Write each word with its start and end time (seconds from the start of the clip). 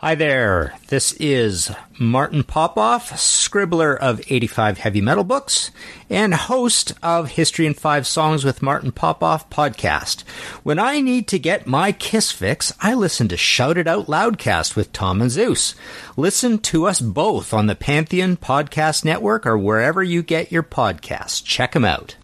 Hi 0.00 0.14
there. 0.14 0.76
This 0.86 1.12
is 1.14 1.72
Martin 1.98 2.44
Popoff, 2.44 3.10
scribbler 3.14 3.98
of 3.98 4.20
85 4.30 4.78
heavy 4.78 5.00
metal 5.00 5.24
books 5.24 5.72
and 6.08 6.32
host 6.32 6.92
of 7.02 7.30
History 7.30 7.66
in 7.66 7.74
5 7.74 8.06
Songs 8.06 8.44
with 8.44 8.62
Martin 8.62 8.92
Popoff 8.92 9.50
podcast. 9.50 10.20
When 10.62 10.78
I 10.78 11.00
need 11.00 11.26
to 11.26 11.38
get 11.40 11.66
my 11.66 11.90
kiss 11.90 12.30
fix, 12.30 12.72
I 12.80 12.94
listen 12.94 13.26
to 13.26 13.36
Shout 13.36 13.76
It 13.76 13.88
Out 13.88 14.06
Loudcast 14.06 14.76
with 14.76 14.92
Tom 14.92 15.20
and 15.20 15.32
Zeus. 15.32 15.74
Listen 16.16 16.58
to 16.60 16.86
us 16.86 17.00
both 17.00 17.52
on 17.52 17.66
the 17.66 17.74
Pantheon 17.74 18.36
Podcast 18.36 19.04
Network 19.04 19.44
or 19.46 19.58
wherever 19.58 20.00
you 20.00 20.22
get 20.22 20.52
your 20.52 20.62
podcasts. 20.62 21.44
Check 21.44 21.72
them 21.72 21.84
out. 21.84 22.14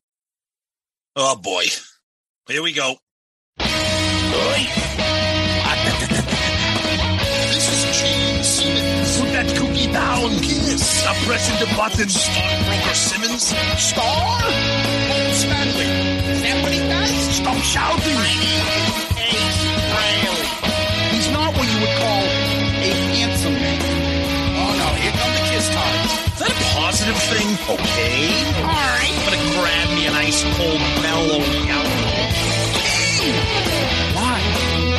Oh 1.17 1.35
boy. 1.35 1.65
Here 2.47 2.63
we 2.63 2.73
go. 2.73 2.99
Down. 9.95 10.31
Kiss. 10.43 10.83
Stop 10.83 11.17
pressing 11.25 11.59
the 11.63 11.71
button. 11.79 12.09
Stockbroker 12.11 12.95
Simmons. 12.95 13.55
Star? 13.79 14.43
Paul 15.09 15.33
Stanley. 15.33 15.89
Is 16.35 16.43
that 16.43 16.59
what 16.63 16.73
he 16.75 16.83
does? 16.83 17.15
Stop 17.39 17.57
shouting. 17.63 18.19
He's 21.15 21.31
not 21.31 21.55
what 21.57 21.67
you 21.71 21.79
would 21.79 21.95
call 22.03 22.23
a 22.85 22.91
handsome 23.15 23.55
man. 23.55 23.81
Oh 24.59 24.73
no, 24.83 24.89
here 24.99 25.15
come 25.15 25.33
the 25.39 25.45
kiss 25.55 25.71
times. 25.71 26.11
Is 26.35 26.41
that 26.43 26.51
a 26.51 26.59
positive 26.75 27.21
thing? 27.31 27.49
Okay. 27.79 28.35
Alright. 28.67 29.15
I'm 29.15 29.25
gonna 29.31 29.47
grab 29.55 29.89
me 29.95 30.03
an 30.11 30.15
ice 30.19 30.43
cold 30.59 30.83
mellow 31.07 31.39
alcohol. 31.71 32.27
Why? 34.19 34.39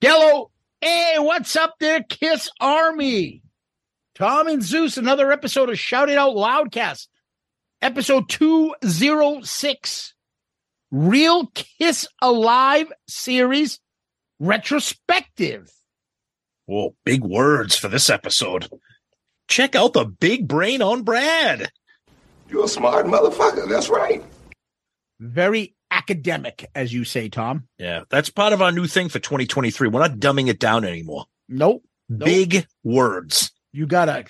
Hello. 0.00 0.50
Hey, 0.80 1.14
what's 1.18 1.54
up 1.54 1.74
there, 1.78 2.02
Kiss 2.02 2.50
Army? 2.60 3.42
Tom 4.16 4.48
and 4.48 4.60
Zeus, 4.62 4.96
another 4.96 5.30
episode 5.30 5.70
of 5.70 5.78
Shout 5.78 6.10
It 6.10 6.18
Out 6.18 6.34
Loudcast, 6.34 7.06
episode 7.80 8.28
206. 8.28 10.14
Real 10.90 11.46
Kiss 11.54 12.08
Alive 12.20 12.92
series 13.06 13.78
retrospective. 14.40 15.70
Whoa, 16.66 16.96
big 17.04 17.22
words 17.22 17.76
for 17.76 17.88
this 17.88 18.10
episode. 18.10 18.68
Check 19.46 19.76
out 19.76 19.92
the 19.92 20.04
big 20.04 20.48
brain 20.48 20.82
on 20.82 21.02
Brad. 21.02 21.70
You're 22.48 22.64
a 22.64 22.68
smart 22.68 23.06
motherfucker. 23.06 23.68
That's 23.68 23.88
right. 23.88 24.24
Very 25.20 25.76
academic, 25.90 26.68
as 26.74 26.92
you 26.92 27.04
say, 27.04 27.28
Tom. 27.28 27.68
Yeah, 27.78 28.02
that's 28.10 28.30
part 28.30 28.52
of 28.52 28.62
our 28.62 28.72
new 28.72 28.86
thing 28.86 29.08
for 29.08 29.20
2023. 29.20 29.88
We're 29.88 30.00
not 30.00 30.18
dumbing 30.18 30.48
it 30.48 30.58
down 30.58 30.84
anymore. 30.84 31.26
Nope. 31.48 31.84
Nope. 32.08 32.24
Big 32.24 32.66
words. 32.82 33.52
You 33.72 33.86
gotta 33.86 34.24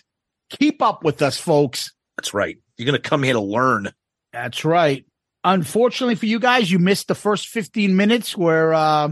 keep 0.51 0.83
up 0.83 1.05
with 1.05 1.23
us, 1.23 1.39
folks. 1.39 1.93
That's 2.17 2.35
right. 2.35 2.59
You're 2.77 2.87
going 2.87 3.01
to 3.01 3.09
come 3.09 3.23
here 3.23 3.35
to 3.35 3.41
learn. 3.41 3.91
That's 4.33 4.65
right. 4.65 5.07
Unfortunately 5.43 6.17
for 6.17 6.27
you 6.27 6.39
guys, 6.39 6.71
you 6.71 6.79
missed 6.79 7.09
the 7.09 7.15
first 7.15 7.49
15 7.49 7.97
minutes 7.97 8.37
where 8.37 8.75
uh, 8.75 9.09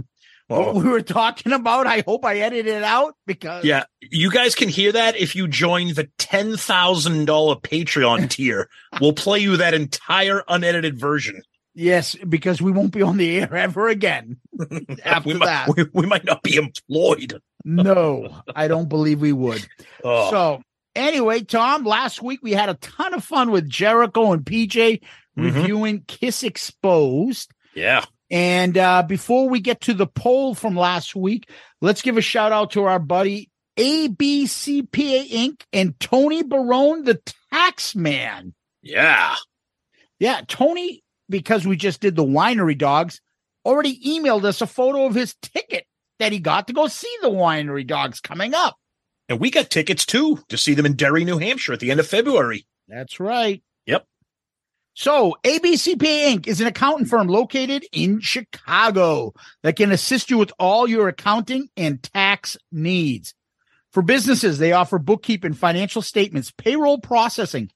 what 0.49 0.75
we 0.75 0.85
were 0.85 1.03
talking 1.03 1.53
about. 1.53 1.87
I 1.87 2.03
hope 2.07 2.25
I 2.25 2.39
edited 2.39 2.67
it 2.75 2.83
out 2.83 3.15
because 3.27 3.65
Yeah, 3.65 3.85
you 4.01 4.31
guys 4.31 4.55
can 4.55 4.69
hear 4.69 4.93
that 4.93 5.17
if 5.17 5.37
you 5.37 5.47
join 5.49 5.95
the 5.95 6.09
$10,000 6.19 7.27
Patreon 7.63 8.29
tier. 8.31 8.69
We'll 9.01 9.13
play 9.13 9.39
you 9.41 9.57
that 9.59 9.75
entire 9.75 10.43
unedited 10.49 10.99
version. 10.99 11.43
yes, 11.75 12.17
because 12.29 12.61
we 12.61 12.73
won't 12.73 12.93
be 12.93 13.03
on 13.03 13.17
the 13.19 13.39
air 13.41 13.55
ever 13.55 13.89
again 13.89 14.39
after 15.05 15.29
we, 15.29 15.35
might, 15.35 15.47
that. 15.47 15.69
we, 15.77 15.85
we 15.93 16.07
might 16.07 16.25
not 16.25 16.43
be 16.43 16.57
employed. 16.57 17.41
no, 17.65 18.43
I 18.55 18.69
don't 18.69 18.89
believe 18.89 19.21
we 19.21 19.33
would. 19.33 19.67
Oh, 20.03 20.31
So 20.31 20.63
anyway, 20.97 21.43
Tom, 21.43 21.85
last 21.85 22.23
week 22.23 22.41
we 22.43 22.53
had 22.53 22.69
a 22.69 22.75
ton 22.75 23.15
of 23.15 23.23
fun 23.25 23.51
with 23.51 23.69
Jericho 23.69 24.33
and 24.33 24.45
PJ 24.45 25.01
Mhm. 25.39 25.55
reviewing 25.55 26.03
Kiss 26.09 26.43
Exposed. 26.43 27.53
yeah. 27.75 28.05
And 28.31 28.77
uh, 28.77 29.03
before 29.05 29.49
we 29.49 29.61
get 29.61 29.83
to 29.83 29.95
the 29.95 30.07
poll 30.07 30.55
from 30.55 30.77
last 30.77 31.17
week, 31.17 31.49
let's 31.81 32.03
give 32.03 32.17
a 32.17 32.23
shout 32.23 32.53
out 32.53 32.73
to 32.73 32.85
our 32.85 32.99
buddy 32.99 33.51
ABCPA 33.79 35.31
Inc. 35.31 35.63
and 35.73 35.99
Tony 36.01 36.43
Barone, 36.43 37.05
the 37.05 37.21
tax 37.53 37.95
man. 37.95 38.53
Yeah. 38.83 39.37
Yeah, 40.19 40.43
Tony, 40.47 41.03
because 41.29 41.67
we 41.67 41.77
just 41.77 42.01
did 42.01 42.17
the 42.17 42.25
winery 42.25 42.77
dogs, 42.77 43.21
already 43.65 43.99
emailed 44.05 44.45
us 44.45 44.61
a 44.61 44.67
photo 44.67 45.07
of 45.07 45.15
his 45.15 45.35
ticket 45.41 45.87
that 46.19 46.33
he 46.33 46.41
got 46.41 46.67
to 46.67 46.73
go 46.73 46.89
see 46.89 47.15
the 47.23 47.31
winery 47.31 47.87
dogs 47.87 48.21
coming 48.21 48.53
up. 48.53 48.77
And 49.29 49.39
we 49.39 49.51
got 49.51 49.71
tickets 49.71 50.05
too 50.05 50.41
to 50.49 50.57
see 50.57 50.75
them 50.75 50.87
in 50.87 50.95
Derry, 50.95 51.25
New 51.25 51.39
Hampshire 51.39 51.75
at 51.75 51.81
the 51.81 51.91
end 51.91 52.01
of 52.01 52.07
February. 52.07 52.67
That's 52.89 53.21
right. 53.21 53.63
So, 55.01 55.37
ABCPA 55.45 56.27
Inc. 56.27 56.49
is 56.49 56.61
an 56.61 56.67
accountant 56.67 57.09
firm 57.09 57.29
located 57.29 57.87
in 57.93 58.19
Chicago 58.19 59.33
that 59.63 59.77
can 59.77 59.93
assist 59.93 60.29
you 60.29 60.39
with 60.39 60.51
all 60.59 60.89
your 60.89 61.07
accounting 61.07 61.69
and 61.77 62.03
tax 62.03 62.57
needs. 62.73 63.33
For 63.93 64.03
businesses, 64.03 64.59
they 64.59 64.73
offer 64.73 64.99
bookkeeping, 64.99 65.53
financial 65.53 66.03
statements, 66.03 66.51
payroll 66.51 66.99
processing, 66.99 67.71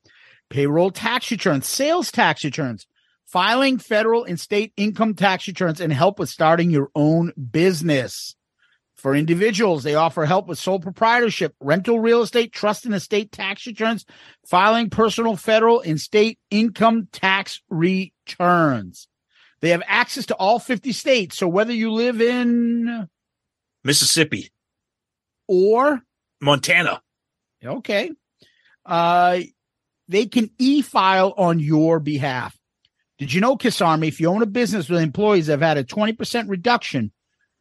payroll 0.50 0.90
tax 0.90 1.30
returns, 1.30 1.68
sales 1.68 2.10
tax 2.10 2.42
returns, 2.42 2.88
filing 3.24 3.78
federal 3.78 4.24
and 4.24 4.40
state 4.40 4.72
income 4.76 5.14
tax 5.14 5.46
returns, 5.46 5.80
and 5.80 5.92
help 5.92 6.18
with 6.18 6.28
starting 6.28 6.72
your 6.72 6.90
own 6.96 7.32
business. 7.52 8.34
For 9.02 9.16
individuals, 9.16 9.82
they 9.82 9.96
offer 9.96 10.24
help 10.24 10.46
with 10.46 10.60
sole 10.60 10.78
proprietorship, 10.78 11.56
rental 11.58 11.98
real 11.98 12.22
estate, 12.22 12.52
trust 12.52 12.86
and 12.86 12.94
estate 12.94 13.32
tax 13.32 13.66
returns, 13.66 14.06
filing 14.46 14.90
personal 14.90 15.34
federal 15.34 15.80
and 15.80 16.00
state 16.00 16.38
income 16.50 17.08
tax 17.10 17.60
returns. 17.68 19.08
They 19.60 19.70
have 19.70 19.82
access 19.88 20.26
to 20.26 20.36
all 20.36 20.60
50 20.60 20.92
states. 20.92 21.36
So 21.36 21.48
whether 21.48 21.72
you 21.72 21.90
live 21.90 22.20
in 22.20 23.08
Mississippi, 23.82 24.52
or, 25.48 26.00
Montana. 26.40 27.02
okay, 27.64 28.12
uh, 28.86 29.40
they 30.06 30.26
can 30.26 30.48
e-file 30.58 31.34
on 31.36 31.58
your 31.58 31.98
behalf. 31.98 32.56
Did 33.18 33.32
you 33.32 33.40
know, 33.40 33.56
Kiss 33.56 33.80
Army, 33.80 34.06
if 34.06 34.20
you 34.20 34.28
own 34.28 34.42
a 34.42 34.46
business 34.46 34.88
with 34.88 35.02
employees 35.02 35.48
that 35.48 35.54
have 35.54 35.76
had 35.76 35.78
a 35.78 35.82
20% 35.82 36.48
reduction 36.48 37.10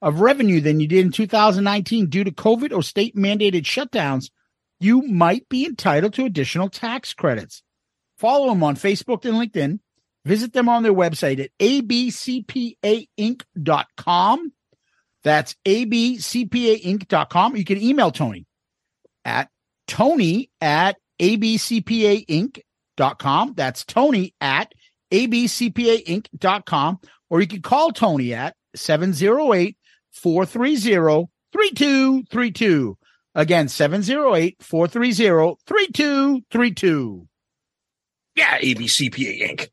of 0.02 0.22
revenue 0.22 0.62
than 0.62 0.80
you 0.80 0.88
did 0.88 1.06
in 1.06 1.12
2019 1.12 2.08
due 2.08 2.24
to 2.24 2.32
COVID 2.32 2.76
or 2.76 2.82
state 2.82 3.16
mandated 3.16 3.64
shutdowns, 3.64 4.32
you 4.80 5.04
might 5.04 5.48
be 5.50 5.66
entitled 5.66 6.16
to 6.16 6.26
additional 6.26 6.70
tax 6.70 7.14
credits. 7.14 7.62
Follow 8.18 8.50
them 8.50 8.64
on 8.64 8.76
Facebook 8.76 9.26
and 9.26 9.36
LinkedIn. 9.36 9.80
Visit 10.26 10.54
them 10.54 10.68
on 10.70 10.84
their 10.84 10.94
website 10.94 11.40
at 11.40 11.50
abcpainc.com. 11.60 14.54
That's 15.24 15.56
abcpainc.com. 15.66 17.56
You 17.56 17.66
can 17.66 17.82
email 17.82 18.12
Tony 18.12 18.46
at 19.24 19.50
tony 19.88 20.50
at 20.60 20.98
abcpainc.com. 21.20 23.54
That's 23.56 23.86
tony 23.86 24.34
at 24.42 24.74
abcpainc.com. 25.12 27.00
Or 27.30 27.42
you 27.42 27.48
can 27.48 27.62
call 27.62 27.92
Tony 27.92 28.34
at 28.34 28.56
708 28.76 29.78
430 30.12 31.30
3232. 31.54 32.98
Again, 33.34 33.68
708 33.68 34.62
430 34.62 35.56
3232. 35.66 37.28
Yeah, 38.36 38.60
ABCPA 38.60 39.50
Inc. 39.50 39.70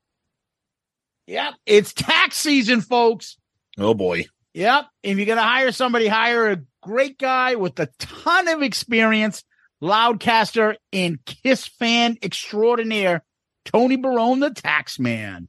Yep. 1.26 1.54
It's 1.66 1.92
tax 1.92 2.36
season, 2.36 2.80
folks. 2.80 3.36
Oh 3.76 3.94
boy. 3.94 4.26
Yep. 4.54 4.86
If 5.02 5.16
you're 5.18 5.26
going 5.26 5.36
to 5.36 5.42
hire 5.42 5.72
somebody, 5.72 6.08
hire 6.08 6.50
a 6.50 6.62
great 6.82 7.18
guy 7.18 7.54
with 7.56 7.78
a 7.78 7.88
ton 7.98 8.48
of 8.48 8.62
experience, 8.62 9.44
loudcaster 9.82 10.76
and 10.92 11.18
Kiss 11.24 11.66
fan 11.66 12.16
extraordinaire, 12.22 13.24
Tony 13.64 13.96
Barone, 13.96 14.40
the 14.40 14.50
tax 14.50 14.98
man. 14.98 15.48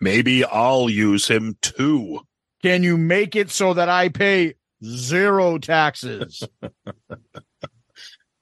Maybe 0.00 0.44
I'll 0.44 0.90
use 0.90 1.28
him 1.28 1.56
too. 1.62 2.20
Can 2.64 2.82
you 2.82 2.96
make 2.96 3.36
it 3.36 3.50
so 3.50 3.74
that 3.74 3.90
I 3.90 4.08
pay 4.08 4.54
zero 4.82 5.58
taxes? 5.58 6.42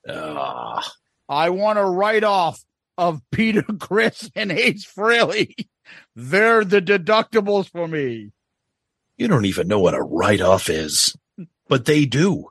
Ah, 0.09 0.85
I 1.29 1.51
want 1.51 1.79
a 1.79 1.85
write 1.85 2.25
off 2.25 2.61
of 2.99 3.21
Peter 3.31 3.63
Criss 3.81 4.29
and 4.35 4.51
Ace 4.51 4.85
Frehley. 4.85 5.55
They're 6.17 6.65
the 6.65 6.83
deductibles 6.83 7.71
for 7.71 7.87
me. 7.87 8.33
You 9.17 9.29
don't 9.29 9.45
even 9.45 9.69
know 9.69 9.79
what 9.79 9.95
a 9.95 10.03
write 10.03 10.41
off 10.41 10.69
is, 10.69 11.17
but 11.69 11.85
they 11.85 12.05
do. 12.05 12.49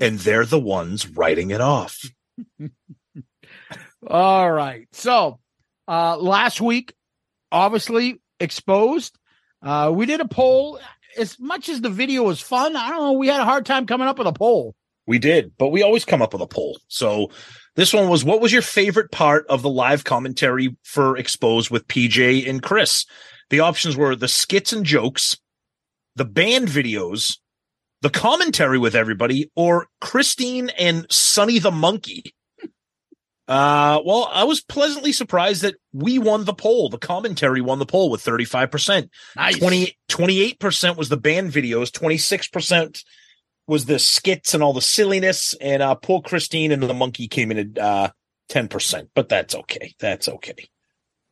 And 0.00 0.20
they're 0.20 0.46
the 0.46 0.60
ones 0.60 1.08
writing 1.08 1.50
it 1.50 1.60
off. 1.60 2.00
All 4.06 4.52
right. 4.52 4.86
So, 4.92 5.40
uh, 5.88 6.18
last 6.18 6.60
week, 6.60 6.94
obviously 7.50 8.20
exposed. 8.38 9.18
Uh, 9.60 9.90
we 9.92 10.06
did 10.06 10.20
a 10.20 10.28
poll. 10.28 10.78
As 11.18 11.38
much 11.38 11.68
as 11.68 11.80
the 11.80 11.90
video 11.90 12.22
was 12.22 12.40
fun, 12.40 12.76
I 12.76 12.88
don't 12.90 13.00
know. 13.00 13.12
We 13.12 13.28
had 13.28 13.40
a 13.40 13.44
hard 13.44 13.66
time 13.66 13.86
coming 13.86 14.08
up 14.08 14.18
with 14.18 14.26
a 14.26 14.32
poll. 14.32 14.74
We 15.06 15.18
did, 15.18 15.52
but 15.58 15.68
we 15.68 15.82
always 15.82 16.04
come 16.04 16.22
up 16.22 16.32
with 16.32 16.42
a 16.42 16.46
poll. 16.46 16.78
So 16.88 17.30
this 17.74 17.92
one 17.92 18.08
was 18.08 18.24
what 18.24 18.40
was 18.40 18.52
your 18.52 18.62
favorite 18.62 19.10
part 19.10 19.46
of 19.48 19.62
the 19.62 19.68
live 19.68 20.04
commentary 20.04 20.76
for 20.84 21.16
Exposed 21.16 21.70
with 21.70 21.88
PJ 21.88 22.48
and 22.48 22.62
Chris? 22.62 23.04
The 23.50 23.60
options 23.60 23.96
were 23.96 24.14
the 24.14 24.28
skits 24.28 24.72
and 24.72 24.84
jokes, 24.84 25.38
the 26.14 26.24
band 26.24 26.68
videos, 26.68 27.38
the 28.00 28.10
commentary 28.10 28.78
with 28.78 28.94
everybody, 28.94 29.50
or 29.56 29.88
Christine 30.00 30.70
and 30.70 31.06
Sonny 31.10 31.58
the 31.58 31.70
Monkey. 31.70 32.34
Uh, 33.52 34.00
well, 34.02 34.30
I 34.32 34.44
was 34.44 34.62
pleasantly 34.62 35.12
surprised 35.12 35.60
that 35.60 35.74
we 35.92 36.18
won 36.18 36.46
the 36.46 36.54
poll. 36.54 36.88
The 36.88 36.96
commentary 36.96 37.60
won 37.60 37.78
the 37.78 37.84
poll 37.84 38.08
with 38.08 38.24
35%. 38.24 39.10
Nice. 39.36 39.58
20, 39.58 39.98
28% 40.08 40.96
was 40.96 41.10
the 41.10 41.18
band 41.18 41.52
videos, 41.52 41.90
26% 41.90 43.04
was 43.66 43.84
the 43.84 43.98
skits 43.98 44.54
and 44.54 44.62
all 44.62 44.72
the 44.72 44.80
silliness, 44.80 45.54
and 45.60 45.82
uh, 45.82 45.94
poor 45.96 46.22
Christine 46.22 46.72
and 46.72 46.82
the 46.82 46.94
monkey 46.94 47.28
came 47.28 47.50
in 47.50 47.58
at 47.58 47.78
uh, 47.78 48.10
10%, 48.50 49.08
but 49.14 49.28
that's 49.28 49.54
okay. 49.54 49.94
That's 50.00 50.30
okay. 50.30 50.70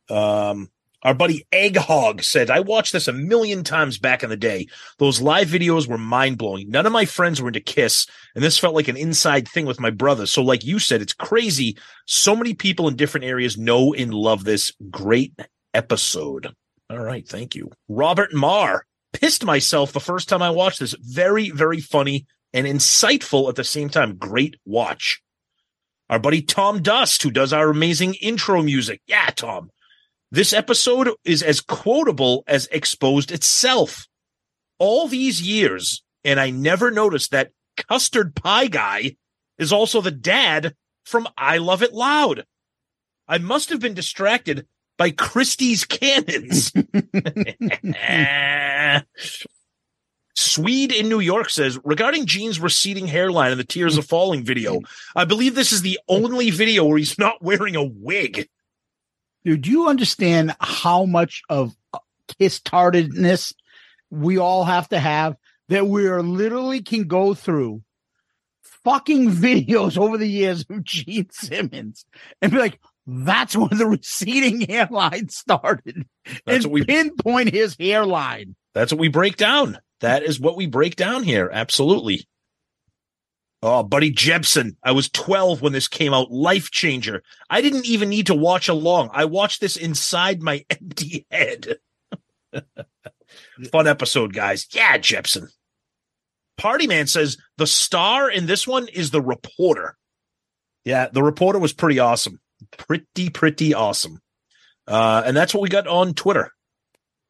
Um, 0.07 0.69
our 1.03 1.13
buddy 1.13 1.45
Egg 1.51 1.77
Hog 1.77 2.23
said, 2.23 2.49
I 2.49 2.59
watched 2.59 2.93
this 2.93 3.07
a 3.07 3.13
million 3.13 3.63
times 3.63 3.97
back 3.97 4.23
in 4.23 4.29
the 4.29 4.37
day. 4.37 4.67
Those 4.99 5.21
live 5.21 5.47
videos 5.47 5.87
were 5.87 5.97
mind 5.97 6.37
blowing. 6.37 6.69
None 6.69 6.85
of 6.85 6.91
my 6.91 7.05
friends 7.05 7.41
were 7.41 7.47
into 7.47 7.59
Kiss, 7.59 8.07
and 8.35 8.43
this 8.43 8.57
felt 8.57 8.75
like 8.75 8.87
an 8.87 8.97
inside 8.97 9.47
thing 9.47 9.65
with 9.65 9.79
my 9.79 9.89
brother. 9.89 10.25
So, 10.25 10.43
like 10.43 10.63
you 10.63 10.79
said, 10.79 11.01
it's 11.01 11.13
crazy. 11.13 11.77
So 12.05 12.35
many 12.35 12.53
people 12.53 12.87
in 12.87 12.95
different 12.95 13.25
areas 13.25 13.57
know 13.57 13.93
and 13.93 14.13
love 14.13 14.43
this 14.43 14.71
great 14.89 15.33
episode. 15.73 16.53
All 16.89 16.99
right. 16.99 17.27
Thank 17.27 17.55
you. 17.55 17.71
Robert 17.87 18.33
Marr 18.33 18.85
pissed 19.13 19.45
myself 19.45 19.93
the 19.93 19.99
first 19.99 20.29
time 20.29 20.41
I 20.41 20.49
watched 20.49 20.79
this. 20.79 20.95
Very, 20.99 21.49
very 21.49 21.79
funny 21.79 22.25
and 22.53 22.67
insightful 22.67 23.49
at 23.49 23.55
the 23.55 23.63
same 23.63 23.89
time. 23.89 24.17
Great 24.17 24.55
watch. 24.65 25.21
Our 26.09 26.19
buddy 26.19 26.41
Tom 26.41 26.81
Dust, 26.81 27.23
who 27.23 27.31
does 27.31 27.53
our 27.53 27.69
amazing 27.69 28.15
intro 28.15 28.61
music. 28.61 29.01
Yeah, 29.07 29.27
Tom. 29.27 29.71
This 30.33 30.53
episode 30.53 31.09
is 31.25 31.43
as 31.43 31.59
quotable 31.59 32.45
as 32.47 32.67
Exposed 32.67 33.31
itself. 33.31 34.07
All 34.79 35.09
these 35.09 35.41
years, 35.41 36.03
and 36.23 36.39
I 36.39 36.51
never 36.51 36.89
noticed 36.89 37.31
that 37.31 37.51
Custard 37.75 38.33
Pie 38.33 38.67
Guy 38.67 39.17
is 39.57 39.73
also 39.73 39.99
the 39.99 40.09
dad 40.09 40.73
from 41.03 41.27
I 41.37 41.57
Love 41.57 41.83
It 41.83 41.93
Loud. 41.93 42.45
I 43.27 43.39
must 43.39 43.71
have 43.71 43.81
been 43.81 43.93
distracted 43.93 44.67
by 44.97 45.11
Christy's 45.11 45.83
cannons. 45.83 46.71
Swede 50.35 50.93
in 50.93 51.09
New 51.09 51.19
York 51.19 51.49
says 51.49 51.77
regarding 51.83 52.25
Gene's 52.25 52.59
receding 52.59 53.07
hairline 53.07 53.51
and 53.51 53.59
the 53.59 53.65
Tears 53.65 53.97
Are 53.97 54.01
Falling 54.01 54.45
video, 54.45 54.79
I 55.13 55.25
believe 55.25 55.55
this 55.55 55.73
is 55.73 55.81
the 55.81 55.99
only 56.07 56.51
video 56.51 56.85
where 56.85 56.97
he's 56.97 57.19
not 57.19 57.43
wearing 57.43 57.75
a 57.75 57.83
wig. 57.83 58.47
Dude, 59.43 59.61
do 59.61 59.71
you 59.71 59.87
understand 59.87 60.55
how 60.59 61.05
much 61.05 61.41
of 61.49 61.75
kiss 62.39 62.59
tardedness 62.59 63.53
we 64.09 64.37
all 64.37 64.63
have 64.63 64.87
to 64.89 64.99
have 64.99 65.35
that 65.69 65.87
we 65.87 66.07
are 66.07 66.21
literally 66.21 66.81
can 66.81 67.07
go 67.07 67.33
through 67.33 67.81
fucking 68.83 69.29
videos 69.31 69.97
over 69.97 70.17
the 70.17 70.27
years 70.27 70.65
of 70.69 70.83
Gene 70.83 71.29
Simmons 71.31 72.05
and 72.41 72.51
be 72.51 72.57
like, 72.57 72.79
that's 73.07 73.55
when 73.55 73.75
the 73.77 73.87
receding 73.87 74.61
hairline 74.61 75.29
started. 75.29 76.05
That's 76.45 76.65
and 76.65 76.71
what 76.71 76.71
we- 76.73 76.85
pinpoint 76.85 77.53
his 77.53 77.75
hairline. 77.79 78.55
That's 78.73 78.93
what 78.93 79.01
we 79.01 79.09
break 79.09 79.37
down. 79.37 79.79
That 79.99 80.23
is 80.23 80.39
what 80.39 80.55
we 80.55 80.65
break 80.67 80.95
down 80.95 81.23
here. 81.23 81.49
Absolutely. 81.51 82.27
Oh, 83.63 83.83
buddy 83.83 84.09
Jepson. 84.09 84.75
I 84.83 84.91
was 84.91 85.09
12 85.09 85.61
when 85.61 85.71
this 85.71 85.87
came 85.87 86.13
out. 86.13 86.31
Life 86.31 86.71
changer. 86.71 87.21
I 87.49 87.61
didn't 87.61 87.85
even 87.85 88.09
need 88.09 88.27
to 88.27 88.35
watch 88.35 88.67
along. 88.69 89.11
I 89.13 89.25
watched 89.25 89.61
this 89.61 89.75
inside 89.75 90.41
my 90.41 90.65
empty 90.69 91.27
head. 91.29 91.77
Fun 93.71 93.87
episode, 93.87 94.33
guys. 94.33 94.67
Yeah, 94.71 94.97
Jepson. 94.97 95.47
Party 96.57 96.87
Man 96.87 97.07
says 97.07 97.37
the 97.57 97.67
star 97.67 98.29
in 98.29 98.45
this 98.45 98.67
one 98.67 98.87
is 98.87 99.11
the 99.11 99.21
reporter. 99.21 99.95
Yeah, 100.83 101.09
the 101.11 101.23
reporter 101.23 101.59
was 101.59 101.73
pretty 101.73 101.99
awesome. 101.99 102.39
Pretty, 102.77 103.29
pretty 103.29 103.73
awesome. 103.73 104.19
Uh, 104.87 105.23
and 105.25 105.37
that's 105.37 105.53
what 105.53 105.61
we 105.61 105.69
got 105.69 105.87
on 105.87 106.13
Twitter. 106.13 106.51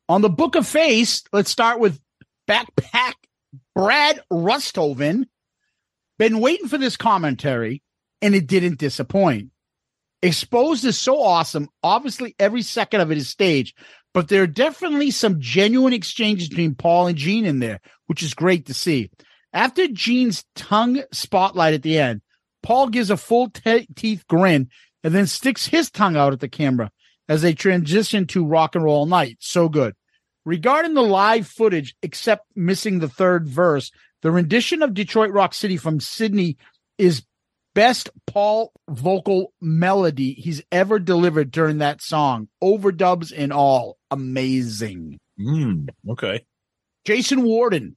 On 0.10 0.22
the 0.22 0.30
Book 0.30 0.56
of 0.56 0.68
Face, 0.68 1.24
let's 1.32 1.52
start 1.52 1.80
with 1.80 2.00
Backpack 2.50 3.14
Brad 3.76 4.22
Rusthoven. 4.32 5.26
Been 6.22 6.40
waiting 6.40 6.68
for 6.68 6.78
this 6.78 6.98
commentary, 6.98 7.82
and 8.22 8.36
it 8.36 8.46
didn't 8.46 8.78
disappoint. 8.78 9.50
Exposed 10.22 10.86
is 10.86 11.00
so 11.00 11.20
awesome. 11.20 11.68
Obviously, 11.82 12.36
every 12.38 12.62
second 12.62 13.02
of 13.02 13.12
it 13.12 13.18
is 13.18 13.28
staged, 13.28 13.76
but 14.14 14.28
there 14.28 14.44
are 14.44 14.46
definitely 14.46 15.10
some 15.10 15.42
genuine 15.42 15.94
exchanges 15.94 16.48
between 16.48 16.76
Paul 16.76 17.08
and 17.08 17.18
Gene 17.18 17.48
in 17.48 17.58
there, 17.58 17.82
which 18.06 18.22
is 18.22 18.36
great 18.36 18.68
to 18.68 18.74
see. 18.76 19.10
After 19.52 19.88
Gene's 19.88 20.46
tongue 20.56 21.02
spotlight 21.12 21.74
at 21.74 21.82
the 21.82 21.98
end, 21.98 22.22
Paul 22.62 22.90
gives 22.90 23.10
a 23.10 23.18
full 23.18 23.50
te- 23.50 23.88
teeth 23.96 24.24
grin 24.28 24.70
and 25.04 25.16
then 25.16 25.26
sticks 25.26 25.66
his 25.66 25.90
tongue 25.90 26.18
out 26.18 26.34
at 26.34 26.40
the 26.40 26.48
camera 26.48 26.92
as 27.30 27.42
they 27.42 27.56
transition 27.56 28.28
to 28.28 28.46
rock 28.46 28.76
and 28.76 28.84
roll 28.84 29.08
night. 29.08 29.38
So 29.40 29.70
good. 29.70 29.96
Regarding 30.46 30.94
the 30.94 31.02
live 31.02 31.48
footage, 31.48 31.96
except 32.02 32.46
missing 32.56 33.00
the 33.00 33.08
third 33.08 33.48
verse, 33.48 33.92
the 34.22 34.32
rendition 34.32 34.82
of 34.82 34.94
Detroit 34.94 35.32
Rock 35.32 35.54
City 35.54 35.78
from 35.78 36.00
Sydney 36.00 36.58
is 36.98 37.24
best 37.74 38.10
Paul 38.28 38.72
vocal 38.90 39.54
melody 39.62 40.34
he's 40.34 40.62
ever 40.72 41.00
delivered 41.00 41.52
during 41.52 41.80
that 41.80 42.02
song. 42.02 42.48
Overdubs 42.62 43.32
and 43.36 43.54
all. 43.54 43.98
Amazing. 44.10 45.20
Mm, 45.40 45.90
okay. 46.10 46.46
Jason 47.06 47.44
Warden. 47.44 47.96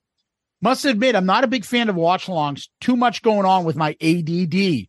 Must 0.62 0.86
admit, 0.86 1.14
I'm 1.14 1.26
not 1.26 1.44
a 1.44 1.48
big 1.48 1.64
fan 1.64 1.90
of 1.90 1.96
watch 1.96 2.26
alongs. 2.26 2.68
Too 2.80 2.96
much 2.96 3.20
going 3.20 3.44
on 3.44 3.64
with 3.64 3.76
my 3.76 3.96
ADD. 4.00 4.86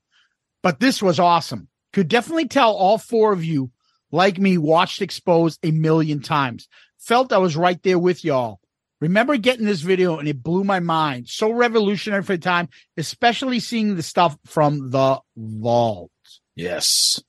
But 0.64 0.80
this 0.80 1.02
was 1.02 1.20
awesome. 1.20 1.68
Could 1.92 2.08
definitely 2.08 2.48
tell 2.48 2.74
all 2.74 2.98
four 2.98 3.34
of 3.34 3.44
you, 3.44 3.72
like 4.10 4.38
me, 4.38 4.58
watched 4.58 5.02
Exposed 5.02 5.60
a 5.64 5.72
million 5.72 6.22
times. 6.22 6.70
Felt 7.06 7.32
I 7.32 7.38
was 7.38 7.56
right 7.56 7.82
there 7.84 8.00
with 8.00 8.26
y'all. 8.26 8.60
Remember 9.00 9.38
getting 9.38 9.68
this 9.68 9.82
video 9.82 10.18
and 10.18 10.28
it 10.28 10.42
blew 10.42 10.64
my 10.64 10.80
mind. 10.80 11.30
So 11.30 11.52
revolutionary 11.52 12.24
for 12.24 12.36
the 12.36 12.42
time, 12.42 12.68
especially 12.98 13.60
seeing 13.60 13.96
the 13.96 14.02
stuff 14.02 14.36
from 14.46 14.90
the 14.90 15.20
vault. 15.38 16.10
Yes. 16.56 17.22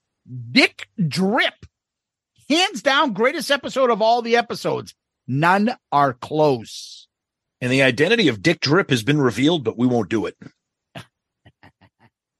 Dick 0.50 0.88
Drip. 1.06 1.66
Hands 2.48 2.80
down, 2.80 3.12
greatest 3.12 3.50
episode 3.50 3.90
of 3.90 4.00
all 4.00 4.22
the 4.22 4.38
episodes. 4.38 4.94
None 5.28 5.76
are 5.92 6.14
close. 6.14 7.06
And 7.60 7.70
the 7.70 7.82
identity 7.82 8.28
of 8.28 8.40
Dick 8.40 8.60
Drip 8.60 8.88
has 8.88 9.02
been 9.02 9.20
revealed, 9.20 9.62
but 9.62 9.76
we 9.76 9.86
won't 9.86 10.08
do 10.08 10.24
it. 10.24 10.38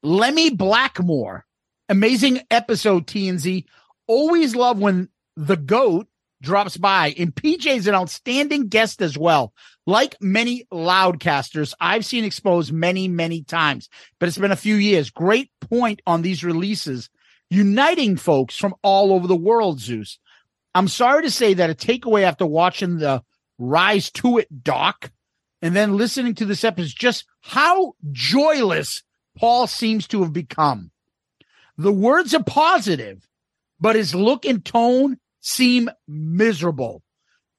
Lemmy 0.02 0.48
Blackmore. 0.48 1.44
Amazing 1.90 2.40
episode, 2.50 3.06
TNZ. 3.06 3.66
Always 4.06 4.56
love 4.56 4.78
when 4.78 5.10
the 5.36 5.56
GOAT 5.58 6.08
drops 6.42 6.76
by. 6.76 7.14
And 7.18 7.34
PJ's 7.34 7.86
an 7.86 7.94
outstanding 7.94 8.68
guest 8.68 9.02
as 9.02 9.16
well. 9.16 9.52
Like 9.86 10.16
many 10.20 10.66
loudcasters, 10.72 11.74
I've 11.80 12.04
seen 12.04 12.24
exposed 12.24 12.72
many, 12.72 13.08
many 13.08 13.42
times, 13.42 13.88
but 14.18 14.28
it's 14.28 14.38
been 14.38 14.52
a 14.52 14.56
few 14.56 14.74
years. 14.74 15.10
Great 15.10 15.50
point 15.60 16.02
on 16.06 16.22
these 16.22 16.42
releases, 16.42 17.08
uniting 17.50 18.16
folks 18.16 18.56
from 18.56 18.74
all 18.82 19.12
over 19.12 19.26
the 19.26 19.36
world, 19.36 19.80
Zeus. 19.80 20.18
I'm 20.74 20.88
sorry 20.88 21.22
to 21.22 21.30
say 21.30 21.54
that 21.54 21.70
a 21.70 21.74
takeaway 21.74 22.22
after 22.22 22.46
watching 22.46 22.98
the 22.98 23.22
Rise 23.58 24.10
to 24.12 24.38
It 24.38 24.62
doc 24.62 25.10
and 25.62 25.74
then 25.74 25.96
listening 25.96 26.34
to 26.34 26.44
this 26.44 26.64
episode 26.64 26.84
is 26.84 26.94
just 26.94 27.24
how 27.40 27.94
joyless 28.12 29.02
Paul 29.38 29.66
seems 29.66 30.06
to 30.08 30.22
have 30.22 30.32
become. 30.32 30.90
The 31.78 31.92
words 31.92 32.34
are 32.34 32.42
positive, 32.42 33.26
but 33.80 33.96
his 33.96 34.14
look 34.14 34.44
and 34.44 34.64
tone 34.64 35.18
seem 35.46 35.88
miserable. 36.08 37.02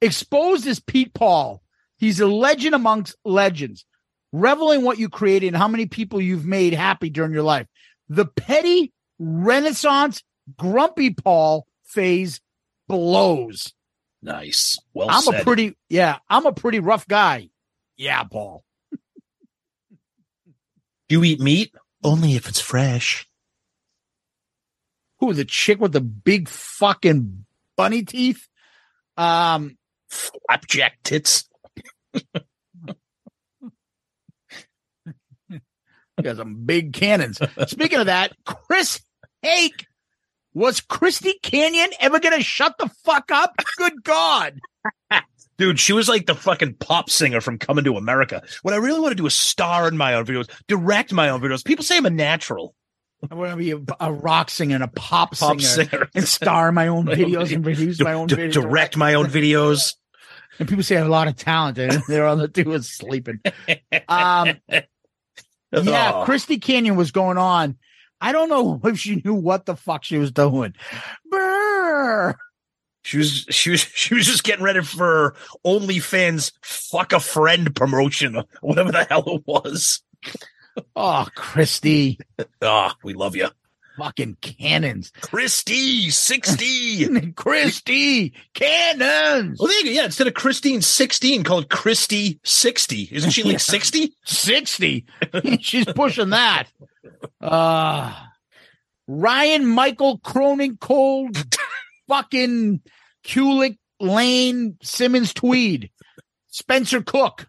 Exposed 0.02 0.68
as 0.68 0.80
Pete 0.82 1.14
Paul, 1.14 1.62
he's 1.98 2.20
a 2.20 2.28
legend 2.28 2.76
amongst 2.76 3.16
legends. 3.24 3.86
Revel 4.34 4.72
in 4.72 4.84
what 4.84 5.00
you 5.00 5.08
created 5.08 5.48
and 5.48 5.56
how 5.56 5.70
many 5.70 5.86
people 5.86 6.20
you've 6.20 6.46
made 6.46 6.74
happy 6.74 7.10
during 7.10 7.32
your 7.32 7.44
life. 7.44 7.66
The 8.10 8.26
petty 8.26 8.92
Renaissance 9.18 10.22
grumpy 10.58 11.14
Paul 11.14 11.66
phase 11.86 12.42
blows. 12.90 13.74
Nice. 14.22 14.78
Well 14.94 15.10
I'm 15.10 15.22
said. 15.22 15.42
a 15.42 15.44
pretty 15.44 15.78
yeah, 15.88 16.18
I'm 16.30 16.46
a 16.46 16.52
pretty 16.52 16.80
rough 16.80 17.08
guy. 17.08 17.50
Yeah, 17.96 18.24
Paul. 18.24 18.66
Do 21.10 21.16
you 21.16 21.24
eat 21.24 21.40
meat 21.40 21.74
only 22.04 22.36
if 22.36 22.50
it's 22.50 22.60
fresh. 22.60 23.28
Who 25.20 25.34
the 25.34 25.46
chick 25.46 25.80
with 25.80 25.94
the 25.94 26.02
big 26.02 26.50
fucking 26.50 27.47
bunny 27.78 28.04
teeth? 28.04 28.48
Um, 29.16 29.78
Flapjack 30.10 30.98
tits. 31.04 31.48
got 36.22 36.38
some 36.38 36.66
big 36.66 36.94
cannons. 36.94 37.40
Speaking 37.68 38.00
of 38.00 38.08
that, 38.08 38.34
Chris 38.46 39.02
Hake. 39.42 39.86
Was 40.54 40.82
Christy 40.82 41.36
Canyon 41.44 41.90
ever 42.00 42.20
gonna 42.20 42.42
shut 42.42 42.76
the 42.80 42.90
fuck 43.06 43.32
up? 43.32 43.54
Good 43.78 44.04
God. 44.04 44.60
Dude, 45.60 45.80
she 45.80 45.94
was 45.94 46.10
like 46.10 46.26
the 46.26 46.34
fucking 46.34 46.76
pop 46.76 47.12
singer 47.12 47.42
from 47.42 47.60
Coming 47.60 47.84
to 47.84 47.96
America. 47.96 48.42
What 48.64 48.74
I 48.74 48.78
really 48.78 49.00
want 49.00 49.12
to 49.12 49.16
do 49.16 49.26
is 49.28 49.36
star 49.36 49.88
in 49.88 49.98
my 49.98 50.16
own 50.16 50.26
videos, 50.26 50.50
direct 50.68 51.14
my 51.14 51.30
own 51.30 51.42
videos. 51.42 51.64
People 51.64 51.84
say 51.84 51.98
I'm 51.98 52.08
a 52.08 52.12
natural 52.12 52.74
I 53.32 53.36
want 53.36 53.52
to 53.52 53.58
be 53.58 53.72
a, 53.72 53.80
a 54.00 54.14
rock 54.14 54.50
singer 54.50 54.76
and 54.76 54.84
a 54.84 54.88
pop, 54.88 55.36
pop 55.38 55.60
singer, 55.60 55.90
singer. 55.90 56.10
and 56.14 56.28
star 56.28 56.72
my 56.72 56.88
own 56.88 57.06
videos 57.08 57.54
and 57.54 57.64
produce 57.64 58.00
my 58.00 58.14
own 58.14 58.28
videos. 58.28 58.54
direct 58.54 58.96
my 58.98 59.16
own 59.16 59.26
videos. 59.28 59.96
And 60.60 60.68
people 60.68 60.84
say 60.84 60.96
I 60.96 61.00
have 61.00 61.08
a 61.08 61.12
lot 61.12 61.28
of 61.28 61.36
talent, 61.36 61.78
and 61.78 62.02
they're 62.08 62.26
all 62.26 62.36
they 62.36 62.48
do 62.48 62.72
is 62.74 62.90
sleeping. 62.90 63.40
Um, 64.08 64.58
yeah, 64.70 64.82
Oh. 65.72 66.24
Christy 66.26 66.60
Canyon 66.60 66.96
was 66.96 67.12
going 67.12 67.38
on. 67.38 67.78
I 68.22 68.32
don't 68.32 68.50
know 68.50 68.80
if 68.84 69.00
she 69.00 69.22
knew 69.24 69.34
what 69.36 69.66
the 69.66 69.76
fuck 69.76 70.04
she 70.04 70.18
was 70.18 70.32
doing. 70.32 70.74
Brr. 71.30 72.36
She 73.04 73.18
was 73.18 73.46
she 73.50 73.70
was 73.70 73.82
she 73.82 74.16
was 74.16 74.26
just 74.26 74.44
getting 74.44 74.64
ready 74.66 74.82
for 74.82 75.36
OnlyFans 75.66 76.52
fuck 76.62 77.14
a 77.14 77.20
friend 77.20 77.74
promotion, 77.76 78.44
whatever 78.62 78.92
the 78.92 79.04
hell 79.06 79.24
it 79.28 79.44
was. 79.46 80.02
Oh, 80.96 81.28
Christy, 81.36 82.20
Ah, 82.62 82.96
we 83.04 83.14
love 83.14 83.36
you. 83.36 83.48
fucking 83.98 84.38
cannons. 84.42 85.12
Christy, 85.22 86.10
60. 86.12 87.32
Christy, 87.36 88.34
cannons. 88.54 89.60
well, 89.60 89.68
there 89.70 89.80
you 89.80 89.86
go. 89.86 89.92
Yeah, 89.92 90.06
instead 90.06 90.28
of 90.28 90.34
Christine 90.36 90.82
16, 90.82 91.44
called 91.44 91.64
it 91.64 91.70
Christy 91.70 92.40
60. 92.44 93.10
Isn't 93.12 93.32
she 93.32 93.44
like 93.44 93.60
60? 93.60 94.14
60. 94.26 95.06
She's 95.62 95.86
pushing 95.86 96.30
that. 96.32 96.66
Uh 97.42 98.14
Ryan 99.08 99.66
Michael 99.66 100.18
Cronin 100.20 100.78
Cold 100.78 101.38
fucking 102.10 102.82
Kulik 103.26 103.78
Lane 104.00 104.78
Simmons 104.84 105.34
Tweed. 105.34 105.90
Spencer 106.50 107.02
Cook. 107.02 107.48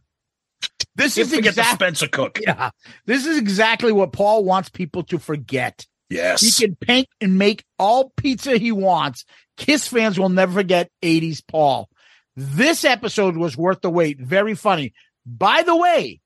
This 0.98 1.16
is 1.16 1.28
forget 1.30 1.42
the 1.44 1.48
exactly 1.60 1.74
Spencer 1.86 2.08
Cook. 2.08 2.40
yeah. 2.42 2.70
This 3.06 3.24
is 3.24 3.38
exactly 3.38 3.92
what 3.92 4.12
Paul 4.12 4.44
wants 4.44 4.68
people 4.68 5.04
to 5.04 5.18
forget. 5.18 5.86
Yes. 6.10 6.40
He 6.42 6.66
can 6.66 6.74
paint 6.74 7.08
and 7.20 7.38
make 7.38 7.64
all 7.78 8.12
pizza 8.16 8.58
he 8.58 8.72
wants. 8.72 9.24
Kiss 9.56 9.86
fans 9.88 10.18
will 10.18 10.28
never 10.28 10.52
forget 10.52 10.90
80s 11.02 11.42
Paul. 11.46 11.88
This 12.36 12.84
episode 12.84 13.36
was 13.36 13.56
worth 13.56 13.80
the 13.80 13.90
wait. 13.90 14.20
Very 14.20 14.54
funny. 14.54 14.92
By 15.24 15.62
the 15.62 15.76
way, 15.76 16.20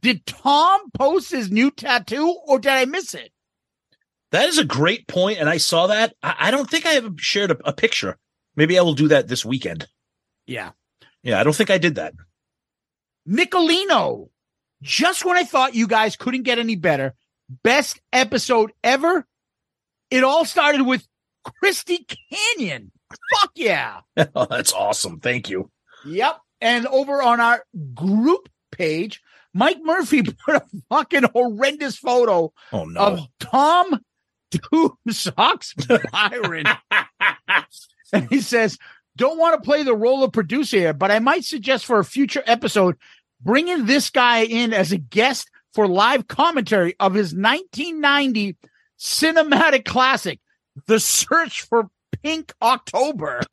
did 0.00 0.26
Tom 0.26 0.80
post 0.92 1.30
his 1.30 1.50
new 1.50 1.70
tattoo 1.70 2.36
or 2.46 2.58
did 2.58 2.72
I 2.72 2.84
miss 2.84 3.14
it? 3.14 3.30
That 4.32 4.48
is 4.48 4.58
a 4.58 4.64
great 4.64 5.08
point, 5.08 5.38
and 5.38 5.48
I 5.48 5.56
saw 5.56 5.88
that. 5.88 6.14
I, 6.22 6.36
I 6.38 6.50
don't 6.50 6.70
think 6.70 6.86
I 6.86 6.90
have 6.90 7.14
shared 7.18 7.50
a, 7.50 7.58
a 7.64 7.72
picture. 7.72 8.16
Maybe 8.54 8.78
I 8.78 8.82
will 8.82 8.94
do 8.94 9.08
that 9.08 9.28
this 9.28 9.44
weekend. 9.44 9.88
Yeah. 10.46 10.70
Yeah, 11.22 11.40
I 11.40 11.44
don't 11.44 11.54
think 11.54 11.70
I 11.70 11.78
did 11.78 11.96
that. 11.96 12.14
Nicolino. 13.28 14.28
Just 14.82 15.24
when 15.24 15.36
I 15.36 15.44
thought 15.44 15.74
you 15.74 15.86
guys 15.86 16.16
couldn't 16.16 16.42
get 16.44 16.58
any 16.58 16.74
better, 16.76 17.14
best 17.62 18.00
episode 18.12 18.72
ever. 18.82 19.26
It 20.10 20.24
all 20.24 20.44
started 20.44 20.82
with 20.82 21.06
Christy 21.60 22.06
Canyon. 22.32 22.90
Fuck 23.40 23.52
yeah. 23.56 24.00
oh, 24.34 24.46
that's 24.48 24.72
awesome. 24.72 25.20
Thank 25.20 25.50
you. 25.50 25.70
Yep. 26.06 26.38
And 26.62 26.86
over 26.86 27.22
on 27.22 27.40
our 27.40 27.64
group 27.94 28.48
page, 28.72 29.20
Mike 29.52 29.78
Murphy 29.82 30.22
put 30.46 30.56
a 30.56 30.62
fucking 30.88 31.24
horrendous 31.34 31.96
photo 31.96 32.52
Oh 32.72 32.84
no. 32.84 33.00
of 33.00 33.20
Tom 33.38 34.00
Two 34.50 34.98
Socks 35.10 35.74
Byron. 36.12 36.64
and 38.12 38.28
he 38.30 38.40
says, 38.40 38.78
Don't 39.20 39.38
want 39.38 39.62
to 39.62 39.66
play 39.66 39.82
the 39.82 39.94
role 39.94 40.24
of 40.24 40.32
producer 40.32 40.78
here, 40.78 40.94
but 40.94 41.10
I 41.10 41.18
might 41.18 41.44
suggest 41.44 41.84
for 41.84 41.98
a 41.98 42.04
future 42.04 42.42
episode 42.46 42.96
bringing 43.42 43.84
this 43.84 44.08
guy 44.08 44.44
in 44.44 44.72
as 44.72 44.92
a 44.92 44.96
guest 44.96 45.50
for 45.74 45.86
live 45.86 46.26
commentary 46.26 46.94
of 46.98 47.12
his 47.12 47.34
1990 47.34 48.56
cinematic 48.98 49.84
classic, 49.84 50.40
The 50.86 50.98
Search 50.98 51.60
for 51.60 51.90
Pink 52.22 52.54
October. 52.62 53.42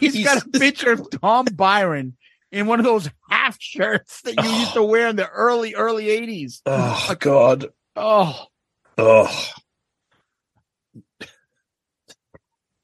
He's 0.00 0.22
got 0.22 0.44
a 0.44 0.50
picture 0.50 0.92
of 0.92 1.08
Tom 1.22 1.46
Byron 1.46 2.18
in 2.50 2.66
one 2.66 2.78
of 2.78 2.84
those 2.84 3.08
half 3.30 3.56
shirts 3.58 4.20
that 4.20 4.34
you 4.44 4.50
used 4.50 4.74
to 4.74 4.82
wear 4.86 5.08
in 5.08 5.16
the 5.16 5.30
early, 5.30 5.74
early 5.74 6.08
80s. 6.08 6.60
oh 6.66 7.16
God. 7.18 7.68
Oh, 7.96 8.48
Oh. 8.98 9.48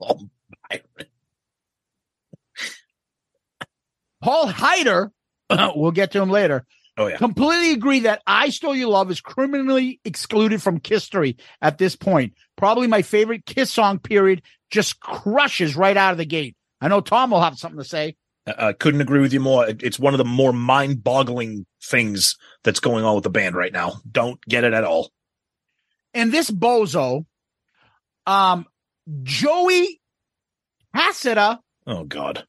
Oh, 0.01 0.29
Byron. 0.71 1.09
Paul 4.23 4.49
Heider, 4.49 5.11
we'll 5.77 5.91
get 5.93 6.13
to 6.13 6.21
him 6.23 6.31
later, 6.31 6.67
Oh 6.97 7.07
yeah. 7.07 7.17
completely 7.17 7.73
agree 7.73 8.01
that 8.01 8.23
I 8.27 8.51
Stole 8.51 8.75
Your 8.75 8.89
Love 8.91 9.11
is 9.11 9.21
criminally 9.21 10.01
excluded 10.05 10.61
from 10.63 10.81
Kisstory 10.81 11.37
at 11.63 11.79
this 11.79 11.95
point. 11.97 12.35
Probably 12.57 12.87
my 12.89 13.03
favorite 13.03 13.47
Kiss 13.47 13.73
song, 13.73 13.99
period, 14.01 14.43
just 14.71 14.99
crushes 15.01 15.77
right 15.77 15.97
out 15.97 16.13
of 16.13 16.19
the 16.19 16.25
gate. 16.27 16.57
I 16.81 16.89
know 16.89 17.01
Tom 17.01 17.31
will 17.31 17.41
have 17.41 17.57
something 17.59 17.79
to 17.79 17.85
say. 17.89 18.17
I 18.47 18.73
couldn't 18.73 19.01
agree 19.03 19.21
with 19.21 19.33
you 19.33 19.41
more. 19.41 19.67
It's 19.69 19.99
one 19.99 20.15
of 20.15 20.19
the 20.19 20.25
more 20.25 20.53
mind-boggling 20.55 21.67
things 21.85 22.37
that's 22.65 22.81
going 22.81 23.05
on 23.05 23.15
with 23.15 23.25
the 23.25 23.31
band 23.31 23.55
right 23.55 23.73
now. 23.73 24.01
Don't 24.11 24.41
get 24.49 24.65
it 24.65 24.73
at 24.73 24.85
all. 24.85 25.11
And 26.15 26.33
this 26.33 26.51
bozo, 26.51 27.27
um, 28.27 28.65
Joey 29.23 30.01
Hasseta, 30.95 31.59
Oh 31.87 32.05
God. 32.05 32.45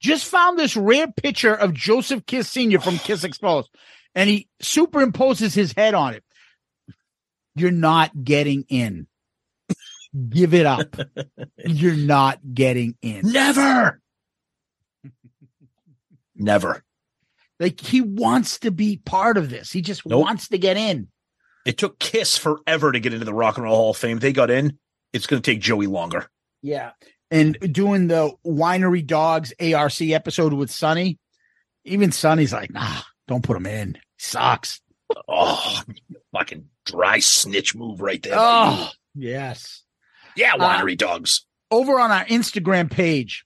just 0.00 0.26
found 0.26 0.58
this 0.58 0.76
rare 0.76 1.06
picture 1.06 1.54
of 1.54 1.72
Joseph 1.72 2.26
Kiss 2.26 2.50
Sr. 2.50 2.80
from 2.80 2.98
Kiss 2.98 3.24
Exposed, 3.24 3.70
and 4.14 4.28
he 4.28 4.48
superimposes 4.62 5.54
his 5.54 5.72
head 5.72 5.94
on 5.94 6.14
it. 6.14 6.24
You're 7.54 7.70
not 7.70 8.24
getting 8.24 8.64
in. 8.68 9.06
Give 10.28 10.52
it 10.54 10.66
up. 10.66 10.94
You're 11.66 11.94
not 11.94 12.38
getting 12.54 12.96
in. 13.02 13.22
Never. 13.24 14.00
Never. 16.36 16.82
Like 17.60 17.80
he 17.80 18.00
wants 18.00 18.58
to 18.60 18.70
be 18.70 18.96
part 18.98 19.36
of 19.36 19.48
this. 19.50 19.70
He 19.72 19.82
just 19.82 20.04
Nope. 20.06 20.24
wants 20.24 20.48
to 20.48 20.58
get 20.58 20.76
in. 20.76 21.08
It 21.64 21.78
took 21.78 21.98
Kiss 21.98 22.36
forever 22.36 22.90
to 22.90 22.98
get 23.00 23.12
into 23.14 23.24
the 23.24 23.32
Rock 23.34 23.56
and 23.56 23.64
Roll 23.64 23.76
Hall 23.76 23.90
of 23.90 23.96
Fame. 23.96 24.18
They 24.18 24.32
got 24.32 24.50
in. 24.50 24.78
It's 25.12 25.26
going 25.26 25.40
to 25.40 25.50
take 25.50 25.60
Joey 25.60 25.86
longer. 25.86 26.28
Yeah. 26.60 26.90
And 27.30 27.56
doing 27.72 28.08
the 28.08 28.32
Winery 28.44 29.06
Dogs 29.06 29.52
ARC 29.60 30.00
episode 30.02 30.52
with 30.52 30.70
Sonny, 30.70 31.18
even 31.84 32.10
Sonny's 32.10 32.52
like, 32.52 32.72
nah, 32.72 33.00
don't 33.28 33.44
put 33.44 33.56
him 33.56 33.66
in. 33.66 33.94
He 33.94 34.00
sucks. 34.18 34.80
Oh, 35.28 35.82
fucking 36.32 36.66
dry 36.84 37.20
snitch 37.20 37.74
move 37.74 38.00
right 38.00 38.22
there. 38.22 38.34
Oh, 38.36 38.88
yes. 39.14 39.82
Yeah, 40.36 40.54
uh, 40.58 40.84
dogs. 40.96 41.44
over 41.70 41.98
on 41.98 42.10
our 42.10 42.24
Instagram 42.26 42.90
page, 42.90 43.44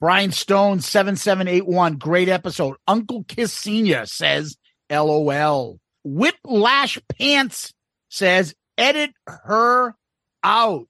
Brian 0.00 0.32
Stone 0.32 0.80
seven 0.80 1.16
seven 1.16 1.48
eight 1.48 1.66
one, 1.66 1.96
great 1.96 2.28
episode. 2.28 2.76
Uncle 2.86 3.24
Kiss 3.24 3.52
Senior 3.52 4.06
says, 4.06 4.56
"LOL." 4.90 5.78
Whiplash 6.04 6.98
Pants 7.18 7.72
says, 8.08 8.54
"Edit 8.76 9.12
her 9.26 9.94
out." 10.42 10.86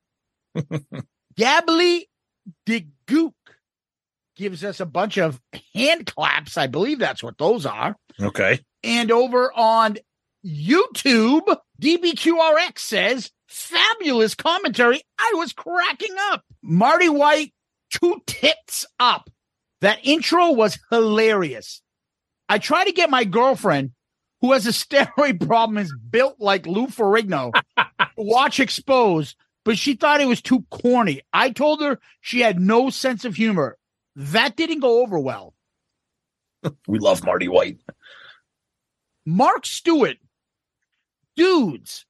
Gabbly 1.39 2.09
de 2.67 2.87
Gook 3.07 3.33
gives 4.37 4.65
us 4.65 4.81
a 4.81 4.87
bunch 4.87 5.19
of 5.19 5.41
hand 5.75 6.07
claps. 6.07 6.57
I 6.57 6.67
believe 6.67 6.99
that's 6.99 7.23
what 7.23 7.39
those 7.39 7.67
are. 7.67 7.97
Okay. 8.21 8.61
And 8.83 9.11
over 9.11 9.53
on 9.55 9.99
YouTube, 10.45 11.57
DBQRX 11.81 12.79
says, 12.79 13.31
fabulous 13.55 14.35
commentary. 14.35 15.01
I 15.19 15.33
was 15.37 15.53
cracking 15.53 16.15
up. 16.33 16.45
Marty 16.63 17.09
White, 17.09 17.53
two 17.91 18.21
tits 18.27 18.85
up. 18.99 19.31
That 19.81 20.01
intro 20.03 20.53
was 20.53 20.79
hilarious. 20.91 21.81
I 22.49 22.59
try 22.59 22.85
to 22.85 22.93
get 22.93 23.11
my 23.11 23.25
girlfriend, 23.25 23.93
who 24.41 24.53
has 24.53 24.67
a 24.67 24.71
steroid 24.71 25.47
problem, 25.47 25.79
is 25.79 25.95
built 26.11 26.37
like 26.41 26.67
Lou 26.67 26.89
Ferrigno, 26.89 27.53
watch 28.17 28.61
Exposed, 28.61 29.37
but 29.65 29.79
she 29.79 29.95
thought 29.95 30.21
it 30.21 30.29
was 30.29 30.43
too 30.43 30.65
corny. 30.71 31.23
I 31.33 31.51
told 31.51 31.81
her 31.81 32.01
she 32.21 32.41
had 32.41 32.59
no 32.59 32.91
sense 32.91 33.25
of 33.25 33.37
humor. 33.37 33.79
That 34.17 34.57
didn't 34.57 34.81
go 34.81 35.03
over 35.03 35.19
well. 35.19 35.55
We 36.87 36.99
love 36.99 37.25
Marty 37.25 37.49
White. 37.49 37.79
Mark 39.27 39.67
Stewart, 39.67 40.17
dudes, 41.37 42.07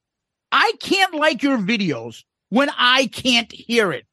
I 0.56 0.72
can't 0.80 1.14
like 1.14 1.42
your 1.42 1.58
videos 1.58 2.22
when 2.48 2.70
I 2.78 3.06
can't 3.08 3.50
hear 3.50 3.92
it. 3.92 4.06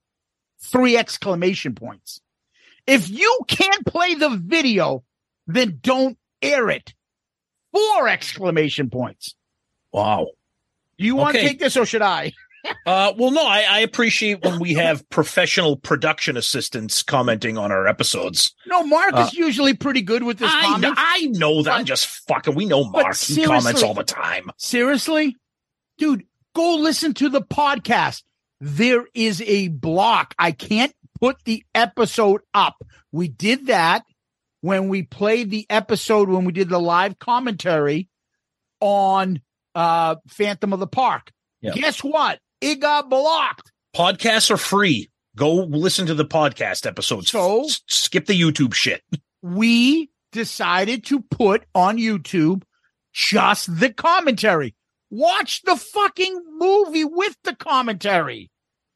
Three 0.59 0.97
exclamation 0.97 1.75
points. 1.75 2.19
If 2.87 3.09
you 3.09 3.39
can't 3.47 3.85
play 3.85 4.15
the 4.15 4.29
video, 4.29 5.03
then 5.45 5.79
don't 5.81 6.17
air 6.41 6.69
it. 6.69 6.93
Four 7.71 8.07
exclamation 8.09 8.89
points. 8.89 9.35
Wow. 9.93 10.27
Do 10.97 11.05
you 11.05 11.15
want 11.15 11.35
to 11.35 11.41
take 11.41 11.59
this 11.59 11.77
or 11.77 11.85
should 11.85 12.01
I? 12.01 12.33
Uh, 12.85 13.11
well, 13.17 13.31
no, 13.31 13.43
I, 13.43 13.65
I 13.67 13.79
appreciate 13.79 14.43
when 14.43 14.59
we 14.59 14.75
have 14.75 15.09
professional 15.09 15.77
production 15.77 16.37
assistants 16.37 17.01
commenting 17.01 17.57
on 17.57 17.71
our 17.71 17.87
episodes. 17.87 18.53
No, 18.67 18.83
Mark 18.83 19.13
Uh, 19.15 19.21
is 19.21 19.33
usually 19.33 19.73
pretty 19.73 20.03
good 20.03 20.21
with 20.21 20.37
this. 20.37 20.51
I, 20.53 20.61
kn- 20.79 20.81
comments. 20.93 21.01
I 21.03 21.21
know 21.39 21.63
that. 21.63 21.71
I'm 21.79 21.85
just 21.85 22.05
fucking. 22.27 22.53
We 22.53 22.67
know 22.67 22.83
Mark. 22.83 23.17
He 23.17 23.43
comments 23.45 23.81
all 23.81 23.95
the 23.95 24.03
time. 24.03 24.51
Seriously? 24.57 25.35
Dude, 25.97 26.23
go 26.55 26.75
listen 26.75 27.13
to 27.15 27.29
the 27.29 27.41
podcast. 27.41 28.23
There 28.59 29.05
is 29.13 29.41
a 29.41 29.69
block. 29.69 30.33
I 30.37 30.51
can't 30.51 30.93
put 31.19 31.37
the 31.45 31.63
episode 31.73 32.41
up. 32.53 32.75
We 33.11 33.27
did 33.27 33.67
that 33.67 34.03
when 34.61 34.87
we 34.87 35.03
played 35.03 35.49
the 35.49 35.65
episode 35.69 36.29
when 36.29 36.45
we 36.45 36.51
did 36.51 36.69
the 36.69 36.79
live 36.79 37.17
commentary 37.19 38.07
on 38.79 39.41
uh 39.75 40.15
Phantom 40.27 40.73
of 40.73 40.79
the 40.79 40.87
Park. 40.87 41.31
Yeah. 41.61 41.73
Guess 41.73 42.03
what? 42.03 42.39
It 42.59 42.79
got 42.79 43.09
blocked. 43.09 43.71
Podcasts 43.95 44.51
are 44.51 44.57
free. 44.57 45.09
Go 45.35 45.55
listen 45.55 46.05
to 46.07 46.13
the 46.13 46.25
podcast 46.25 46.85
episodes. 46.85 47.29
So? 47.29 47.65
S- 47.65 47.81
skip 47.87 48.25
the 48.25 48.39
YouTube 48.39 48.73
shit. 48.73 49.01
We 49.43 50.11
decided 50.31 51.03
to 51.05 51.19
put 51.21 51.63
on 51.73 51.97
YouTube 51.97 52.61
just 53.11 53.79
the 53.79 53.91
commentary. 53.91 54.75
Watch 55.11 55.61
the 55.63 55.75
fucking 55.75 56.41
movie 56.57 57.05
with 57.05 57.37
the 57.43 57.53
commentary. 57.55 58.49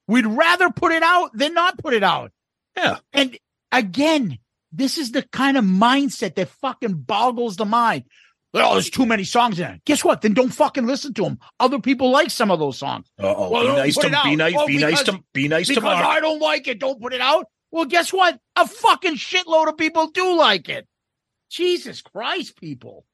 We'd 0.08 0.26
rather 0.26 0.72
put 0.72 0.92
it 0.94 1.04
out 1.04 1.32
than 1.34 1.54
not 1.54 1.78
put 1.78 1.94
it 1.94 2.04
out. 2.04 2.32
Yeah. 2.78 2.98
And 3.14 3.38
again, 3.72 4.40
this 4.72 4.98
is 4.98 5.12
the 5.12 5.24
kind 5.24 5.58
of 5.58 5.66
mindset 5.66 6.36
that 6.36 6.50
fucking 6.50 7.02
boggles 7.02 7.58
the 7.58 7.66
mind. 7.66 8.06
Oh, 8.54 8.74
there's 8.74 8.90
too 8.90 9.06
many 9.06 9.26
songs 9.26 9.60
in 9.60 9.66
it. 9.70 9.82
Guess 9.86 10.06
what? 10.06 10.22
Then 10.22 10.34
don't 10.34 10.50
fucking 10.50 10.86
listen 10.86 11.14
to 11.16 11.24
them. 11.24 11.40
Other 11.60 11.80
people 11.80 12.12
like 12.12 12.30
some 12.30 12.50
of 12.50 12.60
those 12.60 12.78
songs. 12.78 13.12
Uh 13.22 13.34
oh. 13.36 13.50
Well, 13.50 13.66
be 13.68 13.82
nice 13.82 13.98
to 13.98 14.22
be 14.24 14.36
nice. 14.38 14.54
Oh, 14.58 14.68
be 14.68 14.78
nice 14.78 15.04
to 15.04 15.20
be 15.34 15.48
nice 15.50 15.68
to 15.68 15.76
Because. 15.76 16.02
I 16.02 16.22
don't 16.22 16.40
like 16.40 16.68
it. 16.70 16.80
Don't 16.80 17.02
put 17.02 17.14
it 17.14 17.20
out. 17.20 17.48
Well, 17.72 17.84
guess 17.84 18.14
what? 18.14 18.40
A 18.56 18.66
fucking 18.66 19.16
shitload 19.16 19.68
of 19.68 19.76
people 19.78 20.08
do 20.08 20.38
like 20.38 20.70
it. 20.70 20.88
Jesus 21.50 22.02
Christ, 22.02 22.56
people. 22.58 23.06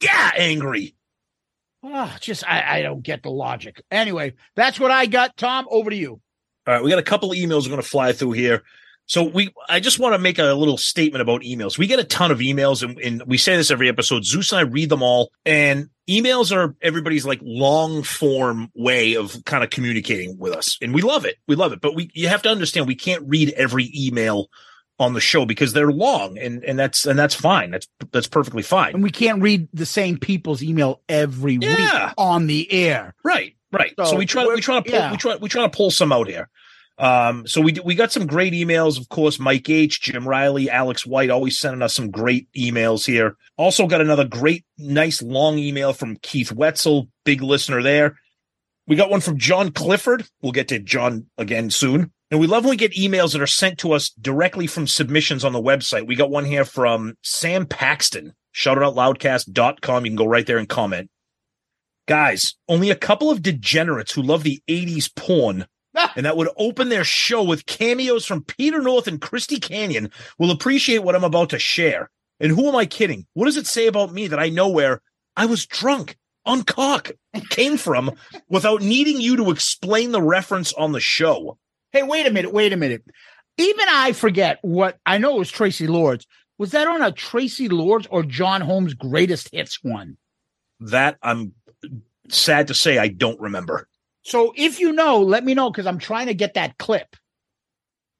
yeah, 0.00 0.30
angry. 0.36 0.94
Ah, 1.82 2.16
just 2.20 2.44
I, 2.48 2.78
I 2.78 2.82
don't 2.82 3.02
get 3.02 3.22
the 3.22 3.30
logic. 3.30 3.82
Anyway, 3.90 4.34
that's 4.56 4.80
what 4.80 4.90
I 4.90 5.06
got. 5.06 5.36
Tom, 5.36 5.66
over 5.70 5.90
to 5.90 5.96
you. 5.96 6.20
All 6.66 6.74
right, 6.74 6.82
we 6.82 6.90
got 6.90 6.98
a 6.98 7.04
couple 7.04 7.30
of 7.30 7.38
emails 7.38 7.62
we're 7.62 7.70
going 7.70 7.82
to 7.82 7.88
fly 7.88 8.12
through 8.12 8.32
here. 8.32 8.62
So 9.06 9.22
we, 9.22 9.54
I 9.70 9.80
just 9.80 9.98
want 9.98 10.14
to 10.14 10.18
make 10.18 10.38
a 10.38 10.52
little 10.52 10.76
statement 10.76 11.22
about 11.22 11.40
emails. 11.40 11.78
We 11.78 11.86
get 11.86 11.98
a 11.98 12.04
ton 12.04 12.30
of 12.30 12.40
emails, 12.40 12.82
and, 12.82 12.98
and 12.98 13.22
we 13.26 13.38
say 13.38 13.56
this 13.56 13.70
every 13.70 13.88
episode. 13.88 14.26
Zeus 14.26 14.52
and 14.52 14.58
I 14.58 14.62
read 14.62 14.90
them 14.90 15.02
all, 15.02 15.30
and 15.46 15.88
emails 16.10 16.54
are 16.54 16.76
everybody's 16.82 17.24
like 17.24 17.40
long 17.42 18.02
form 18.02 18.70
way 18.74 19.14
of 19.14 19.42
kind 19.46 19.64
of 19.64 19.70
communicating 19.70 20.36
with 20.36 20.52
us, 20.52 20.76
and 20.82 20.92
we 20.92 21.00
love 21.00 21.24
it. 21.24 21.36
We 21.46 21.56
love 21.56 21.72
it, 21.72 21.80
but 21.80 21.94
we 21.94 22.10
you 22.12 22.28
have 22.28 22.42
to 22.42 22.50
understand 22.50 22.86
we 22.86 22.96
can't 22.96 23.26
read 23.26 23.50
every 23.56 23.90
email 23.96 24.48
on 24.98 25.14
the 25.14 25.20
show 25.20 25.46
because 25.46 25.72
they're 25.72 25.92
long, 25.92 26.38
and 26.38 26.64
and 26.64 26.78
that's 26.78 27.06
and 27.06 27.18
that's 27.18 27.34
fine. 27.34 27.70
That's 27.70 27.86
that's 28.12 28.26
perfectly 28.28 28.62
fine. 28.62 28.94
And 28.94 29.02
we 29.02 29.10
can't 29.10 29.40
read 29.42 29.68
the 29.72 29.86
same 29.86 30.18
people's 30.18 30.62
email 30.62 31.00
every 31.08 31.58
Yeah. 31.60 32.06
week 32.06 32.14
on 32.18 32.46
the 32.46 32.70
air. 32.72 33.14
Right, 33.24 33.54
right. 33.72 33.92
So, 33.98 34.04
So 34.06 34.16
we 34.16 34.26
try 34.26 34.46
we 34.46 34.60
try 34.60 34.76
to 34.76 34.82
pull 34.82 34.98
yeah. 34.98 35.10
we 35.10 35.16
try 35.16 35.36
we 35.36 35.48
try 35.48 35.62
to 35.62 35.68
pull 35.70 35.90
some 35.90 36.12
out 36.12 36.28
here. 36.28 36.48
Um, 37.00 37.46
so 37.46 37.60
we 37.60 37.74
we 37.84 37.94
got 37.94 38.10
some 38.10 38.26
great 38.26 38.52
emails, 38.52 38.98
of 39.00 39.08
course. 39.08 39.38
Mike 39.38 39.70
H, 39.70 40.00
Jim 40.00 40.26
Riley, 40.26 40.68
Alex 40.68 41.06
White, 41.06 41.30
always 41.30 41.60
sending 41.60 41.80
us 41.80 41.94
some 41.94 42.10
great 42.10 42.50
emails 42.54 43.06
here. 43.06 43.36
Also 43.56 43.86
got 43.86 44.00
another 44.00 44.24
great, 44.24 44.64
nice 44.78 45.22
long 45.22 45.58
email 45.58 45.92
from 45.92 46.16
Keith 46.16 46.50
Wetzel, 46.50 47.08
big 47.24 47.40
listener 47.40 47.82
there. 47.84 48.16
We 48.88 48.96
got 48.96 49.10
one 49.10 49.20
from 49.20 49.38
John 49.38 49.70
Clifford. 49.70 50.26
We'll 50.42 50.50
get 50.50 50.68
to 50.68 50.80
John 50.80 51.26
again 51.38 51.70
soon. 51.70 52.10
And 52.30 52.40
we 52.40 52.46
love 52.46 52.64
when 52.64 52.70
we 52.70 52.76
get 52.76 52.92
emails 52.92 53.32
that 53.32 53.40
are 53.40 53.46
sent 53.46 53.78
to 53.78 53.92
us 53.92 54.10
directly 54.10 54.66
from 54.66 54.86
submissions 54.86 55.44
on 55.44 55.52
the 55.52 55.62
website. 55.62 56.06
We 56.06 56.14
got 56.14 56.30
one 56.30 56.44
here 56.44 56.64
from 56.64 57.14
Sam 57.22 57.64
Paxton. 57.64 58.34
Shout 58.52 58.76
it 58.76 58.82
out 58.82 58.94
loudcast.com. 58.94 60.04
You 60.04 60.10
can 60.10 60.16
go 60.16 60.26
right 60.26 60.46
there 60.46 60.58
and 60.58 60.68
comment. 60.68 61.10
Guys, 62.06 62.54
only 62.68 62.90
a 62.90 62.96
couple 62.96 63.30
of 63.30 63.42
degenerates 63.42 64.12
who 64.12 64.22
love 64.22 64.42
the 64.42 64.62
80s 64.68 65.14
porn 65.14 65.66
ah! 65.96 66.12
and 66.16 66.26
that 66.26 66.36
would 66.36 66.48
open 66.56 66.88
their 66.88 67.04
show 67.04 67.42
with 67.42 67.66
cameos 67.66 68.26
from 68.26 68.44
Peter 68.44 68.80
North 68.80 69.06
and 69.06 69.20
Christy 69.20 69.58
Canyon 69.58 70.10
will 70.38 70.50
appreciate 70.50 71.02
what 71.02 71.14
I'm 71.14 71.24
about 71.24 71.50
to 71.50 71.58
share. 71.58 72.10
And 72.40 72.52
who 72.52 72.68
am 72.68 72.76
I 72.76 72.86
kidding? 72.86 73.26
What 73.34 73.46
does 73.46 73.56
it 73.56 73.66
say 73.66 73.86
about 73.86 74.12
me 74.12 74.26
that 74.28 74.38
I 74.38 74.48
know 74.48 74.68
where 74.68 75.00
I 75.36 75.46
was 75.46 75.66
drunk 75.66 76.16
on 76.44 76.62
cock 76.62 77.10
came 77.50 77.76
from 77.76 78.12
without 78.48 78.82
needing 78.82 79.20
you 79.20 79.36
to 79.36 79.50
explain 79.50 80.12
the 80.12 80.22
reference 80.22 80.72
on 80.74 80.92
the 80.92 81.00
show? 81.00 81.58
Hey, 81.92 82.02
wait 82.02 82.26
a 82.26 82.30
minute, 82.30 82.52
wait 82.52 82.72
a 82.72 82.76
minute. 82.76 83.04
Even 83.56 83.86
I 83.88 84.12
forget 84.12 84.58
what 84.62 84.98
I 85.06 85.18
know 85.18 85.36
it 85.36 85.38
was 85.38 85.52
Traci 85.52 85.88
Lords. 85.88 86.26
Was 86.58 86.72
that 86.72 86.86
on 86.88 87.02
a 87.02 87.12
Traci 87.12 87.70
Lords 87.70 88.06
or 88.10 88.22
John 88.22 88.60
Holmes 88.60 88.94
greatest 88.94 89.50
hits 89.52 89.82
one? 89.82 90.16
That 90.80 91.16
I'm 91.22 91.52
sad 92.28 92.68
to 92.68 92.74
say 92.74 92.98
I 92.98 93.08
don't 93.08 93.40
remember. 93.40 93.88
So 94.22 94.52
if 94.56 94.78
you 94.78 94.92
know, 94.92 95.22
let 95.22 95.44
me 95.44 95.54
know 95.54 95.70
because 95.70 95.86
I'm 95.86 95.98
trying 95.98 96.26
to 96.26 96.34
get 96.34 96.54
that 96.54 96.78
clip. 96.78 97.16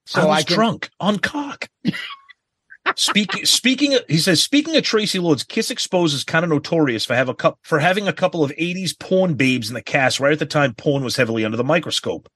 So 0.06 0.22
I 0.22 0.24
was 0.24 0.38
I 0.38 0.42
can, 0.42 0.54
drunk 0.54 0.90
on 1.00 1.18
cock. 1.18 1.68
speaking 2.96 3.44
speaking 3.44 3.94
of, 3.94 4.00
he 4.08 4.18
says 4.18 4.42
speaking 4.42 4.74
of 4.76 4.84
Traci 4.84 5.20
Lords, 5.20 5.44
Kiss 5.44 5.70
Exposed 5.70 6.14
is 6.14 6.24
kind 6.24 6.44
of 6.44 6.50
notorious 6.50 7.04
for 7.04 7.14
have 7.14 7.28
a 7.28 7.34
cup 7.34 7.58
for 7.62 7.78
having 7.78 8.08
a 8.08 8.12
couple 8.12 8.42
of 8.42 8.50
80s 8.52 8.98
porn 8.98 9.34
babes 9.34 9.68
in 9.68 9.74
the 9.74 9.82
cast 9.82 10.18
right 10.18 10.32
at 10.32 10.38
the 10.38 10.46
time 10.46 10.74
porn 10.74 11.04
was 11.04 11.16
heavily 11.16 11.44
under 11.44 11.56
the 11.56 11.64
microscope. 11.64 12.28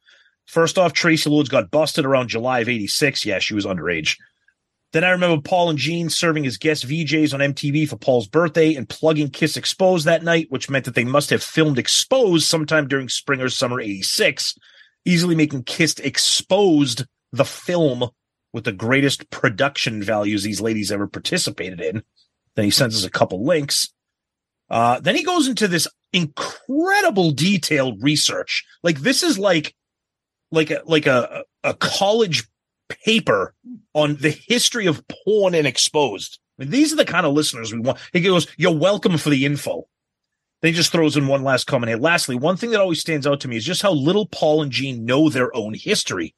First 0.47 0.79
off, 0.79 0.93
Traci 0.93 1.31
Lords 1.31 1.49
got 1.49 1.71
busted 1.71 2.05
around 2.05 2.29
July 2.29 2.61
of 2.61 2.69
86. 2.69 3.25
Yeah, 3.25 3.39
she 3.39 3.55
was 3.55 3.67
underage. 3.67 4.17
Then 4.93 5.05
I 5.05 5.11
remember 5.11 5.41
Paul 5.41 5.71
and 5.71 5.79
Gene 5.79 6.11
serving 6.11 6.45
as 6.45 6.59
guest 6.59 6.87
VJs 6.87 7.33
on 7.33 7.41
MTV 7.41 7.89
for 7.89 7.97
Paul's 7.97 8.29
birthday 8.29 8.75
and 8.75 8.89
plugging 8.89 9.31
Kiss 9.31 9.57
Exposed 9.57 10.05
that 10.05 10.23
night, 10.23 10.49
which 10.51 10.69
meant 10.69 10.85
that 10.85 10.95
they 10.95 11.05
must 11.05 11.31
have 11.31 11.43
filmed 11.43 11.79
Exposed 11.79 12.47
sometime 12.47 12.89
during 12.89 13.09
spring 13.09 13.41
or 13.41 13.49
summer 13.49 13.81
86, 13.81 14.55
easily 15.07 15.35
making 15.35 15.65
Kiss 15.65 15.95
Exposed 15.95 17.07
the 17.33 17.47
film 17.47 18.11
with 18.53 18.65
the 18.65 18.73
greatest 18.73 19.31
production 19.31 20.03
values 20.03 20.43
these 20.43 20.61
ladies 20.61 20.93
ever 20.93 21.07
participated 21.07 21.81
in. 21.81 22.03
Then 22.55 22.67
he 22.67 22.71
sends 22.71 22.95
us 22.95 23.05
a 23.05 23.11
couple 23.11 23.47
links. 23.47 23.89
Uh, 24.69 25.01
then 25.01 25.17
he 25.17 25.23
goes 25.23 25.49
into 25.49 25.69
this 25.69 25.89
incredible 26.13 27.31
detailed 27.31 28.03
research. 28.03 28.65
Like 28.83 29.01
this 29.01 29.23
is 29.23 29.39
like, 29.39 29.75
like 30.53 30.71
a, 30.71 30.83
like 30.85 31.07
a, 31.07 31.45
a 31.65 31.75
college 31.75 32.49
paper 32.89 33.55
on 33.95 34.17
the 34.17 34.31
history 34.31 34.87
of 34.87 35.03
porn 35.09 35.55
and 35.55 35.67
exposed. 35.67 36.39
I 36.59 36.63
mean, 36.63 36.71
these 36.71 36.93
are 36.93 36.97
the 36.97 37.05
kind 37.05 37.27
of 37.27 37.33
listeners 37.33 37.73
we 37.73 37.81
want. 37.81 37.99
He 38.13 38.21
goes, 38.21 38.47
you're 38.57 38.77
welcome 38.77 39.19
for 39.19 39.31
the 39.31 39.45
info. 39.45 39.89
Then 40.61 40.73
he 40.73 40.77
just 40.77 40.93
throws 40.93 41.17
in 41.17 41.27
one 41.27 41.43
last 41.43 41.67
comment 41.67 41.89
here. 41.89 41.99
Lastly, 41.99 42.37
one 42.37 42.57
thing 42.57 42.71
that 42.71 42.81
always 42.81 43.01
stands 43.01 43.27
out 43.27 43.41
to 43.41 43.49
me 43.49 43.57
is 43.57 43.65
just 43.65 43.83
how 43.83 43.93
little 43.93 44.27
Paul 44.27 44.63
and 44.63 44.71
Gene 44.71 45.05
know 45.05 45.29
their 45.29 45.55
own 45.57 45.75
history. 45.75 46.35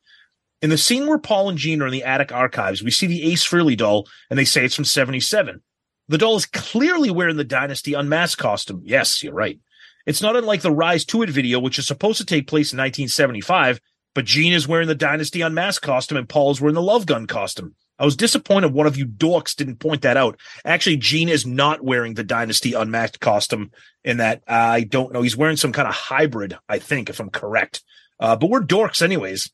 In 0.62 0.70
the 0.70 0.78
scene 0.78 1.06
where 1.06 1.18
Paul 1.18 1.50
and 1.50 1.58
Gene 1.58 1.82
are 1.82 1.86
in 1.86 1.92
the 1.92 2.04
attic 2.04 2.32
archives, 2.32 2.82
we 2.82 2.90
see 2.90 3.06
the 3.06 3.30
Ace 3.30 3.46
Frehley 3.46 3.76
doll, 3.76 4.08
and 4.30 4.38
they 4.38 4.46
say 4.46 4.64
it's 4.64 4.74
from 4.74 4.86
77. 4.86 5.62
The 6.08 6.18
doll 6.18 6.36
is 6.36 6.46
clearly 6.46 7.10
wearing 7.10 7.36
the 7.36 7.44
Dynasty 7.44 7.92
Unmasked 7.92 8.40
costume. 8.40 8.80
Yes, 8.84 9.22
you're 9.22 9.34
right. 9.34 9.60
It's 10.06 10.22
not 10.22 10.36
unlike 10.36 10.62
the 10.62 10.72
Rise 10.72 11.04
to 11.06 11.22
It 11.22 11.30
video, 11.30 11.58
which 11.58 11.78
is 11.78 11.86
supposed 11.86 12.18
to 12.18 12.24
take 12.24 12.46
place 12.46 12.72
in 12.72 12.78
1975, 12.78 13.80
but 14.14 14.24
Gene 14.24 14.52
is 14.52 14.68
wearing 14.68 14.88
the 14.88 14.94
Dynasty 14.94 15.40
Unmasked 15.40 15.84
costume 15.84 16.18
and 16.18 16.28
Paul 16.28 16.50
is 16.52 16.60
wearing 16.60 16.74
the 16.74 16.82
Love 16.82 17.06
Gun 17.06 17.26
costume. 17.26 17.74
I 17.98 18.04
was 18.04 18.16
disappointed 18.16 18.72
one 18.72 18.86
of 18.86 18.96
you 18.96 19.06
dorks 19.06 19.54
didn't 19.54 19.76
point 19.76 20.02
that 20.02 20.16
out. 20.16 20.38
Actually, 20.64 20.96
Gene 20.96 21.28
is 21.28 21.46
not 21.46 21.84
wearing 21.84 22.14
the 22.14 22.24
Dynasty 22.24 22.72
Unmasked 22.72 23.20
costume 23.20 23.70
in 24.02 24.16
that. 24.16 24.42
I 24.48 24.82
don't 24.82 25.12
know. 25.12 25.22
He's 25.22 25.36
wearing 25.36 25.56
some 25.56 25.72
kind 25.72 25.86
of 25.86 25.94
hybrid, 25.94 26.58
I 26.68 26.80
think, 26.80 27.08
if 27.08 27.20
I'm 27.20 27.30
correct. 27.30 27.82
Uh, 28.18 28.36
but 28.36 28.50
we're 28.50 28.62
dorks 28.62 29.00
anyways. 29.00 29.50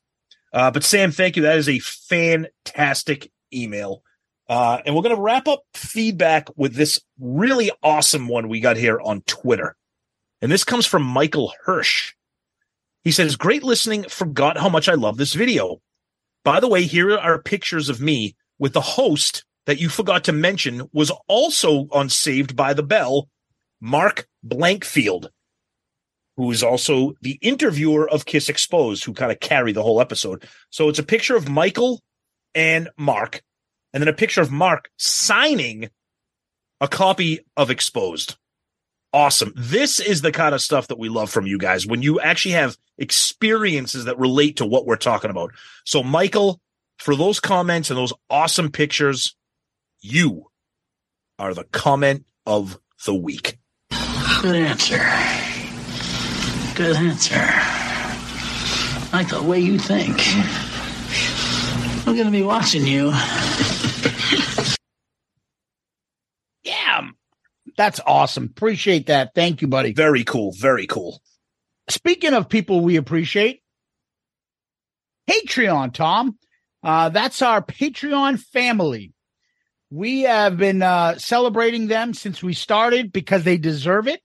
Uh, 0.53 0.71
but 0.71 0.83
Sam, 0.83 1.11
thank 1.11 1.35
you. 1.35 1.43
That 1.43 1.57
is 1.57 1.69
a 1.69 1.79
fantastic 1.79 3.31
email. 3.53 4.03
Uh, 4.49 4.81
and 4.85 4.95
we're 4.95 5.03
going 5.03 5.15
to 5.15 5.21
wrap 5.21 5.47
up 5.47 5.61
feedback 5.73 6.49
with 6.57 6.73
this 6.73 6.99
really 7.19 7.71
awesome 7.83 8.27
one 8.27 8.49
we 8.49 8.59
got 8.59 8.75
here 8.75 8.99
on 8.99 9.21
Twitter. 9.21 9.75
And 10.41 10.51
this 10.51 10.63
comes 10.63 10.85
from 10.85 11.03
Michael 11.03 11.53
Hirsch. 11.63 12.13
He 13.03 13.11
says, 13.11 13.35
Great 13.35 13.63
listening. 13.63 14.03
Forgot 14.03 14.57
how 14.57 14.69
much 14.69 14.87
I 14.87 14.93
love 14.93 15.17
this 15.17 15.33
video. 15.33 15.81
By 16.43 16.59
the 16.59 16.67
way, 16.67 16.83
here 16.83 17.17
are 17.17 17.41
pictures 17.41 17.89
of 17.89 18.01
me 18.01 18.35
with 18.59 18.73
the 18.73 18.81
host 18.81 19.43
that 19.65 19.79
you 19.79 19.89
forgot 19.89 20.23
to 20.25 20.31
mention 20.31 20.89
was 20.91 21.11
also 21.27 21.87
on 21.91 22.09
Saved 22.09 22.55
by 22.55 22.73
the 22.73 22.83
Bell, 22.83 23.27
Mark 23.79 24.27
Blankfield, 24.45 25.29
who 26.37 26.51
is 26.51 26.63
also 26.63 27.13
the 27.21 27.37
interviewer 27.41 28.09
of 28.09 28.25
Kiss 28.25 28.49
Exposed, 28.49 29.03
who 29.03 29.13
kind 29.13 29.31
of 29.31 29.39
carried 29.39 29.75
the 29.75 29.83
whole 29.83 30.01
episode. 30.01 30.47
So 30.69 30.89
it's 30.89 30.99
a 30.99 31.03
picture 31.03 31.35
of 31.35 31.49
Michael 31.49 32.01
and 32.55 32.89
Mark, 32.97 33.41
and 33.93 34.01
then 34.01 34.07
a 34.07 34.13
picture 34.13 34.41
of 34.41 34.51
Mark 34.51 34.89
signing 34.97 35.89
a 36.79 36.87
copy 36.87 37.41
of 37.55 37.69
Exposed 37.69 38.37
awesome. 39.13 39.53
This 39.55 39.99
is 39.99 40.21
the 40.21 40.31
kind 40.31 40.55
of 40.55 40.61
stuff 40.61 40.87
that 40.87 40.99
we 40.99 41.09
love 41.09 41.29
from 41.29 41.45
you 41.45 41.57
guys 41.57 41.85
when 41.85 42.01
you 42.01 42.19
actually 42.19 42.53
have 42.53 42.77
experiences 42.97 44.05
that 44.05 44.17
relate 44.17 44.57
to 44.57 44.65
what 44.65 44.85
we're 44.85 44.95
talking 44.95 45.31
about. 45.31 45.51
So, 45.85 46.03
Michael, 46.03 46.59
for 46.97 47.15
those 47.15 47.39
comments 47.39 47.89
and 47.89 47.97
those 47.97 48.13
awesome 48.29 48.71
pictures, 48.71 49.35
you 50.01 50.47
are 51.39 51.53
the 51.53 51.63
comment 51.65 52.25
of 52.45 52.79
the 53.05 53.15
week. 53.15 53.57
Good 54.41 54.55
answer. 54.55 54.97
Good 56.75 56.95
answer. 56.95 57.35
I 57.35 59.09
like 59.13 59.29
the 59.29 59.43
way 59.43 59.59
you 59.59 59.77
think. 59.77 60.19
I'm 62.07 62.15
going 62.15 62.25
to 62.25 62.31
be 62.31 62.43
watching 62.43 62.87
you. 62.87 63.11
Yeah, 66.63 67.09
that's 67.81 67.99
awesome. 68.05 68.43
Appreciate 68.43 69.07
that. 69.07 69.33
Thank 69.33 69.63
you, 69.63 69.67
buddy. 69.67 69.91
Very 69.91 70.23
cool. 70.23 70.51
Very 70.51 70.85
cool. 70.85 71.19
Speaking 71.89 72.35
of 72.35 72.47
people 72.47 72.81
we 72.81 72.95
appreciate, 72.95 73.63
Patreon, 75.27 75.91
Tom. 75.91 76.37
Uh, 76.83 77.09
that's 77.09 77.41
our 77.41 77.59
Patreon 77.59 78.39
family. 78.39 79.13
We 79.89 80.21
have 80.21 80.57
been 80.57 80.83
uh, 80.83 81.17
celebrating 81.17 81.87
them 81.87 82.13
since 82.13 82.43
we 82.43 82.53
started 82.53 83.11
because 83.11 83.43
they 83.43 83.57
deserve 83.57 84.07
it. 84.07 84.21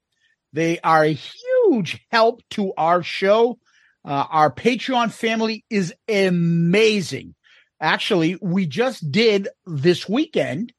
They 0.52 0.78
are 0.80 1.04
a 1.04 1.18
huge 1.64 1.98
help 2.10 2.42
to 2.50 2.74
our 2.76 3.02
show. 3.02 3.58
Uh, 4.04 4.24
our 4.30 4.50
Patreon 4.50 5.10
family 5.10 5.64
is 5.70 5.94
amazing. 6.08 7.34
Actually, 7.80 8.36
we 8.42 8.66
just 8.66 9.10
did 9.10 9.48
this 9.64 10.06
weekend 10.06 10.74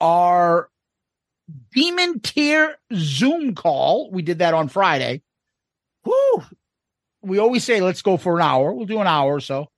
our 0.00 0.70
demon 1.72 2.20
tier 2.20 2.76
Zoom 2.94 3.54
call. 3.54 4.10
We 4.10 4.22
did 4.22 4.38
that 4.38 4.54
on 4.54 4.68
Friday. 4.68 5.22
Whew. 6.04 6.42
We 7.22 7.38
always 7.38 7.64
say, 7.64 7.80
let's 7.80 8.02
go 8.02 8.16
for 8.16 8.36
an 8.36 8.42
hour. 8.42 8.72
We'll 8.72 8.86
do 8.86 9.00
an 9.00 9.06
hour 9.06 9.34
or 9.34 9.40
so. 9.40 9.68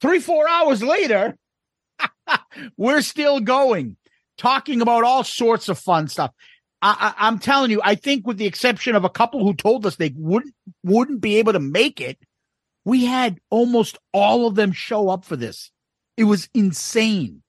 Three, 0.00 0.18
four 0.18 0.48
hours 0.48 0.82
later, 0.82 1.36
we're 2.76 3.02
still 3.02 3.40
going, 3.40 3.96
talking 4.38 4.80
about 4.80 5.04
all 5.04 5.22
sorts 5.22 5.68
of 5.68 5.78
fun 5.78 6.08
stuff. 6.08 6.32
I, 6.82 7.14
I, 7.18 7.26
I'm 7.26 7.38
telling 7.38 7.70
you, 7.70 7.80
I 7.84 7.94
think 7.94 8.26
with 8.26 8.38
the 8.38 8.46
exception 8.46 8.96
of 8.96 9.04
a 9.04 9.10
couple 9.10 9.40
who 9.40 9.54
told 9.54 9.84
us 9.86 9.96
they 9.96 10.14
wouldn't 10.16 10.54
wouldn't 10.82 11.20
be 11.20 11.36
able 11.36 11.52
to 11.52 11.60
make 11.60 12.00
it, 12.00 12.18
we 12.84 13.04
had 13.04 13.38
almost 13.50 13.98
all 14.12 14.46
of 14.46 14.54
them 14.54 14.72
show 14.72 15.10
up 15.10 15.24
for 15.24 15.36
this. 15.36 15.70
It 16.16 16.24
was 16.24 16.48
insane 16.54 17.42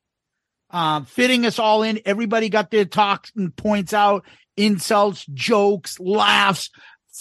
uh, 0.72 1.04
fitting 1.04 1.46
us 1.46 1.60
all 1.60 1.84
in. 1.84 2.00
Everybody 2.06 2.50
got 2.50 2.72
their 2.72 2.86
talking 2.86 3.52
points 3.52 3.94
out, 3.94 4.26
insults, 4.58 5.26
jokes, 5.28 6.00
laughs, 6.00 6.70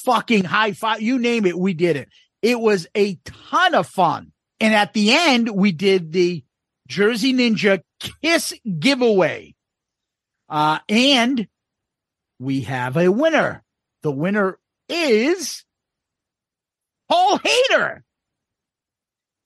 fucking 0.04 0.44
high 0.44 0.72
five, 0.72 1.02
you 1.02 1.18
name 1.18 1.46
it, 1.46 1.58
we 1.58 1.74
did 1.74 1.96
it. 1.96 2.08
It 2.42 2.58
was 2.58 2.86
a 2.96 3.16
ton 3.24 3.74
of 3.74 3.86
fun. 3.86 4.32
And 4.60 4.74
at 4.74 4.92
the 4.92 5.12
end, 5.12 5.50
we 5.50 5.72
did 5.72 6.12
the 6.12 6.44
Jersey 6.88 7.32
Ninja 7.32 7.82
Kiss 8.22 8.54
giveaway. 8.78 9.54
Uh, 10.48 10.78
and 10.88 11.46
we 12.38 12.62
have 12.62 12.96
a 12.96 13.08
winner. 13.10 13.62
The 14.02 14.10
winner 14.10 14.58
is 14.88 15.64
Paul 17.08 17.38
Hader. 17.38 18.00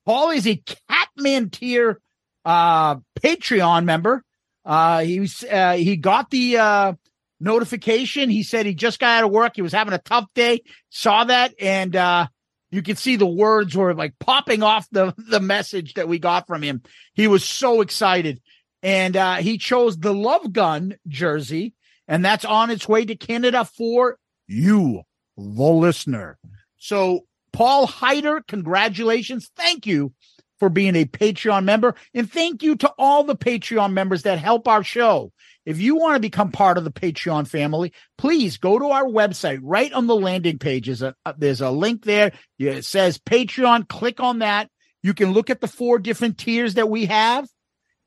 Paul 0.06 0.30
is 0.30 0.46
a 0.46 0.62
Catman 0.88 1.50
tier 1.50 2.00
uh, 2.44 2.96
Patreon 3.24 3.84
member. 3.84 4.22
Uh, 4.64 5.00
he 5.00 5.20
was, 5.20 5.42
uh, 5.44 5.72
he 5.72 5.96
got 5.96 6.30
the, 6.30 6.58
uh, 6.58 6.92
notification. 7.40 8.30
He 8.30 8.42
said 8.42 8.66
he 8.66 8.74
just 8.74 9.00
got 9.00 9.18
out 9.18 9.24
of 9.24 9.30
work. 9.30 9.52
He 9.56 9.62
was 9.62 9.72
having 9.72 9.94
a 9.94 9.98
tough 9.98 10.26
day, 10.34 10.62
saw 10.90 11.24
that. 11.24 11.54
And, 11.60 11.96
uh, 11.96 12.28
you 12.70 12.82
could 12.82 12.98
see 12.98 13.16
the 13.16 13.26
words 13.26 13.76
were 13.76 13.94
like 13.94 14.18
popping 14.18 14.62
off 14.62 14.88
the, 14.90 15.14
the 15.16 15.40
message 15.40 15.94
that 15.94 16.08
we 16.08 16.18
got 16.18 16.46
from 16.46 16.62
him. 16.62 16.82
He 17.14 17.26
was 17.28 17.44
so 17.44 17.80
excited. 17.80 18.40
And, 18.82 19.16
uh, 19.16 19.36
he 19.36 19.58
chose 19.58 19.96
the 19.96 20.14
Love 20.14 20.52
Gun 20.52 20.96
jersey, 21.08 21.74
and 22.06 22.24
that's 22.24 22.44
on 22.44 22.70
its 22.70 22.86
way 22.86 23.04
to 23.04 23.16
Canada 23.16 23.64
for 23.64 24.18
you, 24.46 25.02
the 25.36 25.42
listener. 25.42 26.38
So, 26.76 27.26
Paul 27.52 27.86
Hyder, 27.86 28.42
congratulations. 28.46 29.50
Thank 29.56 29.86
you 29.86 30.12
for 30.58 30.68
being 30.68 30.96
a 30.96 31.04
Patreon 31.04 31.64
member. 31.64 31.94
And 32.12 32.30
thank 32.30 32.62
you 32.62 32.76
to 32.76 32.92
all 32.98 33.24
the 33.24 33.36
Patreon 33.36 33.92
members 33.92 34.22
that 34.22 34.38
help 34.38 34.68
our 34.68 34.84
show. 34.84 35.32
If 35.66 35.80
you 35.80 35.96
want 35.96 36.16
to 36.16 36.20
become 36.20 36.52
part 36.52 36.76
of 36.76 36.84
the 36.84 36.92
Patreon 36.92 37.48
family, 37.48 37.92
please 38.18 38.58
go 38.58 38.78
to 38.78 38.86
our 38.86 39.04
website. 39.04 39.60
Right 39.62 39.92
on 39.92 40.06
the 40.06 40.16
landing 40.16 40.58
page 40.58 40.88
is 40.88 41.02
a, 41.02 41.14
there's 41.38 41.62
a 41.62 41.70
link 41.70 42.04
there. 42.04 42.32
It 42.58 42.84
says 42.84 43.18
Patreon. 43.18 43.88
Click 43.88 44.20
on 44.20 44.40
that. 44.40 44.68
You 45.02 45.14
can 45.14 45.32
look 45.32 45.50
at 45.50 45.60
the 45.60 45.68
four 45.68 45.98
different 45.98 46.38
tiers 46.38 46.74
that 46.74 46.88
we 46.88 47.06
have 47.06 47.48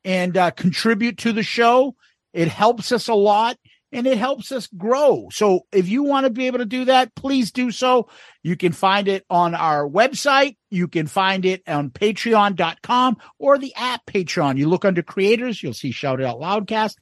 and 0.04 0.38
uh, 0.38 0.52
contribute 0.52 1.20
to 1.20 1.34
the 1.34 1.44
show. 1.44 1.96
It 2.34 2.48
helps 2.48 2.92
us 2.92 3.08
a 3.08 3.14
lot 3.14 3.58
and 3.98 4.06
it 4.06 4.20
helps 4.20 4.52
us 4.52 4.68
grow. 4.78 5.28
So 5.32 5.62
if 5.72 5.90
you 5.90 6.04
want 6.04 6.28
to 6.28 6.30
be 6.30 6.46
able 6.46 6.60
to 6.60 6.66
do 6.66 6.86
that, 6.86 7.16
please 7.16 7.52
do 7.52 7.72
so. 7.72 8.10
You 8.44 8.56
can 8.56 8.72
find 8.72 9.08
it 9.08 9.26
on 9.28 9.56
our 9.56 9.90
website. 9.90 10.56
You 10.70 10.88
can 10.88 11.08
find 11.08 11.44
it 11.46 11.64
on 11.68 11.90
patreon.com 11.90 13.18
or 13.40 13.58
the 13.58 13.74
app 13.76 14.06
Patreon. 14.06 14.60
You 14.60 14.70
look 14.70 14.86
under 14.86 15.02
creators, 15.02 15.64
you'll 15.64 15.74
see 15.74 15.90
Shout 15.90 16.22
Out 16.22 16.40
Loudcast 16.40 16.98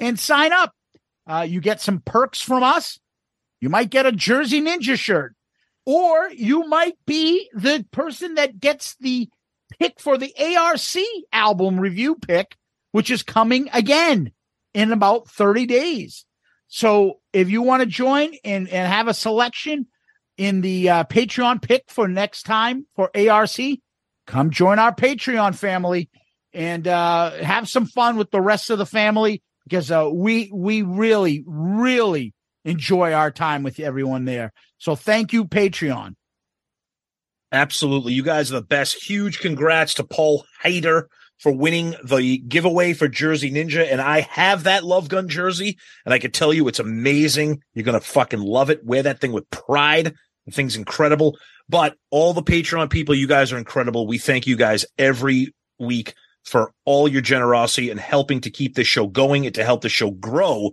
and 0.00 0.18
sign 0.18 0.52
up. 0.52 0.74
Uh, 1.24 1.46
you 1.48 1.60
get 1.60 1.80
some 1.80 2.00
perks 2.00 2.40
from 2.40 2.64
us. 2.64 2.98
You 3.60 3.68
might 3.68 3.90
get 3.90 4.06
a 4.06 4.10
Jersey 4.10 4.60
Ninja 4.60 4.98
shirt, 4.98 5.36
or 5.86 6.30
you 6.32 6.66
might 6.66 6.98
be 7.06 7.48
the 7.54 7.86
person 7.92 8.34
that 8.34 8.58
gets 8.58 8.96
the 8.96 9.28
pick 9.78 10.00
for 10.00 10.18
the 10.18 10.34
ARC 10.56 10.80
album 11.32 11.78
review 11.78 12.16
pick, 12.16 12.56
which 12.90 13.08
is 13.08 13.22
coming 13.22 13.70
again 13.72 14.32
in 14.74 14.90
about 14.90 15.28
30 15.28 15.66
days. 15.66 16.24
So 16.70 17.18
if 17.32 17.50
you 17.50 17.62
want 17.62 17.80
to 17.80 17.86
join 17.86 18.32
and, 18.44 18.68
and 18.68 18.90
have 18.90 19.08
a 19.08 19.14
selection 19.14 19.88
in 20.38 20.60
the 20.60 20.88
uh, 20.88 21.04
Patreon 21.04 21.60
pick 21.60 21.84
for 21.88 22.06
next 22.06 22.44
time 22.44 22.86
for 22.94 23.10
ARC, 23.14 23.58
come 24.28 24.50
join 24.50 24.78
our 24.78 24.94
Patreon 24.94 25.56
family 25.56 26.08
and 26.52 26.86
uh, 26.86 27.32
have 27.32 27.68
some 27.68 27.86
fun 27.86 28.16
with 28.16 28.30
the 28.30 28.40
rest 28.40 28.70
of 28.70 28.78
the 28.78 28.86
family 28.86 29.42
because 29.64 29.90
uh, 29.90 30.08
we 30.12 30.48
we 30.54 30.82
really 30.82 31.42
really 31.44 32.34
enjoy 32.64 33.12
our 33.12 33.32
time 33.32 33.64
with 33.64 33.80
everyone 33.80 34.24
there. 34.24 34.52
So 34.78 34.94
thank 34.94 35.32
you, 35.32 35.46
Patreon. 35.46 36.14
Absolutely, 37.50 38.12
you 38.12 38.22
guys 38.22 38.52
are 38.52 38.60
the 38.60 38.66
best. 38.66 39.02
Huge 39.02 39.40
congrats 39.40 39.94
to 39.94 40.04
Paul 40.04 40.44
Hader 40.62 41.06
for 41.40 41.50
winning 41.50 41.96
the 42.04 42.38
giveaway 42.38 42.92
for 42.92 43.08
Jersey 43.08 43.50
Ninja. 43.50 43.90
And 43.90 44.00
I 44.00 44.20
have 44.20 44.64
that 44.64 44.84
Love 44.84 45.08
Gun 45.08 45.26
jersey, 45.26 45.78
and 46.04 46.12
I 46.12 46.18
can 46.18 46.30
tell 46.30 46.52
you 46.52 46.68
it's 46.68 46.78
amazing. 46.78 47.62
You're 47.72 47.84
going 47.84 47.98
to 47.98 48.06
fucking 48.06 48.40
love 48.40 48.68
it. 48.68 48.84
Wear 48.84 49.02
that 49.02 49.20
thing 49.20 49.32
with 49.32 49.48
pride. 49.50 50.14
The 50.44 50.52
thing's 50.52 50.76
incredible. 50.76 51.38
But 51.68 51.96
all 52.10 52.34
the 52.34 52.42
Patreon 52.42 52.90
people, 52.90 53.14
you 53.14 53.26
guys 53.26 53.52
are 53.52 53.58
incredible. 53.58 54.06
We 54.06 54.18
thank 54.18 54.46
you 54.46 54.56
guys 54.56 54.84
every 54.98 55.54
week 55.78 56.14
for 56.44 56.72
all 56.84 57.08
your 57.08 57.22
generosity 57.22 57.90
and 57.90 57.98
helping 57.98 58.42
to 58.42 58.50
keep 58.50 58.74
this 58.74 58.86
show 58.86 59.06
going 59.06 59.46
and 59.46 59.54
to 59.54 59.64
help 59.64 59.80
the 59.80 59.88
show 59.88 60.10
grow. 60.10 60.72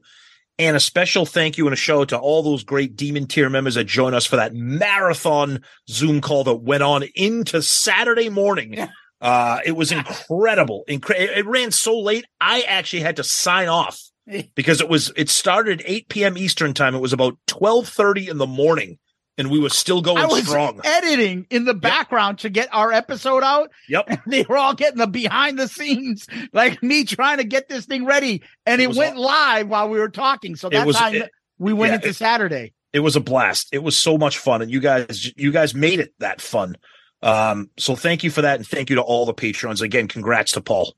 And 0.59 0.75
a 0.75 0.81
special 0.81 1.25
thank 1.25 1.57
you 1.57 1.67
and 1.67 1.73
a 1.73 1.77
show 1.77 2.03
to 2.05 2.17
all 2.17 2.43
those 2.43 2.63
great 2.63 2.95
Demon 2.95 3.27
tier 3.27 3.49
members 3.49 3.75
that 3.75 3.85
joined 3.85 4.15
us 4.15 4.25
for 4.25 4.35
that 4.37 4.53
marathon 4.53 5.61
Zoom 5.87 6.19
call 6.19 6.43
that 6.45 6.55
went 6.55 6.83
on 6.83 7.03
into 7.15 7.61
Saturday 7.61 8.29
morning 8.29 8.89
Uh, 9.21 9.59
it 9.65 9.71
was 9.73 9.91
incredible. 10.21 10.83
Incre- 10.87 11.19
it, 11.37 11.45
ran 11.45 11.71
so 11.71 11.99
late, 11.99 12.25
I 12.39 12.61
actually 12.61 13.01
had 13.01 13.15
to 13.17 13.23
sign 13.23 13.67
off 13.67 13.99
because 14.55 14.81
it 14.81 14.89
was 14.89 15.11
it 15.15 15.29
started 15.29 15.81
8 15.85 16.09
p.m. 16.09 16.37
Eastern 16.37 16.73
time. 16.73 16.95
It 16.95 16.99
was 17.01 17.13
about 17.13 17.37
12:30 17.47 18.29
in 18.29 18.37
the 18.37 18.45
morning, 18.47 18.99
and 19.37 19.49
we 19.49 19.59
were 19.59 19.69
still 19.69 20.01
going 20.01 20.17
I 20.17 20.25
was 20.27 20.45
strong. 20.47 20.81
editing 20.83 21.47
in 21.49 21.65
the 21.65 21.73
background 21.73 22.39
to 22.39 22.49
get 22.49 22.69
our 22.71 22.91
episode 22.91 23.43
out. 23.43 23.71
Yep. 23.89 24.05
And 24.07 24.19
they 24.27 24.43
were 24.43 24.57
all 24.57 24.73
getting 24.75 24.97
the 24.99 25.07
behind 25.07 25.57
the 25.57 25.67
scenes, 25.67 26.27
like 26.53 26.81
me 26.83 27.03
trying 27.05 27.37
to 27.37 27.43
get 27.43 27.69
this 27.69 27.85
thing 27.85 28.05
ready. 28.05 28.43
And 28.65 28.81
It 28.81 28.91
it, 28.91 28.95
went 28.97 29.15
all- 29.17 29.23
live 29.23 29.67
while 29.67 29.89
we 29.89 29.99
were 29.99 30.09
talking. 30.09 30.55
So 30.55 30.69
that's 30.69 30.85
was- 30.85 30.95
how 30.97 31.11
it- 31.11 31.31
we 31.59 31.73
went 31.73 31.89
yeah, 31.91 31.95
into 31.95 32.09
it- 32.09 32.15
Saturday. 32.15 32.73
It 32.93 32.99
was 32.99 33.15
a 33.15 33.19
blast. 33.19 33.69
It 33.73 33.83
was 33.83 33.97
so 33.97 34.17
much 34.17 34.37
fun, 34.37 34.61
and 34.61 34.71
you 34.71 34.79
guys, 34.79 35.31
you 35.35 35.51
guys 35.51 35.73
made 35.75 35.99
it 35.99 36.13
that 36.19 36.39
fun. 36.41 36.77
Um, 37.21 37.69
so 37.77 37.95
thank 37.95 38.23
you 38.23 38.29
for 38.29 38.41
that, 38.43 38.57
and 38.57 38.67
thank 38.67 38.89
you 38.89 38.97
to 38.97 39.01
all 39.01 39.25
the 39.25 39.33
patrons 39.33 39.81
again. 39.81 40.07
Congrats 40.07 40.53
to 40.53 40.61
Paul. 40.61 40.95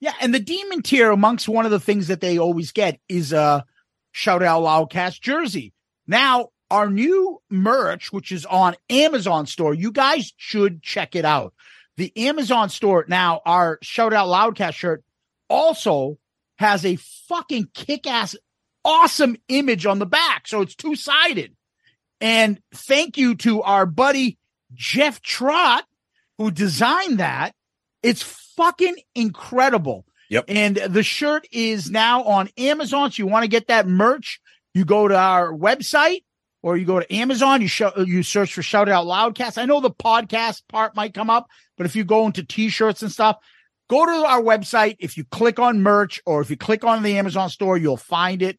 Yeah, 0.00 0.14
and 0.20 0.32
the 0.32 0.40
demon 0.40 0.82
tier 0.82 1.10
amongst 1.10 1.48
one 1.48 1.64
of 1.64 1.70
the 1.70 1.80
things 1.80 2.08
that 2.08 2.20
they 2.20 2.38
always 2.38 2.72
get 2.72 3.00
is 3.08 3.32
a 3.32 3.64
shout 4.12 4.42
out 4.42 4.62
loudcast 4.62 5.20
jersey. 5.20 5.72
Now, 6.06 6.48
our 6.70 6.88
new 6.88 7.40
merch, 7.50 8.12
which 8.12 8.32
is 8.32 8.46
on 8.46 8.76
Amazon 8.88 9.46
store, 9.46 9.74
you 9.74 9.90
guys 9.90 10.32
should 10.36 10.82
check 10.82 11.16
it 11.16 11.24
out. 11.24 11.52
The 11.96 12.12
Amazon 12.16 12.68
store 12.68 13.04
now, 13.08 13.40
our 13.44 13.78
shout 13.82 14.12
out 14.12 14.28
loudcast 14.28 14.74
shirt 14.74 15.04
also 15.48 16.18
has 16.58 16.84
a 16.84 16.96
fucking 16.96 17.70
kick 17.74 18.06
ass 18.06 18.36
awesome 18.84 19.36
image 19.48 19.84
on 19.84 19.98
the 19.98 20.06
back. 20.06 20.46
So 20.46 20.62
it's 20.62 20.74
two 20.74 20.94
sided. 20.94 21.54
And 22.20 22.60
thank 22.72 23.16
you 23.16 23.34
to 23.36 23.62
our 23.62 23.86
buddy 23.86 24.37
Jeff 24.74 25.20
Trott 25.20 25.84
who 26.38 26.50
designed 26.50 27.18
that. 27.18 27.52
It's 28.02 28.22
fucking 28.22 28.96
incredible. 29.14 30.04
Yep. 30.30 30.44
And 30.48 30.76
the 30.76 31.02
shirt 31.02 31.46
is 31.50 31.90
now 31.90 32.22
on 32.24 32.48
Amazon. 32.56 33.10
So 33.10 33.22
you 33.22 33.26
want 33.26 33.44
to 33.44 33.48
get 33.48 33.68
that 33.68 33.86
merch, 33.86 34.40
you 34.74 34.84
go 34.84 35.08
to 35.08 35.16
our 35.16 35.52
website 35.52 36.22
or 36.62 36.76
you 36.76 36.84
go 36.84 37.00
to 37.00 37.14
Amazon, 37.14 37.62
you 37.62 37.68
show, 37.68 37.92
you 37.96 38.22
search 38.22 38.54
for 38.54 38.62
Shout 38.62 38.88
It 38.88 38.92
Out 38.92 39.06
Loudcast. 39.06 39.58
I 39.58 39.64
know 39.64 39.80
the 39.80 39.90
podcast 39.90 40.62
part 40.68 40.94
might 40.94 41.14
come 41.14 41.30
up, 41.30 41.48
but 41.76 41.86
if 41.86 41.96
you 41.96 42.04
go 42.04 42.26
into 42.26 42.44
t-shirts 42.44 43.02
and 43.02 43.10
stuff, 43.10 43.38
go 43.88 44.04
to 44.04 44.26
our 44.26 44.42
website. 44.42 44.96
If 44.98 45.16
you 45.16 45.24
click 45.24 45.58
on 45.58 45.82
merch 45.82 46.20
or 46.26 46.40
if 46.40 46.50
you 46.50 46.56
click 46.56 46.84
on 46.84 47.02
the 47.02 47.16
Amazon 47.16 47.48
store, 47.48 47.76
you'll 47.76 47.96
find 47.96 48.42
it. 48.42 48.58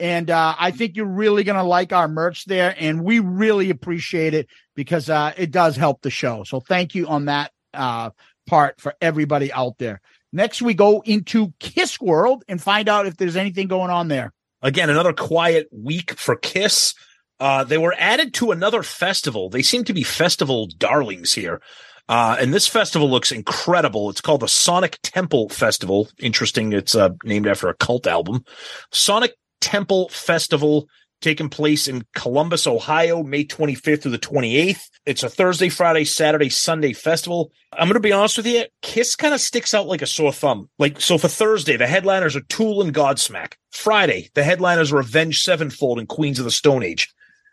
And 0.00 0.28
uh, 0.30 0.56
I 0.58 0.72
think 0.72 0.96
you're 0.96 1.06
really 1.06 1.44
going 1.44 1.56
to 1.56 1.62
like 1.62 1.92
our 1.92 2.08
merch 2.08 2.46
there. 2.46 2.74
And 2.76 3.04
we 3.04 3.20
really 3.20 3.70
appreciate 3.70 4.34
it 4.34 4.48
because 4.74 5.10
uh, 5.10 5.32
it 5.36 5.50
does 5.50 5.76
help 5.76 6.02
the 6.02 6.10
show. 6.10 6.44
So 6.44 6.60
thank 6.60 6.94
you 6.94 7.06
on 7.06 7.26
that 7.26 7.52
uh, 7.72 8.10
part 8.46 8.80
for 8.80 8.94
everybody 9.00 9.52
out 9.52 9.78
there. 9.78 10.00
Next, 10.32 10.60
we 10.60 10.74
go 10.74 11.02
into 11.04 11.52
Kiss 11.60 12.00
World 12.00 12.44
and 12.48 12.60
find 12.60 12.88
out 12.88 13.06
if 13.06 13.16
there's 13.16 13.36
anything 13.36 13.68
going 13.68 13.90
on 13.90 14.08
there. 14.08 14.32
Again, 14.62 14.90
another 14.90 15.12
quiet 15.12 15.68
week 15.70 16.18
for 16.18 16.36
Kiss. 16.36 16.94
Uh, 17.38 17.64
they 17.64 17.78
were 17.78 17.94
added 17.98 18.34
to 18.34 18.50
another 18.50 18.82
festival. 18.82 19.48
They 19.48 19.62
seem 19.62 19.84
to 19.84 19.92
be 19.92 20.02
festival 20.02 20.68
darlings 20.78 21.34
here. 21.34 21.60
Uh, 22.08 22.36
and 22.38 22.52
this 22.52 22.66
festival 22.66 23.10
looks 23.10 23.32
incredible. 23.32 24.10
It's 24.10 24.20
called 24.20 24.40
the 24.40 24.48
Sonic 24.48 24.98
Temple 25.02 25.48
Festival. 25.48 26.08
Interesting. 26.18 26.72
It's 26.72 26.94
uh, 26.94 27.10
named 27.24 27.46
after 27.46 27.68
a 27.68 27.74
cult 27.74 28.06
album. 28.06 28.44
Sonic 28.92 29.34
Temple 29.60 30.08
Festival 30.10 30.86
taking 31.20 31.48
place 31.48 31.88
in 31.88 32.04
Columbus, 32.14 32.66
Ohio, 32.66 33.22
May 33.22 33.44
25th 33.44 34.02
through 34.02 34.12
the 34.12 34.18
28th. 34.18 34.88
It's 35.06 35.22
a 35.22 35.28
Thursday, 35.28 35.68
Friday, 35.68 36.04
Saturday, 36.04 36.48
Sunday 36.48 36.92
festival. 36.92 37.52
I'm 37.72 37.88
going 37.88 37.94
to 37.94 38.00
be 38.00 38.12
honest 38.12 38.36
with 38.36 38.46
you. 38.46 38.64
Kiss 38.82 39.16
kind 39.16 39.34
of 39.34 39.40
sticks 39.40 39.74
out 39.74 39.86
like 39.86 40.02
a 40.02 40.06
sore 40.06 40.32
thumb. 40.32 40.68
Like, 40.78 41.00
so 41.00 41.18
for 41.18 41.28
Thursday, 41.28 41.76
the 41.76 41.86
headliners 41.86 42.36
are 42.36 42.42
Tool 42.42 42.82
and 42.82 42.94
Godsmack. 42.94 43.54
Friday, 43.70 44.30
the 44.34 44.44
headliners 44.44 44.92
are 44.92 45.00
Avenged 45.00 45.42
Sevenfold 45.42 45.98
and 45.98 46.08
Queens 46.08 46.38
of 46.38 46.44
the 46.44 46.50
Stone 46.50 46.82
Age. 46.82 47.12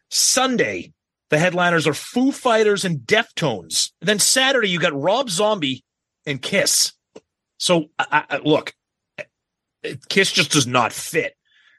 Sunday, 0.10 0.92
the 1.30 1.40
headliners 1.40 1.88
are 1.88 1.94
Foo 1.94 2.32
Fighters 2.32 2.84
and 2.84 3.00
Deftones. 3.00 3.92
And 4.02 4.10
then 4.10 4.20
Saturday, 4.20 4.70
you 4.70 4.80
got 4.80 4.94
Rob 4.94 5.30
Zombie 5.30 5.84
and 6.26 6.42
Kiss. 6.42 6.94
So, 7.58 7.86
I, 7.98 8.24
I, 8.30 8.38
look, 8.38 8.74
Kiss 10.10 10.32
just 10.32 10.52
does 10.52 10.68
not 10.68 10.94
fit. 10.94 11.36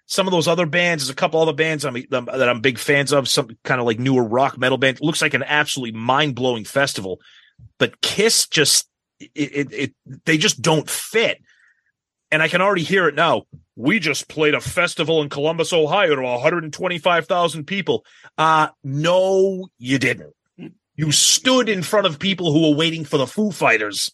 Some 0.06 0.26
of 0.26 0.32
those 0.32 0.48
other 0.48 0.66
bands, 0.66 1.02
there's 1.02 1.10
a 1.10 1.14
couple 1.14 1.40
other 1.40 1.52
bands 1.52 1.84
I'm, 1.84 1.94
that 2.10 2.48
I'm 2.48 2.60
big 2.60 2.78
fans 2.78 3.12
of, 3.12 3.28
some 3.28 3.56
kind 3.64 3.80
of 3.80 3.86
like 3.86 3.98
newer 3.98 4.22
rock 4.22 4.58
metal 4.58 4.78
band. 4.78 4.98
It 4.98 5.02
looks 5.02 5.22
like 5.22 5.34
an 5.34 5.44
absolutely 5.44 5.98
mind 5.98 6.34
blowing 6.34 6.64
festival, 6.64 7.20
but 7.78 8.00
Kiss 8.00 8.46
just, 8.46 8.88
it, 9.20 9.30
it, 9.34 9.72
it, 9.72 9.94
they 10.24 10.36
just 10.36 10.60
don't 10.60 10.88
fit. 10.88 11.38
And 12.30 12.42
I 12.42 12.48
can 12.48 12.60
already 12.60 12.82
hear 12.82 13.08
it 13.08 13.14
now. 13.14 13.42
We 13.76 14.00
just 14.00 14.28
played 14.28 14.54
a 14.54 14.60
festival 14.60 15.22
in 15.22 15.28
Columbus, 15.28 15.72
Ohio 15.72 16.16
to 16.16 16.22
125,000 16.22 17.64
people. 17.66 18.04
Uh, 18.36 18.68
no, 18.82 19.68
you 19.78 19.98
didn't. 19.98 20.34
You 20.94 21.12
stood 21.12 21.68
in 21.68 21.82
front 21.82 22.06
of 22.06 22.18
people 22.18 22.52
who 22.52 22.70
were 22.70 22.76
waiting 22.76 23.04
for 23.04 23.18
the 23.18 23.26
Foo 23.26 23.50
Fighters. 23.50 24.10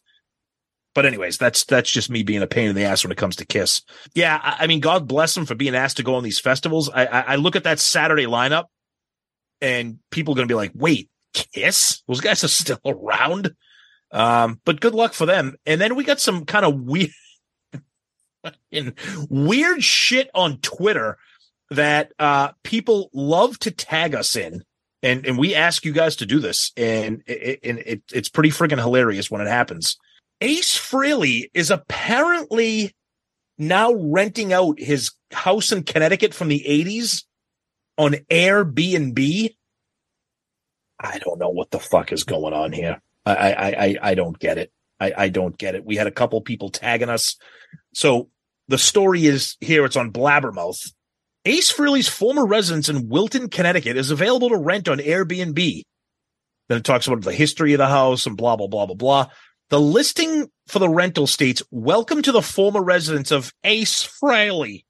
But 0.99 1.07
anyways, 1.07 1.39
that's 1.39 1.63
that's 1.63 1.93
just 1.93 2.11
me 2.11 2.25
being 2.25 2.43
a 2.43 2.49
pain 2.49 2.71
in 2.71 2.75
the 2.75 2.83
ass 2.83 3.05
when 3.05 3.13
it 3.13 3.19
comes 3.19 3.37
to 3.37 3.47
Kiss. 3.47 3.83
Yeah, 4.17 4.41
I, 4.43 4.65
I 4.65 4.67
mean, 4.67 4.81
God 4.81 5.07
bless 5.07 5.33
them 5.33 5.47
for 5.47 5.55
being 5.55 5.77
asked 5.77 5.99
to 5.99 6.03
go 6.03 6.17
on 6.17 6.25
these 6.25 6.41
festivals. 6.41 6.91
I, 6.91 7.07
I, 7.07 7.21
I 7.21 7.37
look 7.37 7.55
at 7.55 7.63
that 7.63 7.79
Saturday 7.79 8.25
lineup, 8.25 8.65
and 9.61 10.01
people 10.11 10.35
are 10.35 10.35
going 10.35 10.49
to 10.49 10.53
be 10.53 10.57
like, 10.57 10.73
"Wait, 10.75 11.09
Kiss? 11.33 12.03
Those 12.09 12.21
guys 12.21 12.43
are 12.43 12.49
still 12.49 12.81
around." 12.85 13.55
Um, 14.11 14.61
but 14.65 14.81
good 14.81 14.93
luck 14.93 15.13
for 15.13 15.25
them. 15.25 15.55
And 15.67 15.81
then 15.81 15.95
we 15.95 16.03
got 16.03 16.19
some 16.19 16.45
kind 16.45 16.67
of 16.67 16.75
weird, 16.81 17.13
weird 19.31 19.85
shit 19.85 20.31
on 20.35 20.59
Twitter 20.59 21.17
that 21.71 22.11
uh, 22.19 22.51
people 22.65 23.09
love 23.13 23.57
to 23.61 23.71
tag 23.71 24.17
us 24.17 24.35
in. 24.35 24.65
And, 25.05 25.25
and 25.25 25.39
we 25.39 25.55
ask 25.55 25.85
you 25.85 25.93
guys 25.93 26.17
to 26.17 26.27
do 26.27 26.41
this, 26.41 26.73
and 26.77 27.23
it, 27.25 27.61
it, 27.63 27.79
it, 27.87 28.03
it's 28.13 28.29
pretty 28.29 28.51
freaking 28.51 28.79
hilarious 28.79 29.31
when 29.31 29.41
it 29.41 29.47
happens. 29.47 29.97
Ace 30.41 30.79
Frehley 30.79 31.51
is 31.55 31.71
apparently 31.71 32.95
now 33.59 33.93
renting 33.93 34.53
out 34.53 34.79
his 34.79 35.13
house 35.33 35.73
in 35.73 35.83
Connecticut 35.83 36.33
from 36.33 36.49
the 36.49 36.65
80s 36.67 37.25
on 37.97 38.13
Airbnb. 38.31 39.55
I 41.01 41.19
don't 41.19 41.39
know 41.39 41.51
what 41.51 41.71
the 41.71 41.81
fuck 41.81 42.13
is 42.13 42.25
going 42.25 42.55
on 42.55 42.73
here. 42.73 43.01
I 43.27 43.35
I 43.35 43.67
I, 43.67 43.97
I 44.03 44.15
don't 44.15 44.39
get 44.39 44.59
it. 44.59 44.73
I, 45.01 45.13
I 45.17 45.29
don't 45.29 45.57
get 45.57 45.75
it. 45.75 45.85
We 45.85 45.97
had 45.97 46.07
a 46.07 46.13
couple 46.13 46.41
people 46.41 46.71
tagging 46.71 47.09
us. 47.09 47.37
So 47.95 48.31
the 48.67 48.79
story 48.79 49.27
is 49.27 49.57
here. 49.61 49.85
It's 49.85 49.97
on 49.97 50.13
Blabbermouth. 50.13 50.93
Ace 51.45 51.73
Frehley's 51.73 52.09
former 52.09 52.45
residence 52.45 52.89
in 52.89 53.09
Wilton, 53.09 53.49
Connecticut 53.49 53.97
is 53.97 54.11
available 54.11 54.51
to 54.51 54.57
rent 54.57 54.89
on 54.89 54.99
Airbnb. 54.99 55.83
Then 56.69 56.79
it 56.79 56.85
talks 56.85 57.07
about 57.07 57.23
the 57.23 57.33
history 57.33 57.73
of 57.73 57.79
the 57.79 57.87
house 57.87 58.27
and 58.27 58.37
blah, 58.37 58.57
blah, 58.57 58.67
blah, 58.67 58.87
blah, 58.87 58.95
blah. 58.95 59.27
The 59.71 59.79
listing 59.79 60.51
for 60.67 60.79
the 60.79 60.89
rental 60.89 61.27
states, 61.27 61.63
welcome 61.71 62.23
to 62.23 62.33
the 62.33 62.41
former 62.41 62.83
residence 62.83 63.31
of 63.31 63.53
Ace 63.65 64.03
Frehley. 64.03 64.87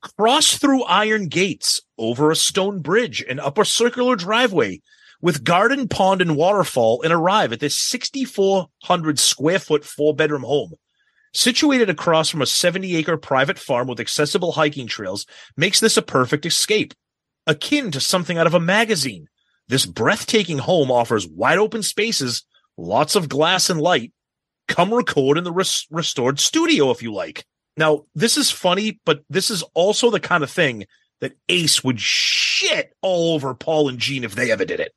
Cross 0.00 0.58
through 0.58 0.84
iron 0.84 1.26
gates, 1.26 1.80
over 1.98 2.30
a 2.30 2.36
stone 2.36 2.80
bridge, 2.80 3.24
and 3.28 3.40
up 3.40 3.58
a 3.58 3.64
circular 3.64 4.14
driveway 4.14 4.82
with 5.20 5.42
garden, 5.42 5.88
pond, 5.88 6.22
and 6.22 6.36
waterfall 6.36 7.02
and 7.02 7.12
arrive 7.12 7.52
at 7.52 7.58
this 7.58 7.76
6,400 7.76 9.18
square 9.18 9.58
foot 9.58 9.84
four 9.84 10.14
bedroom 10.14 10.44
home. 10.44 10.74
Situated 11.34 11.90
across 11.90 12.28
from 12.28 12.42
a 12.42 12.46
70 12.46 12.94
acre 12.94 13.16
private 13.16 13.58
farm 13.58 13.88
with 13.88 13.98
accessible 13.98 14.52
hiking 14.52 14.86
trails 14.86 15.26
makes 15.56 15.80
this 15.80 15.96
a 15.96 16.02
perfect 16.02 16.46
escape. 16.46 16.94
Akin 17.48 17.90
to 17.90 18.00
something 18.00 18.38
out 18.38 18.46
of 18.46 18.54
a 18.54 18.60
magazine, 18.60 19.26
this 19.66 19.86
breathtaking 19.86 20.58
home 20.58 20.92
offers 20.92 21.26
wide 21.26 21.58
open 21.58 21.82
spaces, 21.82 22.44
lots 22.76 23.16
of 23.16 23.28
glass 23.28 23.70
and 23.70 23.80
light. 23.80 24.12
Come 24.68 24.92
record 24.94 25.38
in 25.38 25.44
the 25.44 25.52
res- 25.52 25.86
restored 25.90 26.38
studio 26.40 26.90
if 26.90 27.02
you 27.02 27.12
like. 27.12 27.44
Now, 27.76 28.02
this 28.14 28.36
is 28.36 28.50
funny, 28.50 29.00
but 29.04 29.22
this 29.30 29.50
is 29.50 29.62
also 29.74 30.10
the 30.10 30.20
kind 30.20 30.42
of 30.44 30.50
thing 30.50 30.86
that 31.20 31.32
Ace 31.48 31.82
would 31.84 32.00
shit 32.00 32.92
all 33.02 33.34
over 33.34 33.54
Paul 33.54 33.88
and 33.88 33.98
Gene 33.98 34.24
if 34.24 34.34
they 34.34 34.50
ever 34.50 34.64
did 34.64 34.80
it. 34.80 34.92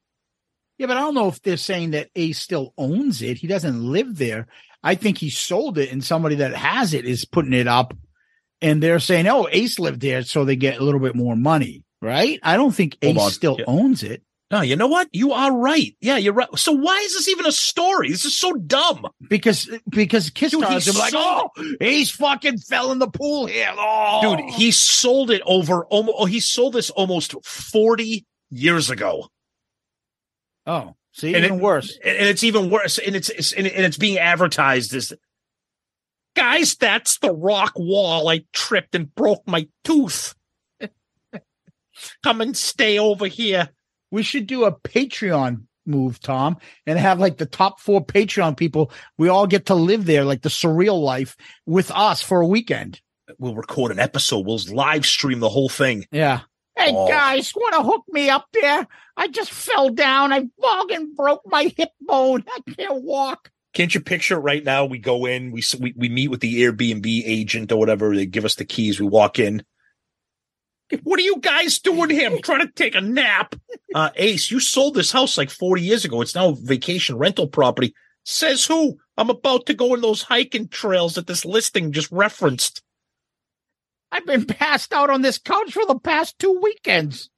Yeah, 0.77 0.87
but 0.87 0.97
I 0.97 1.01
don't 1.01 1.13
know 1.15 1.29
if 1.29 1.41
they're 1.41 1.55
saying 1.57 1.91
that 1.91 2.09
Ace 2.15 2.39
still 2.39 2.73
owns 2.77 3.21
it. 3.21 3.37
He 3.37 3.47
doesn't 3.47 3.81
live 3.81 4.17
there. 4.17 4.47
I 4.83 4.95
think 4.95 5.17
he 5.17 5.29
sold 5.29 5.77
it, 5.77 5.91
and 5.91 6.03
somebody 6.03 6.35
that 6.35 6.53
has 6.53 6.93
it 6.93 7.05
is 7.05 7.25
putting 7.25 7.53
it 7.53 7.67
up, 7.67 7.95
and 8.61 8.83
they're 8.83 8.99
saying, 8.99 9.25
"Oh, 9.27 9.47
Ace 9.51 9.79
lived 9.79 10.01
there, 10.01 10.21
so 10.23 10.43
they 10.45 10.55
get 10.57 10.79
a 10.79 10.83
little 10.83 10.99
bit 10.99 11.15
more 11.15 11.35
money." 11.35 11.83
Right? 12.01 12.39
I 12.43 12.55
don't 12.57 12.75
think 12.75 12.97
Hold 13.03 13.15
Ace 13.17 13.23
on. 13.23 13.31
still 13.31 13.55
Yeah. 13.59 13.65
owns 13.67 14.03
it 14.03 14.21
No, 14.51 14.61
you 14.61 14.75
know 14.75 14.87
what? 14.87 15.09
You 15.11 15.31
are 15.33 15.51
right. 15.55 15.95
Yeah, 16.01 16.17
you're 16.17 16.33
right. 16.33 16.47
So 16.55 16.71
why 16.71 16.97
is 16.99 17.13
this 17.13 17.27
even 17.27 17.47
a 17.47 17.51
story? 17.51 18.09
This 18.09 18.25
is 18.25 18.37
so 18.37 18.53
dumb. 18.53 19.07
because 19.27 19.67
because 19.89 20.29
Kiss 20.29 20.51
Dude, 20.51 20.63
stars 20.63 20.87
are 20.87 20.99
like, 20.99 21.13
"Oh, 21.15 21.49
he's 21.79 22.11
fucking 22.11 22.59
fell 22.59 22.91
in 22.91 22.99
the 22.99 23.07
pool 23.09 23.47
here." 23.47 23.73
Oh, 23.75 24.35
Dude, 24.37 24.45
he 24.51 24.69
sold 24.71 25.31
it 25.31 25.41
over 25.45 25.85
almost, 25.87 26.15
oh, 26.19 26.25
he 26.25 26.39
sold 26.39 26.73
this 26.73 26.91
almost 26.91 27.33
40 27.43 28.23
years 28.51 28.91
ago. 28.91 29.29
oh 30.67 30.95
See, 31.13 31.33
And 31.33 31.43
even 31.45 31.57
it- 31.59 31.63
worse. 31.63 31.97
and 32.03 32.15
and 32.17 32.27
it's 32.27 32.43
even 32.43 32.69
worse 32.69 32.97
and 32.99 33.15
it's, 33.15 33.29
it's 33.29 33.51
and 33.53 33.65
it's 33.65 33.97
being 33.97 34.17
advertised 34.19 34.93
as 34.93 35.11
guys 36.35 36.75
that's 36.75 37.17
the 37.19 37.31
rock 37.33 37.71
wall 37.77 38.27
i 38.27 38.41
tripped 38.51 38.93
and 38.95 39.15
broke 39.15 39.41
my 39.47 39.67
tooth 39.85 40.35
come 42.23 42.41
and 42.41 42.55
stay 42.57 42.99
over 42.99 43.27
here 43.27 43.69
We 44.15 44.23
should 44.23 44.47
do 44.47 44.63
a 44.65 44.71
Patreon 44.71 45.63
move, 45.85 46.19
Tom, 46.19 46.57
and 46.87 46.97
have 46.97 47.19
like 47.19 47.37
the 47.37 47.45
top 47.45 47.79
four 47.79 48.03
Patreon 48.03 48.57
people. 48.57 48.91
We 49.17 49.29
all 49.29 49.45
get 49.45 49.67
to 49.67 49.75
live 49.75 50.05
there, 50.05 50.23
like 50.25 50.41
the 50.41 50.49
surreal 50.49 50.99
life 51.01 51.35
with 51.65 51.91
us 51.91 52.21
for 52.21 52.41
a 52.41 52.47
weekend. 52.47 53.01
we'll 53.37 53.55
record 53.55 53.91
an 53.91 53.99
episode 53.99 54.45
we'll 54.45 54.59
live 54.71 55.05
stream 55.05 55.39
the 55.39 55.49
whole 55.49 55.69
thing 55.69 56.05
Yeah. 56.11 56.41
Hey 56.77 56.91
Oh. 56.93 57.07
guys, 57.07 57.51
want 57.55 57.73
to 57.75 57.83
hook 57.83 58.03
me 58.09 58.29
up 58.29 58.45
there? 58.53 58.87
I 59.17 59.27
just 59.29 59.49
fell 59.51 59.89
down. 59.89 60.31
I 60.33 60.45
fucking 60.61 61.13
broke 61.15 61.41
my 61.45 61.71
hip 61.77 61.89
bone. 62.01 62.43
I 62.47 62.59
can't 62.77 63.01
walk. 63.03 63.49
can't 63.73 63.93
you 63.95 64.01
picture 64.01 64.35
it 64.37 64.39
right 64.41 64.63
now 64.63 64.85
we 64.85 64.97
go 64.99 65.25
in 65.25 65.51
we, 65.51 65.61
we 65.79 65.93
we 65.97 66.09
meet 66.09 66.29
with 66.29 66.39
the 66.39 66.61
airbnb 66.63 67.05
agent 67.25 67.71
or 67.71 67.77
whatever 67.79 68.15
they 68.15 68.25
give 68.25 68.45
us 68.45 68.55
the 68.55 68.65
keys 68.65 68.99
we 68.99 69.05
walk 69.07 69.39
in 69.39 69.63
what 71.03 71.19
are 71.19 71.23
you 71.23 71.37
guys 71.39 71.79
doing 71.79 72.09
here? 72.09 72.29
I'm 72.29 72.41
trying 72.43 72.65
to 72.65 72.71
take 72.71 72.95
a 72.95 73.01
nap. 73.01 73.55
Uh 73.93 74.09
ace 74.15 74.51
you 74.51 74.59
sold 74.59 74.93
this 74.95 75.11
house 75.11 75.37
like 75.37 75.49
40 75.49 75.81
years 75.81 76.05
ago. 76.05 76.21
It's 76.21 76.35
now 76.35 76.49
a 76.49 76.55
vacation 76.55 77.17
rental 77.17 77.47
property. 77.47 77.93
Says 78.23 78.65
who? 78.65 78.97
I'm 79.17 79.29
about 79.29 79.67
to 79.67 79.73
go 79.73 79.93
in 79.93 80.01
those 80.01 80.23
hiking 80.23 80.67
trails 80.67 81.15
that 81.15 81.27
this 81.27 81.45
listing 81.45 81.91
just 81.91 82.11
referenced. 82.11 82.81
I've 84.11 84.25
been 84.25 84.45
passed 84.45 84.93
out 84.93 85.09
on 85.09 85.21
this 85.21 85.37
couch 85.37 85.73
for 85.73 85.85
the 85.85 85.99
past 85.99 86.39
two 86.39 86.59
weekends. 86.61 87.29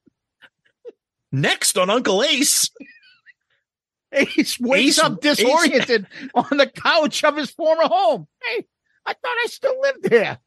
next 1.31 1.77
on 1.77 1.89
uncle 1.89 2.23
ace. 2.23 2.69
Ace 4.13 4.57
wakes 4.60 4.97
Ace- 4.97 5.03
up 5.03 5.19
disoriented 5.21 6.07
on 6.33 6.57
the 6.57 6.67
couch 6.67 7.23
of 7.25 7.36
his 7.36 7.51
former 7.51 7.83
home. 7.83 8.27
Hey, 8.41 8.65
I 9.05 9.12
thought 9.13 9.38
I 9.43 9.45
still 9.47 9.79
lived 9.81 10.03
there. 10.03 10.39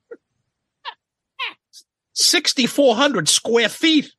6400 2.21 3.29
square 3.29 3.69
feet 3.69 4.13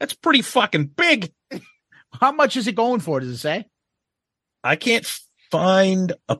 that's 0.00 0.14
pretty 0.14 0.42
fucking 0.42 0.86
big 0.86 1.32
How 2.20 2.32
much 2.32 2.56
is 2.56 2.66
it 2.66 2.74
going 2.74 3.00
for? 3.00 3.20
Does 3.20 3.30
it 3.30 3.38
say? 3.38 3.66
i 4.64 4.76
can't 4.76 5.06
find 5.50 6.12
a 6.28 6.38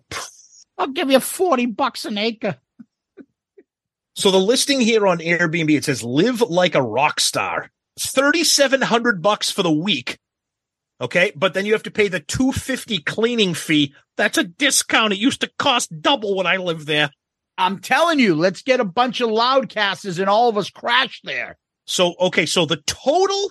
I'll 0.77 0.89
give 0.89 1.11
you 1.11 1.21
40 1.21 1.67
bucks 1.67 2.05
an 2.05 2.19
acre. 2.19 2.57
So 4.15 4.31
the 4.31 4.39
listing 4.39 4.81
here 4.81 5.07
on 5.07 5.19
Airbnb 5.19 5.77
it 5.77 5.85
says 5.85 6.03
live 6.03 6.41
like 6.41 6.75
a 6.75 6.83
rock 6.83 7.21
star. 7.21 7.71
3700 7.99 9.23
bucks 9.23 9.51
for 9.51 9.63
the 9.63 9.73
week. 9.73 10.19
Okay? 11.01 11.33
But 11.35 11.55
then 11.55 11.67
you 11.67 11.73
have 11.73 11.83
to 11.85 11.91
pay 11.91 12.09
the 12.09 12.21
250 12.21 12.99
cleaning 13.01 13.55
fee. 13.55 13.95
That's 14.17 14.39
a 14.39 14.45
discount. 14.45 15.13
It 15.13 15.19
used 15.19 15.41
to 15.41 15.51
cost 15.59 16.01
double 16.01 16.37
when 16.37 16.47
I 16.47 16.57
lived 16.57 16.87
there. 16.87 17.11
I'm 17.59 17.81
telling 17.81 18.21
you, 18.21 18.37
let's 18.37 18.63
get 18.63 18.79
a 18.81 18.85
bunch 18.85 19.21
of 19.21 19.31
loudcasters 19.31 20.21
and 20.21 20.31
all 20.31 20.49
of 20.49 20.57
us 20.57 20.71
crash 20.71 21.21
there. 21.25 21.59
So 21.87 22.15
okay, 22.21 22.47
so 22.47 22.65
the 22.65 22.77
total 22.87 23.51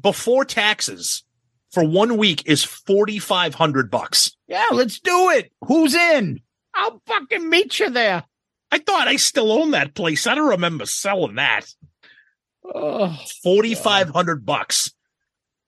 before 0.00 0.44
taxes 0.44 1.22
for 1.70 1.84
one 1.86 2.16
week 2.16 2.42
is 2.46 2.64
4500 2.64 3.90
bucks. 3.90 4.36
Yeah, 4.48 4.66
let's 4.72 4.98
do 4.98 5.30
it. 5.30 5.52
Who's 5.66 5.94
in? 5.94 6.40
I'll 6.74 7.00
fucking 7.06 7.48
meet 7.48 7.78
you 7.78 7.90
there. 7.90 8.24
I 8.72 8.78
thought 8.78 9.06
I 9.06 9.16
still 9.16 9.52
own 9.52 9.70
that 9.70 9.94
place. 9.94 10.26
I 10.26 10.34
don't 10.34 10.48
remember 10.48 10.86
selling 10.86 11.36
that. 11.36 11.72
Oh, 12.74 13.16
4500 13.42 14.44
bucks 14.44 14.92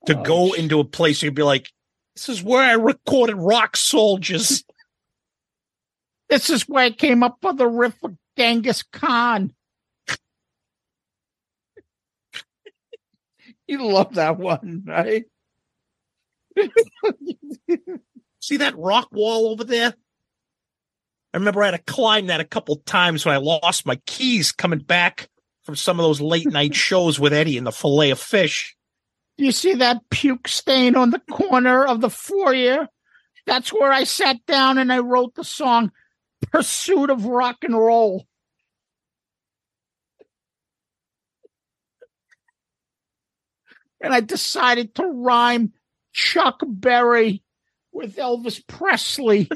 to 0.07 0.19
Oh, 0.19 0.23
go 0.23 0.53
into 0.55 0.81
a 0.81 0.85
place 0.85 1.23
you'd 1.23 1.35
be 1.35 1.43
like 1.43 1.71
this 2.17 2.29
is 2.31 2.43
where 2.43 2.63
I 2.63 2.73
recorded 2.73 3.37
Rock 3.37 3.77
Soldiers. 3.77 4.65
This 6.29 6.51
is 6.51 6.69
where 6.69 6.85
I 6.85 6.91
came 6.91 7.23
up 7.23 7.39
with 7.43 7.59
the 7.59 7.69
riff 7.69 7.95
of 8.03 8.17
Genghis 8.37 8.83
Khan. 8.83 9.53
you 13.67 13.85
love 13.85 14.15
that 14.15 14.39
one, 14.39 14.85
right? 14.87 15.25
See 18.41 18.59
that 18.59 18.79
rock 18.79 19.09
wall 19.13 19.49
over 19.49 19.65
there? 19.65 19.95
I 21.35 21.37
remember 21.37 21.63
I 21.63 21.67
had 21.67 21.73
to 21.73 21.93
climb 21.93 22.27
that 22.27 22.41
a 22.41 22.45
couple 22.45 22.77
times 22.77 23.27
when 23.27 23.35
I 23.35 23.39
lost 23.39 23.85
my 23.85 23.97
keys 24.07 24.53
coming 24.53 24.79
back 24.79 25.29
from 25.65 25.77
some 25.77 26.01
of 26.01 26.05
those 26.05 26.21
late 26.21 26.51
night 26.51 26.75
shows 26.79 27.21
with 27.21 27.33
Eddie 27.33 27.59
and 27.59 27.67
the 27.67 27.73
fillet 27.73 28.11
of 28.11 28.21
fish. 28.21 28.77
You 29.37 29.53
see 29.53 29.75
that 29.75 30.09
puke 30.11 30.49
stain 30.49 30.97
on 30.97 31.11
the 31.11 31.21
corner 31.31 31.85
of 31.85 32.01
the 32.01 32.09
foyer? 32.09 32.89
That's 33.47 33.71
where 33.71 33.93
I 33.93 34.05
sat 34.05 34.45
down 34.47 34.79
and 34.79 34.93
I 34.93 35.01
wrote 35.01 35.35
the 35.35 35.45
song 35.45 35.93
Pursuit 36.53 37.11
of 37.11 37.25
Rock 37.27 37.59
and 37.63 37.77
Roll. 37.77 38.27
And 44.01 44.13
I 44.13 44.21
decided 44.21 44.95
to 44.97 45.07
rhyme 45.07 45.73
Chuck 46.13 46.61
Berry 46.67 47.43
with 47.93 48.17
Elvis 48.17 48.65
Presley. 48.67 49.49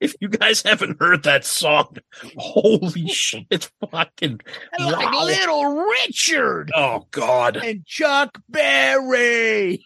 If 0.00 0.14
you 0.20 0.28
guys 0.28 0.62
haven't 0.62 0.98
heard 1.00 1.24
that 1.24 1.44
song, 1.44 1.96
holy 2.36 3.08
shit, 3.08 3.46
it's 3.50 3.70
fucking 3.90 4.40
Like. 4.78 5.10
Little 5.12 5.74
Richard 5.88 6.70
Oh 6.74 7.06
God. 7.10 7.56
and 7.56 7.84
Chuck 7.84 8.38
Berry. 8.48 9.84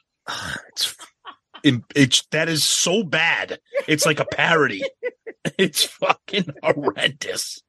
It's 0.68 0.94
it- 1.64 1.82
it's 1.94 2.22
that 2.30 2.48
is 2.48 2.64
so 2.64 3.02
bad. 3.02 3.58
It's 3.88 4.06
like 4.06 4.20
a 4.20 4.24
parody. 4.26 4.82
It's 5.58 5.82
fucking 5.84 6.54
horrendous. 6.62 7.60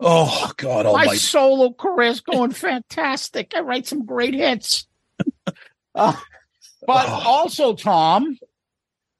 Oh 0.00 0.50
God 0.56 0.86
My 0.86 0.90
almighty. 0.90 1.16
solo 1.18 1.72
career's 1.72 2.20
going 2.20 2.50
fantastic. 2.50 3.52
I 3.54 3.60
write 3.60 3.86
some 3.86 4.04
great 4.06 4.34
hits. 4.34 4.86
Uh, 5.94 6.12
but 6.86 7.06
Oh. 7.08 7.22
also, 7.26 7.74
Tom, 7.74 8.38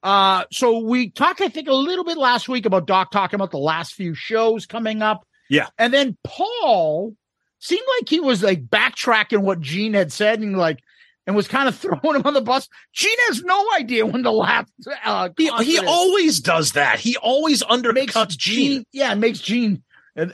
uh, 0.04 0.44
so 0.52 0.78
we 0.78 1.10
talked, 1.10 1.40
I 1.40 1.48
think, 1.48 1.66
a 1.68 1.72
little 1.74 2.04
bit 2.04 2.16
last 2.16 2.48
week 2.48 2.66
about 2.66 2.86
Doc 2.86 3.10
talking 3.10 3.34
about 3.36 3.50
the 3.50 3.58
last 3.58 3.94
few 3.94 4.14
shows 4.14 4.64
coming 4.66 5.02
up. 5.02 5.26
Yeah. 5.50 5.68
And 5.76 5.92
then 5.92 6.16
Paul 6.22 7.16
seemed 7.58 7.86
like 7.98 8.08
he 8.08 8.20
was 8.20 8.44
like 8.44 8.66
backtracking 8.66 9.42
what 9.42 9.60
Gene 9.60 9.94
had 9.94 10.12
said 10.12 10.38
and 10.40 10.56
like, 10.56 10.78
and 11.28 11.36
was 11.36 11.46
kind 11.46 11.68
of 11.68 11.76
throwing 11.78 12.16
him 12.16 12.22
on 12.24 12.34
the 12.34 12.40
bus. 12.40 12.68
Gene 12.92 13.14
has 13.28 13.42
no 13.44 13.64
idea 13.76 14.04
when 14.06 14.24
to 14.24 14.30
laugh. 14.32 14.68
uh, 15.04 15.28
He, 15.36 15.50
he 15.62 15.78
always 15.78 16.40
does 16.40 16.72
that. 16.72 16.98
He 16.98 17.16
always 17.18 17.62
makes 17.68 18.14
undercuts 18.14 18.36
Gene. 18.36 18.72
Gene. 18.78 18.84
Yeah, 18.92 19.12
it 19.12 19.16
makes 19.16 19.38
Gene. 19.38 19.82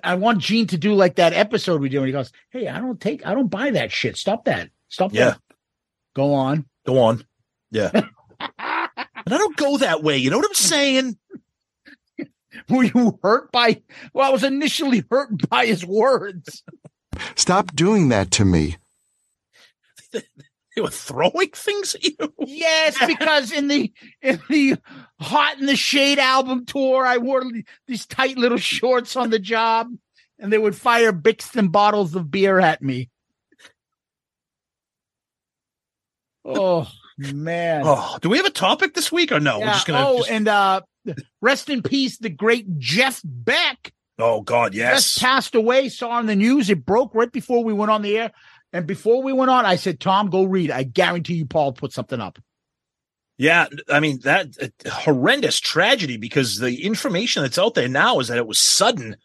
I 0.03 0.15
want 0.15 0.39
Gene 0.39 0.67
to 0.69 0.79
do 0.79 0.95
like 0.95 1.17
that 1.17 1.35
episode 1.35 1.83
we 1.83 1.91
do, 1.91 1.99
and 1.99 2.07
he 2.07 2.13
goes, 2.13 2.33
"Hey, 2.49 2.69
I 2.69 2.81
don't 2.81 2.99
take, 2.99 3.27
I 3.27 3.35
don't 3.35 3.49
buy 3.49 3.71
that 3.73 3.93
shit. 3.93 4.17
Stop 4.17 4.47
that. 4.47 4.71
Stop 4.89 5.13
Yeah. 5.13 5.31
that. 5.31 5.41
Go 6.15 6.33
on." 6.33 6.65
Go 6.87 7.01
on. 7.01 7.23
Yeah. 7.71 7.91
and 7.93 8.05
I 8.59 8.89
don't 9.27 9.57
go 9.57 9.77
that 9.79 10.03
way. 10.03 10.17
You 10.17 10.31
know 10.31 10.39
what 10.39 10.47
I'm 10.49 10.55
saying? 10.55 11.19
Were 12.71 12.85
you 12.85 13.19
hurt 13.23 13.51
by? 13.53 13.83
Well, 14.15 14.27
I 14.27 14.33
was 14.33 14.45
initially 14.45 15.03
hurt 15.11 15.49
by 15.51 15.67
his 15.67 15.85
words. 15.85 16.63
Stop 17.35 17.75
doing 17.75 18.09
that 18.11 18.31
to 18.33 18.45
me. 18.45 18.77
They 20.77 20.83
were 20.83 20.91
throwing 20.91 21.51
things 21.53 21.95
at 21.95 22.05
you. 22.05 22.17
Yes, 22.41 22.99
because 23.07 23.53
in 23.53 23.69
the 23.69 23.93
in 24.21 24.41
the 24.49 24.77
Hot 25.21 25.61
in 25.61 25.67
the 25.67 25.77
Shade 25.77 26.19
album 26.19 26.67
tour, 26.67 27.07
I 27.07 27.19
wore 27.19 27.45
these 27.87 28.07
tight 28.07 28.37
little 28.37 28.59
shorts 28.59 29.15
on 29.15 29.31
the 29.31 29.39
job, 29.39 29.89
and 30.39 30.53
they 30.53 30.59
would 30.59 30.75
fire 30.75 31.13
Bixton 31.13 31.71
bottles 31.71 32.17
of 32.17 32.29
beer 32.29 32.59
at 32.59 32.83
me. 32.83 33.09
Oh 36.45 36.91
man! 37.19 37.83
Oh, 37.85 38.19
do 38.21 38.29
we 38.29 38.39
have 38.39 38.47
a 38.47 38.51
topic 38.51 38.95
this 38.95 39.13
week 39.13 39.31
or 39.31 39.39
no? 39.39 39.61
We're 39.61 39.67
just 39.67 39.87
gonna. 39.87 40.09
oh, 40.09 40.19
just- 40.19 40.31
and 40.31 40.49
uh, 40.49 40.81
rest 41.41 41.71
in 41.71 41.83
peace, 41.83 42.19
the 42.19 42.31
great 42.31 42.79
Jeff 42.79 43.21
Beck 43.25 43.93
oh 44.19 44.41
God, 44.43 44.75
yes. 44.75 45.05
just 45.05 45.21
passed 45.21 45.55
away. 45.55 45.89
Saw 45.89 46.11
on 46.11 46.27
the 46.27 46.37
news. 46.37 46.71
It 46.71 46.85
broke 46.85 47.15
right 47.15 47.31
before 47.31 47.65
we 47.65 47.73
went 47.73 47.91
on 47.91 48.03
the 48.03 48.19
air. 48.19 48.33
And 48.75 48.87
before 48.87 49.23
we 49.23 49.33
went 49.33 49.51
on, 49.51 49.65
I 49.65 49.77
said, 49.77 50.01
Tom, 50.01 50.29
go 50.29 50.45
read. 50.45 50.71
I 50.71 50.83
guarantee 50.83 51.35
you, 51.35 51.47
Paul 51.47 51.73
put 51.73 51.93
something 51.93 52.21
up. 52.21 52.39
Yeah, 53.39 53.67
I 53.89 53.99
mean 54.01 54.21
that 54.25 54.49
uh, 54.61 54.91
horrendous 54.91 55.59
tragedy 55.59 56.17
because 56.19 56.59
the 56.59 56.85
information 56.85 57.43
that's 57.43 57.59
out 57.59 57.75
there 57.75 57.89
now 57.89 58.19
is 58.21 58.29
that 58.29 58.37
it 58.39 58.47
was 58.47 58.61
sudden. 58.61 59.17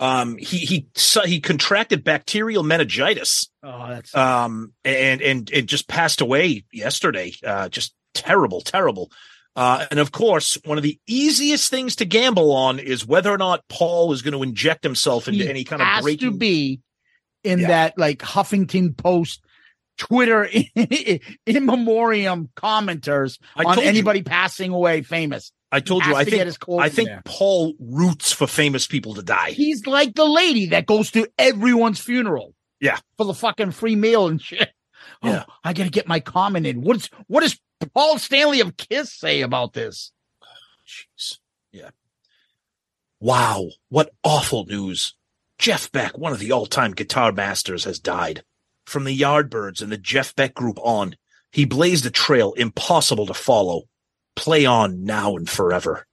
Um, 0.00 0.36
he 0.38 0.58
he 0.58 0.86
su- 0.94 1.26
he 1.26 1.40
contracted 1.40 2.04
bacterial 2.04 2.62
meningitis. 2.62 3.50
Oh, 3.62 3.88
that's 3.88 4.14
Um, 4.14 4.72
and 4.84 5.20
and 5.20 5.50
it 5.52 5.66
just 5.66 5.88
passed 5.88 6.20
away 6.20 6.64
yesterday. 6.72 7.32
Uh, 7.44 7.68
just 7.68 7.94
terrible, 8.14 8.60
terrible. 8.60 9.10
Uh, 9.56 9.86
and 9.90 9.98
of 9.98 10.12
course, 10.12 10.56
one 10.64 10.78
of 10.78 10.84
the 10.84 10.98
easiest 11.08 11.68
things 11.68 11.96
to 11.96 12.04
gamble 12.04 12.52
on 12.52 12.78
is 12.78 13.06
whether 13.06 13.30
or 13.30 13.38
not 13.38 13.64
Paul 13.68 14.12
is 14.12 14.22
going 14.22 14.34
to 14.34 14.42
inject 14.44 14.84
himself 14.84 15.26
into 15.28 15.42
He 15.44 15.50
any 15.50 15.64
kind 15.64 15.82
of 15.82 15.88
has 15.88 16.02
breaking. 16.04 16.30
to 16.32 16.38
be 16.38 16.80
in 17.44 17.60
Yeah. 17.60 17.68
that 17.68 17.98
like 17.98 18.18
Huffington 18.18 18.96
Post 18.96 19.42
Twitter 19.96 20.44
in 20.74 21.66
memoriam 21.66 22.48
commenters 22.56 23.38
on 23.56 23.64
told 23.74 23.78
you. 23.78 23.88
anybody 23.88 24.22
passing 24.22 24.70
away 24.72 25.02
famous. 25.02 25.52
I 25.70 25.80
told 25.80 26.06
you. 26.06 26.14
I 26.14 26.24
to 26.24 26.30
think 26.30 26.56
I 26.80 26.88
think 26.88 27.08
there. 27.08 27.22
Paul 27.24 27.74
roots 27.78 28.32
for 28.32 28.46
famous 28.46 28.86
people 28.86 29.14
to 29.14 29.22
die. 29.22 29.50
He's 29.50 29.86
like 29.86 30.14
the 30.14 30.24
lady 30.24 30.66
that 30.68 30.86
goes 30.86 31.10
to 31.10 31.28
everyone's 31.38 32.00
funeral. 32.00 32.54
Yeah. 32.80 32.98
For 33.18 33.26
the 33.26 33.34
fucking 33.34 33.72
free 33.72 33.96
meal 33.96 34.28
and 34.28 34.40
shit. 34.40 34.70
Oh, 35.22 35.28
yeah. 35.28 35.44
Oh, 35.48 35.52
I 35.64 35.72
gotta 35.72 35.90
get 35.90 36.06
my 36.08 36.20
comment 36.20 36.66
in. 36.66 36.80
What's 36.80 37.10
what 37.26 37.40
does 37.40 37.58
Paul 37.92 38.18
Stanley 38.18 38.60
of 38.60 38.76
Kiss 38.76 39.12
say 39.12 39.42
about 39.42 39.72
this? 39.72 40.12
Jeez. 40.86 41.38
Yeah. 41.72 41.90
Wow. 43.20 43.68
What 43.88 44.12
awful 44.22 44.64
news. 44.64 45.14
Jeff 45.58 45.90
Beck, 45.90 46.16
one 46.16 46.32
of 46.32 46.38
the 46.38 46.52
all-time 46.52 46.92
guitar 46.92 47.32
masters, 47.32 47.84
has 47.84 47.98
died. 47.98 48.44
From 48.86 49.04
the 49.04 49.18
Yardbirds 49.18 49.82
and 49.82 49.90
the 49.90 49.98
Jeff 49.98 50.34
Beck 50.34 50.54
group 50.54 50.78
on, 50.80 51.16
he 51.50 51.64
blazed 51.64 52.06
a 52.06 52.10
trail 52.10 52.52
impossible 52.52 53.26
to 53.26 53.34
follow. 53.34 53.82
Play 54.36 54.66
on 54.66 55.04
now 55.04 55.36
and 55.36 55.48
forever. 55.48 56.06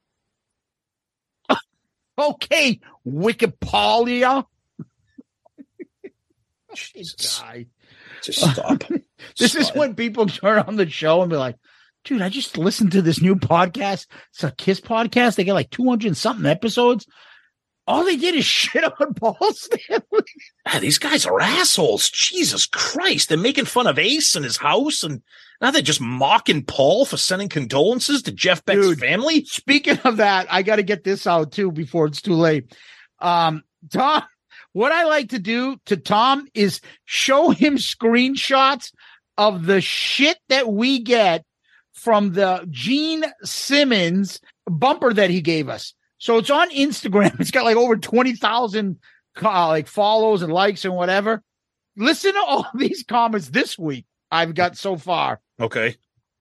Okay, 2.18 2.80
Wikipedia. 3.06 4.46
Jesus. 6.74 7.44
Just 8.22 8.40
stop. 8.40 8.84
This 9.38 9.54
is 9.54 9.70
when 9.72 9.96
people 9.96 10.26
turn 10.26 10.60
on 10.60 10.78
the 10.78 10.90
show 10.90 11.22
and 11.22 11.30
be 11.30 11.36
like, 11.36 11.58
dude, 12.06 12.22
I 12.22 12.30
just 12.30 12.58
listened 12.58 12.94
to 12.94 13.02
this 13.02 13.22
new 13.22 13.36
podcast. 13.36 14.08
It's 14.32 14.44
a 14.44 14.52
Kiss 14.52 14.80
podcast. 14.80 15.36
They 15.36 15.44
get 15.44 15.54
like 15.54 15.70
200 15.72 16.08
and 16.08 16.18
something 16.18 16.46
episodes. 16.46 17.06
All 17.88 18.04
they 18.04 18.18
did 18.18 18.36
is 18.36 18.46
shit 18.46 18.84
on 18.84 19.14
Paul 19.14 19.38
Stanley. 19.54 20.24
Ah, 20.66 20.80
these 20.80 20.98
guys 20.98 21.26
are 21.26 21.40
assholes. 21.40 22.10
Jesus 22.10 22.66
Christ. 22.66 23.30
They're 23.30 23.38
making 23.38 23.66
fun 23.66 23.88
of 23.88 24.00
Ace 24.00 24.36
and 24.36 24.44
his 24.46 24.58
house, 24.58 25.04
and 25.04 25.22
now 25.62 25.72
they're 25.72 25.82
just 25.82 26.02
mocking 26.02 26.64
Paul 26.64 27.06
for 27.06 27.18
sending 27.18 27.50
condolences 27.50 28.24
to 28.24 28.32
Jeff 28.32 28.64
Beck's 28.66 28.82
Dude. 28.88 29.00
family. 29.00 29.46
Speaking 29.46 30.00
of 30.04 30.18
that, 30.18 30.48
I 30.50 30.64
got 30.64 30.78
to 30.78 30.84
get 30.84 31.04
this 31.04 31.28
out 31.28 31.52
too 31.52 31.72
before 31.72 32.08
it's 32.08 32.22
too 32.22 32.34
late. 32.34 32.76
Um, 33.20 33.64
Tom, 33.92 34.24
what 34.74 34.92
I 34.92 35.06
like 35.06 35.30
to 35.30 35.40
do 35.40 35.78
to 35.86 35.96
Tom 35.98 36.48
is 36.54 36.82
show 37.06 37.50
him 37.52 37.78
screenshots 37.78 38.92
of 39.38 39.66
the 39.66 39.82
shit 39.82 40.38
that 40.50 40.68
we 40.68 41.00
get 41.00 41.46
from 41.94 42.34
the 42.34 42.68
Gene 42.70 43.24
Simmons 43.44 44.40
bumper 44.68 45.14
that 45.14 45.30
he 45.30 45.42
gave 45.42 45.70
us. 45.70 45.94
So 46.18 46.38
it's 46.38 46.50
on 46.50 46.70
Instagram. 46.72 47.36
It's 47.40 47.52
got 47.52 47.66
like 47.66 47.78
over 47.78 47.96
20,000 47.96 48.98
uh, 49.44 49.68
like 49.68 49.88
follows 49.88 50.42
and 50.42 50.52
likes 50.52 50.86
and 50.86 50.96
whatever. 50.96 51.44
Listen 51.98 52.34
to 52.34 52.40
all 52.40 52.68
these 52.76 53.04
comments 53.08 53.50
this 53.50 53.78
week 53.78 54.06
I've 54.32 54.56
got 54.56 54.78
so 54.78 54.98
far. 54.98 55.40
Okay. 55.60 55.96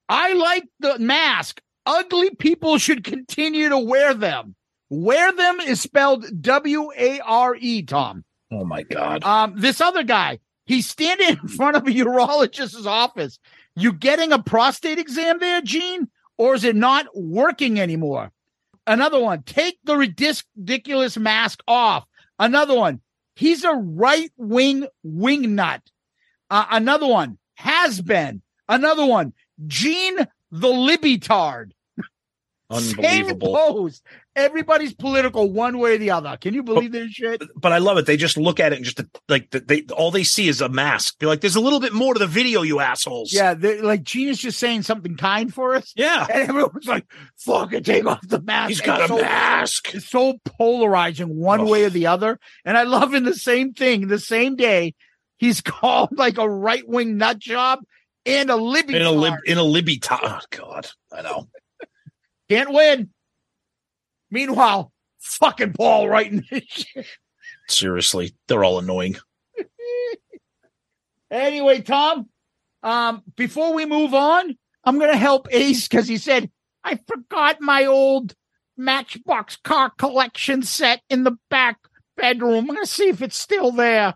I 0.08 0.32
like 0.34 0.64
the 0.80 0.98
mask. 0.98 1.60
Ugly 1.86 2.34
people 2.36 2.78
should 2.78 3.04
continue 3.04 3.68
to 3.68 3.78
wear 3.78 4.14
them. 4.14 4.54
Wear 4.90 5.32
them 5.32 5.60
is 5.60 5.80
spelled 5.80 6.26
W 6.40 6.90
A 6.96 7.20
R 7.20 7.56
E, 7.58 7.82
Tom. 7.82 8.24
Oh 8.52 8.64
my 8.64 8.82
God. 8.82 9.24
Um, 9.24 9.54
this 9.56 9.80
other 9.80 10.02
guy, 10.02 10.38
he's 10.66 10.88
standing 10.88 11.30
in 11.30 11.48
front 11.48 11.76
of 11.76 11.86
a 11.86 11.90
urologist's 11.90 12.86
office. 12.86 13.38
You 13.76 13.92
getting 13.92 14.32
a 14.32 14.42
prostate 14.42 14.98
exam 14.98 15.38
there, 15.38 15.60
Gene? 15.62 16.08
Or 16.36 16.54
is 16.54 16.64
it 16.64 16.76
not 16.76 17.06
working 17.14 17.78
anymore? 17.80 18.32
Another 18.86 19.18
one, 19.20 19.42
take 19.42 19.78
the 19.84 19.96
ridiculous 19.96 21.16
mask 21.16 21.62
off. 21.66 22.04
Another 22.38 22.74
one, 22.74 23.00
he's 23.34 23.64
a 23.64 23.72
right 23.72 24.30
wing 24.36 24.86
wing 25.02 25.54
nut. 25.54 25.82
Uh, 26.50 26.66
another 26.70 27.06
one, 27.06 27.38
has 27.54 28.00
been. 28.00 28.42
Another 28.68 29.06
one, 29.06 29.32
Gene 29.66 30.18
the 30.50 30.68
Libitard. 32.74 33.02
Same 33.02 33.26
Unbelievable. 33.26 33.54
post. 33.56 34.02
Everybody's 34.36 34.92
political 34.94 35.50
one 35.52 35.78
way 35.78 35.94
or 35.94 35.98
the 35.98 36.10
other. 36.10 36.36
Can 36.40 36.54
you 36.54 36.62
believe 36.62 36.90
this 36.92 37.12
shit? 37.12 37.42
But 37.54 37.72
I 37.72 37.78
love 37.78 37.98
it. 37.98 38.06
They 38.06 38.16
just 38.16 38.36
look 38.36 38.58
at 38.58 38.72
it 38.72 38.76
and 38.76 38.84
just 38.84 39.00
like 39.28 39.50
they 39.50 39.82
all 39.96 40.10
they 40.10 40.24
see 40.24 40.48
is 40.48 40.60
a 40.60 40.68
mask. 40.68 41.18
Be 41.20 41.26
like, 41.26 41.40
there's 41.40 41.54
a 41.56 41.60
little 41.60 41.78
bit 41.80 41.92
more 41.92 42.14
to 42.14 42.18
the 42.18 42.26
video, 42.26 42.62
you 42.62 42.80
assholes. 42.80 43.32
Yeah, 43.32 43.54
they're- 43.54 43.82
like 43.82 44.02
Gene 44.02 44.28
is 44.28 44.38
just 44.38 44.58
saying 44.58 44.82
something 44.82 45.16
kind 45.16 45.54
for 45.54 45.74
us. 45.76 45.92
Yeah. 45.94 46.26
And 46.28 46.48
everyone's 46.48 46.86
like, 46.88 47.06
fucking 47.38 47.84
take 47.84 48.06
off 48.06 48.26
the 48.26 48.40
mask. 48.40 48.68
He's 48.70 48.78
It's 48.80 48.86
got 48.86 49.02
a 49.02 49.08
so- 49.08 49.20
mask. 49.20 49.94
It's 49.94 50.08
so 50.10 50.34
polarizing 50.44 51.36
one 51.36 51.60
Ugh. 51.60 51.68
way 51.68 51.84
or 51.84 51.90
the 51.90 52.08
other. 52.08 52.38
And 52.64 52.76
I 52.76 52.82
love 52.84 53.14
in 53.14 53.24
the 53.24 53.34
same 53.34 53.72
thing, 53.72 54.08
the 54.08 54.18
same 54.18 54.56
day, 54.56 54.94
he's 55.38 55.60
called 55.62 56.10
like 56.18 56.38
a 56.38 56.48
right 56.48 56.86
wing 56.88 57.18
nut 57.18 57.38
job 57.38 57.80
and 58.26 58.50
a 58.50 58.56
Libby. 58.56 58.96
In 58.96 59.02
a 59.02 59.10
lib 59.12 59.34
in 59.46 59.58
a 59.58 59.62
Libby 59.62 59.98
top. 59.98 60.20
Oh 60.24 60.40
God. 60.50 60.88
I 61.16 61.22
know. 61.22 61.48
Can't 62.48 62.72
win. 62.72 63.10
Meanwhile, 64.30 64.92
fucking 65.18 65.72
Paul 65.72 66.08
writing 66.08 66.44
this 66.50 66.64
shit. 66.68 67.06
Seriously. 67.68 68.34
They're 68.48 68.64
all 68.64 68.78
annoying. 68.78 69.16
Anyway, 71.30 71.80
Tom, 71.80 72.28
um, 72.84 73.22
before 73.34 73.74
we 73.74 73.86
move 73.86 74.14
on, 74.14 74.56
I'm 74.84 75.00
going 75.00 75.10
to 75.10 75.18
help 75.18 75.48
Ace 75.50 75.88
because 75.88 76.06
he 76.06 76.16
said, 76.16 76.48
I 76.84 77.00
forgot 77.08 77.60
my 77.60 77.86
old 77.86 78.34
Matchbox 78.76 79.56
car 79.56 79.90
collection 79.90 80.62
set 80.62 81.00
in 81.10 81.24
the 81.24 81.36
back 81.50 81.78
bedroom. 82.16 82.68
I'm 82.68 82.74
going 82.74 82.84
to 82.84 82.86
see 82.86 83.08
if 83.08 83.20
it's 83.20 83.36
still 83.36 83.72
there. 83.72 84.14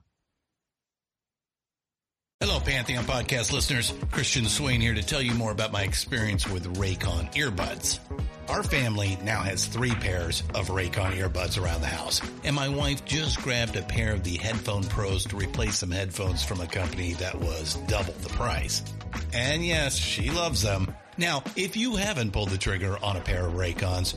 Hello, 2.41 2.61
Pantheon 2.61 3.03
podcast 3.03 3.53
listeners. 3.53 3.93
Christian 4.13 4.45
Swain 4.45 4.81
here 4.81 4.95
to 4.95 5.03
tell 5.03 5.21
you 5.21 5.35
more 5.35 5.51
about 5.51 5.73
my 5.73 5.83
experience 5.83 6.47
with 6.49 6.73
Raycon 6.77 7.35
earbuds. 7.35 7.99
Our 8.49 8.63
family 8.63 9.19
now 9.25 9.41
has 9.41 9.67
three 9.67 9.91
pairs 9.91 10.45
of 10.55 10.69
Raycon 10.69 11.17
earbuds 11.17 11.61
around 11.61 11.81
the 11.81 11.89
house, 11.89 12.23
and 12.45 12.55
my 12.55 12.69
wife 12.69 13.05
just 13.05 13.43
grabbed 13.43 13.75
a 13.75 13.83
pair 13.83 14.13
of 14.13 14.23
the 14.23 14.37
Headphone 14.37 14.85
Pros 14.85 15.25
to 15.25 15.37
replace 15.37 15.79
some 15.79 15.91
headphones 15.91 16.45
from 16.45 16.61
a 16.61 16.69
company 16.69 17.15
that 17.15 17.35
was 17.35 17.75
double 17.89 18.13
the 18.13 18.29
price. 18.29 18.85
And 19.35 19.67
yes, 19.67 19.97
she 19.97 20.31
loves 20.31 20.63
them. 20.63 20.95
Now, 21.17 21.43
if 21.57 21.77
you 21.77 21.97
haven't 21.97 22.31
pulled 22.31 22.51
the 22.51 22.59
trigger 22.59 22.97
on 23.03 23.17
a 23.17 23.21
pair 23.21 23.49
of 23.49 23.55
Raycons, 23.55 24.17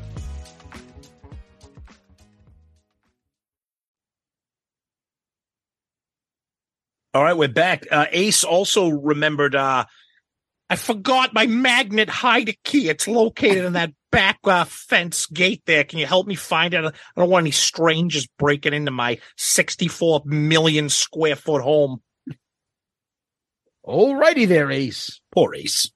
All 7.13 7.23
right, 7.23 7.35
we're 7.35 7.49
back. 7.49 7.85
Uh, 7.91 8.05
Ace 8.11 8.45
also 8.45 8.87
remembered. 8.89 9.53
Uh, 9.53 9.85
I 10.69 10.75
forgot 10.77 11.33
my 11.33 11.45
magnet 11.45 12.07
hide 12.07 12.47
a 12.47 12.57
key. 12.63 12.87
It's 12.87 13.05
located 13.05 13.65
in 13.65 13.73
that 13.73 13.91
back 14.11 14.39
uh, 14.45 14.63
fence 14.63 15.25
gate 15.25 15.61
there. 15.65 15.83
Can 15.83 15.99
you 15.99 16.05
help 16.05 16.25
me 16.25 16.35
find 16.35 16.73
it? 16.73 16.85
I 16.85 16.91
don't 17.17 17.29
want 17.29 17.43
any 17.43 17.51
strangers 17.51 18.27
breaking 18.39 18.73
into 18.73 18.91
my 18.91 19.19
64 19.35 20.21
million 20.23 20.87
square 20.87 21.35
foot 21.35 21.61
home. 21.61 22.01
Alrighty 23.85 24.47
there, 24.47 24.71
Ace. 24.71 25.19
Poor 25.33 25.53
Ace. 25.53 25.91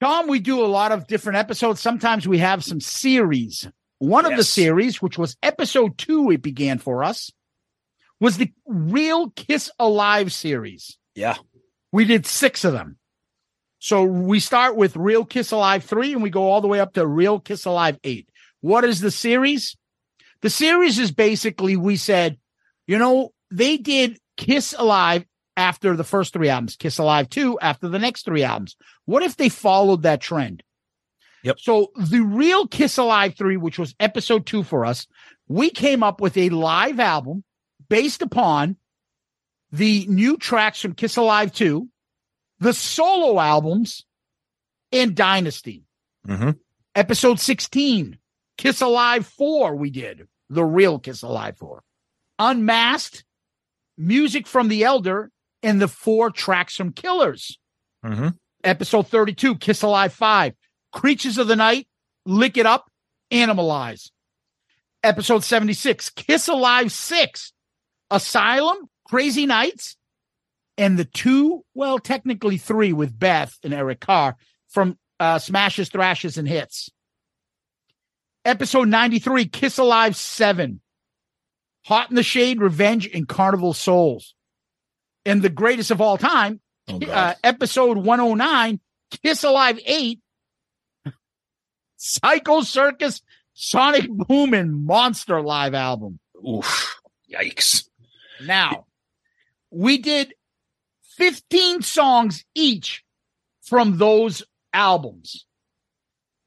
Tom, 0.00 0.28
we 0.28 0.38
do 0.38 0.64
a 0.64 0.66
lot 0.66 0.92
of 0.92 1.08
different 1.08 1.38
episodes. 1.38 1.80
Sometimes 1.80 2.28
we 2.28 2.38
have 2.38 2.62
some 2.62 2.80
series. 2.80 3.68
One 3.98 4.24
of 4.24 4.36
the 4.36 4.44
series, 4.44 5.02
which 5.02 5.18
was 5.18 5.36
episode 5.42 5.98
two, 5.98 6.30
it 6.30 6.40
began 6.40 6.78
for 6.78 7.02
us, 7.02 7.32
was 8.20 8.36
the 8.36 8.52
Real 8.66 9.30
Kiss 9.30 9.70
Alive 9.78 10.32
series. 10.32 10.98
Yeah. 11.14 11.36
We 11.92 12.04
did 12.04 12.26
six 12.26 12.64
of 12.64 12.72
them. 12.72 12.98
So 13.78 14.04
we 14.04 14.40
start 14.40 14.76
with 14.76 14.96
Real 14.96 15.24
Kiss 15.24 15.52
Alive 15.52 15.84
3 15.84 16.14
and 16.14 16.22
we 16.22 16.30
go 16.30 16.50
all 16.50 16.60
the 16.60 16.68
way 16.68 16.80
up 16.80 16.94
to 16.94 17.06
Real 17.06 17.38
Kiss 17.38 17.64
Alive 17.64 17.98
8. 18.02 18.28
What 18.60 18.84
is 18.84 19.00
the 19.00 19.10
series? 19.10 19.76
The 20.42 20.50
series 20.50 20.98
is 20.98 21.12
basically 21.12 21.76
we 21.76 21.96
said, 21.96 22.38
you 22.86 22.98
know, 22.98 23.30
they 23.50 23.76
did 23.76 24.18
Kiss 24.36 24.74
Alive 24.76 25.24
after 25.56 25.96
the 25.96 26.04
first 26.04 26.32
three 26.32 26.48
albums, 26.48 26.76
Kiss 26.76 26.98
Alive 26.98 27.28
2 27.28 27.58
after 27.60 27.88
the 27.88 27.98
next 27.98 28.24
three 28.24 28.42
albums. 28.42 28.76
What 29.04 29.22
if 29.22 29.36
they 29.36 29.48
followed 29.48 30.02
that 30.02 30.20
trend? 30.20 30.62
Yep. 31.44 31.60
So 31.60 31.92
the 31.96 32.20
real 32.20 32.66
Kiss 32.66 32.98
Alive 32.98 33.36
3, 33.36 33.56
which 33.56 33.78
was 33.78 33.94
episode 34.00 34.44
two 34.44 34.64
for 34.64 34.84
us, 34.84 35.06
we 35.46 35.70
came 35.70 36.02
up 36.02 36.20
with 36.20 36.36
a 36.36 36.50
live 36.50 36.98
album 36.98 37.44
based 37.88 38.22
upon 38.22 38.76
the 39.72 40.06
new 40.08 40.36
tracks 40.36 40.80
from 40.80 40.94
Kiss 40.94 41.16
Alive 41.16 41.52
2, 41.52 41.88
the 42.60 42.72
solo 42.72 43.38
albums, 43.38 44.04
and 44.92 45.14
Dynasty. 45.14 45.84
Mm-hmm. 46.26 46.50
Episode 46.94 47.38
16, 47.38 48.18
Kiss 48.56 48.80
Alive 48.80 49.26
4, 49.26 49.76
we 49.76 49.90
did 49.90 50.26
the 50.50 50.64
real 50.64 50.98
Kiss 50.98 51.22
Alive 51.22 51.56
4. 51.58 51.82
Unmasked, 52.38 53.24
music 53.96 54.46
from 54.46 54.68
The 54.68 54.84
Elder, 54.84 55.30
and 55.62 55.80
the 55.80 55.88
four 55.88 56.30
tracks 56.30 56.76
from 56.76 56.92
Killers. 56.92 57.58
Mm-hmm. 58.04 58.28
Episode 58.64 59.08
32, 59.08 59.56
Kiss 59.56 59.82
Alive 59.82 60.12
5, 60.12 60.54
Creatures 60.92 61.38
of 61.38 61.48
the 61.48 61.56
Night, 61.56 61.88
Lick 62.24 62.56
It 62.56 62.66
Up, 62.66 62.90
Animalize. 63.30 64.10
Episode 65.02 65.44
76, 65.44 66.10
Kiss 66.10 66.48
Alive 66.48 66.90
6, 66.90 67.52
Asylum, 68.10 68.78
Crazy 69.08 69.46
Nights, 69.46 69.96
and 70.76 70.98
the 70.98 71.04
two, 71.04 71.64
well, 71.74 71.98
technically 71.98 72.56
three 72.56 72.92
with 72.92 73.18
Beth 73.18 73.56
and 73.62 73.74
Eric 73.74 74.00
Carr 74.00 74.36
from 74.68 74.98
uh, 75.18 75.38
Smashes, 75.38 75.88
Thrashes, 75.88 76.38
and 76.38 76.48
Hits. 76.48 76.90
Episode 78.44 78.88
93, 78.88 79.46
Kiss 79.46 79.78
Alive 79.78 80.16
7, 80.16 80.80
Hot 81.86 82.10
in 82.10 82.16
the 82.16 82.22
Shade, 82.22 82.60
Revenge, 82.60 83.08
and 83.12 83.28
Carnival 83.28 83.72
Souls. 83.74 84.34
And 85.26 85.42
the 85.42 85.50
greatest 85.50 85.90
of 85.90 86.00
all 86.00 86.16
time, 86.16 86.60
Oh, 86.90 86.98
uh, 87.06 87.34
episode 87.44 87.98
109, 87.98 88.80
Kiss 89.22 89.44
Alive 89.44 89.78
8, 89.84 90.20
Psycho 91.96 92.62
Circus, 92.62 93.20
Sonic 93.52 94.08
Boom, 94.08 94.54
and 94.54 94.86
Monster 94.86 95.42
live 95.42 95.74
album. 95.74 96.18
Oof. 96.48 96.98
Yikes. 97.30 97.87
Now, 98.44 98.86
we 99.70 99.98
did 99.98 100.34
15 101.16 101.82
songs 101.82 102.44
each 102.54 103.04
from 103.62 103.98
those 103.98 104.42
albums. 104.72 105.46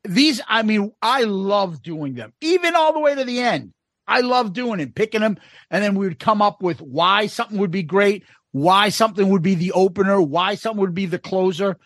These, 0.04 0.42
I 0.48 0.64
mean, 0.64 0.92
I 1.02 1.24
love 1.24 1.84
doing 1.84 2.16
them, 2.16 2.34
even 2.42 2.76
all 2.76 2.94
the 2.94 3.00
way 3.00 3.14
to 3.14 3.24
the 3.24 3.40
end. 3.40 3.74
I 4.08 4.22
love 4.22 4.54
doing 4.54 4.80
it, 4.80 4.96
picking 4.96 5.22
them, 5.22 5.38
and 5.70 5.84
then 5.84 5.96
we 5.96 6.08
would 6.08 6.20
come 6.20 6.42
up 6.42 6.62
with 6.62 6.82
why 6.82 7.28
something 7.28 7.60
would 7.60 7.72
be 7.72 7.84
great, 7.84 8.24
why 8.52 8.90
something 8.90 9.30
would 9.30 9.44
be 9.44 9.56
the 9.56 9.72
opener, 9.74 10.22
why 10.22 10.56
something 10.56 10.82
would 10.82 10.96
be 10.96 11.06
the 11.06 11.20
closer. 11.20 11.78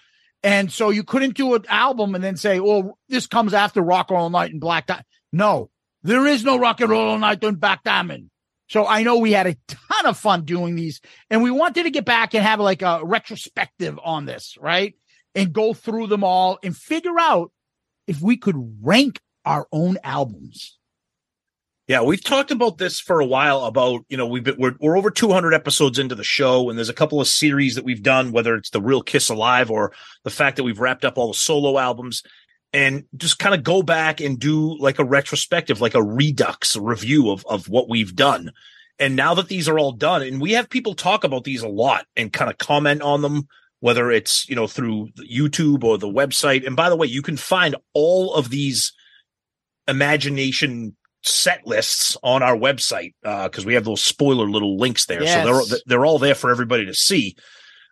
And 0.42 0.72
so 0.72 0.92
you 0.92 1.04
couldn't 1.04 1.36
do 1.36 1.56
an 1.56 1.66
album 1.68 2.16
and 2.16 2.24
then 2.24 2.38
say, 2.38 2.60
well, 2.60 2.98
this 3.10 3.28
comes 3.28 3.54
after 3.54 3.82
Rock 3.82 4.12
Roll 4.12 4.30
Night 4.30 4.52
and 4.52 4.62
Black 4.62 4.88
Diamond. 4.88 5.06
No, 5.34 5.70
there 6.04 6.26
is 6.26 6.44
no 6.44 6.58
Rock 6.58 6.82
and 6.82 6.90
Roll 6.90 7.18
Night 7.18 7.44
and 7.44 7.60
Black 7.60 7.84
Diamond. 7.84 8.30
So 8.68 8.88
I 8.88 9.04
know 9.04 9.20
we 9.20 9.32
had 9.32 9.48
a 9.48 9.58
ton 9.68 10.06
of 10.06 10.18
fun 10.18 10.44
doing 10.44 10.76
these 10.76 11.02
and 11.30 11.44
we 11.44 11.52
wanted 11.52 11.84
to 11.84 11.92
get 11.92 12.06
back 12.06 12.34
and 12.34 12.44
have 12.44 12.60
like 12.60 12.82
a 12.82 13.02
retrospective 13.04 14.00
on 14.04 14.26
this, 14.26 14.58
right? 14.60 14.96
And 15.36 15.54
go 15.54 15.74
through 15.74 16.08
them 16.08 16.24
all 16.24 16.58
and 16.64 16.76
figure 16.76 17.20
out 17.20 17.52
if 18.08 18.22
we 18.22 18.38
could 18.38 18.56
rank 18.82 19.20
our 19.46 19.68
own 19.72 19.98
albums. 20.04 20.78
Yeah, 21.88 22.02
we've 22.02 22.24
talked 22.24 22.50
about 22.50 22.80
this 22.80 23.00
for 23.00 23.20
a 23.20 23.26
while. 23.26 23.66
About 23.66 24.06
you 24.10 24.18
know 24.18 24.26
we've 24.26 24.44
been 24.44 24.56
we're 24.58 24.74
we're 24.80 24.98
over 24.98 25.12
200 25.12 25.54
episodes 25.54 26.00
into 26.00 26.16
the 26.16 26.24
show, 26.24 26.68
and 26.68 26.80
there's 26.80 26.90
a 26.90 26.94
couple 26.94 27.22
of 27.22 27.28
series 27.28 27.76
that 27.76 27.84
we've 27.84 28.02
done, 28.02 28.32
whether 28.32 28.56
it's 28.56 28.72
the 28.72 28.82
Real 28.82 29.04
Kiss 29.04 29.30
Alive 29.30 29.70
or 29.70 29.92
the 30.24 30.32
fact 30.32 30.58
that 30.58 30.64
we've 30.64 30.80
wrapped 30.80 31.06
up 31.06 31.20
all 31.20 31.28
the 31.28 31.36
solo 31.36 31.78
albums, 31.78 32.24
and 32.76 33.06
just 33.16 33.40
kind 33.40 33.56
of 33.56 33.64
go 33.64 33.82
back 33.82 34.20
and 34.20 34.38
do 34.38 34.78
like 34.78 35.00
a 35.00 35.06
retrospective, 35.06 35.80
like 35.80 35.96
a 35.96 36.04
redux 36.04 36.76
review 36.76 37.32
of 37.32 37.46
of 37.46 37.70
what 37.70 37.88
we've 37.88 38.14
done. 38.14 38.52
And 39.00 39.16
now 39.16 39.34
that 39.36 39.48
these 39.48 39.70
are 39.70 39.80
all 39.80 39.94
done, 39.94 40.22
and 40.22 40.42
we 40.42 40.52
have 40.54 40.70
people 40.70 40.94
talk 40.94 41.24
about 41.24 41.46
these 41.46 41.64
a 41.64 41.70
lot 41.70 42.06
and 42.18 42.34
kind 42.34 42.52
of 42.52 42.58
comment 42.58 43.02
on 43.02 43.22
them, 43.22 43.48
whether 43.80 44.12
it's 44.12 44.48
you 44.50 44.58
know 44.58 44.68
through 44.68 45.08
YouTube 45.18 45.86
or 45.86 45.98
the 45.98 46.10
website. 46.10 46.68
And 46.68 46.76
by 46.76 46.90
the 46.90 46.98
way, 46.98 47.08
you 47.08 47.22
can 47.22 47.38
find 47.38 47.78
all 47.94 48.34
of 48.34 48.50
these 48.50 48.92
imagination 49.88 50.98
set 51.24 51.66
lists 51.66 52.18
on 52.24 52.44
our 52.44 52.58
website 52.58 53.14
because 53.24 53.66
we 53.66 53.76
have 53.76 53.86
those 53.86 54.02
spoiler 54.02 54.50
little 54.50 54.78
links 54.78 55.06
there. 55.06 55.24
Yes. 55.24 55.46
So 55.46 55.66
they're 55.66 55.80
they're 55.86 56.06
all 56.06 56.20
there 56.20 56.36
for 56.36 56.52
everybody 56.52 56.86
to 56.88 56.94
see. 56.94 57.38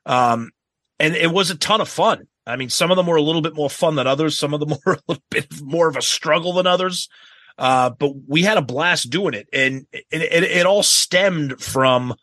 Um, 0.06 0.52
and 1.00 1.16
it 1.16 1.32
was 1.32 1.52
a 1.52 1.56
ton 1.56 1.80
of 1.80 1.88
fun. 1.88 2.28
I 2.46 2.56
mean, 2.56 2.70
some 2.70 2.92
of 2.92 2.98
them 2.98 3.06
were 3.06 3.16
a 3.16 3.22
little 3.22 3.42
bit 3.42 3.56
more 3.56 3.70
fun 3.70 3.96
than 3.96 4.08
others. 4.08 4.38
Some 4.38 4.54
of 4.54 4.60
them 4.60 4.70
were 4.86 4.94
a 4.94 5.02
little 5.08 5.24
bit 5.30 5.62
more 5.62 5.88
of 5.88 5.98
a 5.98 6.02
struggle 6.02 6.54
than 6.54 6.68
others. 6.68 7.10
Uh, 7.58 7.92
but 7.92 8.12
we 8.28 8.42
had 8.42 8.58
a 8.58 8.64
blast 8.64 9.12
doing 9.12 9.36
it, 9.36 9.48
and 9.54 9.86
it, 9.92 10.06
it, 10.12 10.44
it 10.44 10.66
all 10.66 10.82
stemmed 10.82 11.62
from, 11.62 12.16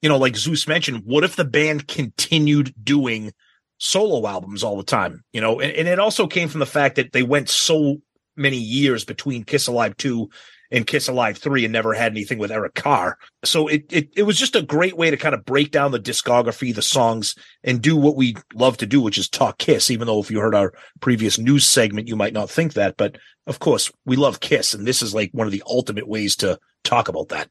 you 0.00 0.08
know, 0.08 0.16
like 0.16 0.34
Zeus 0.34 0.66
mentioned, 0.66 1.02
what 1.04 1.24
if 1.24 1.36
the 1.36 1.44
band 1.44 1.86
continued 1.86 2.74
doing 2.82 3.32
solo 3.76 4.26
albums 4.26 4.64
all 4.64 4.78
the 4.78 4.82
time? 4.82 5.24
You 5.32 5.42
know, 5.42 5.60
and, 5.60 5.72
and 5.72 5.88
it 5.88 5.98
also 5.98 6.26
came 6.26 6.48
from 6.48 6.60
the 6.60 6.66
fact 6.66 6.96
that 6.96 7.12
they 7.12 7.22
went 7.22 7.50
so 7.50 7.98
many 8.34 8.56
years 8.56 9.04
between 9.04 9.44
Kiss 9.44 9.66
Alive 9.66 9.94
2 9.98 10.30
and 10.72 10.86
Kiss 10.86 11.06
Alive 11.06 11.36
3 11.36 11.64
and 11.64 11.72
never 11.72 11.92
had 11.92 12.12
anything 12.12 12.38
with 12.38 12.50
Eric 12.50 12.74
Carr. 12.74 13.18
So 13.44 13.68
it, 13.68 13.84
it 13.90 14.08
it 14.16 14.22
was 14.22 14.38
just 14.38 14.56
a 14.56 14.62
great 14.62 14.96
way 14.96 15.10
to 15.10 15.16
kind 15.16 15.34
of 15.34 15.44
break 15.44 15.70
down 15.70 15.92
the 15.92 16.00
discography, 16.00 16.74
the 16.74 16.82
songs, 16.82 17.36
and 17.62 17.82
do 17.82 17.96
what 17.96 18.16
we 18.16 18.36
love 18.54 18.78
to 18.78 18.86
do, 18.86 19.00
which 19.00 19.18
is 19.18 19.28
talk 19.28 19.58
Kiss, 19.58 19.90
even 19.90 20.06
though 20.06 20.18
if 20.18 20.30
you 20.30 20.40
heard 20.40 20.54
our 20.54 20.72
previous 21.00 21.38
news 21.38 21.66
segment, 21.66 22.08
you 22.08 22.16
might 22.16 22.32
not 22.32 22.50
think 22.50 22.72
that. 22.72 22.96
But 22.96 23.18
of 23.46 23.58
course, 23.58 23.92
we 24.06 24.16
love 24.16 24.40
Kiss, 24.40 24.72
and 24.74 24.86
this 24.86 25.02
is 25.02 25.14
like 25.14 25.30
one 25.32 25.46
of 25.46 25.52
the 25.52 25.62
ultimate 25.66 26.08
ways 26.08 26.34
to 26.36 26.58
talk 26.82 27.08
about 27.08 27.28
that. 27.28 27.48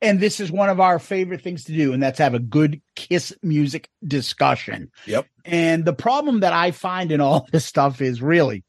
And 0.00 0.18
this 0.18 0.40
is 0.40 0.50
one 0.50 0.68
of 0.68 0.80
our 0.80 0.98
favorite 0.98 1.42
things 1.42 1.64
to 1.64 1.72
do, 1.72 1.92
and 1.92 2.02
that's 2.02 2.18
have 2.18 2.34
a 2.34 2.40
good 2.40 2.80
Kiss 2.96 3.32
music 3.42 3.88
discussion. 4.04 4.90
Yep. 5.06 5.26
And 5.44 5.84
the 5.84 5.92
problem 5.92 6.40
that 6.40 6.52
I 6.52 6.70
find 6.70 7.12
in 7.12 7.20
all 7.20 7.46
this 7.52 7.66
stuff 7.66 8.00
is 8.00 8.22
really 8.22 8.64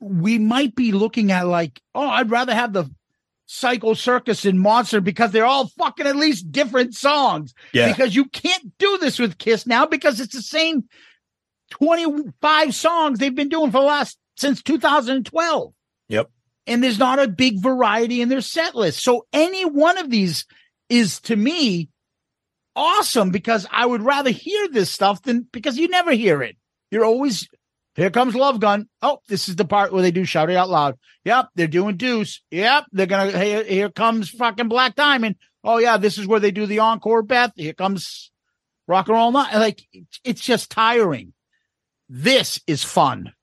we 0.00 0.38
might 0.38 0.74
be 0.74 0.92
looking 0.92 1.30
at 1.30 1.46
like, 1.46 1.80
oh, 1.94 2.08
I'd 2.08 2.30
rather 2.30 2.54
have 2.54 2.72
the 2.72 2.90
Psycho 3.52 3.94
Circus 3.94 4.44
and 4.44 4.60
Monster 4.60 5.00
because 5.00 5.32
they're 5.32 5.44
all 5.44 5.66
fucking 5.66 6.06
at 6.06 6.14
least 6.14 6.52
different 6.52 6.94
songs. 6.94 7.52
Yeah. 7.72 7.88
Because 7.88 8.14
you 8.14 8.26
can't 8.26 8.78
do 8.78 8.96
this 8.98 9.18
with 9.18 9.38
Kiss 9.38 9.66
now 9.66 9.86
because 9.86 10.20
it's 10.20 10.36
the 10.36 10.40
same 10.40 10.84
25 11.70 12.72
songs 12.72 13.18
they've 13.18 13.34
been 13.34 13.48
doing 13.48 13.72
for 13.72 13.80
the 13.80 13.86
last 13.86 14.18
since 14.36 14.62
2012. 14.62 15.72
Yep. 16.08 16.30
And 16.68 16.84
there's 16.84 17.00
not 17.00 17.18
a 17.18 17.26
big 17.26 17.60
variety 17.60 18.20
in 18.20 18.28
their 18.28 18.40
set 18.40 18.76
list. 18.76 19.02
So 19.02 19.26
any 19.32 19.64
one 19.64 19.98
of 19.98 20.10
these 20.10 20.46
is 20.88 21.20
to 21.22 21.34
me 21.34 21.88
awesome 22.76 23.30
because 23.30 23.66
I 23.72 23.84
would 23.84 24.02
rather 24.02 24.30
hear 24.30 24.68
this 24.68 24.92
stuff 24.92 25.22
than 25.22 25.44
because 25.50 25.76
you 25.76 25.88
never 25.88 26.12
hear 26.12 26.40
it. 26.40 26.56
You're 26.92 27.04
always 27.04 27.48
here 28.00 28.10
comes 28.10 28.34
Love 28.34 28.60
Gun. 28.60 28.88
Oh, 29.02 29.18
this 29.28 29.50
is 29.50 29.56
the 29.56 29.66
part 29.66 29.92
where 29.92 30.00
they 30.00 30.10
do 30.10 30.24
shout 30.24 30.48
it 30.48 30.56
out 30.56 30.70
loud. 30.70 30.96
Yep, 31.26 31.48
they're 31.54 31.66
doing 31.66 31.98
Deuce. 31.98 32.40
Yep, 32.50 32.86
they're 32.92 33.04
gonna. 33.04 33.30
Here, 33.38 33.62
here 33.62 33.90
comes 33.90 34.30
fucking 34.30 34.68
Black 34.68 34.94
Diamond. 34.94 35.36
Oh 35.62 35.76
yeah, 35.76 35.98
this 35.98 36.16
is 36.16 36.26
where 36.26 36.40
they 36.40 36.50
do 36.50 36.64
the 36.64 36.78
encore. 36.78 37.22
Beth. 37.22 37.52
Here 37.56 37.74
comes 37.74 38.32
Rock 38.88 39.08
and 39.08 39.16
Roll 39.16 39.32
Night. 39.32 39.54
Like 39.54 39.82
it's 40.24 40.40
just 40.40 40.70
tiring. 40.70 41.34
This 42.08 42.62
is 42.66 42.82
fun. 42.82 43.34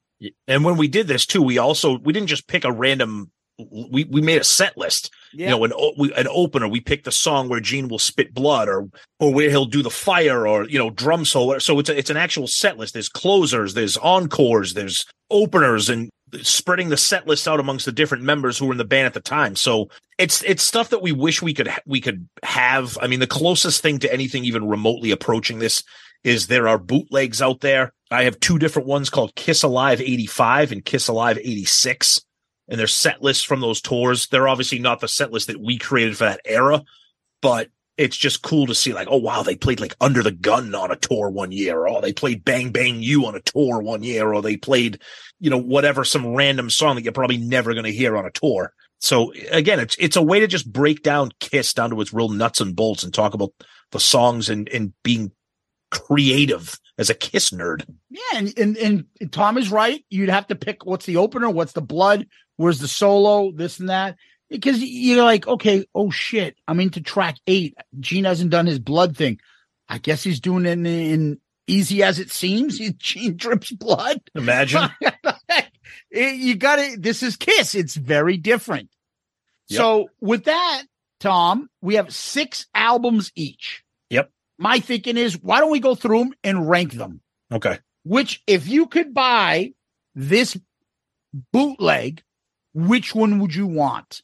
And 0.48 0.66
when 0.66 0.78
we 0.78 0.88
did 0.88 1.08
this 1.08 1.28
too, 1.28 1.44
we 1.44 1.60
also 1.60 2.00
we 2.00 2.12
didn't 2.12 2.30
just 2.30 2.48
pick 2.48 2.66
a 2.66 2.72
random. 2.72 3.32
We 3.58 4.04
we 4.06 4.22
made 4.22 4.42
a 4.42 4.44
set 4.44 4.78
list. 4.78 5.12
Yeah. 5.34 5.46
You 5.46 5.52
know, 5.52 5.64
an 5.66 5.94
we, 5.98 6.14
an 6.14 6.28
opener. 6.30 6.68
We 6.68 6.80
picked 6.80 7.06
the 7.06 7.12
song 7.12 7.50
where 7.50 7.60
Gene 7.60 7.88
will 7.88 8.00
spit 8.00 8.34
blood, 8.34 8.70
or 8.70 8.88
or 9.20 9.34
where 9.34 9.50
he'll 9.50 9.66
do 9.66 9.82
the 9.82 9.90
fire, 9.90 10.48
or 10.48 10.66
you 10.66 10.78
know, 10.78 10.90
drum 10.90 11.26
solo. 11.26 11.58
So 11.60 11.80
it's 11.80 11.90
a, 11.90 11.98
it's 11.98 12.10
an 12.10 12.18
actual 12.18 12.48
set 12.48 12.78
list. 12.78 12.94
There's 12.94 13.10
closers, 13.10 13.74
there's 13.74 13.98
encores, 13.98 14.74
there's 14.74 15.06
openers, 15.30 15.90
and 15.90 16.10
spreading 16.42 16.90
the 16.90 16.98
set 16.98 17.28
list 17.28 17.48
out 17.48 17.60
amongst 17.60 17.86
the 17.86 17.92
different 17.92 18.24
members 18.24 18.58
who 18.58 18.66
were 18.66 18.74
in 18.74 18.78
the 18.78 18.86
band 18.86 19.06
at 19.06 19.14
the 19.14 19.22
time. 19.22 19.56
So 19.56 19.90
it's 20.18 20.44
it's 20.44 20.64
stuff 20.64 20.90
that 20.90 21.02
we 21.02 21.12
wish 21.12 21.42
we 21.42 21.54
could 21.54 21.70
we 21.86 22.02
could 22.02 22.28
have. 22.44 22.98
I 23.02 23.08
mean, 23.08 23.20
the 23.20 23.28
closest 23.28 23.82
thing 23.82 24.00
to 24.00 24.14
anything 24.14 24.46
even 24.46 24.68
remotely 24.68 25.12
approaching 25.12 25.60
this 25.60 25.84
is 26.24 26.48
there 26.48 26.68
are 26.68 26.78
bootlegs 26.78 27.42
out 27.42 27.62
there. 27.62 27.94
I 28.12 28.24
have 28.24 28.40
two 28.40 28.58
different 28.58 28.88
ones 28.88 29.10
called 29.10 29.36
Kiss 29.36 29.64
Alive 29.64 30.02
85 30.02 30.72
and 30.72 30.86
Kiss 30.86 31.08
Alive 31.08 31.38
86. 31.38 32.22
And 32.70 32.80
they're 32.80 32.88
set 32.88 33.22
lists 33.22 33.44
from 33.44 33.62
those 33.62 33.82
tours. 33.82 34.28
They're 34.28 34.48
obviously 34.48 34.80
not 34.80 35.00
the 35.00 35.08
set 35.08 35.32
list 35.32 35.48
that 35.48 35.62
we 35.62 35.78
created 35.78 36.18
for 36.18 36.26
that 36.26 36.42
era, 36.46 36.84
but 37.42 37.70
it's 37.98 38.18
just 38.18 38.44
cool 38.44 38.68
to 38.68 38.76
see 38.76 38.94
like, 38.94 39.08
oh 39.10 39.18
wow, 39.18 39.42
they 39.42 39.56
played 39.56 39.80
like 39.80 39.96
Under 40.00 40.22
the 40.22 40.32
Gun 40.32 40.74
on 40.76 40.92
a 40.92 40.96
tour 40.96 41.30
one 41.30 41.52
year, 41.52 41.88
or 41.88 42.02
they 42.02 42.14
played 42.14 42.46
Bang 42.46 42.72
Bang 42.72 43.02
You 43.02 43.26
on 43.26 43.36
a 43.36 43.42
tour 43.42 43.82
one 43.82 44.04
year, 44.04 44.32
or 44.34 44.42
they 44.42 44.56
played, 44.56 45.02
you 45.40 45.50
know, 45.50 45.58
whatever 45.58 46.04
some 46.04 46.36
random 46.36 46.70
song 46.70 46.96
that 46.96 47.04
you're 47.04 47.14
probably 47.14 47.38
never 47.38 47.74
going 47.74 47.86
to 47.86 47.92
hear 47.92 48.16
on 48.16 48.26
a 48.26 48.32
tour. 48.32 48.74
So 49.00 49.34
again, 49.52 49.80
it's 49.80 49.96
it's 50.00 50.16
a 50.16 50.22
way 50.22 50.40
to 50.40 50.48
just 50.48 50.72
break 50.72 51.04
down 51.04 51.32
Kiss 51.40 51.74
down 51.74 51.90
to 51.90 52.02
its 52.02 52.14
real 52.14 52.30
nuts 52.30 52.62
and 52.62 52.76
bolts 52.76 53.04
and 53.04 53.14
talk 53.14 53.34
about 53.34 53.54
the 53.92 54.00
songs 54.00 54.50
and 54.50 54.70
and 54.70 54.94
being 55.04 55.32
creative 55.92 56.80
as 56.98 57.10
a 57.10 57.16
Kiss 57.16 57.52
nerd. 57.52 57.86
Yeah, 58.10 58.20
and, 58.36 58.58
and 58.58 58.78
and 58.78 59.32
Tom 59.32 59.58
is 59.58 59.72
right. 59.72 60.04
You'd 60.10 60.30
have 60.30 60.48
to 60.48 60.56
pick 60.56 60.86
what's 60.86 61.06
the 61.06 61.18
opener, 61.18 61.50
what's 61.50 61.74
the 61.74 61.82
blood, 61.82 62.28
where's 62.58 62.80
the 62.80 62.88
solo, 62.88 63.52
this 63.52 63.80
and 63.80 63.90
that. 63.90 64.18
Because 64.50 64.82
you're 64.82 65.24
like, 65.24 65.48
okay, 65.48 65.86
oh 65.96 66.10
shit, 66.12 66.56
I'm 66.68 66.80
into 66.80 67.02
track 67.02 67.36
eight. 67.48 67.76
Gene 68.00 68.24
hasn't 68.26 68.52
done 68.52 68.66
his 68.66 68.80
blood 68.80 69.18
thing. 69.18 69.40
I 69.90 69.98
guess 69.98 70.24
he's 70.24 70.40
doing 70.40 70.66
it 70.66 70.72
in, 70.74 70.86
in 70.86 71.42
easy 71.68 72.04
as 72.04 72.20
it 72.20 72.32
seems. 72.32 72.80
Gene 72.98 73.36
drips 73.38 73.72
blood. 73.72 74.22
Imagine. 74.36 74.90
It- 76.12 76.36
you 76.36 76.56
got 76.56 76.80
it. 76.80 77.02
This 77.02 77.24
is 77.24 77.38
Kiss. 77.38 77.74
It's 77.76 77.96
very 77.96 78.38
different. 78.38 78.90
Yep. 79.70 79.78
So 79.78 80.10
with 80.22 80.46
that, 80.46 80.84
Tom, 81.20 81.70
we 81.82 81.96
have 81.96 82.14
six 82.14 82.68
albums 82.74 83.32
each. 83.36 83.84
Yep. 84.10 84.30
My 84.58 84.80
thinking 84.80 85.18
is, 85.18 85.38
why 85.42 85.60
don't 85.60 85.72
we 85.72 85.80
go 85.80 85.96
through 85.96 86.20
them 86.20 86.34
and 86.44 86.70
rank 86.70 86.94
them? 86.94 87.22
Okay. 87.52 87.80
Which, 88.04 88.42
if 88.48 88.68
you 88.68 88.88
could 88.88 89.14
buy 89.14 89.74
this 90.16 90.58
bootleg, 91.54 92.22
which 92.78 93.16
one 93.16 93.40
would 93.40 93.56
you 93.56 93.66
want? 93.66 94.22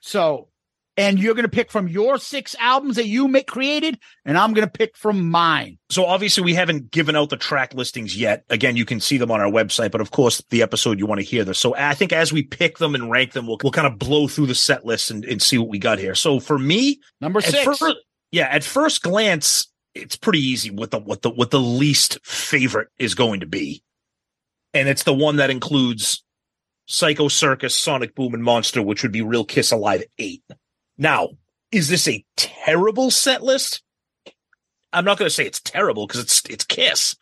So, 0.00 0.48
and 0.96 1.16
you're 1.18 1.34
going 1.34 1.44
to 1.44 1.48
pick 1.50 1.70
from 1.70 1.86
your 1.86 2.18
six 2.18 2.56
albums 2.58 2.96
that 2.96 3.06
you 3.06 3.28
make 3.28 3.46
created, 3.46 3.98
and 4.24 4.36
I'm 4.36 4.52
going 4.52 4.66
to 4.66 4.70
pick 4.72 4.96
from 4.96 5.30
mine. 5.30 5.78
So 5.90 6.06
obviously 6.06 6.42
we 6.42 6.54
haven't 6.54 6.90
given 6.90 7.14
out 7.14 7.30
the 7.30 7.36
track 7.36 7.72
listings 7.74 8.16
yet. 8.16 8.44
Again, 8.50 8.76
you 8.76 8.84
can 8.84 8.98
see 8.98 9.16
them 9.16 9.30
on 9.30 9.40
our 9.40 9.50
website, 9.50 9.92
but 9.92 10.00
of 10.00 10.10
course 10.10 10.42
the 10.50 10.62
episode 10.62 10.98
you 10.98 11.06
want 11.06 11.20
to 11.20 11.26
hear 11.26 11.44
this. 11.44 11.58
So 11.58 11.76
I 11.76 11.94
think 11.94 12.12
as 12.12 12.32
we 12.32 12.42
pick 12.42 12.78
them 12.78 12.94
and 12.96 13.10
rank 13.10 13.32
them, 13.32 13.46
we'll, 13.46 13.58
we'll 13.62 13.72
kind 13.72 13.86
of 13.86 13.98
blow 13.98 14.26
through 14.26 14.46
the 14.46 14.54
set 14.54 14.84
list 14.84 15.12
and, 15.12 15.24
and 15.24 15.40
see 15.40 15.58
what 15.58 15.68
we 15.68 15.78
got 15.78 15.98
here. 16.00 16.14
So 16.16 16.40
for 16.40 16.58
me, 16.58 17.00
Number 17.20 17.40
six. 17.40 17.80
yeah, 18.32 18.48
at 18.50 18.64
first 18.64 19.02
glance, 19.02 19.70
it's 19.94 20.16
pretty 20.16 20.40
easy 20.40 20.70
what 20.70 20.90
the 20.90 20.98
what 20.98 21.22
the 21.22 21.30
what 21.30 21.50
the 21.50 21.60
least 21.60 22.18
favorite 22.24 22.88
is 22.98 23.14
going 23.14 23.40
to 23.40 23.46
be. 23.46 23.82
And 24.74 24.88
it's 24.88 25.04
the 25.04 25.14
one 25.14 25.36
that 25.36 25.50
includes 25.50 26.22
Psycho 26.86 27.28
Circus, 27.28 27.76
Sonic 27.76 28.14
Boom, 28.14 28.34
and 28.34 28.42
Monster, 28.42 28.80
which 28.80 29.02
would 29.02 29.12
be 29.12 29.22
Real 29.22 29.44
Kiss 29.44 29.72
Alive 29.72 30.04
8. 30.18 30.42
Now, 30.98 31.30
is 31.72 31.88
this 31.88 32.08
a 32.08 32.24
terrible 32.36 33.10
set 33.10 33.42
list? 33.42 33.82
I'm 34.92 35.04
not 35.04 35.18
going 35.18 35.26
to 35.26 35.34
say 35.34 35.44
it's 35.44 35.60
terrible 35.60 36.06
because 36.06 36.22
it's 36.22 36.42
it's 36.48 36.64
Kiss. 36.64 37.16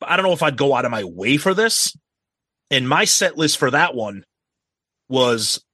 But 0.00 0.10
I 0.10 0.16
don't 0.16 0.26
know 0.26 0.32
if 0.32 0.42
I'd 0.42 0.56
go 0.56 0.74
out 0.74 0.84
of 0.84 0.90
my 0.90 1.04
way 1.04 1.38
for 1.38 1.54
this. 1.54 1.96
And 2.70 2.88
my 2.88 3.04
set 3.04 3.36
list 3.36 3.58
for 3.58 3.70
that 3.70 3.94
one 3.94 4.24
was 5.08 5.64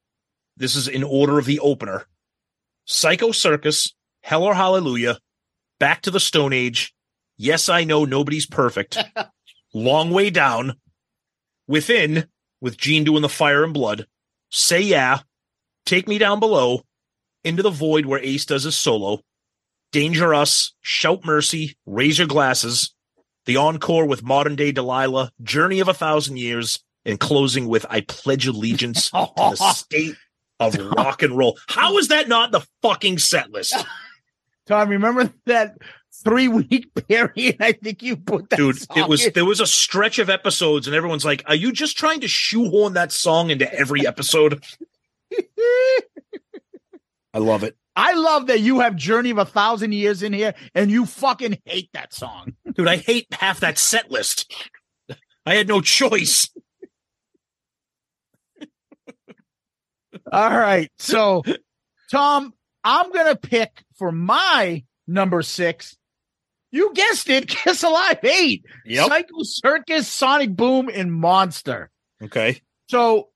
this 0.56 0.76
is 0.76 0.88
in 0.88 1.02
order 1.02 1.38
of 1.38 1.44
the 1.44 1.58
opener. 1.60 2.06
Psycho 2.86 3.32
Circus, 3.32 3.94
Hell 4.22 4.44
or 4.44 4.54
Hallelujah, 4.54 5.18
Back 5.80 6.02
to 6.02 6.10
the 6.10 6.20
Stone 6.20 6.52
Age, 6.52 6.94
Yes, 7.36 7.68
I 7.68 7.84
Know 7.84 8.04
Nobody's 8.04 8.46
Perfect, 8.46 8.96
Long 9.74 10.10
Way 10.10 10.30
Down, 10.30 10.74
Within, 11.66 12.28
with 12.64 12.78
Gene 12.78 13.04
doing 13.04 13.20
the 13.20 13.28
fire 13.28 13.62
and 13.62 13.74
blood, 13.74 14.06
Say 14.50 14.80
Yeah, 14.80 15.18
Take 15.84 16.08
Me 16.08 16.16
Down 16.16 16.40
Below, 16.40 16.80
Into 17.44 17.62
the 17.62 17.68
Void 17.68 18.06
where 18.06 18.20
Ace 18.20 18.46
does 18.46 18.62
his 18.62 18.74
solo, 18.74 19.20
Danger 19.92 20.32
Us, 20.32 20.72
Shout 20.80 21.26
Mercy, 21.26 21.76
Raise 21.84 22.18
Your 22.18 22.26
Glasses, 22.26 22.94
the 23.44 23.58
encore 23.58 24.06
with 24.06 24.22
Modern 24.22 24.56
Day 24.56 24.72
Delilah, 24.72 25.30
Journey 25.42 25.80
of 25.80 25.88
a 25.88 25.94
Thousand 25.94 26.38
Years, 26.38 26.82
and 27.04 27.20
closing 27.20 27.68
with 27.68 27.84
I 27.90 28.00
Pledge 28.00 28.46
Allegiance 28.46 29.10
to 29.10 29.28
the 29.36 29.56
State 29.74 30.16
of 30.58 30.74
Rock 30.96 31.22
and 31.22 31.36
Roll. 31.36 31.58
How 31.68 31.98
is 31.98 32.08
that 32.08 32.28
not 32.28 32.50
the 32.50 32.66
fucking 32.80 33.18
set 33.18 33.50
list? 33.50 33.76
Tom, 34.66 34.88
remember 34.88 35.30
that 35.44 35.76
three 36.22 36.48
week 36.48 36.92
period? 37.08 37.56
I 37.60 37.72
think 37.72 38.02
you 38.02 38.16
put 38.16 38.50
that 38.50 38.56
dude 38.56 38.76
song 38.78 38.98
it 38.98 39.08
was 39.08 39.26
in? 39.26 39.32
there 39.34 39.44
was 39.44 39.60
a 39.60 39.66
stretch 39.66 40.18
of 40.18 40.30
episodes 40.30 40.86
and 40.86 40.94
everyone's 40.94 41.24
like 41.24 41.42
are 41.46 41.54
you 41.54 41.72
just 41.72 41.96
trying 41.98 42.20
to 42.20 42.28
shoehorn 42.28 42.94
that 42.94 43.12
song 43.12 43.50
into 43.50 43.72
every 43.72 44.06
episode 44.06 44.62
i 47.32 47.38
love 47.38 47.64
it 47.64 47.76
I 47.96 48.14
love 48.14 48.48
that 48.48 48.58
you 48.58 48.80
have 48.80 48.96
Journey 48.96 49.30
of 49.30 49.38
a 49.38 49.44
Thousand 49.44 49.92
Years 49.92 50.24
in 50.24 50.32
here 50.32 50.54
and 50.74 50.90
you 50.90 51.06
fucking 51.06 51.58
hate 51.64 51.90
that 51.92 52.12
song. 52.12 52.54
dude 52.74 52.88
i 52.88 52.96
hate 52.96 53.26
half 53.32 53.60
that 53.60 53.78
set 53.78 54.10
list 54.10 54.52
i 55.46 55.54
had 55.54 55.68
no 55.68 55.80
choice 55.80 56.48
All 60.32 60.50
right. 60.50 60.90
So, 60.98 61.42
Tom, 62.10 62.52
I'm 62.82 63.12
going 63.12 63.26
to 63.26 63.36
pick 63.36 63.84
for 63.96 64.10
my 64.10 64.84
number 65.06 65.42
six. 65.42 65.96
You 66.74 66.90
guessed 66.92 67.30
it, 67.30 67.46
Kiss 67.54 67.84
Alive 67.84 68.18
8. 68.24 68.64
Yep. 68.84 69.06
Psycho 69.08 69.36
Circus, 69.42 70.08
Sonic 70.08 70.56
Boom, 70.56 70.90
and 70.92 71.12
Monster. 71.12 71.88
okay 72.20 72.60
So, 72.88 73.28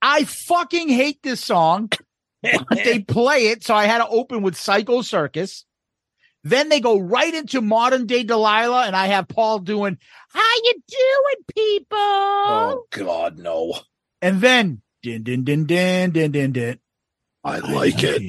I 0.00 0.22
fucking 0.22 0.88
hate 0.90 1.18
this 1.22 1.42
song. 1.42 1.90
but 2.40 2.68
they 2.84 3.00
play 3.18 3.48
it, 3.48 3.64
so 3.64 3.74
I 3.74 3.86
had 3.86 3.98
to 3.98 4.06
open 4.06 4.42
with 4.42 4.54
Psycho 4.54 5.02
Circus. 5.02 5.64
Then 6.44 6.68
they 6.68 6.78
go 6.78 7.00
right 7.00 7.34
into 7.34 7.60
modern 7.60 8.06
day 8.06 8.22
Delilah, 8.22 8.86
and 8.86 8.94
I 8.94 9.06
have 9.06 9.26
Paul 9.26 9.58
doing 9.58 9.98
"How 10.28 10.54
you 10.62 10.74
doing, 10.86 11.44
people?" 11.56 11.98
oh 11.98 12.84
god 12.90 13.38
no 13.38 13.72
And 14.22 14.40
then 14.40 14.82
din 15.02 15.22
din 15.24 15.42
din 15.42 15.64
din 15.66 16.12
din 16.12 16.30
din 16.30 16.52
din. 16.52 16.78
i 17.42 17.58
like 17.58 18.04
it 18.04 18.22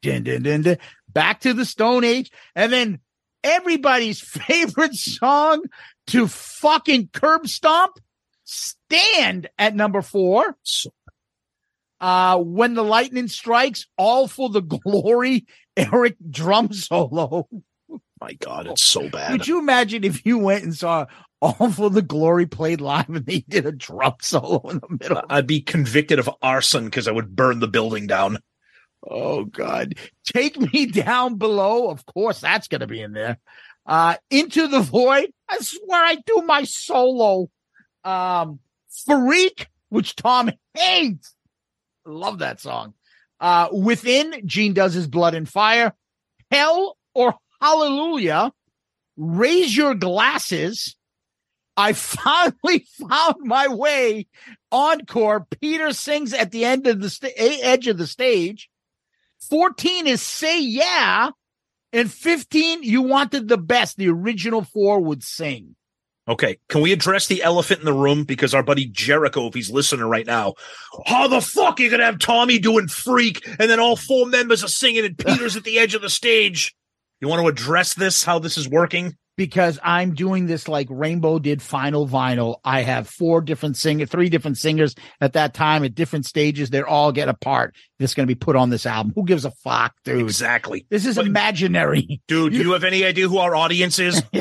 Din 0.00 0.22
din 0.22 0.42
din 0.42 0.62
din. 0.62 0.78
Back 1.12 1.40
to 1.40 1.52
the 1.52 1.66
Stone 1.66 2.04
Age, 2.04 2.30
and 2.54 2.72
then 2.72 3.00
everybody's 3.44 4.20
favorite 4.46 4.94
song 4.94 5.62
to 6.08 6.26
fucking 6.26 7.08
curb 7.12 7.46
stomp. 7.48 7.98
Stand 8.44 9.48
at 9.58 9.74
number 9.74 10.00
four. 10.02 10.56
Uh, 12.00 12.38
when 12.38 12.74
the 12.74 12.84
lightning 12.84 13.28
strikes, 13.28 13.86
all 13.96 14.28
for 14.28 14.48
the 14.48 14.62
glory. 14.62 15.46
Eric 15.76 16.16
drum 16.28 16.72
solo. 16.72 17.48
my 18.20 18.32
god 18.40 18.66
it's 18.66 18.82
so 18.82 19.08
bad 19.08 19.30
Could 19.30 19.46
you 19.46 19.60
imagine 19.60 20.02
if 20.02 20.26
you 20.26 20.38
went 20.38 20.64
and 20.64 20.74
saw 20.74 21.06
all 21.40 21.70
for 21.70 21.88
the 21.88 22.02
glory 22.02 22.46
played 22.46 22.80
live 22.80 23.08
and 23.08 23.24
they 23.24 23.40
did 23.48 23.64
a 23.64 23.70
drum 23.70 24.14
solo 24.20 24.60
in 24.70 24.80
the 24.80 24.96
middle? 25.00 25.22
i'd 25.30 25.46
be 25.46 25.60
convicted 25.60 26.18
of 26.18 26.28
arson 26.42 26.86
because 26.86 27.06
i 27.06 27.12
would 27.12 27.36
burn 27.36 27.60
the 27.60 27.68
building 27.68 28.08
down 28.08 28.38
Oh 29.06 29.44
God. 29.44 29.94
Take 30.24 30.58
me 30.58 30.86
down 30.90 31.36
below. 31.36 31.90
Of 31.90 32.06
course, 32.06 32.40
that's 32.40 32.68
gonna 32.68 32.86
be 32.86 33.00
in 33.00 33.12
there. 33.12 33.38
Uh 33.86 34.16
into 34.30 34.68
the 34.68 34.80
void. 34.80 35.32
I 35.48 35.58
swear 35.60 36.04
I 36.04 36.16
do 36.16 36.42
my 36.46 36.64
solo. 36.64 37.50
Um 38.04 38.60
Freak, 39.06 39.68
which 39.88 40.16
Tom 40.16 40.50
hates. 40.74 41.34
Love 42.04 42.40
that 42.40 42.60
song. 42.60 42.94
Uh 43.40 43.68
within 43.72 44.42
Gene 44.46 44.74
does 44.74 44.94
his 44.94 45.06
blood 45.06 45.34
and 45.34 45.48
fire. 45.48 45.94
Hell 46.50 46.96
or 47.14 47.34
hallelujah. 47.60 48.52
Raise 49.16 49.76
your 49.76 49.94
glasses. 49.94 50.96
I 51.76 51.92
finally 51.92 52.86
found 53.08 53.36
my 53.40 53.68
way. 53.68 54.26
Encore. 54.70 55.46
Peter 55.60 55.92
sings 55.92 56.34
at 56.34 56.50
the 56.50 56.64
end 56.64 56.86
of 56.86 57.00
the 57.00 57.32
edge 57.38 57.86
of 57.86 57.96
the 57.98 58.06
stage. 58.06 58.68
14 59.48 60.06
is 60.06 60.22
say 60.22 60.60
yeah. 60.60 61.30
And 61.92 62.12
15, 62.12 62.82
you 62.82 63.02
wanted 63.02 63.48
the 63.48 63.56
best. 63.56 63.96
The 63.96 64.08
original 64.08 64.62
four 64.62 65.00
would 65.00 65.22
sing. 65.22 65.74
Okay, 66.28 66.58
can 66.68 66.82
we 66.82 66.92
address 66.92 67.26
the 67.26 67.42
elephant 67.42 67.80
in 67.80 67.86
the 67.86 67.92
room? 67.94 68.24
Because 68.24 68.52
our 68.52 68.62
buddy 68.62 68.84
Jericho, 68.84 69.46
if 69.46 69.54
he's 69.54 69.70
listening 69.70 70.04
right 70.04 70.26
now, 70.26 70.54
how 71.06 71.26
the 71.26 71.40
fuck 71.40 71.80
are 71.80 71.82
you 71.82 71.90
gonna 71.90 72.04
have 72.04 72.18
Tommy 72.18 72.58
doing 72.58 72.86
freak 72.86 73.46
and 73.58 73.70
then 73.70 73.80
all 73.80 73.96
four 73.96 74.26
members 74.26 74.62
are 74.62 74.68
singing 74.68 75.06
and 75.06 75.16
Peter's 75.16 75.56
at 75.56 75.64
the 75.64 75.78
edge 75.78 75.94
of 75.94 76.02
the 76.02 76.10
stage? 76.10 76.74
You 77.22 77.28
want 77.28 77.40
to 77.40 77.48
address 77.48 77.94
this, 77.94 78.22
how 78.22 78.38
this 78.38 78.58
is 78.58 78.68
working? 78.68 79.16
Because 79.38 79.78
I'm 79.82 80.14
doing 80.14 80.44
this 80.46 80.68
like 80.68 80.88
Rainbow 80.90 81.38
did 81.38 81.62
Final 81.62 82.06
Vinyl. 82.06 82.56
I 82.64 82.82
have 82.82 83.08
four 83.08 83.40
different 83.40 83.78
singer, 83.78 84.04
three 84.04 84.28
different 84.28 84.58
singers 84.58 84.94
at 85.22 85.32
that 85.32 85.54
time 85.54 85.84
at 85.84 85.94
different 85.94 86.26
stages. 86.26 86.68
They're 86.68 86.86
all 86.86 87.12
get 87.12 87.28
a 87.30 87.34
part 87.34 87.74
That's 87.98 88.12
going 88.12 88.26
to 88.28 88.34
be 88.34 88.38
put 88.38 88.56
on 88.56 88.68
this 88.68 88.84
album. 88.84 89.12
Who 89.14 89.24
gives 89.24 89.46
a 89.46 89.50
fuck, 89.50 89.94
dude? 90.04 90.20
Exactly. 90.20 90.84
This 90.90 91.06
is 91.06 91.16
But- 91.16 91.26
imaginary. 91.26 92.20
Dude, 92.28 92.52
do 92.52 92.58
you 92.62 92.72
have 92.72 92.84
any 92.84 93.04
idea 93.04 93.28
who 93.28 93.38
our 93.38 93.56
audience 93.56 93.98
is? 93.98 94.22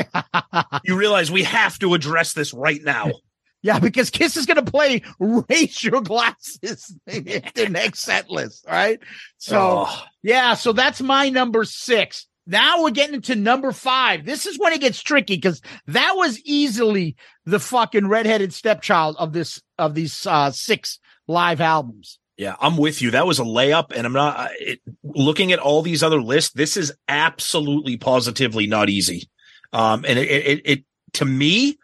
You 0.83 0.97
realize 0.97 1.31
we 1.31 1.43
have 1.43 1.77
to 1.79 1.93
address 1.93 2.33
this 2.33 2.53
right 2.53 2.83
now. 2.83 3.11
Yeah, 3.63 3.79
because 3.79 4.11
Kiss 4.11 4.37
is 4.37 4.45
going 4.45 4.63
to 4.63 4.71
play 4.71 5.01
Raise 5.19 5.83
Your 5.83 5.99
Glasses 6.01 6.95
in 7.07 7.23
the 7.55 7.67
next 7.69 8.01
set 8.01 8.29
list, 8.29 8.63
right? 8.69 8.99
So, 9.39 9.85
Oh. 9.87 10.03
yeah, 10.21 10.53
so 10.53 10.73
that's 10.73 11.01
my 11.01 11.29
number 11.29 11.65
six. 11.65 12.27
Now 12.47 12.81
we're 12.81 12.91
getting 12.91 13.15
into 13.15 13.35
number 13.35 13.71
five. 13.71 14.25
This 14.25 14.45
is 14.45 14.57
when 14.57 14.73
it 14.73 14.81
gets 14.81 15.03
tricky 15.03 15.35
because 15.35 15.61
that 15.87 16.13
was 16.15 16.39
easily 16.45 17.15
the 17.45 17.59
fucking 17.59 18.07
redheaded 18.07 18.53
stepchild 18.53 19.17
of 19.19 19.33
this, 19.33 19.61
of 19.77 19.93
these, 19.93 20.25
uh, 20.25 20.51
six 20.51 20.99
live 21.27 21.59
albums. 21.61 22.19
Yeah, 22.37 22.55
I'm 22.61 22.77
with 22.77 23.01
you. 23.01 23.11
That 23.11 23.25
was 23.25 23.39
a 23.39 23.43
layup, 23.43 23.91
and 23.95 24.05
I'm 24.05 24.13
not 24.13 24.51
it, 24.59 24.79
looking 25.03 25.51
at 25.51 25.59
all 25.59 25.81
these 25.81 26.03
other 26.03 26.21
lists. 26.21 26.53
This 26.53 26.77
is 26.77 26.93
absolutely, 27.07 27.97
positively 27.97 28.67
not 28.67 28.89
easy. 28.89 29.27
Um, 29.73 30.05
and 30.07 30.19
it, 30.19 30.29
it, 30.29 30.61
it 30.63 30.83
to 31.13 31.25
me, 31.25 31.79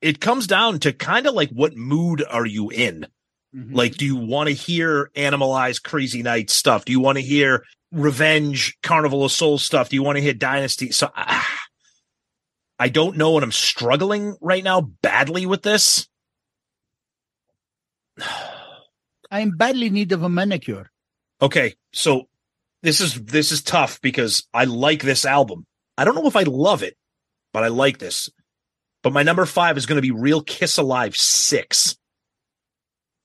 it 0.00 0.20
comes 0.20 0.46
down 0.46 0.78
to 0.80 0.92
kind 0.94 1.26
of 1.26 1.34
like 1.34 1.50
what 1.50 1.76
mood 1.76 2.24
are 2.28 2.46
you 2.46 2.70
in? 2.70 3.06
Like, 3.52 3.96
do 3.96 4.04
you 4.04 4.16
want 4.16 4.48
to 4.48 4.54
hear 4.54 5.10
Animalized 5.16 5.82
Crazy 5.82 6.22
Night 6.22 6.50
stuff? 6.50 6.84
Do 6.84 6.92
you 6.92 7.00
want 7.00 7.18
to 7.18 7.22
hear 7.22 7.64
Revenge 7.90 8.76
Carnival 8.82 9.24
of 9.24 9.32
Souls 9.32 9.64
stuff? 9.64 9.88
Do 9.88 9.96
you 9.96 10.02
want 10.02 10.16
to 10.16 10.22
hear 10.22 10.34
Dynasty? 10.34 10.92
So 10.92 11.10
ah, 11.16 11.60
I 12.78 12.88
don't 12.88 13.16
know, 13.16 13.36
and 13.36 13.44
I'm 13.44 13.52
struggling 13.52 14.36
right 14.40 14.62
now 14.62 14.80
badly 14.80 15.46
with 15.46 15.62
this. 15.62 16.08
I 19.32 19.40
am 19.40 19.56
badly 19.56 19.88
in 19.88 19.94
need 19.94 20.12
of 20.12 20.22
a 20.22 20.28
manicure. 20.28 20.90
Okay, 21.42 21.74
so 21.92 22.28
this 22.82 23.00
is 23.00 23.22
this 23.22 23.52
is 23.52 23.62
tough 23.62 24.00
because 24.00 24.46
I 24.54 24.64
like 24.64 25.02
this 25.02 25.24
album. 25.24 25.66
I 25.96 26.04
don't 26.04 26.14
know 26.14 26.26
if 26.26 26.36
I 26.36 26.42
love 26.44 26.82
it, 26.82 26.96
but 27.52 27.62
I 27.64 27.68
like 27.68 27.98
this. 27.98 28.28
But 29.02 29.12
my 29.12 29.22
number 29.22 29.46
five 29.46 29.76
is 29.76 29.86
going 29.86 29.96
to 29.96 30.02
be 30.02 30.10
Real 30.10 30.42
Kiss 30.42 30.78
Alive 30.78 31.16
six, 31.16 31.96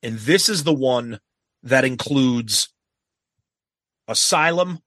and 0.03 0.17
this 0.19 0.49
is 0.49 0.63
the 0.63 0.73
one 0.73 1.19
that 1.63 1.85
includes 1.85 2.69
Asylum, 4.07 4.79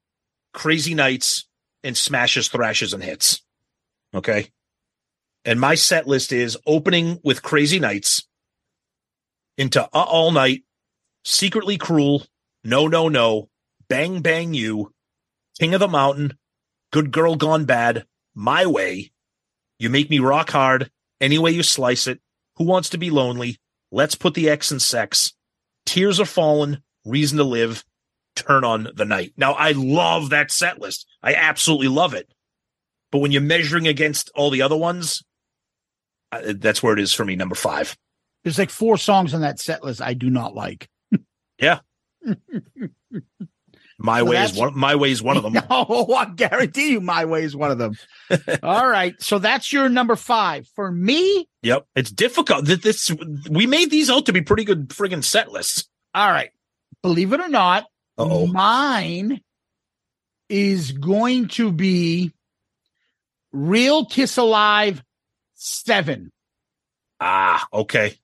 Crazy 0.55 0.95
Nights, 0.95 1.49
and 1.83 1.97
Smashes, 1.97 2.49
Thrashes, 2.49 2.93
and 2.93 3.03
Hits. 3.03 3.43
Okay, 4.15 4.51
and 5.45 5.61
my 5.61 5.75
set 5.75 6.07
list 6.07 6.33
is 6.33 6.59
opening 6.67 7.21
with 7.25 7.43
Crazy 7.43 7.79
Nights 7.79 8.27
into 9.57 9.83
uh, 9.83 9.89
All 9.93 10.31
Night, 10.31 10.63
Secretly 11.25 11.79
Cruel, 11.79 12.27
No, 12.65 12.87
No, 12.87 13.09
No, 13.09 13.49
Bang, 13.89 14.21
Bang 14.21 14.55
You, 14.55 14.93
King 15.59 15.75
of 15.75 15.81
the 15.81 15.89
Mountain, 15.89 16.39
Good 16.93 17.11
Girl 17.11 17.37
Gone 17.37 17.65
Bad, 17.65 18.07
My 18.35 18.67
Way, 18.67 19.11
You 19.79 19.91
Make 19.91 20.11
Me 20.11 20.21
Rock 20.21 20.51
Hard, 20.51 20.91
Any 21.21 21.39
Way 21.39 21.51
You 21.51 21.63
Slice 21.63 22.07
It, 22.07 22.21
Who 22.57 22.65
Wants 22.65 22.91
to 22.91 22.99
Be 22.99 23.11
Lonely, 23.11 23.59
Let's 23.91 24.15
Put 24.15 24.35
the 24.35 24.49
X 24.49 24.71
in 24.71 24.81
Sex, 24.81 25.33
Tears 25.87 26.21
Are 26.21 26.27
Falling, 26.27 26.83
Reason 27.05 27.39
to 27.39 27.45
Live, 27.45 27.85
Turn 28.37 28.65
on 28.65 28.89
the 28.95 29.05
Night. 29.05 29.33
Now, 29.37 29.53
I 29.53 29.73
love 29.73 30.31
that 30.31 30.51
set 30.51 30.81
list. 30.81 31.07
I 31.23 31.35
absolutely 31.35 31.89
love 31.89 32.15
it. 32.15 32.31
But 33.11 33.19
when 33.19 33.33
you're 33.33 33.41
measuring 33.41 33.89
against 33.89 34.31
all 34.35 34.51
the 34.51 34.63
other 34.63 34.77
ones, 34.77 35.23
uh, 36.31 36.53
that's 36.57 36.83
where 36.83 36.93
it 36.93 37.01
is 37.01 37.15
for 37.15 37.25
me, 37.25 37.37
number 37.37 37.55
five. 37.55 37.97
There's 38.45 38.59
like 38.59 38.71
four 38.71 38.99
songs 38.99 39.35
on 39.35 39.41
that 39.41 39.59
set 39.59 39.83
list 39.83 40.03
I 40.03 40.15
do 40.15 40.31
not 40.31 40.55
like. 40.55 40.89
Yeah. 41.59 41.81
My 44.01 44.21
So 44.21 44.25
way 44.27 44.43
is 44.45 44.55
one. 44.55 44.79
My 44.79 44.95
way 44.95 45.11
is 45.11 45.23
one 45.23 45.37
of 45.37 45.43
them. 45.43 45.55
Oh, 45.71 46.15
I 46.15 46.27
guarantee 46.27 46.93
you 46.93 47.01
my 47.01 47.25
way 47.25 47.43
is 47.43 47.57
one 47.57 47.71
of 47.73 47.79
them. 47.79 47.95
All 48.63 48.89
right. 48.89 49.21
So 49.21 49.39
that's 49.41 49.73
your 49.73 49.89
number 49.89 50.15
five. 50.15 50.69
For 50.77 50.91
me, 50.91 51.49
Yep, 51.63 51.87
it's 51.97 52.11
difficult. 52.13 52.67
That 52.67 52.83
this 52.83 53.11
we 53.51 53.67
made 53.67 53.91
these 53.91 54.09
out 54.09 54.27
to 54.27 54.33
be 54.33 54.41
pretty 54.43 54.65
good 54.65 54.91
friggin' 54.91 55.25
set 55.25 55.51
lists. 55.51 55.89
all 56.15 56.31
right. 56.31 56.51
Believe 57.03 57.33
it 57.33 57.41
or 57.41 57.49
not, 57.49 57.87
Uh-oh. 58.17 58.47
mine 58.47 59.41
is 60.49 60.93
going 60.93 61.49
to 61.49 61.73
be 61.73 62.33
Real 63.53 64.05
Kiss 64.07 64.37
Alive 64.37 65.03
7. 65.55 66.31
Ah, 67.21 67.67
okay, 67.73 68.15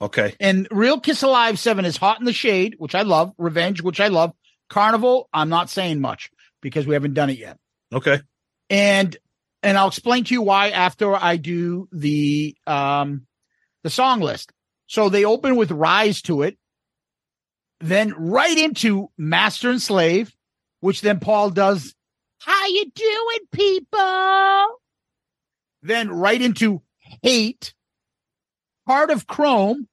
okay. 0.00 0.34
And 0.40 0.68
Real 0.70 1.00
Kiss 1.00 1.22
Alive 1.22 1.58
7 1.58 1.84
is 1.84 1.96
Hot 1.96 2.18
in 2.20 2.24
the 2.24 2.32
Shade, 2.32 2.76
which 2.78 2.94
I 2.94 3.02
love, 3.02 3.32
Revenge, 3.38 3.82
which 3.82 4.00
I 4.00 4.08
love, 4.08 4.32
Carnival, 4.74 5.28
I'm 5.32 5.48
not 5.48 5.70
saying 5.70 6.00
much 6.00 6.30
because 6.60 6.84
we 6.84 6.94
haven't 6.94 7.14
done 7.14 7.30
it 7.30 7.38
yet. 7.38 7.58
Okay. 7.92 8.20
and 8.68 9.16
and 9.62 9.78
I'll 9.78 9.86
explain 9.86 10.24
to 10.24 10.34
you 10.34 10.42
why 10.42 10.70
after 10.70 11.14
I 11.14 11.36
do 11.36 11.88
the 11.92 12.56
um 12.66 13.26
the 13.84 13.90
song 13.90 14.20
list. 14.20 14.50
So 14.88 15.08
they 15.08 15.24
open 15.24 15.54
with 15.54 15.70
Rise 15.70 16.22
to 16.22 16.42
it, 16.42 16.58
then 17.80 18.14
right 18.18 18.58
into 18.58 19.10
Master 19.16 19.70
and 19.70 19.80
Slave, 19.80 20.34
which 20.80 21.02
then 21.02 21.20
Paul 21.20 21.50
does 21.50 21.94
How 22.40 22.66
you 22.66 22.90
doing, 22.92 23.38
people? 23.52 24.80
Then 25.82 26.10
right 26.10 26.42
into 26.42 26.82
Hate, 27.22 27.74
Heart 28.88 29.10
of 29.10 29.26
Chrome, 29.28 29.86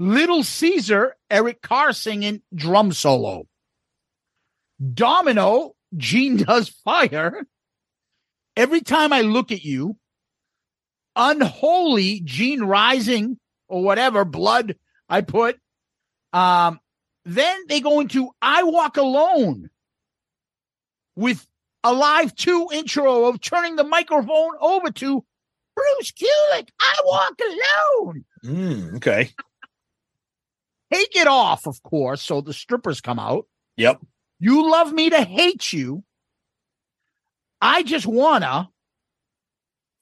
Little 0.00 0.42
Caesar, 0.42 1.14
Eric 1.30 1.60
Carr 1.62 1.92
singing 1.92 2.42
drum 2.54 2.92
solo. 2.92 3.44
Domino, 4.94 5.72
Gene 5.96 6.36
does 6.36 6.68
fire. 6.68 7.46
Every 8.56 8.80
time 8.80 9.12
I 9.12 9.20
look 9.22 9.52
at 9.52 9.62
you, 9.62 9.96
unholy 11.16 12.20
Gene 12.24 12.62
rising 12.62 13.38
or 13.68 13.82
whatever 13.82 14.24
blood 14.24 14.76
I 15.08 15.20
put. 15.20 15.58
Um, 16.32 16.80
then 17.24 17.58
they 17.68 17.80
go 17.80 18.00
into 18.00 18.30
I 18.40 18.62
walk 18.62 18.96
alone 18.96 19.70
with 21.16 21.46
a 21.84 21.92
live 21.92 22.34
two 22.34 22.68
intro 22.72 23.26
of 23.26 23.40
turning 23.40 23.76
the 23.76 23.84
microphone 23.84 24.52
over 24.60 24.90
to 24.90 25.24
Bruce 25.74 26.12
Kulick. 26.12 26.68
I 26.80 26.94
walk 27.04 27.40
alone. 27.40 28.24
Mm, 28.44 28.96
okay. 28.96 29.30
Take 30.92 31.16
it 31.16 31.26
off, 31.26 31.66
of 31.66 31.82
course. 31.82 32.22
So 32.22 32.40
the 32.40 32.52
strippers 32.52 33.00
come 33.00 33.18
out. 33.18 33.46
Yep. 33.76 34.00
You 34.40 34.70
love 34.70 34.92
me 34.92 35.10
to 35.10 35.22
hate 35.22 35.72
you. 35.72 36.04
I 37.60 37.82
just 37.82 38.06
wanna. 38.06 38.68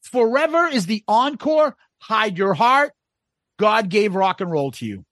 Forever 0.03 0.67
is 0.67 0.87
the 0.87 1.03
encore. 1.09 1.77
Hide 1.99 2.39
your 2.39 2.55
heart. 2.55 2.93
God 3.59 3.89
gave 3.89 4.15
rock 4.15 4.41
and 4.41 4.51
roll 4.51 4.71
to 4.73 4.87
you. 4.87 5.05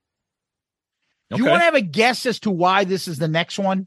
Do 1.31 1.39
you 1.39 1.47
want 1.49 1.61
to 1.61 1.65
have 1.65 1.75
a 1.75 1.81
guess 1.81 2.27
as 2.27 2.41
to 2.41 2.51
why 2.51 2.85
this 2.85 3.09
is 3.09 3.19
the 3.19 3.29
next 3.29 3.59
one? 3.59 3.87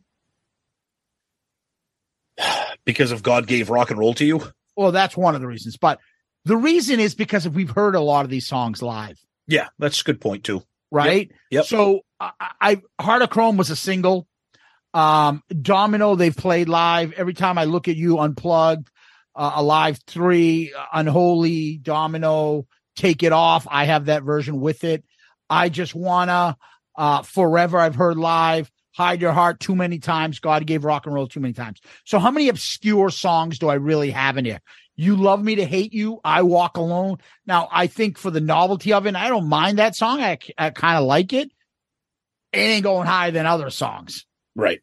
Because 2.86 3.12
if 3.12 3.22
God 3.22 3.48
gave 3.48 3.70
rock 3.70 3.90
and 3.90 4.00
roll 4.00 4.14
to 4.14 4.24
you. 4.26 4.42
Well, 4.78 4.94
that's 4.94 5.18
one 5.18 5.36
of 5.36 5.42
the 5.42 5.48
reasons. 5.48 5.76
But 5.76 6.00
the 6.46 6.56
reason 6.56 7.02
is 7.02 7.16
because 7.16 7.46
if 7.46 7.52
we've 7.54 7.70
heard 7.70 7.96
a 7.96 8.00
lot 8.00 8.24
of 8.24 8.32
these 8.32 8.48
songs 8.48 8.82
live, 8.82 9.20
Yeah, 9.46 9.68
that's 9.78 10.00
a 10.00 10.04
good 10.06 10.22
point 10.22 10.46
too. 10.46 10.64
Right? 10.92 11.32
Yep. 11.52 11.66
So 11.66 12.02
I, 12.20 12.32
I 12.40 12.82
Heart 13.00 13.22
of 13.24 13.30
Chrome 13.30 13.58
was 13.58 13.70
a 13.70 13.76
single. 13.76 14.28
Um, 14.94 15.44
Domino 15.50 16.16
they've 16.16 16.36
played 16.36 16.70
live. 16.70 17.14
Every 17.14 17.34
time 17.34 17.58
I 17.58 17.66
look 17.66 17.88
at 17.88 17.96
you, 17.96 18.20
unplugged, 18.20 18.90
uh, 19.36 19.54
Alive 19.56 20.00
Three, 20.08 20.74
Unholy, 20.94 21.78
Domino, 21.78 22.66
Take 22.96 23.24
It 23.24 23.34
Off. 23.34 23.68
I 23.70 23.86
have 23.86 24.06
that 24.06 24.24
version 24.24 24.60
with 24.60 24.84
it. 24.84 25.04
I 25.50 25.70
just 25.70 25.94
wanna 25.94 26.58
uh, 26.98 27.22
Forever. 27.22 27.78
I've 27.78 27.96
heard 27.96 28.18
live. 28.18 28.72
Hide 28.96 29.22
Your 29.22 29.32
Heart 29.32 29.60
too 29.60 29.76
many 29.76 30.00
times. 30.00 30.40
God 30.40 30.66
gave 30.66 30.84
rock 30.84 31.06
and 31.06 31.14
roll 31.14 31.28
too 31.28 31.40
many 31.40 31.54
times. 31.54 31.80
So 32.04 32.18
how 32.18 32.32
many 32.32 32.50
obscure 32.50 33.12
songs 33.12 33.60
do 33.60 33.70
I 33.70 33.76
really 33.76 34.10
have 34.10 34.38
in 34.38 34.46
here? 34.46 34.60
You 35.00 35.16
love 35.16 35.44
me 35.44 35.56
to 35.56 35.66
hate 35.66 35.94
you. 35.94 36.20
I 36.26 36.42
walk 36.42 36.76
alone. 36.78 37.20
Now 37.46 37.70
I 37.72 37.86
think 37.88 38.18
for 38.18 38.32
the 38.32 38.42
novelty 38.42 38.92
of 38.94 39.06
it, 39.06 39.16
I 39.16 39.30
don't 39.30 39.48
mind 39.48 39.78
that 39.78 39.96
song. 39.96 40.20
I, 40.22 40.40
I 40.58 40.72
kind 40.72 40.98
of 40.98 41.06
like 41.06 41.34
it. 41.34 41.52
It 42.52 42.58
ain't 42.60 42.84
going 42.84 43.06
higher 43.08 43.30
than 43.32 43.46
other 43.46 43.70
songs, 43.70 44.26
Right. 44.56 44.82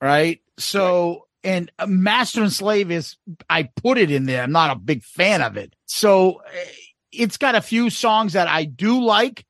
right? 0.00 0.40
So 0.58 1.26
and 1.44 1.70
uh, 1.78 1.86
Master 1.86 2.40
and 2.42 2.52
Slave 2.52 2.90
is 2.90 3.16
I 3.50 3.64
put 3.76 3.98
it 3.98 4.10
in 4.10 4.24
there. 4.24 4.42
I'm 4.42 4.52
not 4.52 4.74
a 4.74 4.78
big 4.80 5.02
fan 5.02 5.42
of 5.42 5.56
it. 5.56 5.74
So 5.86 6.40
eh, 6.54 6.64
it's 7.12 7.36
got 7.36 7.54
a 7.54 7.60
few 7.60 7.90
songs 7.90 8.32
that 8.32 8.48
I 8.48 8.64
do 8.64 9.02
like 9.04 9.44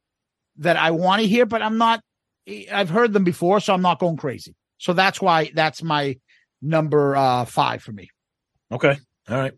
that 0.57 0.77
I 0.77 0.91
want 0.91 1.23
to 1.23 1.29
hear, 1.29 1.47
but 1.47 1.63
I'm 1.63 1.79
not. 1.79 2.03
eh, 2.49 2.65
I've 2.73 2.91
heard 2.91 3.13
them 3.13 3.25
before, 3.25 3.61
so 3.61 3.73
I'm 3.75 3.83
not 3.83 4.01
going 4.01 4.17
crazy. 4.17 4.57
So 4.79 4.95
that's 4.95 5.21
why 5.21 5.53
that's 5.55 5.83
my 5.83 6.17
number 6.61 7.15
uh 7.15 7.45
five 7.45 7.83
for 7.83 7.93
me. 7.93 8.09
Okay. 8.73 8.97
All 9.29 9.39
right. 9.39 9.53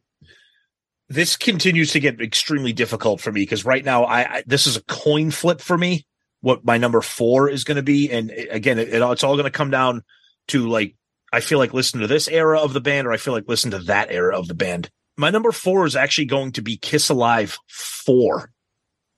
This 1.09 1.37
continues 1.37 1.93
to 1.93 2.01
get 2.01 2.21
extremely 2.21 2.73
difficult 2.73 3.21
for 3.21 3.31
me 3.31 3.43
because 3.43 3.65
right 3.65 3.85
now 3.85 4.05
I, 4.05 4.37
I 4.39 4.43
this 4.47 4.67
is 4.67 4.77
a 4.77 4.83
coin 4.85 5.31
flip 5.31 5.61
for 5.61 5.77
me 5.77 6.07
what 6.41 6.65
my 6.65 6.77
number 6.79 7.01
four 7.01 7.49
is 7.49 7.65
going 7.65 7.77
to 7.77 7.83
be. 7.83 8.11
And 8.11 8.31
again 8.31 8.79
it, 8.79 8.89
it- 8.89 9.03
it's 9.03 9.25
all 9.25 9.35
going 9.35 9.45
to 9.45 9.51
come 9.51 9.71
down 9.71 10.03
to 10.49 10.69
like 10.69 10.95
i 11.33 11.41
feel 11.41 11.59
like 11.59 11.73
listen 11.75 12.01
to 12.01 12.07
this 12.07 12.29
era 12.29 12.59
of 12.61 12.73
the 12.75 12.81
band 12.81 13.07
or 13.07 13.13
i 13.13 13.17
feel 13.17 13.33
like 13.35 13.49
listen 13.49 13.71
to 13.73 13.79
that 13.81 14.11
era 14.11 14.39
of 14.39 14.47
the 14.49 14.55
band. 14.55 14.91
My 15.17 15.31
number 15.31 15.53
four 15.53 15.87
is 15.87 15.95
actually 15.97 16.25
going 16.27 16.53
to 16.53 16.63
be 16.63 16.77
kiss 16.77 17.09
alive 17.09 17.59
4 17.69 18.51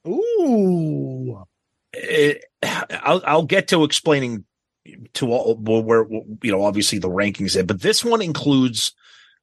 Ooh. 0.09 1.43
it, 1.93 2.45
I'll, 2.62 3.22
I'll 3.26 3.43
get 3.45 3.68
to 3.68 3.84
explaining 3.84 4.45
to 5.14 5.32
all 5.32 5.57
where 5.57 6.07
you 6.43 6.53
know 6.53 6.62
obviously 6.62 6.99
the 6.99 7.09
rankings 7.09 7.59
in, 7.59 7.66
but 7.66 7.80
this 7.82 8.05
one 8.05 8.22
includes 8.22 8.93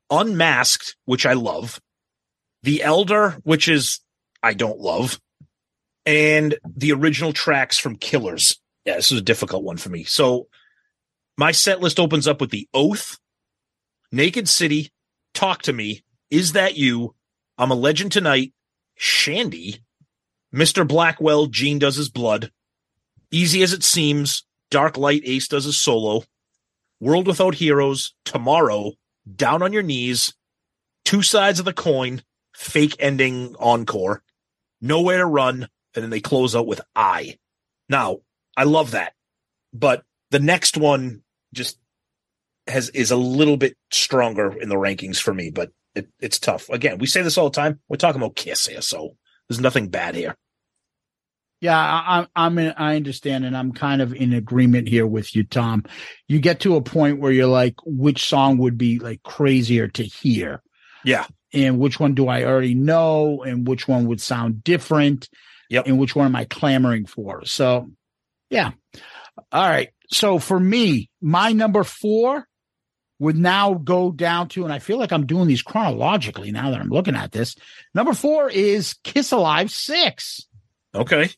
Unmasked, 0.10 0.96
which 1.06 1.26
I 1.26 1.34
love, 1.34 1.82
The 2.64 2.82
Elder, 2.82 3.32
which 3.44 3.68
is 3.68 4.00
I 4.42 4.54
don't 4.54 4.80
love, 4.80 5.20
and 6.06 6.58
the 6.76 6.94
original 6.94 7.34
tracks 7.34 7.78
from 7.78 7.98
Killers. 7.98 8.60
Yeah, 8.86 8.96
this 8.96 9.12
is 9.12 9.20
a 9.20 9.24
difficult 9.24 9.64
one 9.64 9.78
for 9.78 9.90
me. 9.90 10.04
So 10.04 10.48
my 11.38 11.52
set 11.52 11.80
list 11.80 12.00
opens 12.00 12.28
up 12.28 12.42
with 12.42 12.52
The 12.52 12.68
Oath, 12.74 13.18
Naked 14.12 14.50
City, 14.50 14.92
Talk 15.34 15.62
to 15.64 15.74
Me, 15.74 16.04
Is 16.30 16.54
That 16.54 16.78
You, 16.78 17.16
I'm 17.58 17.72
a 17.72 17.76
Legend 17.76 18.12
Tonight, 18.12 18.54
Shandi, 19.00 19.80
Mr. 20.54 20.88
Blackwell, 20.88 21.48
Gene 21.48 21.80
Does 21.80 21.96
His 21.96 22.10
Blood, 22.10 22.52
Easy 23.32 23.64
as 23.64 23.74
It 23.74 23.84
Seems, 23.84 24.46
Dark 24.70 24.98
Light, 24.98 25.24
Ace 25.26 25.48
Does 25.48 25.66
His 25.66 25.78
Solo, 25.78 26.24
World 27.00 27.28
Without 27.28 27.56
Heroes, 27.56 28.14
Tomorrow, 28.26 28.94
Down 29.36 29.62
on 29.62 29.74
Your 29.74 29.84
Knees, 29.84 30.34
Two 31.06 31.22
Sides 31.22 31.60
of 31.60 31.66
the 31.66 31.74
Coin, 31.74 32.22
Fake 32.64 32.96
Ending 33.00 33.56
Encore, 33.60 34.24
Nowhere 34.82 35.20
to 35.20 35.26
Run, 35.26 35.68
and 35.96 36.04
then 36.04 36.10
they 36.10 36.22
close 36.22 36.56
out 36.56 36.68
with 36.68 36.82
I. 36.96 37.38
Now, 37.90 38.20
I 38.56 38.64
love 38.64 38.92
that, 38.92 39.14
but 39.74 40.04
the 40.32 40.40
next 40.40 40.78
one 40.78 41.22
just 41.54 41.78
has 42.68 42.90
is 42.90 43.12
a 43.12 43.18
little 43.18 43.58
bit 43.58 43.78
stronger 43.92 44.54
in 44.54 44.70
the 44.70 44.76
rankings 44.76 45.20
for 45.20 45.34
me, 45.34 45.52
but 45.52 45.72
it, 45.96 46.08
it's 46.20 46.40
tough. 46.40 46.70
Again, 46.70 46.98
we 46.98 47.08
say 47.08 47.22
this 47.22 47.38
all 47.38 47.50
the 47.50 47.56
time. 47.56 47.80
We're 47.90 47.98
talking 47.98 48.22
about 48.22 48.36
Kiss 48.36 48.66
here, 48.66 48.82
so 48.82 49.16
there's 49.48 49.60
nothing 49.60 49.90
bad 49.90 50.16
here. 50.16 50.36
Yeah, 51.60 51.78
I, 51.78 52.28
I'm. 52.36 52.58
In, 52.58 52.74
I 52.78 52.96
understand, 52.96 53.46
and 53.46 53.56
I'm 53.56 53.72
kind 53.72 54.02
of 54.02 54.14
in 54.14 54.34
agreement 54.34 54.90
here 54.90 55.08
with 55.08 55.34
you, 55.36 55.44
Tom. 55.44 55.84
You 56.28 56.40
get 56.40 56.60
to 56.62 56.76
a 56.76 56.82
point 56.82 57.20
where 57.20 57.32
you're 57.32 57.48
like, 57.48 57.76
which 57.86 58.26
song 58.26 58.58
would 58.58 58.78
be 58.78 59.00
like 59.00 59.24
crazier 59.24 59.88
to 59.90 60.04
hear, 60.04 60.62
Yeah. 61.06 61.26
And 61.54 61.80
which 61.80 62.00
one 62.00 62.16
do 62.16 62.28
I 62.28 62.44
already 62.44 62.74
know, 62.74 63.44
and 63.44 63.68
which 63.68 63.88
one 63.88 64.08
would 64.08 64.22
sound 64.22 64.64
different, 64.64 65.30
Yep. 65.70 65.88
and 65.88 66.00
which 66.00 66.16
one 66.16 66.26
am 66.26 66.36
I 66.36 66.46
clamoring 66.46 67.06
for? 67.06 67.46
So, 67.46 67.90
yeah. 68.50 68.72
All 69.52 69.68
right. 69.68 69.90
So 70.12 70.38
for 70.40 70.60
me, 70.60 71.10
my 71.22 71.52
number 71.54 71.84
four 71.84 72.48
would 73.20 73.38
now 73.38 73.76
go 73.76 74.12
down 74.12 74.50
to, 74.50 74.64
and 74.66 74.74
I 74.74 74.80
feel 74.80 74.98
like 74.98 75.12
I'm 75.14 75.26
doing 75.26 75.48
these 75.48 75.62
chronologically 75.62 76.52
now 76.52 76.72
that 76.72 76.82
I'm 76.82 76.90
looking 76.90 77.16
at 77.16 77.32
this. 77.32 77.56
Number 77.96 78.14
four 78.14 78.50
is 78.50 78.96
Kiss 79.04 79.32
Alive 79.32 79.72
Six 79.72 80.48
Okay. 80.94 81.30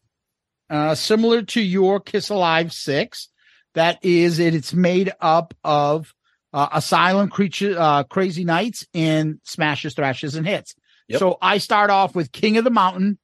uh, 0.69 0.95
similar 0.95 1.43
to 1.43 1.61
your 1.61 1.99
Kiss 1.99 2.29
Alive 2.29 2.73
Six. 2.73 3.29
That 3.75 3.99
is 4.03 4.39
it. 4.39 4.55
It's 4.55 4.73
made 4.73 5.11
up 5.19 5.53
of 5.63 6.13
uh, 6.55 6.69
Asylum, 6.71 7.29
Creature, 7.29 7.75
uh, 7.77 8.03
Crazy 8.05 8.45
Nights, 8.45 8.87
and 8.93 9.39
Smashes, 9.43 9.93
Thrashes, 9.93 10.35
and 10.35 10.47
Hits. 10.47 10.73
Yep. 11.09 11.19
So 11.19 11.37
I 11.41 11.57
start 11.57 11.89
off 11.89 12.15
with 12.15 12.31
King 12.31 12.55
of 12.57 12.63
the 12.63 12.69
Mountain, 12.71 13.19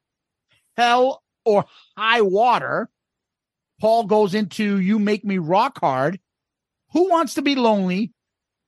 Hell 0.76 1.24
or 1.46 1.66
High 1.98 2.22
Water. 2.22 2.90
Paul 3.80 4.04
goes 4.04 4.36
into 4.36 4.80
You 4.80 5.00
Make 5.00 5.24
Me 5.24 5.38
Rock 5.38 5.80
Hard. 5.80 6.20
Who 6.92 7.10
Wants 7.10 7.36
to 7.36 7.42
Be 7.42 7.56
Lonely? 7.56 8.12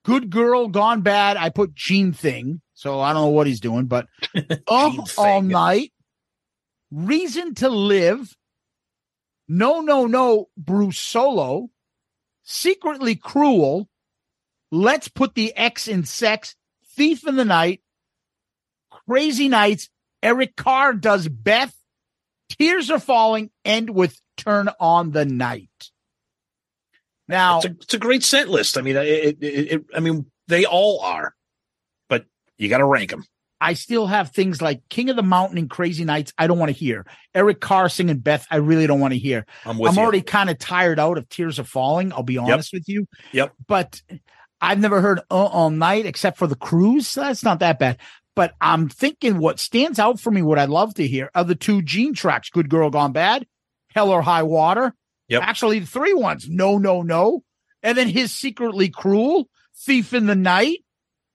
Good 0.06 0.30
Girl 0.30 0.70
Gone 0.70 1.02
Bad. 1.02 1.36
I 1.36 1.50
put 1.50 1.76
Gene 1.76 2.14
Thing. 2.14 2.62
So 2.74 3.02
I 3.02 3.12
don't 3.14 3.24
know 3.24 3.28
what 3.28 3.48
he's 3.48 3.60
doing, 3.60 3.88
but 3.88 4.08
Up 4.68 4.94
All. 5.18 5.42
Night. 5.42 5.92
Reason 6.90 7.54
to 7.56 7.70
Live. 7.70 8.34
No, 9.50 9.82
no, 9.82 10.08
no, 10.08 10.48
Bruce 10.58 11.00
Solo. 11.00 11.68
Secretly 12.44 13.16
Cruel. 13.16 13.90
Let's 14.74 15.08
put 15.08 15.36
the 15.36 15.56
X 15.56 15.88
in 15.88 16.04
sex. 16.04 16.56
Thief 16.96 17.28
in 17.28 17.36
the 17.36 17.46
Night. 17.46 17.82
Crazy 19.08 19.48
Nights. 19.48 19.88
Eric 20.24 20.56
Carr 20.56 20.94
does 20.94 21.28
Beth. 21.28 21.76
Tears 22.50 22.90
are 22.90 23.00
falling. 23.00 23.52
End 23.64 23.92
with 23.92 24.20
Turn 24.36 24.70
on 24.80 25.12
the 25.12 25.26
Night. 25.26 25.70
Now, 27.28 27.58
It's 27.58 27.66
a, 27.68 27.70
it's 27.70 27.94
a 27.94 28.00
great 28.00 28.24
set 28.24 28.50
list. 28.50 28.76
I 28.80 28.82
mean, 28.82 28.96
it, 28.96 29.38
it, 29.40 29.44
it, 29.44 29.86
I 29.96 30.00
mean, 30.00 30.26
they 30.48 30.66
all 30.66 31.02
are, 31.02 31.36
but 32.10 32.26
you 32.58 32.68
got 32.68 32.80
to 32.80 32.86
rank 32.86 33.12
them. 33.12 33.26
I 33.62 33.76
still 33.76 34.08
have 34.08 34.32
things 34.32 34.60
like 34.60 34.82
King 34.90 35.12
of 35.12 35.16
the 35.16 35.22
Mountain 35.22 35.60
and 35.60 35.70
Crazy 35.70 36.04
Nights. 36.04 36.34
I 36.36 36.48
don't 36.48 36.58
want 36.58 36.70
to 36.70 36.78
hear 36.78 37.06
Eric 37.36 37.62
Carr 37.62 37.90
singing 37.90 38.18
Beth. 38.18 38.48
I 38.50 38.56
really 38.56 38.88
don't 38.88 39.00
want 39.00 39.14
to 39.14 39.20
hear. 39.20 39.46
I'm 39.66 39.78
with 39.78 39.92
I'm 39.92 40.00
already 40.00 40.24
kind 40.24 40.50
of 40.50 40.58
tired 40.58 41.00
out 41.00 41.20
of 41.20 41.30
Tears 41.30 41.60
Are 41.60 41.64
Falling. 41.64 42.12
I'll 42.12 42.24
be 42.24 42.40
honest 42.40 42.74
with 42.74 42.90
you. 42.90 43.08
Yep. 43.34 43.54
But 43.68 44.02
I've 44.64 44.80
never 44.80 45.02
heard 45.02 45.20
uh, 45.30 45.46
All 45.46 45.70
Night 45.70 46.06
except 46.06 46.38
for 46.38 46.48
the 46.48 46.56
cruise. 46.56 47.08
So 47.08 47.22
That's 47.22 47.44
not 47.44 47.60
that 47.60 47.80
bad. 47.80 48.00
But 48.34 48.54
I'm 48.62 48.88
thinking 48.88 49.38
what 49.38 49.60
stands 49.60 50.00
out 50.00 50.22
for 50.22 50.32
me, 50.32 50.42
what 50.42 50.58
I'd 50.58 50.70
love 50.70 50.94
to 50.96 51.06
hear, 51.06 51.30
are 51.36 51.44
the 51.44 51.54
two 51.54 51.82
Gene 51.82 52.14
tracks, 52.14 52.50
Good 52.50 52.70
Girl 52.70 52.90
Gone 52.90 53.12
Bad, 53.12 53.46
Hell 53.90 54.10
or 54.10 54.22
High 54.22 54.44
Water. 54.44 54.96
Yep. 55.28 55.44
Actually, 55.44 55.80
the 55.80 55.86
three 55.86 56.14
ones, 56.14 56.50
No, 56.50 56.78
No, 56.78 57.02
No. 57.02 57.44
And 57.84 57.98
then 57.98 58.08
his 58.08 58.32
Secretly 58.32 58.90
Cruel, 58.90 59.50
Thief 59.76 60.14
in 60.14 60.26
the 60.26 60.36
Night. 60.36 60.80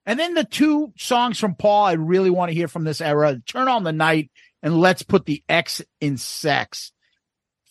And 0.07 0.18
then 0.18 0.33
the 0.33 0.45
two 0.45 0.95
songs 0.97 1.39
from 1.39 1.55
Paul 1.55 1.85
I 1.85 1.93
really 1.93 2.31
want 2.31 2.49
to 2.49 2.55
hear 2.55 2.66
from 2.66 2.85
this 2.85 3.03
era, 3.03 3.41
Turn 3.47 3.68
on 3.68 3.85
the 3.85 3.93
Night 3.93 4.31
and 4.62 4.81
Let's 4.81 5.03
Put 5.03 5.26
the 5.26 5.45
X 5.51 5.83
in 6.01 6.16
Sex. 6.16 6.93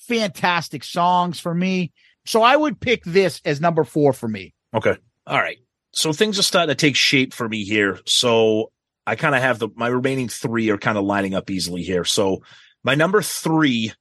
Fantastic 0.08 0.84
songs 0.84 1.39
for 1.39 1.53
me. 1.53 1.91
So 2.26 2.43
I 2.43 2.55
would 2.55 2.80
pick 2.80 3.03
this 3.03 3.41
as 3.43 3.60
number 3.60 3.84
four 3.84 4.14
for 4.14 4.28
me. 4.28 4.53
Okay. 4.74 4.97
All 5.28 5.38
right. 5.38 5.57
So 5.91 6.13
things 6.13 6.39
are 6.39 6.43
starting 6.43 6.73
to 6.73 6.75
take 6.75 6.95
shape 6.95 7.34
for 7.34 7.49
me 7.49 7.65
here. 7.65 7.99
So 8.05 8.71
I 9.05 9.15
kind 9.15 9.36
of 9.36 9.41
have 9.41 9.59
the 9.59 9.67
my 9.75 9.88
remaining 9.88 10.30
three 10.30 10.69
are 10.69 10.78
kind 10.78 10.97
of 10.97 11.03
lining 11.03 11.36
up 11.36 11.49
easily 11.49 11.84
here. 11.84 12.05
So 12.05 12.43
my 12.84 12.95
number 12.95 13.21
three 13.21 13.91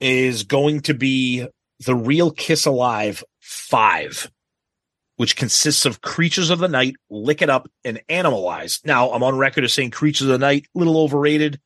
is 0.00 0.42
going 0.42 0.80
to 0.82 0.94
be 0.94 1.46
the 1.84 1.94
real 1.94 2.32
Kiss 2.32 2.66
Alive 2.66 3.22
five, 3.40 4.28
which 5.16 5.36
consists 5.36 5.86
of 5.86 6.00
Creatures 6.00 6.50
of 6.50 6.58
the 6.58 6.68
Night, 6.68 6.96
Lick 7.08 7.40
It 7.40 7.50
Up, 7.50 7.70
and 7.84 8.00
Animalize. 8.08 8.84
Now 8.84 9.12
I'm 9.12 9.22
on 9.22 9.38
record 9.38 9.62
as 9.62 9.74
saying 9.74 9.92
Creatures 9.92 10.26
of 10.26 10.32
the 10.32 10.38
Night, 10.38 10.66
little 10.74 10.98
overrated, 10.98 11.60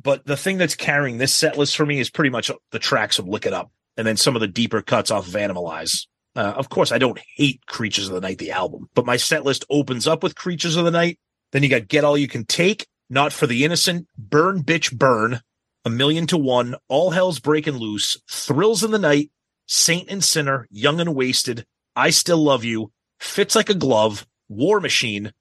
but 0.00 0.26
the 0.26 0.36
thing 0.36 0.58
that's 0.58 0.74
carrying 0.74 1.16
this 1.16 1.34
set 1.34 1.56
list 1.56 1.76
for 1.76 1.86
me 1.86 2.00
is 2.00 2.10
pretty 2.10 2.30
much 2.30 2.50
the 2.70 2.78
tracks 2.78 3.18
of 3.18 3.26
Lick 3.26 3.46
It 3.46 3.54
Up, 3.54 3.70
and 3.96 4.06
then 4.06 4.18
some 4.18 4.36
of 4.36 4.40
the 4.40 4.46
deeper 4.46 4.82
cuts 4.82 5.10
off 5.10 5.26
of 5.26 5.34
Animalize. 5.34 6.06
Uh, 6.38 6.54
of 6.56 6.68
course, 6.68 6.92
I 6.92 6.98
don't 6.98 7.18
hate 7.34 7.66
Creatures 7.66 8.06
of 8.06 8.14
the 8.14 8.20
Night, 8.20 8.38
the 8.38 8.52
album, 8.52 8.88
but 8.94 9.04
my 9.04 9.16
set 9.16 9.44
list 9.44 9.64
opens 9.68 10.06
up 10.06 10.22
with 10.22 10.36
Creatures 10.36 10.76
of 10.76 10.84
the 10.84 10.92
Night. 10.92 11.18
Then 11.50 11.64
you 11.64 11.68
got 11.68 11.88
Get 11.88 12.04
All 12.04 12.16
You 12.16 12.28
Can 12.28 12.44
Take, 12.44 12.86
Not 13.10 13.32
for 13.32 13.48
the 13.48 13.64
Innocent, 13.64 14.06
Burn 14.16 14.62
Bitch 14.62 14.96
Burn, 14.96 15.40
A 15.84 15.90
Million 15.90 16.28
to 16.28 16.38
One, 16.38 16.76
All 16.86 17.10
Hell's 17.10 17.40
Breaking 17.40 17.78
Loose, 17.78 18.22
Thrills 18.30 18.84
in 18.84 18.92
the 18.92 19.00
Night, 19.00 19.32
Saint 19.66 20.08
and 20.08 20.22
Sinner, 20.22 20.68
Young 20.70 21.00
and 21.00 21.16
Wasted, 21.16 21.66
I 21.96 22.10
Still 22.10 22.38
Love 22.38 22.62
You, 22.62 22.92
Fits 23.18 23.56
Like 23.56 23.68
a 23.68 23.74
Glove, 23.74 24.24
War 24.48 24.78
Machine. 24.78 25.32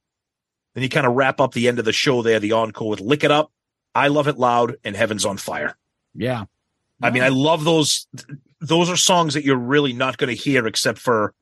Then 0.73 0.81
you 0.81 0.89
kind 0.89 1.05
of 1.05 1.13
wrap 1.13 1.39
up 1.39 1.53
the 1.53 1.67
end 1.67 1.77
of 1.77 1.85
the 1.85 1.93
show 1.93 2.23
there, 2.23 2.39
the 2.39 2.53
encore 2.53 2.89
with 2.89 3.01
Lick 3.01 3.23
It 3.23 3.29
Up, 3.29 3.51
I 3.93 4.07
Love 4.07 4.27
It 4.27 4.39
Loud, 4.39 4.77
and 4.83 4.95
Heaven's 4.95 5.25
on 5.25 5.37
Fire. 5.37 5.77
Yeah. 6.15 6.45
I 7.03 7.11
mean, 7.11 7.21
I 7.21 7.29
love 7.29 7.63
those. 7.63 8.07
Those 8.59 8.89
are 8.89 8.97
songs 8.97 9.33
that 9.35 9.43
you're 9.43 9.55
really 9.55 9.93
not 9.93 10.17
going 10.17 10.35
to 10.35 10.41
hear 10.41 10.65
except 10.67 10.99
for 10.99 11.33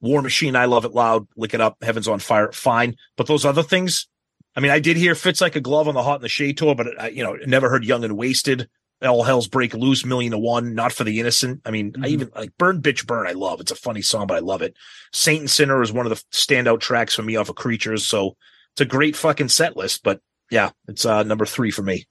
War 0.00 0.22
Machine. 0.22 0.56
I 0.56 0.64
love 0.66 0.84
it 0.84 0.92
loud. 0.92 1.26
Lick 1.36 1.54
it 1.54 1.60
up. 1.60 1.76
Heaven's 1.82 2.08
on 2.08 2.18
fire. 2.18 2.50
Fine. 2.52 2.96
But 3.16 3.26
those 3.26 3.44
other 3.44 3.62
things, 3.62 4.08
I 4.54 4.60
mean, 4.60 4.70
I 4.70 4.78
did 4.80 4.96
hear 4.96 5.14
fits 5.14 5.40
like 5.40 5.56
a 5.56 5.60
glove 5.60 5.88
on 5.88 5.94
the 5.94 6.02
Hot 6.02 6.16
and 6.16 6.24
the 6.24 6.28
Shade 6.28 6.56
tour, 6.56 6.74
but 6.74 6.98
I, 7.00 7.08
you 7.08 7.22
know, 7.22 7.36
never 7.46 7.68
heard 7.68 7.84
Young 7.84 8.04
and 8.04 8.16
Wasted. 8.16 8.68
All 9.02 9.22
Hell's 9.24 9.46
Break 9.48 9.74
Loose, 9.74 10.06
Million 10.06 10.32
to 10.32 10.38
One, 10.38 10.74
Not 10.74 10.90
for 10.90 11.04
the 11.04 11.20
Innocent. 11.20 11.60
I 11.66 11.70
mean, 11.70 11.92
I 12.02 12.06
Mhm. 12.06 12.08
even 12.08 12.30
like 12.34 12.56
Burn 12.56 12.80
Bitch 12.80 13.06
Burn. 13.06 13.26
I 13.26 13.32
love. 13.32 13.60
It's 13.60 13.70
a 13.70 13.76
funny 13.76 14.00
song, 14.00 14.26
but 14.26 14.36
I 14.38 14.40
love 14.40 14.62
it. 14.62 14.74
Saint 15.12 15.40
and 15.40 15.50
Sinner 15.50 15.82
is 15.82 15.92
one 15.92 16.06
of 16.06 16.10
the 16.10 16.22
standout 16.32 16.80
tracks 16.80 17.14
for 17.14 17.22
me 17.22 17.36
off 17.36 17.50
of 17.50 17.56
Creatures. 17.56 18.08
So 18.08 18.36
it's 18.72 18.80
a 18.80 18.86
great 18.86 19.14
fucking 19.14 19.50
set 19.50 19.76
list. 19.76 20.02
But 20.02 20.20
yeah, 20.50 20.70
it's 20.88 21.04
uh 21.04 21.24
number 21.24 21.44
three 21.44 21.70
for 21.70 21.82
me. 21.82 22.06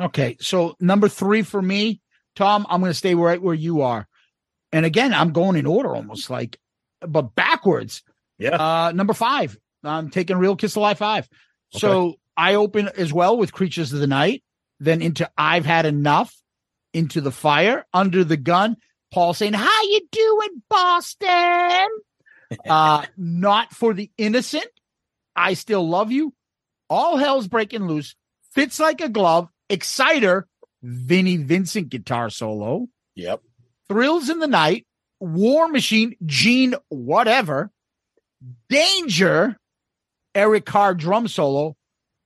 Okay. 0.00 0.36
So 0.40 0.74
number 0.80 1.08
three 1.08 1.42
for 1.42 1.60
me, 1.62 1.99
Tom, 2.36 2.66
I'm 2.68 2.80
going 2.80 2.90
to 2.90 2.94
stay 2.94 3.14
right 3.14 3.40
where 3.40 3.54
you 3.54 3.82
are. 3.82 4.06
And 4.72 4.86
again, 4.86 5.12
I'm 5.12 5.32
going 5.32 5.56
in 5.56 5.66
order 5.66 5.94
almost 5.94 6.30
like, 6.30 6.58
but 7.00 7.34
backwards. 7.34 8.02
Yeah. 8.38 8.56
Uh, 8.56 8.92
number 8.92 9.14
five, 9.14 9.58
I'm 9.82 10.10
taking 10.10 10.36
Real 10.36 10.56
Kiss 10.56 10.76
Alive 10.76 10.98
five. 10.98 11.28
So 11.72 12.14
I 12.36 12.54
open 12.54 12.88
as 12.96 13.12
well 13.12 13.36
with 13.36 13.52
Creatures 13.52 13.92
of 13.92 14.00
the 14.00 14.06
Night, 14.06 14.42
then 14.78 15.02
into 15.02 15.30
I've 15.36 15.66
Had 15.66 15.86
Enough, 15.86 16.34
into 16.92 17.20
the 17.20 17.30
fire, 17.30 17.86
under 17.92 18.24
the 18.24 18.36
gun. 18.36 18.76
Paul 19.12 19.34
saying, 19.34 19.54
How 19.54 19.82
you 19.82 20.00
doing, 20.10 20.62
Boston? 20.68 21.88
uh, 22.68 23.06
not 23.16 23.72
for 23.72 23.94
the 23.94 24.10
innocent. 24.16 24.68
I 25.34 25.54
still 25.54 25.88
love 25.88 26.12
you. 26.12 26.34
All 26.88 27.16
hell's 27.16 27.48
breaking 27.48 27.86
loose. 27.86 28.14
Fits 28.52 28.80
like 28.80 29.00
a 29.00 29.08
glove. 29.08 29.48
Exciter. 29.68 30.48
Vinnie 30.82 31.36
Vincent 31.36 31.88
guitar 31.88 32.30
solo. 32.30 32.88
Yep. 33.14 33.42
Thrills 33.88 34.28
in 34.30 34.38
the 34.38 34.46
Night, 34.46 34.86
War 35.18 35.68
Machine, 35.68 36.16
Gene, 36.24 36.74
whatever, 36.88 37.70
Danger, 38.68 39.56
Eric 40.34 40.64
Carr 40.64 40.94
drum 40.94 41.28
solo, 41.28 41.76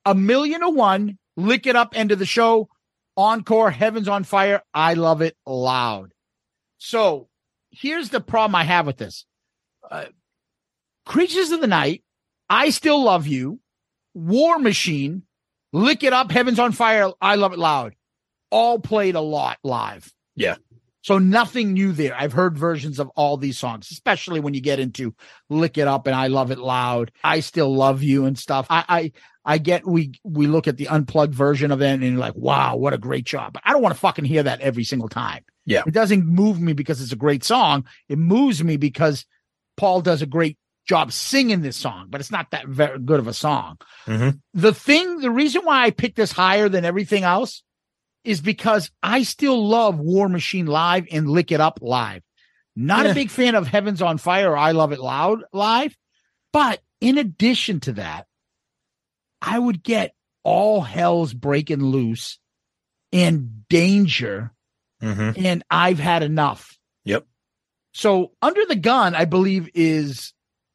A 0.04 0.14
Million 0.14 0.60
to 0.60 0.70
One, 0.70 1.18
Lick 1.36 1.66
It 1.66 1.74
Up, 1.74 1.96
end 1.96 2.12
of 2.12 2.18
the 2.18 2.26
show, 2.26 2.68
Encore, 3.16 3.70
Heaven's 3.70 4.08
on 4.08 4.24
Fire, 4.24 4.62
I 4.72 4.94
Love 4.94 5.22
It 5.22 5.36
Loud. 5.46 6.12
So 6.78 7.28
here's 7.70 8.10
the 8.10 8.20
problem 8.20 8.54
I 8.54 8.64
have 8.64 8.86
with 8.86 8.98
this 8.98 9.24
uh, 9.90 10.06
Creatures 11.06 11.50
of 11.50 11.60
the 11.60 11.66
Night, 11.66 12.04
I 12.48 12.70
Still 12.70 13.02
Love 13.02 13.26
You, 13.26 13.60
War 14.14 14.58
Machine, 14.58 15.22
Lick 15.72 16.04
It 16.04 16.12
Up, 16.12 16.30
Heaven's 16.30 16.58
on 16.58 16.72
Fire, 16.72 17.10
I 17.20 17.34
Love 17.36 17.52
It 17.52 17.58
Loud, 17.58 17.94
all 18.54 18.78
played 18.78 19.16
a 19.16 19.20
lot 19.20 19.58
live. 19.64 20.12
Yeah. 20.36 20.54
So 21.02 21.18
nothing 21.18 21.72
new 21.72 21.90
there. 21.90 22.14
I've 22.16 22.32
heard 22.32 22.56
versions 22.56 23.00
of 23.00 23.10
all 23.16 23.36
these 23.36 23.58
songs, 23.58 23.90
especially 23.90 24.38
when 24.38 24.54
you 24.54 24.60
get 24.60 24.78
into 24.78 25.12
Lick 25.50 25.76
It 25.76 25.88
Up 25.88 26.06
and 26.06 26.14
I 26.14 26.28
Love 26.28 26.52
It 26.52 26.58
Loud. 26.58 27.10
I 27.24 27.40
still 27.40 27.74
love 27.74 28.04
you 28.04 28.26
and 28.26 28.38
stuff. 28.38 28.66
I 28.70 28.84
I, 28.88 29.12
I 29.44 29.58
get 29.58 29.84
we 29.84 30.12
we 30.22 30.46
look 30.46 30.68
at 30.68 30.76
the 30.76 30.86
unplugged 30.86 31.34
version 31.34 31.72
of 31.72 31.82
it 31.82 31.86
and 31.86 32.02
you're 32.02 32.12
like, 32.12 32.36
wow, 32.36 32.76
what 32.76 32.94
a 32.94 32.98
great 32.98 33.24
job. 33.24 33.54
But 33.54 33.64
I 33.66 33.72
don't 33.72 33.82
want 33.82 33.92
to 33.96 34.00
fucking 34.00 34.24
hear 34.24 34.44
that 34.44 34.60
every 34.60 34.84
single 34.84 35.08
time. 35.08 35.44
Yeah. 35.66 35.82
It 35.84 35.92
doesn't 35.92 36.24
move 36.24 36.60
me 36.60 36.74
because 36.74 37.02
it's 37.02 37.12
a 37.12 37.16
great 37.16 37.42
song. 37.42 37.86
It 38.08 38.18
moves 38.18 38.62
me 38.62 38.76
because 38.76 39.26
Paul 39.76 40.00
does 40.00 40.22
a 40.22 40.26
great 40.26 40.58
job 40.86 41.10
singing 41.12 41.60
this 41.60 41.76
song, 41.76 42.06
but 42.08 42.20
it's 42.20 42.30
not 42.30 42.52
that 42.52 42.68
very 42.68 43.00
good 43.00 43.18
of 43.18 43.26
a 43.26 43.34
song. 43.34 43.78
Mhm. 44.06 44.40
The 44.52 44.72
thing, 44.72 45.18
the 45.18 45.30
reason 45.30 45.62
why 45.64 45.82
I 45.82 45.90
picked 45.90 46.16
this 46.16 46.30
higher 46.30 46.68
than 46.68 46.84
everything 46.84 47.24
else 47.24 47.63
is 48.24 48.40
because 48.40 48.90
I 49.02 49.22
still 49.22 49.68
love 49.68 49.98
War 49.98 50.28
Machine 50.28 50.66
live 50.66 51.06
and 51.12 51.28
Lick 51.28 51.52
It 51.52 51.60
Up 51.60 51.78
live. 51.82 52.22
Not 52.74 53.04
Yeah. 53.04 53.12
a 53.12 53.14
big 53.14 53.30
fan 53.30 53.54
of 53.54 53.66
Heaven's 53.68 54.02
on 54.02 54.18
Fire 54.18 54.50
or 54.52 54.56
I 54.56 54.72
Love 54.72 54.92
It 54.92 54.98
Loud 55.00 55.44
live, 55.52 55.94
but 56.52 56.82
in 57.00 57.18
addition 57.18 57.80
to 57.80 57.92
that, 57.94 58.26
I 59.42 59.58
would 59.58 59.82
get 59.82 60.14
All 60.42 60.80
Hell's 60.80 61.34
Breaking 61.34 61.82
Loose 61.84 62.38
and 63.12 63.68
Danger 63.68 64.50
Mm-hmm. 65.02 65.44
and 65.44 65.62
I've 65.70 65.98
had 65.98 66.22
enough. 66.22 66.78
Yep. 67.04 67.26
So 67.92 68.32
Under 68.40 68.64
the 68.64 68.76
Gun, 68.76 69.14
I 69.14 69.26
believe, 69.26 69.68
is 69.74 70.32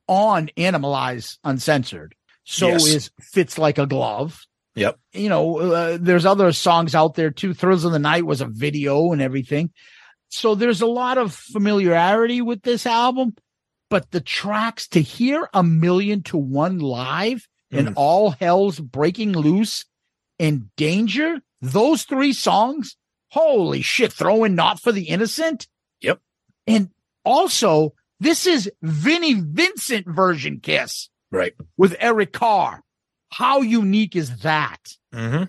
on 0.08 0.52
Animalize 0.56 1.38
Uncensored. 1.44 2.14
So 2.44 2.68
Yes. 2.68 2.86
is 2.88 3.12
Fits 3.20 3.58
Like 3.58 3.80
a 3.80 3.88
Glove. 3.88 4.46
Yep. 4.80 5.00
You 5.14 5.30
know, 5.30 5.58
uh, 5.60 5.98
there's 6.00 6.26
other 6.26 6.52
songs 6.52 6.96
out 6.96 7.16
there 7.16 7.32
too. 7.32 7.54
Thrills 7.54 7.84
of 7.86 7.92
the 7.92 8.00
Night 8.00 8.26
was 8.26 8.42
a 8.42 8.46
video 8.46 9.12
and 9.12 9.22
everything. 9.22 9.72
So 10.30 10.56
there's 10.56 10.82
a 10.82 10.88
lot 10.88 11.18
of 11.18 11.34
familiarity 11.34 12.42
with 12.42 12.62
this 12.62 12.86
album, 12.86 13.36
but 13.90 14.12
the 14.12 14.22
tracks 14.22 14.88
to 14.90 15.02
hear 15.02 15.50
a 15.54 15.64
million 15.64 16.24
to 16.24 16.38
one 16.38 16.80
live 16.80 17.48
and 17.72 17.90
Mhm. 17.90 17.94
all 17.96 18.32
hell's 18.32 18.80
breaking 18.80 19.34
loose 19.34 19.86
and 20.40 20.74
danger, 20.76 21.42
those 21.62 22.04
three 22.04 22.34
songs, 22.34 22.96
holy 23.32 23.82
shit, 23.82 24.14
throwing 24.14 24.56
not 24.56 24.80
for 24.80 24.92
the 24.92 25.10
innocent. 25.10 25.68
Yep. 26.02 26.22
And 26.68 26.90
also, 27.26 27.94
this 28.20 28.46
is 28.48 28.72
Vinnie 28.82 29.34
Vincent 29.42 30.08
version 30.08 30.60
Kiss 30.62 31.10
Right. 31.32 31.54
with 31.78 31.96
Eric 32.00 32.34
Carr. 32.34 32.84
How 33.32 33.62
unique 33.62 34.16
is 34.16 34.38
that? 34.40 34.80
Mm-hmm. 35.14 35.46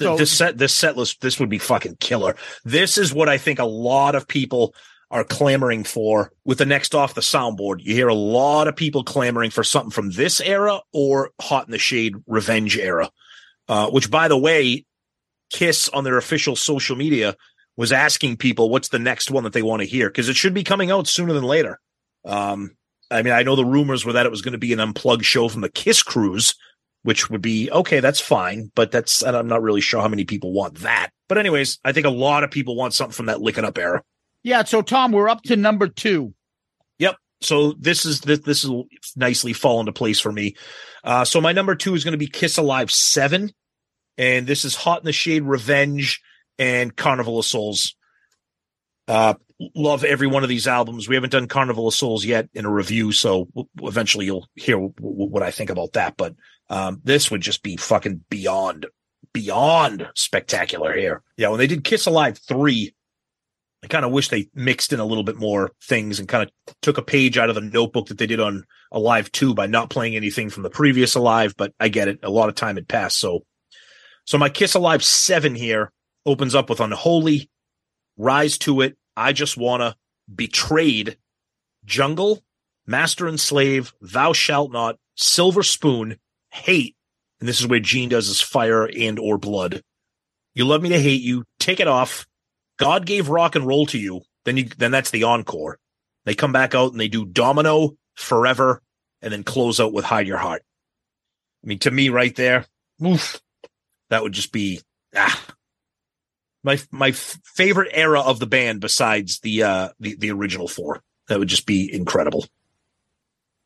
So- 0.00 0.16
this 0.16 0.30
set, 0.30 0.58
this 0.58 0.74
set 0.74 0.96
list, 0.96 1.20
this 1.20 1.40
would 1.40 1.48
be 1.48 1.58
fucking 1.58 1.96
killer. 2.00 2.36
This 2.64 2.98
is 2.98 3.12
what 3.12 3.28
I 3.28 3.38
think 3.38 3.58
a 3.58 3.64
lot 3.64 4.14
of 4.14 4.28
people 4.28 4.74
are 5.10 5.24
clamoring 5.24 5.84
for 5.84 6.32
with 6.44 6.58
the 6.58 6.66
next 6.66 6.94
off 6.94 7.14
the 7.14 7.20
soundboard. 7.20 7.80
You 7.80 7.94
hear 7.94 8.08
a 8.08 8.14
lot 8.14 8.68
of 8.68 8.76
people 8.76 9.02
clamoring 9.02 9.50
for 9.50 9.64
something 9.64 9.90
from 9.90 10.10
this 10.10 10.40
era 10.40 10.80
or 10.92 11.30
Hot 11.40 11.66
in 11.66 11.72
the 11.72 11.78
Shade 11.78 12.14
Revenge 12.26 12.76
era, 12.76 13.10
uh, 13.68 13.90
which 13.90 14.10
by 14.10 14.28
the 14.28 14.38
way, 14.38 14.84
Kiss 15.50 15.88
on 15.88 16.04
their 16.04 16.18
official 16.18 16.56
social 16.56 16.94
media 16.94 17.34
was 17.76 17.90
asking 17.90 18.36
people 18.36 18.68
what's 18.68 18.90
the 18.90 18.98
next 18.98 19.30
one 19.30 19.44
that 19.44 19.54
they 19.54 19.62
want 19.62 19.80
to 19.80 19.88
hear 19.88 20.10
because 20.10 20.28
it 20.28 20.36
should 20.36 20.52
be 20.52 20.62
coming 20.62 20.90
out 20.90 21.06
sooner 21.06 21.32
than 21.32 21.44
later. 21.44 21.80
Um, 22.26 22.76
I 23.10 23.22
mean, 23.22 23.32
I 23.32 23.44
know 23.44 23.56
the 23.56 23.64
rumors 23.64 24.04
were 24.04 24.12
that 24.12 24.26
it 24.26 24.30
was 24.30 24.42
going 24.42 24.52
to 24.52 24.58
be 24.58 24.74
an 24.74 24.80
unplugged 24.80 25.24
show 25.24 25.48
from 25.48 25.62
the 25.62 25.70
Kiss 25.70 26.02
cruise, 26.02 26.54
which 27.02 27.30
would 27.30 27.42
be 27.42 27.70
okay. 27.70 28.00
That's 28.00 28.20
fine, 28.20 28.70
but 28.74 28.90
that's 28.90 29.22
and 29.22 29.36
I'm 29.36 29.48
not 29.48 29.62
really 29.62 29.80
sure 29.80 30.00
how 30.00 30.08
many 30.08 30.24
people 30.24 30.52
want 30.52 30.78
that. 30.78 31.10
But 31.28 31.38
anyways, 31.38 31.78
I 31.84 31.92
think 31.92 32.06
a 32.06 32.10
lot 32.10 32.44
of 32.44 32.50
people 32.50 32.76
want 32.76 32.94
something 32.94 33.14
from 33.14 33.26
that 33.26 33.40
licking 33.40 33.64
up 33.64 33.78
era. 33.78 34.02
Yeah. 34.42 34.64
So, 34.64 34.82
Tom, 34.82 35.12
we're 35.12 35.28
up 35.28 35.42
to 35.44 35.56
number 35.56 35.88
two. 35.88 36.34
Yep. 36.98 37.16
So 37.40 37.72
this 37.72 38.04
is 38.04 38.20
this 38.20 38.40
this 38.40 38.64
is 38.64 38.70
nicely 39.16 39.52
fall 39.52 39.80
into 39.80 39.92
place 39.92 40.20
for 40.20 40.32
me. 40.32 40.56
Uh, 41.04 41.24
so 41.24 41.40
my 41.40 41.52
number 41.52 41.74
two 41.74 41.94
is 41.94 42.04
going 42.04 42.12
to 42.12 42.18
be 42.18 42.26
Kiss 42.26 42.58
Alive 42.58 42.90
Seven, 42.90 43.52
and 44.16 44.46
this 44.46 44.64
is 44.64 44.74
Hot 44.74 45.00
in 45.00 45.06
the 45.06 45.12
Shade 45.12 45.44
Revenge 45.44 46.20
and 46.58 46.94
Carnival 46.94 47.38
of 47.38 47.44
Souls. 47.44 47.94
Uh, 49.06 49.34
love 49.74 50.04
every 50.04 50.26
one 50.26 50.42
of 50.42 50.48
these 50.48 50.66
albums. 50.66 51.08
We 51.08 51.14
haven't 51.14 51.30
done 51.30 51.48
Carnival 51.48 51.88
of 51.88 51.94
Souls 51.94 52.24
yet 52.24 52.48
in 52.54 52.64
a 52.64 52.70
review, 52.70 53.12
so 53.12 53.48
eventually 53.82 54.26
you'll 54.26 54.48
hear 54.54 54.76
w- 54.76 54.92
w- 54.96 55.30
what 55.30 55.42
I 55.42 55.50
think 55.50 55.70
about 55.70 55.94
that. 55.94 56.16
But 56.16 56.34
um, 56.70 57.00
this 57.04 57.30
would 57.30 57.40
just 57.40 57.62
be 57.62 57.76
fucking 57.76 58.24
beyond 58.28 58.86
beyond 59.32 60.08
spectacular 60.14 60.96
here. 60.96 61.22
Yeah, 61.36 61.48
when 61.48 61.58
they 61.58 61.66
did 61.66 61.84
Kiss 61.84 62.06
Alive 62.06 62.38
three, 62.38 62.94
I 63.82 63.86
kind 63.86 64.04
of 64.04 64.12
wish 64.12 64.28
they 64.28 64.48
mixed 64.54 64.92
in 64.92 65.00
a 65.00 65.04
little 65.04 65.24
bit 65.24 65.36
more 65.36 65.72
things 65.82 66.18
and 66.18 66.28
kind 66.28 66.42
of 66.42 66.74
took 66.82 66.98
a 66.98 67.02
page 67.02 67.38
out 67.38 67.48
of 67.48 67.54
the 67.54 67.60
notebook 67.60 68.08
that 68.08 68.18
they 68.18 68.26
did 68.26 68.40
on 68.40 68.64
Alive 68.90 69.30
2 69.30 69.54
by 69.54 69.66
not 69.66 69.90
playing 69.90 70.16
anything 70.16 70.50
from 70.50 70.64
the 70.64 70.70
previous 70.70 71.14
Alive, 71.14 71.54
but 71.56 71.72
I 71.78 71.88
get 71.88 72.08
it. 72.08 72.18
A 72.22 72.30
lot 72.30 72.48
of 72.48 72.54
time 72.54 72.76
had 72.76 72.88
passed. 72.88 73.18
So, 73.18 73.44
so 74.24 74.36
my 74.36 74.48
Kiss 74.48 74.74
Alive 74.74 75.04
7 75.04 75.54
here 75.54 75.92
opens 76.26 76.54
up 76.54 76.68
with 76.68 76.80
Unholy, 76.80 77.50
Rise 78.16 78.58
to 78.58 78.80
It, 78.80 78.96
I 79.16 79.32
Just 79.32 79.56
Wanna, 79.56 79.96
Betrayed, 80.34 81.16
Jungle, 81.84 82.42
Master 82.86 83.28
and 83.28 83.38
Slave, 83.38 83.92
Thou 84.00 84.32
Shalt 84.32 84.72
Not, 84.72 84.96
Silver 85.14 85.62
Spoon, 85.62 86.18
Hate, 86.58 86.96
and 87.40 87.48
this 87.48 87.60
is 87.60 87.66
where 87.66 87.80
Gene 87.80 88.08
does 88.08 88.26
his 88.26 88.40
fire 88.40 88.84
and 88.86 89.18
or 89.18 89.38
blood. 89.38 89.82
You 90.54 90.64
love 90.64 90.82
me 90.82 90.88
to 90.90 91.00
hate 91.00 91.22
you, 91.22 91.44
take 91.58 91.80
it 91.80 91.88
off, 91.88 92.26
God 92.78 93.06
gave 93.06 93.28
rock 93.28 93.56
and 93.56 93.66
roll 93.66 93.86
to 93.86 93.98
you, 93.98 94.22
then 94.44 94.56
you 94.56 94.64
then 94.64 94.90
that's 94.90 95.10
the 95.10 95.24
encore. 95.24 95.78
They 96.24 96.34
come 96.34 96.52
back 96.52 96.74
out 96.74 96.92
and 96.92 97.00
they 97.00 97.08
do 97.08 97.24
Domino, 97.24 97.96
Forever, 98.14 98.82
and 99.20 99.32
then 99.32 99.44
close 99.44 99.80
out 99.80 99.92
with 99.92 100.04
Hide 100.04 100.26
Your 100.26 100.38
Heart. 100.38 100.62
I 101.62 101.66
mean, 101.66 101.78
to 101.80 101.90
me, 101.90 102.08
right 102.08 102.34
there, 102.34 102.66
oof, 103.04 103.40
that 104.10 104.22
would 104.22 104.32
just 104.32 104.52
be 104.52 104.80
ah, 105.14 105.44
my 106.62 106.78
my 106.90 107.12
favorite 107.12 107.90
era 107.92 108.20
of 108.20 108.38
the 108.38 108.46
band 108.46 108.80
besides 108.80 109.40
the 109.40 109.64
uh 109.64 109.88
the 109.98 110.16
the 110.16 110.30
original 110.30 110.68
four. 110.68 111.02
That 111.28 111.38
would 111.38 111.48
just 111.48 111.66
be 111.66 111.92
incredible. 111.92 112.46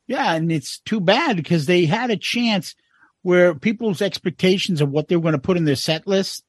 Yeah, 0.06 0.34
and 0.34 0.50
it's 0.50 0.80
too 0.80 1.00
bad 1.00 1.36
because 1.36 1.66
they 1.66 1.84
had 1.84 2.10
a 2.10 2.16
chance 2.16 2.74
where 3.22 3.54
people's 3.54 4.02
expectations 4.02 4.80
of 4.80 4.90
what 4.90 5.08
they 5.08 5.16
were 5.16 5.22
going 5.22 5.32
to 5.32 5.38
put 5.38 5.56
in 5.56 5.64
their 5.64 5.76
set 5.76 6.06
list 6.06 6.44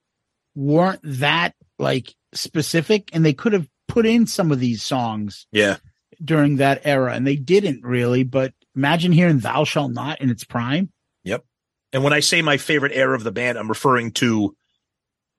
weren't 0.56 1.00
that 1.04 1.54
like 1.80 2.14
specific, 2.34 3.10
and 3.14 3.26
they 3.26 3.34
could 3.34 3.54
have 3.54 3.68
put 3.88 4.06
in 4.06 4.26
some 4.28 4.52
of 4.52 4.60
these 4.60 4.84
songs 4.84 5.46
Yeah, 5.52 5.78
during 6.24 6.58
that 6.58 6.82
era, 6.86 7.14
and 7.14 7.26
they 7.28 7.36
didn't 7.36 7.84
really. 7.84 8.24
But 8.24 8.54
imagine 8.76 9.12
hearing 9.12 9.40
"Thou 9.40 9.64
Shall 9.64 9.90
Not" 9.90 10.22
in 10.22 10.30
its 10.30 10.44
prime. 10.44 10.92
Yep. 11.24 11.44
And 11.92 12.04
when 12.04 12.14
I 12.14 12.22
say 12.22 12.42
my 12.42 12.58
favorite 12.58 12.92
era 12.94 13.16
of 13.16 13.24
the 13.24 13.32
band, 13.32 13.58
I'm 13.58 13.70
referring 13.70 14.12
to 14.14 14.56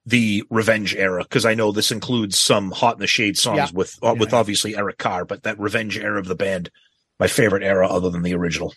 the 0.06 0.44
Revenge 0.50 0.94
era 0.94 1.22
because 1.22 1.44
I 1.46 1.54
know 1.54 1.72
this 1.72 1.90
includes 1.90 2.38
some 2.38 2.70
Hot 2.72 2.96
in 2.96 3.00
the 3.00 3.06
Shade 3.06 3.38
songs 3.38 3.56
Yeah. 3.58 3.68
with 3.72 3.98
uh, 4.02 4.14
with 4.18 4.32
obviously 4.34 4.76
Eric 4.76 4.98
Carr, 4.98 5.24
but 5.24 5.44
that 5.44 5.58
Revenge 5.58 5.98
era 5.98 6.18
of 6.18 6.26
the 6.26 6.34
band, 6.36 6.70
my 7.18 7.26
favorite 7.26 7.62
era 7.62 7.88
other 7.88 8.10
than 8.10 8.22
the 8.22 8.34
original. 8.34 8.74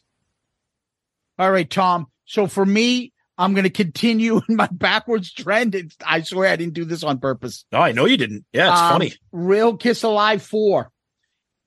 All 1.37 1.51
right, 1.51 1.69
Tom. 1.69 2.07
So 2.27 2.45
for 2.45 2.65
me, 2.65 3.13
I'm 3.39 3.53
going 3.53 3.63
to 3.63 3.69
continue 3.71 4.41
in 4.49 4.55
my 4.55 4.67
backwards 4.71 5.31
trend. 5.33 5.73
It's, 5.73 5.95
I 6.05 6.21
swear 6.21 6.51
I 6.51 6.55
didn't 6.55 6.73
do 6.75 6.85
this 6.85 7.03
on 7.03 7.17
purpose. 7.19 7.65
No, 7.71 7.79
I 7.79 7.91
know 7.93 8.05
you 8.05 8.17
didn't. 8.17 8.45
Yeah, 8.53 8.71
it's 8.71 8.81
Um, 8.81 8.91
funny. 8.93 9.13
Real 9.31 9.75
Kiss 9.77 10.03
Alive 10.03 10.41
4. 10.43 10.91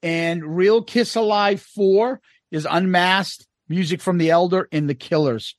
And 0.02 0.56
Real 0.56 0.82
Kiss 0.82 1.16
Alive 1.16 1.60
4 1.60 2.20
is 2.50 2.66
unmasked 2.70 3.46
music 3.68 4.00
from 4.00 4.18
the 4.18 4.30
Elder 4.30 4.68
and 4.72 4.88
the 4.88 4.94
Killers. 4.94 5.54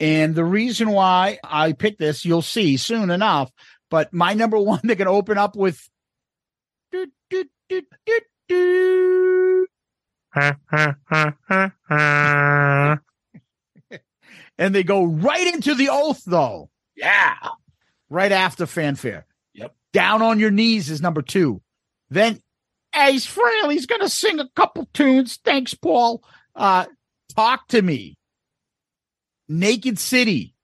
And 0.00 0.34
the 0.34 0.44
reason 0.44 0.90
why 0.90 1.38
I 1.42 1.72
picked 1.72 1.98
this, 1.98 2.24
you'll 2.24 2.42
see 2.42 2.76
soon 2.76 3.10
enough. 3.10 3.50
But 3.90 4.12
my 4.12 4.34
number 4.34 4.58
one, 4.58 4.80
they're 4.84 4.94
going 4.96 5.06
to 5.06 5.12
open 5.12 5.38
up 5.38 5.56
with. 5.56 5.80
do, 6.92 7.06
do, 7.30 7.44
do, 7.68 7.82
do, 8.06 8.20
do. 8.48 9.66
And 14.58 14.74
they 14.74 14.82
go 14.82 15.04
right 15.04 15.54
into 15.54 15.74
the 15.74 15.88
oath, 15.90 16.22
though. 16.26 16.70
Yeah. 16.96 17.36
Right 18.10 18.32
after 18.32 18.66
fanfare. 18.66 19.26
Yep. 19.54 19.74
Down 19.92 20.22
on 20.22 20.40
your 20.40 20.50
knees 20.50 20.90
is 20.90 21.00
number 21.00 21.22
two. 21.22 21.62
Then 22.10 22.40
Ace 22.94 23.32
going 23.34 24.00
to 24.00 24.08
sing 24.08 24.40
a 24.40 24.48
couple 24.56 24.88
tunes. 24.92 25.38
Thanks, 25.44 25.74
Paul. 25.74 26.24
Uh, 26.54 26.86
talk 27.34 27.68
to 27.68 27.80
me. 27.80 28.16
Naked 29.48 29.98
City. 29.98 30.54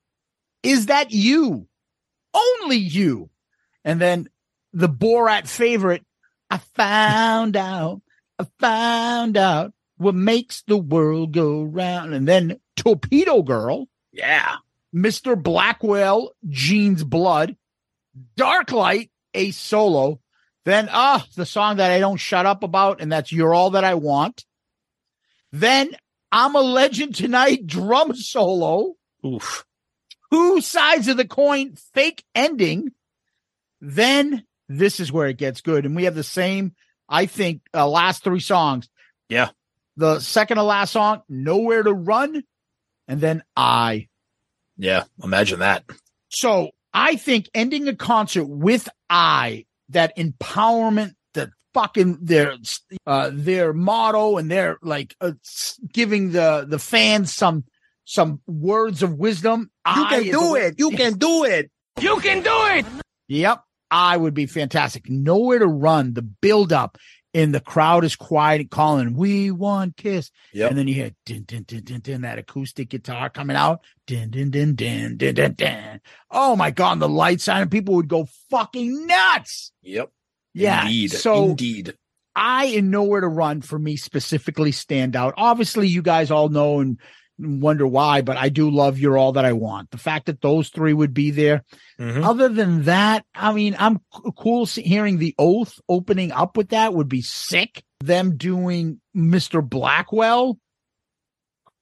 Is 0.63 0.87
that 0.87 1.13
you? 1.13 1.69
Only 2.35 2.77
you. 2.77 3.31
And 3.85 4.01
then 4.01 4.29
the 4.73 4.89
Borat 4.89 5.47
favorite. 5.47 6.05
I 6.51 6.59
found 6.59 7.57
out. 7.57 8.03
I 8.39 8.47
found 8.59 9.37
out 9.37 9.73
what 9.97 10.15
makes 10.15 10.63
the 10.63 10.77
world 10.77 11.33
go 11.33 11.63
round. 11.63 12.15
And 12.15 12.27
then 12.27 12.59
Torpedo 12.77 13.43
Girl. 13.43 13.89
Yeah. 14.13 14.57
Mr. 14.95 15.41
Blackwell, 15.41 16.33
Gene's 16.49 17.03
Blood, 17.03 17.57
Dark 18.37 18.71
Light, 18.73 19.11
a 19.35 19.51
solo. 19.51 20.21
Then, 20.65 20.89
ah, 20.91 21.27
the 21.37 21.45
song 21.45 21.77
that 21.77 21.91
I 21.91 21.99
don't 21.99 22.17
shut 22.17 22.47
up 22.47 22.63
about, 22.63 23.01
and 23.01 23.13
that's 23.13 23.33
You're 23.33 23.55
All 23.55 23.71
That 23.71 23.85
I 23.85 23.95
Want. 23.95 24.45
Then, 25.53 25.91
I'm 26.33 26.55
a 26.55 26.61
Legend 26.61 27.15
Tonight 27.15 27.67
drum 27.67 28.15
solo. 28.15 28.95
Oof. 29.25 29.65
Two 30.33 30.61
sides 30.61 31.09
of 31.09 31.17
the 31.17 31.27
coin, 31.27 31.75
fake 31.93 32.25
ending. 32.35 32.93
Then, 33.81 34.45
this 34.69 35.01
is 35.01 35.13
where 35.13 35.29
it 35.29 35.37
gets 35.37 35.61
good. 35.61 35.85
And 35.85 35.95
we 35.95 36.05
have 36.05 36.15
the 36.15 36.23
same, 36.23 36.75
I 37.09 37.27
think, 37.27 37.61
uh, 37.75 37.87
last 37.87 38.25
three 38.25 38.41
songs. 38.41 38.89
Yeah. 39.29 39.51
The 39.97 40.21
second 40.21 40.57
to 40.57 40.63
last 40.63 40.93
song, 40.93 41.23
Nowhere 41.29 41.83
to 41.83 41.93
Run. 41.93 42.43
And 43.09 43.21
then 43.21 43.43
I. 43.57 44.09
Yeah. 44.77 45.05
Imagine 45.23 45.61
that. 45.61 45.85
So 46.31 46.71
I 46.93 47.17
think 47.17 47.49
ending 47.55 47.87
a 47.89 47.95
concert 47.95 48.45
with 48.45 48.89
I, 49.11 49.67
that 49.91 50.17
empowerment, 50.17 51.15
the 51.35 51.51
fucking 51.75 52.19
their 52.23 52.57
uh 53.07 53.31
their 53.33 53.73
motto 53.73 54.37
and 54.39 54.51
their 54.51 54.79
like 54.83 55.15
uh, 55.21 55.33
giving 55.93 56.33
the 56.33 56.67
the 56.69 56.79
fans 56.79 57.33
some 57.35 57.65
some 58.05 58.41
words 58.47 59.03
of 59.03 59.15
wisdom. 59.15 59.71
You 59.87 59.93
I 60.05 60.15
can 60.15 60.23
do 60.25 60.31
the- 60.55 60.67
it. 60.67 60.75
You 60.79 60.91
can 60.91 61.15
do 61.19 61.45
it. 61.45 61.71
You 62.01 62.17
can 62.19 62.43
do 62.43 62.51
it! 62.77 62.85
Yep, 63.29 63.63
I 63.91 64.17
would 64.17 64.35
be 64.35 64.47
fantastic. 64.47 65.09
Nowhere 65.09 65.61
to 65.61 65.67
run. 65.67 66.13
The 66.15 66.23
build 66.23 66.73
up. 66.73 66.99
And 67.35 67.53
the 67.53 67.61
crowd 67.61 68.05
is 68.05 68.15
quiet 68.15 68.61
and 68.61 68.71
calling, 68.71 69.17
"We 69.17 69.51
want 69.51 69.97
Kiss." 69.97 70.31
Yep. 70.53 70.71
And 70.71 70.79
then 70.79 70.87
you 70.87 70.95
hear 70.95 71.11
din, 71.27 71.43
din, 71.43 71.65
din, 71.65 71.83
din, 71.83 72.01
din, 72.01 72.21
that 72.21 72.39
acoustic 72.39 72.91
guitar 72.91 73.29
coming 73.29 73.57
out. 73.57 73.81
Din, 74.07 74.31
din, 74.31 74.51
din, 74.51 74.77
din, 74.77 75.17
din, 75.17 75.35
din, 75.35 75.53
din. 75.55 76.01
Oh 76.31 76.55
my 76.55 76.71
God. 76.71 76.93
And 76.93 77.03
the 77.03 77.09
lights 77.09 77.49
on 77.49 77.63
and 77.63 77.71
people 77.71 77.95
would 77.95 78.09
go 78.09 78.29
fucking 78.51 79.07
nuts. 79.07 79.73
Yep. 79.83 80.13
Yeah. 80.55 80.83
Indeed. 80.83 81.11
So 81.11 81.51
Indeed. 81.51 81.95
I 82.37 82.67
and 82.67 82.91
Nowhere 82.91 83.21
to 83.21 83.29
Run 83.29 83.63
for 83.63 83.79
me 83.79 83.97
specifically 83.97 84.73
stand 84.73 85.17
out. 85.17 85.35
Obviously, 85.37 85.89
you 85.89 86.03
guys 86.03 86.31
all 86.31 86.49
know 86.49 86.81
and 86.81 86.99
wonder 87.39 87.87
why, 87.87 88.21
but 88.23 88.37
I 88.37 88.49
do 88.49 88.71
love 88.71 88.99
You're 88.99 89.19
All 89.19 89.33
That 89.33 89.45
I 89.45 89.53
Want. 89.53 89.91
The 89.91 89.99
fact 89.99 90.27
that 90.27 90.41
those 90.41 90.69
three 90.69 90.93
would 90.93 91.13
be 91.15 91.31
there. 91.31 91.65
Mhm. 91.99 92.25
Other 92.25 92.49
than 92.49 92.85
that, 92.85 93.25
I 93.35 93.53
mean, 93.53 93.77
I'm 93.79 94.01
cool 94.37 94.67
hearing 94.67 95.19
the 95.19 95.35
oath 95.39 95.79
opening 95.89 96.31
up 96.33 96.57
with 96.57 96.69
that 96.71 96.95
would 96.95 97.09
be 97.09 97.23
sick. 97.23 97.83
Them 98.01 98.37
doing 98.37 99.01
Mr. 99.17 99.67
Blackwell. 99.69 100.59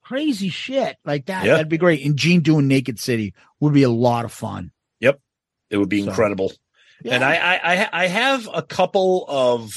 Crazy 0.03 0.49
shit 0.49 0.97
like 1.05 1.27
that. 1.27 1.45
Yeah. 1.45 1.53
That'd 1.53 1.69
be 1.69 1.79
great. 1.79 2.05
And 2.05 2.17
Gene 2.17 2.41
doing 2.41 2.67
Naked 2.69 2.99
City 2.99 3.35
would 3.61 3.73
be 3.73 3.85
a 3.85 3.91
lot 3.91 4.25
of 4.25 4.33
fun. 4.33 4.73
Yep. 5.01 5.21
It 5.71 5.77
would 5.79 5.89
be 5.89 6.03
So- 6.03 6.09
incredible. 6.11 6.53
And 7.05 7.25
I, 7.25 7.35
I, 7.35 7.75
I, 7.75 7.89
I 7.93 8.07
have 8.07 8.49
a 8.53 8.63
couple 8.63 9.25
of, 9.29 9.73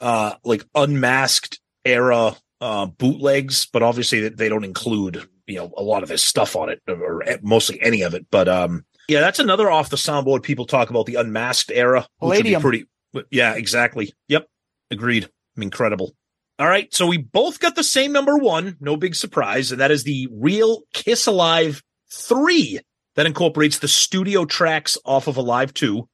uh, 0.00 0.34
like 0.44 0.62
unmasked 0.74 1.58
era, 1.86 2.36
uh, 2.64 2.86
bootlegs, 2.86 3.66
but 3.66 3.82
obviously 3.82 4.20
they- 4.20 4.28
they 4.30 4.48
don't 4.48 4.64
include, 4.64 5.28
you 5.46 5.56
know, 5.56 5.70
a 5.76 5.82
lot 5.82 6.02
of 6.02 6.08
this 6.08 6.22
stuff 6.22 6.56
on 6.56 6.68
it 6.70 6.80
or 6.88 7.22
mostly 7.42 7.78
any 7.82 8.00
of 8.02 8.14
it. 8.14 8.26
But, 8.30 8.48
um, 8.48 8.84
yeah, 9.08 9.20
that's 9.20 9.38
another 9.38 9.70
off 9.70 9.90
the 9.90 9.96
soundboard. 9.96 10.42
People 10.42 10.64
talk 10.64 10.88
about 10.88 11.04
the 11.06 11.16
unmasked 11.16 11.70
era, 11.74 12.06
which 12.20 12.38
would 12.38 12.44
be 12.44 12.54
Palladium. 12.54 12.62
pretty. 12.62 12.84
Yeah, 13.30 13.54
exactly. 13.54 14.12
Yep. 14.28 14.46
Agreed. 14.90 15.28
Incredible. 15.58 16.14
All 16.58 16.66
right. 16.68 16.92
So 16.94 17.06
we 17.06 17.18
both 17.18 17.60
got 17.60 17.74
the 17.74 17.84
same 17.84 18.12
number 18.12 18.38
one. 18.38 18.76
No 18.80 18.96
big 18.96 19.14
surprise. 19.14 19.70
And 19.72 19.80
that 19.80 19.90
is 19.90 20.04
the 20.04 20.28
real 20.32 20.82
Kiss 20.94 21.26
Alive 21.26 21.82
three 22.10 22.80
that 23.16 23.26
incorporates 23.26 23.78
the 23.78 23.88
studio 23.88 24.44
tracks 24.46 24.96
off 25.04 25.26
of 25.26 25.36
Alive 25.36 25.74
2, 25.74 26.08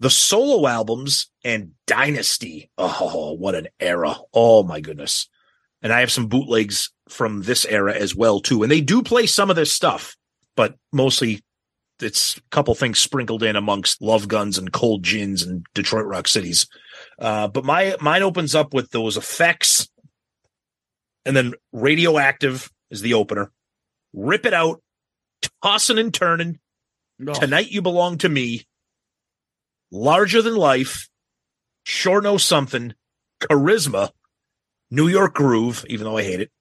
the 0.00 0.10
solo 0.10 0.68
albums, 0.68 1.30
and 1.44 1.72
Dynasty. 1.86 2.70
Oh, 2.76 3.32
what 3.38 3.54
an 3.54 3.68
era. 3.80 4.16
Oh, 4.32 4.62
my 4.62 4.80
goodness. 4.80 5.28
And 5.84 5.92
I 5.92 6.00
have 6.00 6.10
some 6.10 6.26
bootlegs 6.26 6.90
from 7.08 7.42
this 7.42 7.64
era 7.64 7.94
as 7.94 8.16
well, 8.16 8.40
too. 8.40 8.62
And 8.62 8.72
they 8.72 8.80
do 8.80 9.02
play 9.02 9.26
some 9.26 9.50
of 9.50 9.56
this 9.56 9.72
stuff, 9.72 10.16
but 10.56 10.74
mostly 10.92 11.44
it's 12.00 12.38
a 12.38 12.40
couple 12.50 12.74
things 12.74 12.98
sprinkled 12.98 13.42
in 13.42 13.54
amongst 13.54 14.02
Love 14.02 14.26
Guns 14.26 14.58
and 14.58 14.72
Cold 14.72 15.02
Gins 15.04 15.42
and 15.42 15.64
Detroit 15.74 16.06
Rock 16.06 16.26
Cities. 16.26 16.66
Uh, 17.18 17.48
but 17.48 17.64
my 17.64 17.96
mine 18.00 18.22
opens 18.22 18.54
up 18.54 18.74
with 18.74 18.90
those 18.90 19.16
effects, 19.16 19.88
and 21.24 21.36
then 21.36 21.54
Radioactive 21.72 22.70
is 22.90 23.00
the 23.00 23.14
opener. 23.14 23.52
Rip 24.12 24.46
it 24.46 24.54
out, 24.54 24.82
tossing 25.62 25.98
and 25.98 26.12
turning. 26.12 26.58
Tonight 27.34 27.70
you 27.70 27.82
belong 27.82 28.18
to 28.18 28.28
me. 28.28 28.64
Larger 29.92 30.42
than 30.42 30.56
life. 30.56 31.08
Sure 31.84 32.20
know 32.20 32.38
something. 32.38 32.94
Charisma. 33.40 34.10
New 34.94 35.08
York 35.08 35.34
groove, 35.34 35.84
even 35.88 36.04
though 36.04 36.16
I 36.16 36.22
hate 36.22 36.40
it. 36.40 36.52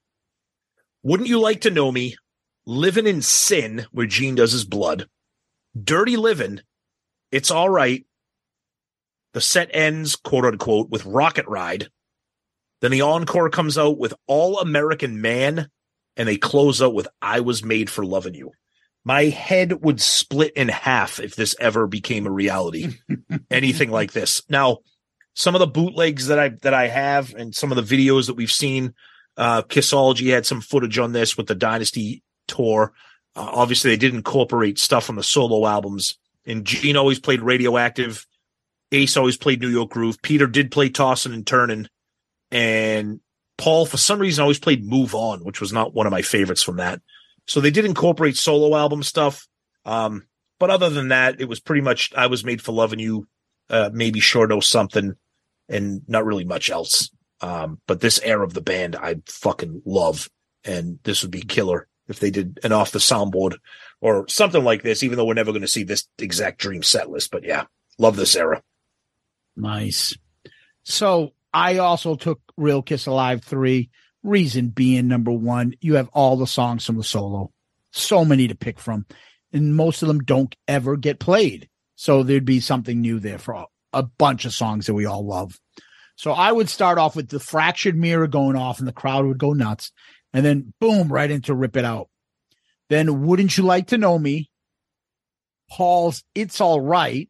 Wouldn't 1.04 1.30
you 1.30 1.40
like 1.40 1.62
to 1.62 1.70
know 1.70 1.92
me? 1.92 2.16
Living 2.66 3.06
in 3.06 3.22
sin, 3.22 3.86
where 3.92 4.08
Gene 4.08 4.34
does 4.34 4.54
his 4.54 4.66
blood. 4.66 5.08
Dirty 5.80 6.18
living. 6.18 6.62
It's 7.32 7.52
all 7.52 7.70
right. 7.70 8.06
The 9.34 9.42
set 9.42 9.70
ends, 9.72 10.16
quote 10.16 10.46
unquote, 10.46 10.90
with 10.90 11.06
Rocket 11.06 11.46
Ride. 11.48 11.90
Then 12.82 12.90
the 12.90 13.02
encore 13.02 13.52
comes 13.52 13.78
out 13.78 14.00
with 14.00 14.16
All 14.26 14.60
American 14.60 15.22
Man, 15.22 15.70
and 16.18 16.28
they 16.28 16.38
close 16.38 16.82
out 16.82 16.96
with 16.96 17.08
I 17.22 17.42
Was 17.42 17.64
Made 17.64 17.90
for 17.90 18.04
Loving 18.04 18.34
You. 18.34 18.52
My 19.06 19.26
head 19.26 19.84
would 19.84 20.02
split 20.02 20.54
in 20.54 20.70
half 20.70 21.20
if 21.20 21.36
this 21.36 21.56
ever 21.60 21.86
became 21.86 22.26
a 22.26 22.32
reality. 22.32 22.96
Anything 23.52 23.92
like 23.92 24.12
this. 24.12 24.42
Now, 24.50 24.80
some 25.34 25.56
of 25.56 25.60
the 25.60 25.68
bootlegs 25.68 26.28
that 26.28 26.40
I 26.40 26.50
that 26.62 26.74
I 26.74 26.88
have 26.88 27.34
and 27.34 27.54
some 27.54 27.72
of 27.72 27.76
the 27.76 27.96
videos 27.96 28.28
that 28.28 28.36
we've 28.36 28.52
seen, 28.52 28.94
uh 29.38 29.64
Kissology 29.64 30.32
had 30.32 30.46
some 30.46 30.62
footage 30.62 30.98
on 30.98 31.12
this 31.12 31.38
with 31.38 31.48
the 31.48 31.56
Dynasty 31.56 32.24
tour. 32.48 32.94
Uh, 33.36 33.50
obviously, 33.52 33.92
they 33.92 33.98
did 33.98 34.14
incorporate 34.14 34.78
stuff 34.78 35.06
from 35.06 35.16
the 35.16 35.24
solo 35.24 35.66
albums. 35.68 36.18
And 36.46 36.66
Gene 36.66 36.98
always 36.98 37.20
played 37.20 37.42
Radioactive. 37.42 38.26
Ace 38.92 39.18
always 39.18 39.38
played 39.38 39.62
New 39.62 39.70
York 39.70 39.90
Groove. 39.90 40.22
Peter 40.22 40.46
did 40.46 40.72
play 40.72 40.90
Tossing 40.90 41.34
and 41.34 41.48
Turning. 41.48 41.88
And 42.52 43.22
Paul, 43.58 43.86
for 43.86 43.98
some 43.98 44.20
reason, 44.20 44.42
always 44.42 44.60
played 44.60 44.86
Move 44.86 45.16
On, 45.16 45.44
which 45.44 45.62
was 45.62 45.74
not 45.74 45.94
one 45.94 46.06
of 46.06 46.12
my 46.12 46.22
favorites 46.22 46.62
from 46.62 46.78
that. 46.78 47.02
So 47.48 47.60
they 47.60 47.72
did 47.72 47.86
incorporate 47.86 48.38
solo 48.38 48.78
album 48.78 49.02
stuff. 49.04 49.48
Um, 49.86 50.28
but 50.60 50.70
other 50.70 50.90
than 50.90 51.08
that, 51.10 51.42
it 51.42 51.50
was 51.50 51.60
pretty 51.60 51.82
much 51.82 52.14
I 52.16 52.28
was 52.28 52.46
made 52.46 52.62
for 52.62 52.72
loving 52.72 53.00
you, 53.00 53.28
uh, 53.70 53.90
maybe 53.92 54.20
sure 54.20 54.48
know 54.48 54.60
something, 54.60 55.16
and 55.70 56.02
not 56.08 56.26
really 56.26 56.46
much 56.46 56.70
else. 56.70 57.10
Um, 57.42 57.80
but 57.88 58.00
this 58.00 58.20
era 58.24 58.44
of 58.44 58.54
the 58.54 58.62
band, 58.62 58.96
I 58.96 59.18
fucking 59.28 59.82
love, 59.86 60.30
and 60.64 61.00
this 61.04 61.24
would 61.24 61.32
be 61.32 61.42
killer 61.42 61.88
if 62.08 62.20
they 62.20 62.32
did 62.32 62.60
an 62.64 62.72
off 62.72 62.92
the 62.92 63.00
soundboard 63.00 63.58
or 64.02 64.28
something 64.28 64.64
like 64.64 64.82
this. 64.82 65.04
Even 65.04 65.18
though 65.18 65.26
we're 65.26 65.34
never 65.34 65.52
going 65.52 65.62
to 65.62 65.68
see 65.68 65.84
this 65.84 66.08
exact 66.20 66.60
dream 66.60 66.84
set 66.84 67.10
list, 67.10 67.32
but 67.32 67.44
yeah, 67.44 67.66
love 67.98 68.16
this 68.16 68.36
era. 68.36 68.62
Nice. 69.56 70.18
So 70.84 71.34
I 71.54 71.78
also 71.78 72.16
took 72.16 72.42
Real 72.58 72.82
Kiss 72.82 73.06
Alive 73.06 73.44
3. 73.44 73.90
Reason 74.24 74.70
being 74.70 75.08
number 75.08 75.32
one, 75.32 75.74
you 75.82 75.96
have 75.96 76.10
all 76.14 76.38
the 76.38 76.48
songs 76.48 76.86
from 76.86 76.98
the 76.98 77.04
solo. 77.04 77.52
So 77.92 78.24
many 78.26 78.48
to 78.48 78.56
pick 78.56 78.80
from. 78.80 79.06
And 79.52 79.76
most 79.76 80.02
of 80.02 80.08
them 80.08 80.20
don't 80.20 80.56
ever 80.68 80.96
get 80.96 81.20
played. 81.20 81.70
So 81.96 82.24
there'd 82.24 82.46
be 82.46 82.60
something 82.60 83.02
new 83.02 83.20
there 83.20 83.38
for 83.38 83.54
a, 83.94 84.04
bunch 84.04 84.46
of 84.46 84.54
songs 84.54 84.88
that 84.88 84.94
we 84.94 85.06
all 85.06 85.26
love. 85.26 85.60
So 86.16 86.32
I 86.32 86.52
would 86.52 86.70
start 86.70 86.98
off 86.98 87.16
with 87.16 87.30
the 87.30 87.40
fractured 87.40 87.98
mirror 87.98 88.28
going 88.28 88.56
off 88.56 88.80
and 88.80 88.88
the 88.88 88.94
crowd 88.94 89.26
would 89.26 89.38
go 89.38 89.54
nuts. 89.54 89.92
And 90.34 90.46
then 90.46 90.74
boom, 90.80 91.12
right 91.12 91.30
into 91.30 91.54
Rip 91.54 91.78
It 91.78 91.86
Out. 91.86 92.10
Then 92.90 93.24
Wouldn't 93.24 93.58
You 93.58 93.64
Like 93.64 93.88
to 93.88 93.98
Know 93.98 94.18
Me? 94.18 94.50
Paul's 95.70 96.24
It's 96.36 96.62
All 96.62 96.82
Right. 96.82 97.30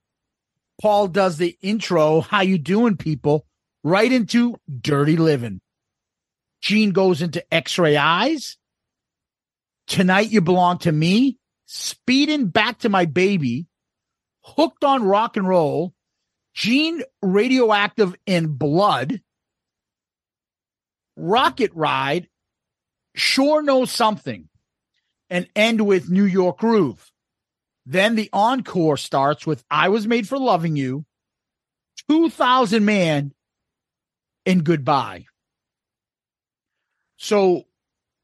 Paul 0.81 1.07
does 1.07 1.37
the 1.37 1.57
intro, 1.61 2.21
How 2.21 2.41
You 2.41 2.57
Doing, 2.57 2.97
People, 2.97 3.45
right 3.83 4.11
into 4.11 4.57
Dirty 4.81 5.17
Living. 5.17 5.61
Gene 6.61 6.91
goes 6.91 7.21
into 7.21 7.43
X-Ray 7.53 7.97
Eyes. 7.97 8.57
Tonight 9.87 10.31
You 10.31 10.41
Belong 10.41 10.79
to 10.79 10.91
Me. 10.91 11.37
Speeding 11.65 12.47
Back 12.47 12.79
to 12.79 12.89
My 12.89 13.05
Baby. 13.05 13.67
Hooked 14.43 14.83
on 14.83 15.03
Rock 15.03 15.37
and 15.37 15.47
Roll. 15.47 15.93
Gene 16.53 17.01
Radioactive 17.21 18.15
in 18.25 18.55
Blood. 18.55 19.21
Rocket 21.15 21.71
Ride. 21.73 22.27
Sure 23.15 23.61
Know 23.61 23.85
Something. 23.85 24.49
And 25.29 25.47
end 25.55 25.85
with 25.85 26.09
New 26.09 26.25
York 26.25 26.59
Groove. 26.59 27.11
Then 27.85 28.15
the 28.15 28.29
encore 28.31 28.97
starts 28.97 29.45
with 29.45 29.63
I 29.69 29.89
Was 29.89 30.07
Made 30.07 30.27
for 30.27 30.37
Loving 30.37 30.75
You, 30.75 31.05
2000 32.09 32.85
Man, 32.85 33.33
and 34.45 34.63
Goodbye. 34.63 35.25
So 37.17 37.63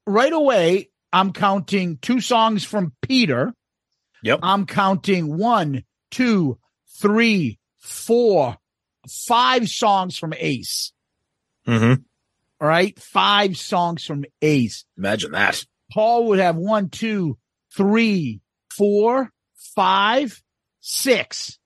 right 0.06 0.32
away, 0.32 0.90
I'm 1.12 1.34
counting 1.34 1.98
two 1.98 2.22
songs 2.22 2.64
from 2.64 2.94
Peter. 3.02 3.54
Yep. 4.24 4.40
I'm 4.44 4.66
counting 4.66 5.38
one, 5.38 5.84
two, 6.12 6.58
three, 7.00 7.59
four, 7.90 8.58
five 9.08 9.70
songs 9.70 10.18
from 10.18 10.34
Ace. 10.38 10.94
Mm-hmm. 11.68 12.02
All 12.62 12.68
right. 12.68 12.98
Five 13.00 13.58
songs 13.58 14.06
from 14.06 14.26
Ace. 14.42 14.86
Imagine 14.98 15.32
that. 15.32 15.66
Paul 15.92 16.28
would 16.28 16.40
have 16.40 16.56
one, 16.56 16.90
two, 16.90 17.38
three, 17.76 18.42
four, 18.76 19.32
five, 19.76 20.42
six. 20.82 21.58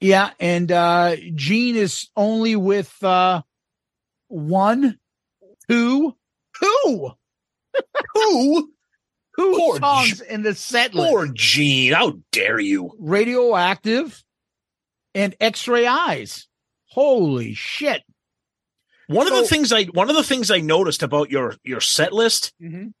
Yeah, 0.00 0.30
and 0.40 0.72
uh 0.72 1.16
Gene 1.34 1.76
is 1.76 2.08
only 2.16 2.56
with 2.56 2.92
uh 3.02 3.42
one, 4.28 4.98
two, 5.68 6.16
who? 6.58 7.12
who? 8.14 8.72
Who 9.34 9.78
songs 9.78 10.20
in 10.20 10.42
the 10.42 10.54
set 10.54 10.94
list. 10.94 11.10
Poor 11.10 11.28
Gene. 11.32 11.92
How 11.92 12.18
dare 12.32 12.58
you? 12.58 12.92
Radioactive 12.98 14.22
and 15.14 15.34
X-ray 15.40 15.86
eyes. 15.86 16.46
Holy 16.86 17.54
shit. 17.54 18.02
One 19.06 19.26
of 19.26 19.34
the 19.34 19.46
things 19.46 19.72
I 19.72 19.84
one 19.84 20.08
of 20.08 20.16
the 20.16 20.22
things 20.22 20.50
I 20.50 20.60
noticed 20.60 21.02
about 21.02 21.30
your 21.30 21.56
your 21.64 21.80
set 21.80 22.12
list, 22.12 22.52
mm-hmm. 22.62 22.84
you 22.84 22.92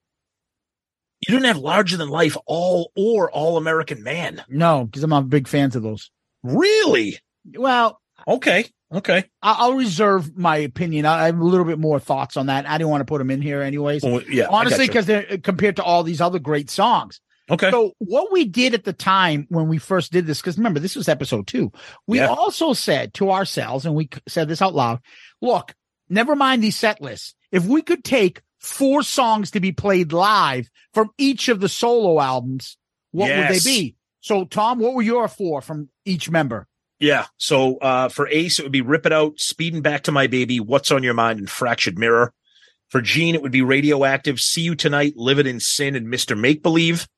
didn't 1.26 1.44
have 1.44 1.58
larger 1.58 1.96
than 1.96 2.08
life 2.08 2.36
all 2.46 2.90
or 2.96 3.30
all 3.30 3.56
American 3.56 4.02
man. 4.02 4.42
No, 4.48 4.84
because 4.84 5.04
I'm 5.04 5.10
not 5.10 5.30
big 5.30 5.46
fans 5.46 5.76
of 5.76 5.84
those. 5.84 6.10
Really? 6.42 7.18
Well, 7.44 8.00
Okay. 8.26 8.66
Okay. 8.92 9.24
I'll 9.40 9.74
reserve 9.74 10.36
my 10.36 10.56
opinion. 10.56 11.06
I 11.06 11.22
I 11.22 11.26
have 11.26 11.38
a 11.38 11.44
little 11.44 11.64
bit 11.64 11.78
more 11.78 12.00
thoughts 12.00 12.36
on 12.36 12.46
that. 12.46 12.68
I 12.68 12.76
didn't 12.76 12.90
want 12.90 13.02
to 13.02 13.04
put 13.04 13.18
them 13.18 13.30
in 13.30 13.40
here 13.40 13.62
anyways. 13.62 14.02
Well, 14.02 14.22
yeah. 14.28 14.46
Honestly, 14.50 14.86
because 14.86 15.06
they're 15.06 15.26
uh, 15.30 15.36
compared 15.42 15.76
to 15.76 15.84
all 15.84 16.02
these 16.02 16.20
other 16.20 16.38
great 16.38 16.70
songs. 16.70 17.20
Okay. 17.50 17.70
So 17.70 17.92
what 17.98 18.32
we 18.32 18.44
did 18.44 18.74
at 18.74 18.84
the 18.84 18.92
time 18.92 19.46
when 19.48 19.68
we 19.68 19.78
first 19.78 20.12
did 20.12 20.26
this, 20.26 20.40
because 20.40 20.56
remember 20.56 20.80
this 20.80 20.96
was 20.96 21.08
episode 21.08 21.46
two, 21.46 21.72
we 22.06 22.18
Yeah. 22.18 22.28
also 22.28 22.72
said 22.72 23.14
to 23.14 23.30
ourselves, 23.30 23.84
and 23.86 23.94
we 23.94 24.08
said 24.28 24.48
this 24.48 24.62
out 24.62 24.74
loud: 24.74 25.00
Look, 25.42 25.74
never 26.08 26.36
mind 26.36 26.62
these 26.62 26.76
set 26.76 27.00
lists. 27.00 27.34
If 27.50 27.66
we 27.66 27.82
could 27.82 28.04
take 28.04 28.42
four 28.60 29.02
songs 29.02 29.52
to 29.52 29.60
be 29.60 29.72
played 29.72 30.12
live 30.12 30.68
from 30.94 31.10
each 31.18 31.48
of 31.48 31.60
the 31.60 31.68
solo 31.68 32.20
albums, 32.20 32.76
what 33.10 33.28
would 33.34 33.48
they 33.48 33.60
be? 33.64 33.96
So, 34.20 34.44
Tom, 34.44 34.78
what 34.78 34.94
were 34.94 35.02
your 35.02 35.26
four 35.28 35.62
from 35.62 35.88
each 36.04 36.30
member? 36.30 36.68
Yeah. 36.98 37.26
So 37.38 37.78
uh, 37.78 38.10
for 38.10 38.28
Ace, 38.28 38.58
it 38.58 38.62
would 38.62 38.70
be 38.72 38.82
Rip 38.82 39.06
It 39.06 39.12
Out, 39.12 39.40
Speeding 39.40 39.80
Back 39.80 40.02
to 40.02 40.12
My 40.12 40.26
Baby, 40.26 40.60
What's 40.60 40.90
on 40.92 41.02
Your 41.02 41.14
Mind, 41.14 41.38
and 41.38 41.48
Fractured 41.48 41.98
Mirror. 41.98 42.32
For 42.90 43.00
Gene, 43.00 43.34
it 43.34 43.40
would 43.42 43.52
be 43.52 43.62
Radioactive, 43.62 44.38
See 44.38 44.60
You 44.60 44.74
Tonight, 44.74 45.14
Living 45.16 45.46
in 45.46 45.60
Sin, 45.60 45.96
and 45.96 46.08
Mr. 46.08 46.38
Make 46.38 46.62
Believe. 46.62 47.08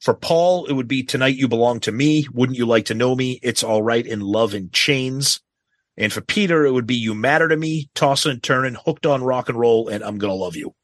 For 0.00 0.14
Paul, 0.14 0.66
it 0.66 0.72
would 0.72 0.88
be 0.88 1.02
Tonight 1.02 1.36
You 1.36 1.46
Belong 1.46 1.80
to 1.80 1.92
Me, 1.92 2.26
Wouldn't 2.32 2.56
You 2.56 2.64
Like 2.66 2.86
to 2.86 2.94
Know 2.94 3.14
Me, 3.14 3.38
It's 3.42 3.62
All 3.62 3.82
Right 3.82 4.06
in 4.06 4.20
Love 4.20 4.54
and 4.54 4.72
Chains. 4.72 5.40
And 5.96 6.10
for 6.10 6.22
Peter, 6.22 6.64
it 6.64 6.72
would 6.72 6.86
be 6.86 6.94
You 6.94 7.14
Matter 7.14 7.48
to 7.48 7.56
Me, 7.56 7.90
Tossing 7.94 8.32
and 8.32 8.42
Turnin', 8.42 8.76
Hooked 8.76 9.04
on 9.04 9.22
Rock 9.22 9.50
and 9.50 9.58
Roll, 9.58 9.88
and 9.88 10.02
I'm 10.02 10.16
Gonna 10.16 10.34
Love 10.34 10.56
You. 10.56 10.74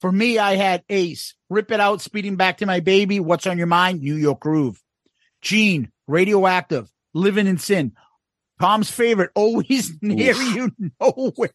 For 0.00 0.12
me, 0.12 0.38
I 0.38 0.54
had 0.54 0.84
Ace, 0.88 1.34
Rip 1.50 1.72
It 1.72 1.80
Out, 1.80 2.00
Speeding 2.00 2.36
Back 2.36 2.58
to 2.58 2.66
My 2.66 2.78
Baby, 2.78 3.18
What's 3.18 3.46
on 3.46 3.58
Your 3.58 3.66
Mind, 3.66 4.00
New 4.02 4.14
York 4.14 4.38
Groove. 4.40 4.80
Gene, 5.40 5.90
Radioactive, 6.06 6.88
Living 7.12 7.48
in 7.48 7.58
Sin. 7.58 7.92
Tom's 8.60 8.90
favorite, 8.90 9.30
Always 9.34 9.92
Near 10.02 10.34
Oof. 10.34 10.54
You 10.54 10.70
Nowhere. 11.00 11.50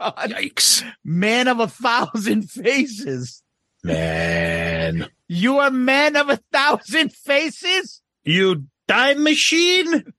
Yikes. 0.00 0.84
Man 1.04 1.48
of 1.48 1.58
a 1.58 1.66
Thousand 1.66 2.42
Faces. 2.50 3.42
Man. 3.82 5.08
You 5.32 5.60
are 5.60 5.70
Man 5.70 6.16
of 6.16 6.28
a 6.28 6.40
Thousand 6.52 7.12
Faces? 7.12 8.02
You 8.24 8.64
time 8.88 9.22
machine? 9.22 10.12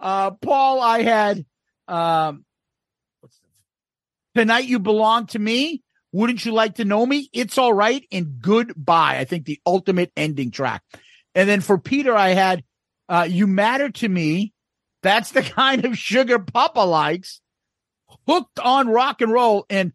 Uh, 0.00 0.30
Paul, 0.30 0.80
I 0.80 1.02
had, 1.02 1.44
um, 1.86 2.46
Tonight 4.34 4.64
You 4.64 4.78
Belong 4.78 5.26
to 5.26 5.38
Me. 5.38 5.82
Wouldn't 6.12 6.46
you 6.46 6.52
like 6.52 6.76
to 6.76 6.86
know 6.86 7.04
me? 7.04 7.28
It's 7.34 7.58
all 7.58 7.74
right. 7.74 8.02
And 8.10 8.40
goodbye. 8.40 9.18
I 9.18 9.26
think 9.26 9.44
the 9.44 9.60
ultimate 9.66 10.10
ending 10.16 10.50
track. 10.50 10.84
And 11.34 11.46
then 11.46 11.60
for 11.60 11.76
Peter, 11.76 12.14
I 12.16 12.30
had, 12.30 12.64
uh, 13.10 13.26
You 13.28 13.46
Matter 13.46 13.90
to 13.90 14.08
Me. 14.08 14.54
That's 15.02 15.32
the 15.32 15.42
kind 15.60 15.84
of 15.84 15.98
sugar 15.98 16.38
Papa 16.38 16.80
likes. 16.80 17.42
Hooked 18.26 18.58
on 18.58 18.88
rock 18.88 19.20
and 19.20 19.32
roll. 19.32 19.66
And 19.68 19.92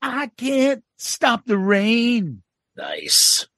I 0.00 0.30
can't 0.36 0.84
stop 0.98 1.46
the 1.46 1.58
rain. 1.58 2.44
Nice. 2.76 3.48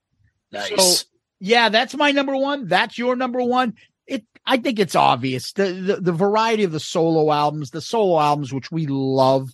Nice. 0.52 1.00
So, 1.00 1.06
yeah, 1.40 1.68
that's 1.68 1.94
my 1.94 2.12
number 2.12 2.36
one. 2.36 2.66
That's 2.68 2.98
your 2.98 3.16
number 3.16 3.42
one. 3.42 3.74
It, 4.06 4.24
I 4.44 4.56
think 4.56 4.78
it's 4.78 4.96
obvious 4.96 5.52
the, 5.52 5.72
the 5.72 5.96
the 5.96 6.12
variety 6.12 6.64
of 6.64 6.72
the 6.72 6.80
solo 6.80 7.32
albums, 7.32 7.70
the 7.70 7.80
solo 7.80 8.20
albums 8.20 8.52
which 8.52 8.70
we 8.70 8.86
love. 8.86 9.50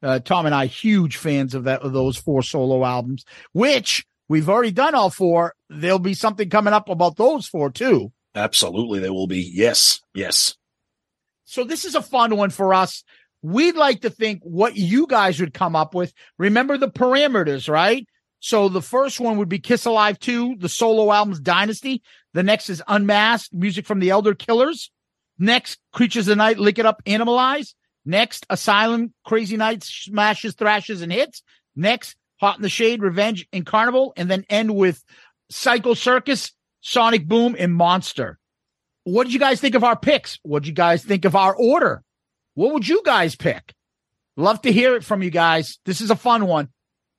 Uh, 0.00 0.20
Tom 0.20 0.46
and 0.46 0.54
I, 0.54 0.66
huge 0.66 1.16
fans 1.16 1.54
of 1.54 1.64
that 1.64 1.82
of 1.82 1.92
those 1.92 2.16
four 2.16 2.42
solo 2.42 2.84
albums, 2.84 3.24
which 3.52 4.06
we've 4.28 4.48
already 4.48 4.70
done 4.70 4.94
all 4.94 5.10
four. 5.10 5.54
There'll 5.68 5.98
be 5.98 6.14
something 6.14 6.48
coming 6.48 6.72
up 6.72 6.88
about 6.88 7.16
those 7.16 7.46
four 7.46 7.70
too. 7.70 8.12
Absolutely, 8.34 9.00
there 9.00 9.12
will 9.12 9.26
be. 9.26 9.40
Yes, 9.40 10.00
yes. 10.14 10.56
So 11.44 11.64
this 11.64 11.84
is 11.84 11.94
a 11.94 12.02
fun 12.02 12.36
one 12.36 12.50
for 12.50 12.72
us. 12.72 13.02
We'd 13.42 13.76
like 13.76 14.02
to 14.02 14.10
think 14.10 14.40
what 14.42 14.76
you 14.76 15.06
guys 15.06 15.40
would 15.40 15.54
come 15.54 15.74
up 15.74 15.94
with. 15.94 16.12
Remember 16.38 16.76
the 16.76 16.90
parameters, 16.90 17.68
right? 17.68 18.06
So 18.40 18.68
the 18.68 18.82
first 18.82 19.20
one 19.20 19.36
would 19.38 19.48
be 19.48 19.58
Kiss 19.58 19.84
Alive 19.84 20.18
2, 20.18 20.56
the 20.58 20.68
solo 20.68 21.12
albums 21.12 21.40
Dynasty. 21.40 22.02
The 22.34 22.42
next 22.42 22.70
is 22.70 22.82
Unmasked, 22.86 23.52
music 23.52 23.86
from 23.86 23.98
the 23.98 24.10
Elder 24.10 24.34
Killers. 24.34 24.90
Next, 25.38 25.78
Creatures 25.92 26.26
of 26.28 26.32
the 26.32 26.36
Night, 26.36 26.58
Lick 26.58 26.78
It 26.78 26.86
Up, 26.86 27.02
Animalize. 27.04 27.74
Next, 28.04 28.46
Asylum, 28.48 29.12
Crazy 29.24 29.56
Nights, 29.56 29.88
Smashes, 29.88 30.54
Thrashes, 30.54 31.02
and 31.02 31.12
Hits. 31.12 31.42
Next, 31.76 32.16
Hot 32.40 32.56
in 32.56 32.62
the 32.62 32.68
Shade, 32.68 33.02
Revenge, 33.02 33.46
and 33.52 33.66
Carnival. 33.66 34.12
And 34.16 34.30
then 34.30 34.44
end 34.48 34.74
with 34.74 35.04
Psycho 35.50 35.94
Circus, 35.94 36.52
Sonic 36.80 37.26
Boom, 37.26 37.56
and 37.58 37.74
Monster. 37.74 38.38
What 39.04 39.24
did 39.24 39.32
you 39.32 39.40
guys 39.40 39.60
think 39.60 39.74
of 39.74 39.84
our 39.84 39.96
picks? 39.96 40.38
What 40.42 40.62
did 40.62 40.68
you 40.68 40.74
guys 40.74 41.04
think 41.04 41.24
of 41.24 41.34
our 41.34 41.54
order? 41.54 42.02
What 42.54 42.74
would 42.74 42.86
you 42.86 43.02
guys 43.04 43.36
pick? 43.36 43.74
Love 44.36 44.60
to 44.62 44.72
hear 44.72 44.94
it 44.94 45.04
from 45.04 45.22
you 45.22 45.30
guys. 45.30 45.78
This 45.84 46.00
is 46.00 46.10
a 46.10 46.16
fun 46.16 46.46
one. 46.46 46.68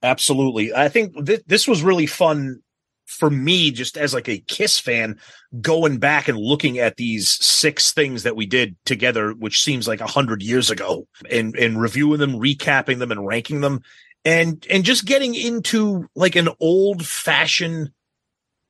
Absolutely. 0.02 0.74
I 0.74 0.88
think 0.88 1.26
th- 1.26 1.42
this 1.46 1.68
was 1.68 1.82
really 1.82 2.06
fun 2.06 2.60
for 3.06 3.28
me, 3.28 3.70
just 3.70 3.96
as 3.98 4.14
like 4.14 4.28
a 4.28 4.38
Kiss 4.38 4.78
fan, 4.78 5.18
going 5.60 5.98
back 5.98 6.28
and 6.28 6.38
looking 6.38 6.78
at 6.78 6.96
these 6.96 7.28
six 7.44 7.92
things 7.92 8.22
that 8.22 8.36
we 8.36 8.46
did 8.46 8.76
together, 8.84 9.32
which 9.32 9.62
seems 9.62 9.88
like 9.88 10.00
a 10.00 10.06
hundred 10.06 10.42
years 10.42 10.70
ago, 10.70 11.06
and 11.28 11.56
and 11.56 11.80
reviewing 11.80 12.20
them, 12.20 12.34
recapping 12.34 12.98
them, 12.98 13.10
and 13.10 13.26
ranking 13.26 13.60
them, 13.60 13.82
and 14.24 14.64
and 14.70 14.84
just 14.84 15.06
getting 15.06 15.34
into 15.34 16.08
like 16.14 16.36
an 16.36 16.48
old 16.60 17.04
fashioned 17.04 17.90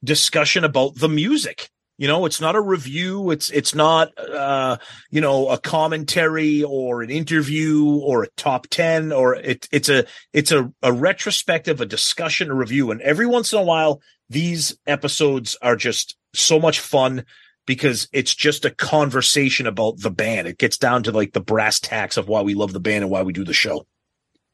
discussion 0.02 0.65
about 0.65 0.94
the 0.97 1.09
music. 1.09 1.69
You 2.01 2.09
know, 2.09 2.24
it's 2.24 2.40
not 2.40 2.56
a 2.56 2.60
review. 2.62 3.31
It's 3.31 3.51
it's 3.51 3.74
not 3.74 4.18
uh, 4.18 4.78
you 5.10 5.20
know 5.20 5.51
a 5.51 5.59
commentary 5.59 6.62
or 6.62 7.02
an 7.02 7.10
interview 7.10 7.85
or 7.85 8.22
a 8.22 8.31
top 8.39 8.68
ten 8.68 9.12
or 9.12 9.35
it, 9.35 9.68
it's 9.70 9.90
a 9.90 10.06
it's 10.32 10.51
a, 10.51 10.72
a 10.82 10.94
retrospective, 10.94 11.82
a 11.82 11.85
discussion, 11.85 12.51
a 12.51 12.55
review. 12.55 12.90
And 12.90 13.02
every 13.02 13.27
once 13.27 13.52
in 13.52 13.59
a 13.59 13.62
while, 13.62 14.01
these 14.31 14.78
episodes 14.86 15.59
are 15.60 15.77
just 15.77 16.16
so 16.32 16.59
much 16.59 16.81
fun 16.81 17.27
because 17.66 18.09
it's 18.14 18.35
just 18.35 18.64
a 18.64 18.70
conversation 18.70 19.66
about 19.66 19.98
the 19.98 20.10
band. 20.10 20.48
It 20.48 20.56
gets 20.56 20.78
down 20.78 21.02
to 21.02 21.12
like 21.12 21.35
the 21.35 21.43
brass 21.43 21.81
tacks 21.81 22.16
of 22.16 22.28
why 22.28 22.40
we 22.40 22.55
love 22.55 22.72
the 22.72 22.81
band 22.81 23.05
and 23.05 23.10
why 23.10 23.24
we 23.24 23.35
do 23.35 23.44
the 23.44 23.52
show. 23.52 23.86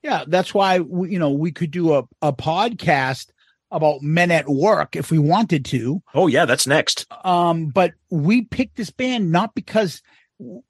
Yeah, 0.02 0.24
that's 0.26 0.52
why 0.52 0.80
we, 0.80 1.12
you 1.12 1.20
know 1.20 1.30
we 1.30 1.52
could 1.52 1.70
do 1.70 1.94
a, 1.94 2.02
a 2.20 2.32
podcast 2.32 3.30
about 3.70 4.02
men 4.02 4.30
at 4.30 4.48
work 4.48 4.94
if 4.96 5.10
we 5.10 5.18
wanted 5.18 5.64
to. 5.66 6.02
Oh 6.14 6.26
yeah, 6.26 6.44
that's 6.44 6.66
next. 6.66 7.06
Um, 7.24 7.66
but 7.68 7.92
we 8.10 8.42
picked 8.42 8.76
this 8.76 8.90
band 8.90 9.32
not 9.32 9.54
because 9.54 10.02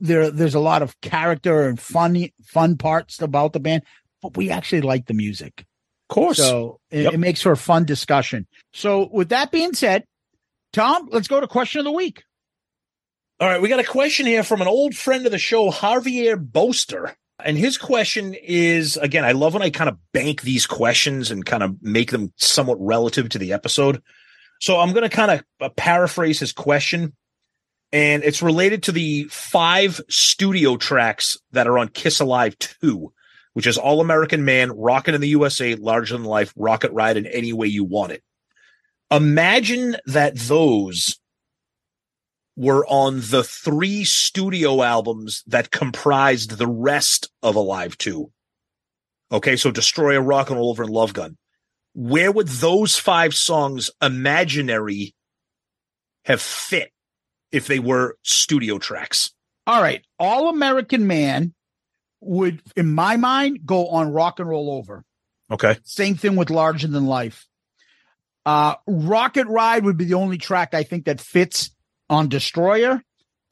there 0.00 0.30
there's 0.30 0.54
a 0.54 0.60
lot 0.60 0.82
of 0.82 0.98
character 1.00 1.68
and 1.68 1.78
funny 1.78 2.32
fun 2.44 2.76
parts 2.76 3.20
about 3.20 3.52
the 3.52 3.60
band, 3.60 3.82
but 4.22 4.36
we 4.36 4.50
actually 4.50 4.80
like 4.82 5.06
the 5.06 5.14
music. 5.14 5.64
Of 6.08 6.14
course. 6.14 6.38
So 6.38 6.80
it, 6.90 7.02
Yep. 7.02 7.14
it 7.14 7.18
makes 7.18 7.42
for 7.42 7.52
a 7.52 7.56
fun 7.56 7.84
discussion. 7.84 8.46
So 8.72 9.08
with 9.12 9.30
that 9.30 9.50
being 9.50 9.74
said, 9.74 10.04
Tom, 10.72 11.08
let's 11.10 11.28
go 11.28 11.40
to 11.40 11.46
question 11.48 11.80
of 11.80 11.84
the 11.84 11.92
week. 11.92 12.22
All 13.38 13.48
right, 13.48 13.60
we 13.60 13.68
got 13.68 13.80
a 13.80 13.84
question 13.84 14.24
here 14.24 14.42
from 14.42 14.62
an 14.62 14.68
old 14.68 14.94
friend 14.96 15.26
of 15.26 15.32
the 15.32 15.38
show, 15.38 15.70
Javier 15.70 16.38
Boaster. 16.38 17.14
And 17.44 17.58
his 17.58 17.76
question 17.76 18.34
is 18.34 18.96
again, 18.96 19.24
I 19.24 19.32
love 19.32 19.54
when 19.54 19.62
I 19.62 19.70
kind 19.70 19.90
of 19.90 19.98
bank 20.12 20.42
these 20.42 20.66
questions 20.66 21.30
and 21.30 21.44
kind 21.44 21.62
of 21.62 21.82
make 21.82 22.10
them 22.10 22.32
somewhat 22.36 22.78
relative 22.80 23.28
to 23.30 23.38
the 23.38 23.52
episode. 23.52 24.02
So 24.60 24.80
I'm 24.80 24.92
going 24.92 25.08
to 25.08 25.14
kind 25.14 25.30
of 25.30 25.44
uh, 25.60 25.68
paraphrase 25.76 26.40
his 26.40 26.52
question. 26.52 27.14
And 27.92 28.24
it's 28.24 28.42
related 28.42 28.82
to 28.84 28.92
the 28.92 29.24
five 29.24 30.00
studio 30.08 30.76
tracks 30.76 31.36
that 31.52 31.66
are 31.66 31.78
on 31.78 31.88
Kiss 31.88 32.20
Alive 32.20 32.58
2, 32.58 33.12
which 33.52 33.66
is 33.66 33.78
All 33.78 34.00
American 34.00 34.44
Man, 34.44 34.72
Rockin' 34.72 35.14
in 35.14 35.20
the 35.20 35.28
USA, 35.28 35.74
Larger 35.76 36.16
Than 36.16 36.24
Life, 36.24 36.52
Rocket 36.56 36.90
Ride, 36.92 37.16
and 37.16 37.26
Any 37.26 37.52
Way 37.52 37.68
You 37.68 37.84
Want 37.84 38.12
It. 38.12 38.22
Imagine 39.10 39.96
that 40.06 40.36
those 40.36 41.18
were 42.56 42.86
on 42.86 43.20
the 43.20 43.44
three 43.44 44.04
studio 44.04 44.82
albums 44.82 45.42
that 45.46 45.70
comprised 45.70 46.52
the 46.52 46.66
rest 46.66 47.30
of 47.42 47.54
Alive 47.54 47.98
2. 47.98 48.30
Okay, 49.30 49.56
so 49.56 49.70
Destroyer, 49.70 50.22
Rock 50.22 50.48
and 50.48 50.58
Roll 50.58 50.70
Over, 50.70 50.84
and 50.84 50.92
Love 50.92 51.12
Gun. 51.12 51.36
Where 51.94 52.32
would 52.32 52.48
those 52.48 52.96
five 52.96 53.34
songs, 53.34 53.90
imaginary, 54.00 55.14
have 56.24 56.40
fit 56.40 56.92
if 57.52 57.66
they 57.66 57.78
were 57.78 58.16
studio 58.22 58.78
tracks? 58.78 59.32
All 59.66 59.82
right. 59.82 60.04
All 60.18 60.48
American 60.48 61.06
Man 61.06 61.54
would, 62.20 62.62
in 62.76 62.92
my 62.92 63.16
mind, 63.16 63.60
go 63.64 63.88
on 63.88 64.12
rock 64.12 64.38
and 64.38 64.48
roll 64.48 64.70
over. 64.70 65.04
Okay. 65.50 65.78
Same 65.84 66.16
thing 66.16 66.36
with 66.36 66.50
Larger 66.50 66.88
Than 66.88 67.06
Life. 67.06 67.46
Uh, 68.44 68.76
Rocket 68.86 69.48
Ride 69.48 69.84
would 69.84 69.96
be 69.96 70.04
the 70.04 70.14
only 70.14 70.38
track 70.38 70.72
I 70.72 70.84
think 70.84 71.06
that 71.06 71.20
fits 71.20 71.70
on 72.08 72.28
Destroyer. 72.28 73.02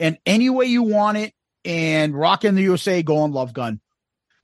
And 0.00 0.18
Any 0.26 0.50
Way 0.50 0.66
You 0.66 0.82
Want 0.82 1.18
It 1.18 1.34
and 1.64 2.14
Rock 2.14 2.44
in 2.44 2.54
the 2.54 2.62
USA 2.62 3.02
go 3.02 3.18
on 3.18 3.32
Love 3.32 3.52
Gun 3.52 3.80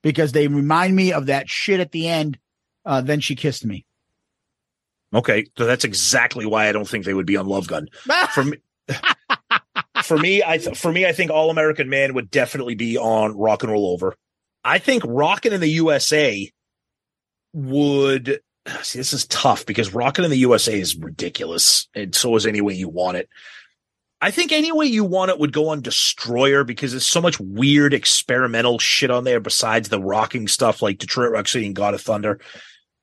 because 0.02 0.32
they 0.32 0.48
remind 0.48 0.94
me 0.94 1.12
of 1.12 1.26
that 1.26 1.48
shit 1.48 1.80
at 1.80 1.92
the 1.92 2.08
end. 2.08 2.38
Uh, 2.84 3.00
then 3.00 3.20
she 3.20 3.34
kissed 3.36 3.64
me. 3.64 3.84
Okay. 5.12 5.46
So 5.58 5.66
that's 5.66 5.84
exactly 5.84 6.46
why 6.46 6.68
I 6.68 6.72
don't 6.72 6.88
think 6.88 7.04
they 7.04 7.14
would 7.14 7.26
be 7.26 7.36
on 7.36 7.46
Love 7.46 7.66
Gun. 7.66 7.88
For 8.34 8.44
me, 8.44 8.58
for 10.02 10.18
me, 10.18 10.42
I 10.44 10.58
th- 10.58 10.76
for 10.76 10.90
me, 10.90 11.06
I 11.06 11.12
think 11.12 11.30
All 11.30 11.50
American 11.50 11.88
Man 11.88 12.14
would 12.14 12.30
definitely 12.30 12.74
be 12.74 12.98
on 12.98 13.36
Rock 13.38 13.62
and 13.62 13.70
Roll 13.70 13.92
Over. 13.92 14.16
I 14.64 14.78
think 14.78 15.02
Rockin' 15.06 15.52
in 15.52 15.60
the 15.60 15.68
USA 15.68 16.50
would 17.52 18.40
see 18.82 18.98
this 18.98 19.12
is 19.12 19.26
tough 19.26 19.66
because 19.66 19.94
Rockin' 19.94 20.24
in 20.24 20.30
the 20.30 20.38
USA 20.38 20.78
is 20.78 20.96
ridiculous, 20.96 21.88
and 21.94 22.14
so 22.14 22.34
is 22.36 22.46
Any 22.46 22.60
Way 22.60 22.74
You 22.74 22.88
Want 22.88 23.18
It. 23.18 23.28
I 24.22 24.30
think 24.30 24.52
Any 24.52 24.70
Way 24.70 24.86
You 24.86 25.04
Want 25.04 25.30
It 25.30 25.38
would 25.38 25.52
go 25.52 25.68
on 25.68 25.80
Destroyer 25.80 26.62
because 26.64 26.90
there's 26.92 27.06
so 27.06 27.22
much 27.22 27.40
weird 27.40 27.94
experimental 27.94 28.78
shit 28.78 29.10
on 29.10 29.24
there 29.24 29.40
besides 29.40 29.88
the 29.88 30.00
rocking 30.00 30.46
stuff 30.46 30.82
like 30.82 30.98
Detroit 30.98 31.32
Rock 31.32 31.48
City 31.48 31.66
and 31.66 31.74
God 31.74 31.94
of 31.94 32.02
Thunder. 32.02 32.38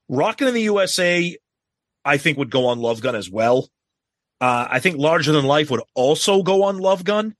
Rockin' 0.09 0.47
in 0.47 0.53
the 0.53 0.61
USA, 0.61 1.35
I 2.05 2.17
think 2.17 2.37
would 2.37 2.51
go 2.51 2.67
on 2.67 2.79
Love 2.79 3.01
Gun 3.01 3.15
as 3.15 3.29
well. 3.29 3.69
Uh, 4.39 4.67
I 4.69 4.79
think 4.79 4.97
Larger 4.97 5.31
Than 5.31 5.45
Life 5.45 5.71
would 5.71 5.81
also 5.95 6.43
go 6.43 6.63
on 6.63 6.77
Love 6.77 7.03
Gun. 7.03 7.35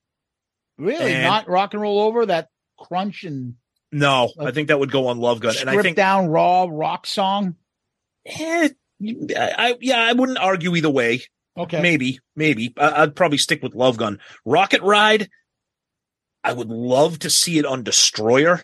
Really? 0.80 1.14
And- 1.14 1.24
Not 1.24 1.48
rock 1.48 1.74
and 1.74 1.82
roll 1.82 2.00
over 2.02 2.26
that 2.26 2.50
crunch 2.80 3.24
and 3.24 3.56
No, 3.92 4.32
I 4.40 4.52
think 4.52 4.68
that 4.70 4.80
would 4.80 4.92
go 4.92 5.08
on 5.08 5.20
Love 5.20 5.40
Gun, 5.40 5.56
and 5.62 5.70
I 5.70 5.82
think 5.82 5.96
down 5.96 6.28
raw 6.28 6.68
rock 6.70 7.06
song. 7.06 7.56
eh, 8.26 8.70
I 9.00 9.76
yeah, 9.80 10.02
I 10.02 10.14
wouldn't 10.14 10.38
argue 10.40 10.76
either 10.76 10.90
way. 10.90 11.22
Okay. 11.58 11.82
Maybe, 11.82 12.20
maybe 12.36 12.74
I, 12.78 13.04
I'd 13.04 13.16
probably 13.16 13.38
stick 13.38 13.64
with 13.64 13.76
Love 13.76 13.98
Gun. 13.98 14.20
Rocket 14.46 14.82
Ride, 14.82 15.30
I 16.44 16.54
would 16.54 16.70
love 16.70 17.20
to 17.20 17.30
see 17.30 17.58
it 17.58 17.66
on 17.66 17.84
Destroyer. 17.84 18.64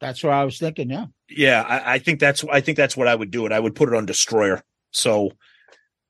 That's 0.00 0.22
what 0.22 0.32
I 0.32 0.44
was 0.44 0.58
thinking. 0.58 0.90
Yeah. 0.90 1.06
Yeah, 1.28 1.62
I, 1.62 1.94
I 1.94 1.98
think 1.98 2.20
that's 2.20 2.44
I 2.50 2.60
think 2.60 2.76
that's 2.76 2.96
what 2.96 3.08
I 3.08 3.14
would 3.14 3.30
do. 3.30 3.46
It 3.46 3.52
I 3.52 3.58
would 3.58 3.74
put 3.74 3.88
it 3.88 3.94
on 3.94 4.06
Destroyer. 4.06 4.62
So, 4.92 5.32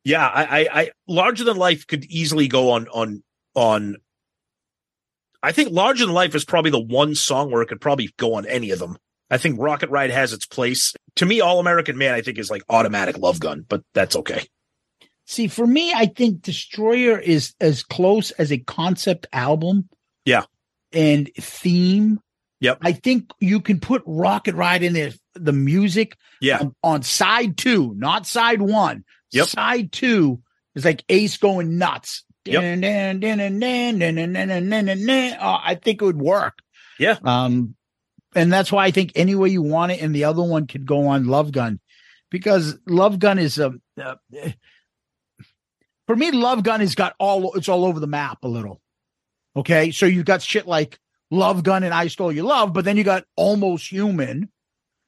yeah, 0.04 0.26
I, 0.26 0.44
I, 0.44 0.80
I 0.80 0.90
Larger 1.08 1.44
Than 1.44 1.56
Life 1.56 1.86
could 1.86 2.04
easily 2.06 2.48
go 2.48 2.72
on 2.72 2.88
on 2.88 3.22
on. 3.54 3.96
I 5.42 5.52
think 5.52 5.70
Larger 5.72 6.06
Than 6.06 6.14
Life 6.14 6.34
is 6.34 6.44
probably 6.44 6.70
the 6.70 6.80
one 6.80 7.14
song 7.14 7.50
where 7.50 7.62
it 7.62 7.68
could 7.68 7.80
probably 7.80 8.10
go 8.18 8.34
on 8.34 8.46
any 8.46 8.70
of 8.70 8.78
them. 8.78 8.98
I 9.30 9.38
think 9.38 9.58
Rocket 9.58 9.90
Ride 9.90 10.10
has 10.10 10.32
its 10.32 10.46
place. 10.46 10.94
To 11.16 11.26
me, 11.26 11.40
All 11.40 11.60
American 11.60 11.96
Man, 11.96 12.14
I 12.14 12.20
think 12.20 12.38
is 12.38 12.50
like 12.50 12.62
automatic 12.68 13.18
Love 13.18 13.40
Gun, 13.40 13.64
but 13.68 13.82
that's 13.94 14.16
okay. 14.16 14.46
See, 15.26 15.48
for 15.48 15.66
me, 15.66 15.92
I 15.92 16.06
think 16.06 16.42
Destroyer 16.42 17.18
is 17.18 17.54
as 17.60 17.82
close 17.82 18.30
as 18.30 18.52
a 18.52 18.58
concept 18.58 19.26
album. 19.32 19.88
Yeah. 20.24 20.44
And 20.92 21.28
theme. 21.36 22.20
Yep. 22.60 22.78
I 22.80 22.92
think 22.92 23.30
you 23.40 23.60
can 23.60 23.80
put 23.80 24.02
Rocket 24.06 24.54
Ride 24.54 24.82
in 24.82 24.92
there, 24.92 25.10
the 25.34 25.52
music. 25.52 26.16
Yeah. 26.40 26.60
On, 26.60 26.74
on 26.82 27.02
side 27.02 27.56
two, 27.56 27.92
not 27.96 28.26
side 28.26 28.62
one. 28.62 29.04
Yep. 29.32 29.48
Side 29.48 29.92
two 29.92 30.40
is 30.74 30.84
like 30.84 31.04
Ace 31.08 31.36
going 31.36 31.76
nuts. 31.76 32.24
Yep. 32.44 32.62
I 32.62 33.16
think 35.74 36.00
it 36.00 36.04
would 36.04 36.20
work. 36.20 36.58
Yeah. 36.98 37.18
Um, 37.24 37.74
and 38.34 38.52
that's 38.52 38.70
why 38.70 38.84
I 38.84 38.90
think 38.92 39.12
any 39.16 39.34
way 39.34 39.48
you 39.48 39.62
want 39.62 39.92
it, 39.92 40.00
and 40.00 40.14
the 40.14 40.24
other 40.24 40.42
one 40.42 40.66
could 40.68 40.86
go 40.86 41.08
on 41.08 41.26
Love 41.26 41.50
Gun, 41.50 41.80
because 42.30 42.78
Love 42.86 43.18
Gun 43.18 43.40
is 43.40 43.58
a. 43.58 43.72
Uh, 44.00 44.14
for 46.06 46.16
me, 46.16 46.30
Love 46.30 46.62
Gun 46.62 46.80
has 46.80 46.94
got 46.94 47.14
all 47.18 47.52
it's 47.54 47.68
all 47.68 47.84
over 47.84 48.00
the 48.00 48.06
map 48.06 48.38
a 48.42 48.48
little. 48.48 48.80
Okay, 49.54 49.90
so 49.90 50.06
you've 50.06 50.24
got 50.26 50.42
shit 50.42 50.66
like 50.66 50.98
Love 51.30 51.62
Gun 51.62 51.82
and 51.82 51.94
I 51.94 52.08
Stole 52.08 52.32
Your 52.32 52.44
Love, 52.44 52.72
but 52.72 52.84
then 52.84 52.96
you 52.96 53.04
got 53.04 53.24
Almost 53.36 53.90
Human, 53.90 54.50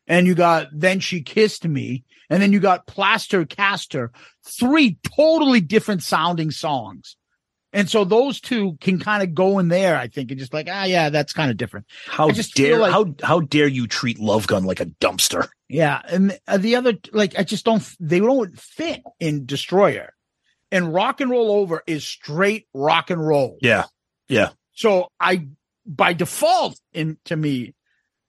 and 0.07 0.27
you 0.27 0.35
got 0.35 0.69
Then 0.73 1.01
She 1.01 1.23
Kissed 1.23 1.67
Me, 1.67 2.05
and 2.31 2.43
then 2.43 2.53
you 2.53 2.61
got 2.61 2.87
Plaster 2.87 3.45
Caster, 3.45 4.11
three 4.45 4.99
totally 5.17 5.61
different 5.61 6.03
sounding 6.03 6.51
songs. 6.51 7.17
And 7.75 7.91
so 7.91 8.05
those 8.05 8.41
two 8.41 8.79
can 8.81 8.99
kind 8.99 9.23
of 9.23 9.35
go 9.35 9.59
in 9.59 9.69
there, 9.69 9.99
I 9.99 10.09
think, 10.09 10.31
and 10.31 10.41
just 10.41 10.55
like, 10.55 10.69
ah, 10.71 10.85
yeah, 10.85 11.11
that's 11.11 11.35
kind 11.35 11.51
of 11.51 11.59
different. 11.59 11.85
how 12.07 12.31
dare 12.31 12.79
like- 12.79 12.93
how 12.93 13.15
how 13.23 13.41
dare 13.41 13.69
you 13.69 13.87
treat 13.87 14.19
Love 14.19 14.47
Gun 14.47 14.65
like 14.65 14.81
a 14.81 14.87
dumpster? 14.87 15.49
Yeah, 15.69 16.01
and 16.09 16.39
the 16.57 16.77
other 16.77 16.95
like 17.13 17.39
I 17.39 17.43
just 17.43 17.67
don't 17.67 17.87
they 18.01 18.21
don't 18.21 18.59
fit 18.59 19.03
in 19.21 19.45
Destroyer. 19.45 20.15
And 20.71 20.93
Rock 20.93 21.21
and 21.21 21.31
Roll 21.31 21.51
Over 21.51 21.83
is 21.87 22.05
straight 22.07 22.67
rock 22.75 23.11
and 23.11 23.25
roll. 23.27 23.57
Yeah, 23.63 23.85
yeah. 24.29 24.51
So 24.75 25.09
I 25.19 25.49
by 25.87 26.13
default 26.13 26.79
in 26.93 27.17
to 27.25 27.37
me 27.37 27.75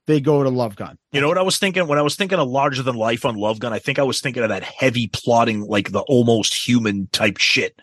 they 0.07 0.22
go 0.22 0.41
to 0.41 0.49
Love 0.49 0.76
Gun. 0.76 0.98
You 1.11 1.22
know 1.22 1.28
what 1.28 1.38
I 1.38 1.44
was 1.44 1.60
thinking 1.60 1.86
when 1.88 1.99
I 1.99 2.02
was 2.02 2.16
thinking 2.16 2.40
of 2.40 2.48
larger 2.48 2.82
than 2.82 2.95
life 2.95 3.26
on 3.26 3.36
Love 3.36 3.60
Gun? 3.60 3.74
I 3.74 3.80
think 3.80 3.99
I 3.99 4.03
was 4.03 4.22
thinking 4.22 4.41
of 4.41 4.49
that 4.49 4.64
heavy 4.64 5.07
plotting, 5.07 5.61
like 5.61 5.91
the 5.91 5.99
almost 6.02 6.68
human 6.68 7.07
type 7.11 7.38
shit. 7.38 7.80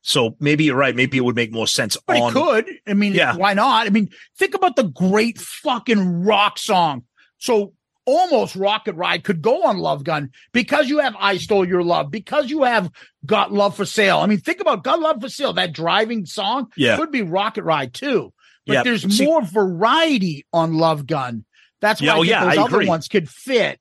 So 0.00 0.36
maybe 0.40 0.64
you're 0.64 0.76
right. 0.76 0.94
Maybe 0.96 1.18
it 1.18 1.24
would 1.24 1.34
make 1.36 1.52
more 1.52 1.66
sense 1.66 1.98
But 2.06 2.18
on. 2.18 2.30
it 2.30 2.32
could. 2.34 2.70
I 2.86 2.94
mean, 2.94 3.12
Yeah. 3.12 3.36
why 3.36 3.52
not? 3.54 3.86
I 3.86 3.90
mean, 3.90 4.08
think 4.38 4.54
about 4.54 4.76
the 4.76 4.84
great 4.84 5.38
fucking 5.38 6.22
rock 6.22 6.58
song. 6.58 7.02
So 7.38 7.74
almost 8.06 8.56
Rocket 8.56 8.94
Ride 8.94 9.24
could 9.24 9.42
go 9.42 9.64
on 9.64 9.78
Love 9.78 10.04
Gun 10.04 10.30
because 10.52 10.88
you 10.88 10.98
have 11.00 11.14
I 11.18 11.36
Stole 11.36 11.66
Your 11.68 11.82
Love, 11.82 12.10
because 12.10 12.48
you 12.50 12.62
have 12.62 12.90
Got 13.26 13.52
Love 13.52 13.76
for 13.76 13.84
Sale. 13.84 14.18
I 14.18 14.26
mean, 14.26 14.38
think 14.38 14.60
about 14.60 14.84
Got 14.84 15.00
Love 15.00 15.20
for 15.20 15.28
Sale, 15.28 15.54
that 15.54 15.72
driving 15.72 16.24
song 16.24 16.68
Yeah. 16.76 16.96
could 16.96 17.10
be 17.10 17.22
Rocket 17.22 17.64
Ride 17.64 17.92
too. 17.92 18.32
But 18.66 18.72
Yeah, 18.74 18.82
there's 18.84 19.02
see- 19.16 19.24
more 19.24 19.42
variety 19.42 20.46
on 20.52 20.74
Love 20.74 21.06
Gun. 21.06 21.44
That's 21.80 22.00
why 22.00 22.06
Yeah, 22.06 22.16
oh, 22.16 22.22
yeah, 22.22 22.44
those 22.44 22.58
I 22.58 22.62
other 22.62 22.76
agree. 22.76 22.88
ones 22.88 23.08
could 23.08 23.28
fit. 23.28 23.78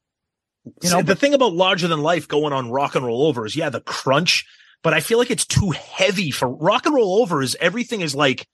You 0.83 0.89
know, 0.89 0.97
See, 0.97 1.03
the 1.03 1.15
thing 1.15 1.33
about 1.35 1.53
larger 1.53 1.87
than 1.87 2.01
life 2.01 2.27
going 2.27 2.51
on 2.51 2.71
rock 2.71 2.95
and 2.95 3.05
roll 3.05 3.27
over 3.27 3.45
is 3.45 3.55
yeah, 3.55 3.69
the 3.69 3.81
crunch, 3.81 4.45
but 4.83 4.93
I 4.93 4.99
feel 4.99 5.17
like 5.19 5.29
it's 5.31 5.45
too 5.45 5.71
heavy 5.71 6.31
for 6.31 6.47
rock 6.49 6.85
and 6.87 6.95
roll 6.95 7.21
over 7.21 7.41
is 7.43 7.55
everything 7.59 8.01
is 8.01 8.15
like 8.15 8.47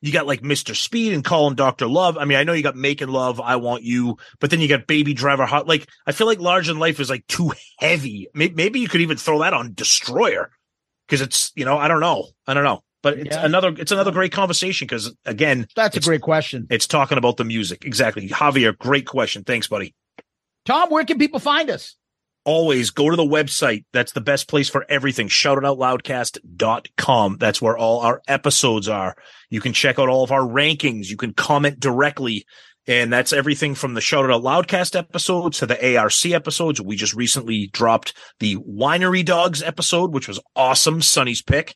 you 0.00 0.12
got 0.12 0.26
like 0.26 0.42
Mr. 0.42 0.76
Speed 0.76 1.12
and 1.12 1.24
Call 1.24 1.48
him 1.48 1.54
Dr. 1.54 1.86
Love. 1.86 2.16
I 2.18 2.24
mean, 2.24 2.38
I 2.38 2.44
know 2.44 2.52
you 2.52 2.62
got 2.62 2.76
Making 2.76 3.08
Love, 3.08 3.40
I 3.40 3.56
Want 3.56 3.82
You, 3.82 4.16
but 4.40 4.50
then 4.50 4.60
you 4.60 4.68
got 4.68 4.86
Baby 4.86 5.12
Driver 5.14 5.44
Hot. 5.46 5.66
Like, 5.66 5.88
I 6.06 6.12
feel 6.12 6.26
like 6.26 6.38
Large 6.40 6.68
Than 6.68 6.78
Life 6.78 7.00
is 7.00 7.10
like 7.10 7.26
too 7.26 7.52
heavy. 7.78 8.28
Maybe, 8.34 8.54
maybe 8.54 8.80
you 8.80 8.88
could 8.88 9.00
even 9.00 9.16
throw 9.16 9.40
that 9.40 9.54
on 9.54 9.74
Destroyer 9.74 10.50
because 11.06 11.20
it's, 11.20 11.52
you 11.56 11.64
know, 11.64 11.76
I 11.78 11.88
don't 11.88 12.00
know. 12.00 12.28
I 12.46 12.54
don't 12.54 12.64
know. 12.64 12.82
But 13.02 13.18
it's 13.18 13.34
Yeah. 13.36 13.44
another, 13.44 13.74
it's 13.78 13.92
another 13.92 14.10
great 14.10 14.32
conversation 14.32 14.86
because 14.86 15.14
again, 15.24 15.66
that's 15.76 15.96
a 15.96 16.00
great 16.00 16.20
question. 16.20 16.66
it's 16.70 16.86
talking 16.86 17.16
about 17.18 17.36
the 17.36 17.44
music. 17.44 17.84
Exactly. 17.84 18.28
Javier, 18.28 18.76
great 18.76 19.06
question. 19.06 19.44
Thanks, 19.44 19.68
buddy. 19.68 19.94
Tom, 20.64 20.90
where 20.90 21.04
can 21.04 21.18
people 21.18 21.40
find 21.40 21.70
us? 21.70 21.96
Always 22.44 22.90
go 22.90 23.08
to 23.10 23.16
the 23.16 23.22
website. 23.22 23.84
That's 23.92 24.10
the 24.12 24.20
best 24.20 24.48
place 24.48 24.68
for 24.68 24.84
everything. 24.88 25.28
Shoutitoutloudcast.com. 25.28 27.36
That's 27.38 27.62
where 27.62 27.76
all 27.76 28.00
our 28.00 28.22
episodes 28.26 28.88
are. 28.88 29.16
You 29.50 29.60
can 29.60 29.72
check 29.72 29.98
out 29.98 30.08
all 30.08 30.24
of 30.24 30.32
our 30.32 30.42
rankings. 30.42 31.08
You 31.08 31.16
can 31.16 31.34
comment 31.34 31.80
directly. 31.80 32.46
And 32.86 33.12
that's 33.12 33.34
everything 33.34 33.74
from 33.74 33.92
the 33.92 34.00
Shout 34.00 34.24
It 34.24 34.30
Out 34.30 34.42
Loudcast 34.42 34.96
episodes 34.96 35.58
to 35.58 35.66
the 35.66 35.98
ARC 35.98 36.24
episodes. 36.26 36.80
We 36.80 36.96
just 36.96 37.14
recently 37.14 37.66
dropped 37.66 38.14
the 38.40 38.56
Winery 38.56 39.22
Dogs 39.22 39.62
episode, 39.62 40.14
which 40.14 40.26
was 40.26 40.40
awesome. 40.56 41.02
Sonny's 41.02 41.42
pick. 41.42 41.74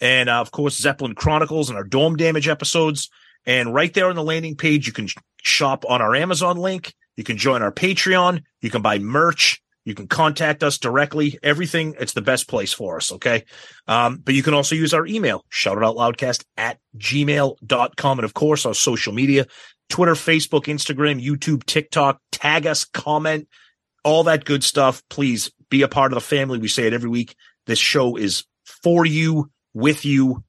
And 0.00 0.30
uh, 0.30 0.40
of 0.40 0.52
course, 0.52 0.78
Zeppelin 0.78 1.14
Chronicles 1.14 1.68
and 1.68 1.76
our 1.76 1.84
Dome 1.84 2.16
Damage 2.16 2.48
episodes. 2.48 3.10
And 3.44 3.74
right 3.74 3.92
there 3.92 4.08
on 4.08 4.16
the 4.16 4.24
landing 4.24 4.56
page, 4.56 4.86
you 4.86 4.94
can 4.94 5.08
shop 5.42 5.84
on 5.86 6.00
our 6.00 6.14
Amazon 6.14 6.56
link. 6.56 6.94
You 7.16 7.24
can 7.24 7.36
join 7.36 7.62
our 7.62 7.72
Patreon. 7.72 8.42
You 8.60 8.70
can 8.70 8.82
buy 8.82 8.98
merch. 8.98 9.62
You 9.84 9.94
can 9.94 10.08
contact 10.08 10.62
us 10.62 10.78
directly. 10.78 11.38
Everything, 11.42 11.94
it's 12.00 12.14
the 12.14 12.22
best 12.22 12.48
place 12.48 12.72
for 12.72 12.96
us. 12.96 13.12
Okay. 13.12 13.44
Um, 13.86 14.16
but 14.24 14.34
you 14.34 14.42
can 14.42 14.54
also 14.54 14.74
use 14.74 14.94
our 14.94 15.06
email, 15.06 15.44
shout 15.50 15.76
it 15.76 15.84
out 15.84 15.96
loudcast 15.96 16.44
at 16.56 16.78
gmail.com. 16.96 18.18
And 18.18 18.24
of 18.24 18.34
course, 18.34 18.64
our 18.64 18.74
social 18.74 19.12
media, 19.12 19.46
Twitter, 19.90 20.14
Facebook, 20.14 20.64
Instagram, 20.64 21.22
YouTube, 21.22 21.64
TikTok, 21.64 22.18
tag 22.32 22.66
us, 22.66 22.84
comment, 22.84 23.46
all 24.04 24.24
that 24.24 24.44
good 24.44 24.64
stuff. 24.64 25.02
Please 25.10 25.52
be 25.68 25.82
a 25.82 25.88
part 25.88 26.12
of 26.12 26.16
the 26.16 26.20
family. 26.20 26.58
We 26.58 26.68
say 26.68 26.86
it 26.86 26.94
every 26.94 27.10
week. 27.10 27.36
This 27.66 27.78
show 27.78 28.16
is 28.16 28.44
for 28.82 29.04
you, 29.04 29.50
with 29.74 30.04
you. 30.04 30.44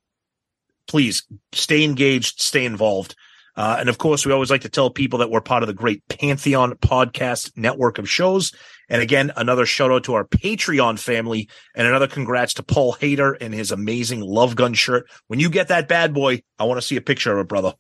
Please 0.88 1.24
stay 1.52 1.84
engaged, 1.84 2.40
stay 2.40 2.64
involved. 2.64 3.16
Uh, 3.56 3.78
and 3.80 3.90
of 3.90 3.98
course, 3.98 4.26
we 4.26 4.34
always 4.34 4.52
like 4.52 4.62
to 4.62 4.70
tell 4.70 4.90
people 4.90 5.20
that 5.20 5.30
we're 5.30 5.42
part 5.42 5.64
of 5.64 5.68
the 5.68 5.74
great 5.74 6.08
Pantheon 6.10 6.74
podcast 6.74 7.52
network 7.56 7.98
of 7.98 8.10
shows. 8.10 8.54
And 8.90 9.02
again, 9.02 9.32
another 9.36 9.66
shout 9.66 9.92
out 9.92 10.04
to 10.06 10.14
our 10.14 10.26
Patreon 10.26 11.00
family 11.00 11.50
and 11.76 11.88
another 11.88 12.08
congrats 12.08 12.56
to 12.56 12.64
Paul 12.64 12.94
Hader 12.94 13.36
and 13.40 13.54
his 13.54 13.72
amazing 13.72 14.22
Love 14.22 14.56
Gun 14.56 14.74
shirt. 14.74 15.10
When 15.28 15.40
you 15.40 15.50
get 15.50 15.70
that 15.70 15.88
bad 15.88 16.14
boy, 16.14 16.44
I 16.60 16.66
want 16.66 16.80
to 16.80 16.86
see 16.86 16.96
a 16.96 17.02
picture 17.02 17.34
of 17.34 17.40
it, 17.40 17.48
brother. 17.48 17.74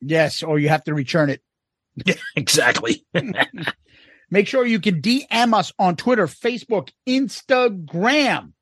Yes, 0.00 0.42
or 0.42 0.58
you 0.58 0.68
have 0.68 0.84
to 0.84 0.94
return 0.94 1.30
it. 1.30 1.40
Yeah, 2.04 2.14
exactly. 2.34 3.06
Make 4.30 4.48
sure 4.48 4.66
you 4.66 4.80
can 4.80 5.00
DM 5.00 5.54
us 5.54 5.72
on 5.78 5.94
Twitter, 5.94 6.26
Facebook, 6.26 6.90
Instagram. 7.08 8.52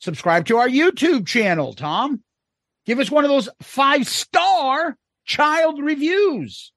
Subscribe 0.00 0.44
to 0.46 0.58
our 0.58 0.68
YouTube 0.68 1.26
channel, 1.26 1.72
Tom. 1.72 2.22
Give 2.84 2.98
us 2.98 3.10
one 3.10 3.24
of 3.24 3.30
those 3.30 3.48
five 3.62 4.06
star 4.06 4.98
child 5.24 5.80
reviews. 5.82 6.72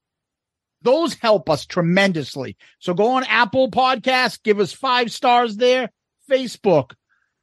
Those 0.82 1.14
help 1.14 1.48
us 1.48 1.66
tremendously. 1.66 2.56
So 2.78 2.94
go 2.94 3.12
on 3.12 3.24
Apple 3.24 3.70
Podcasts, 3.70 4.42
give 4.42 4.60
us 4.60 4.72
five 4.72 5.12
stars 5.12 5.56
there, 5.56 5.90
Facebook, 6.30 6.92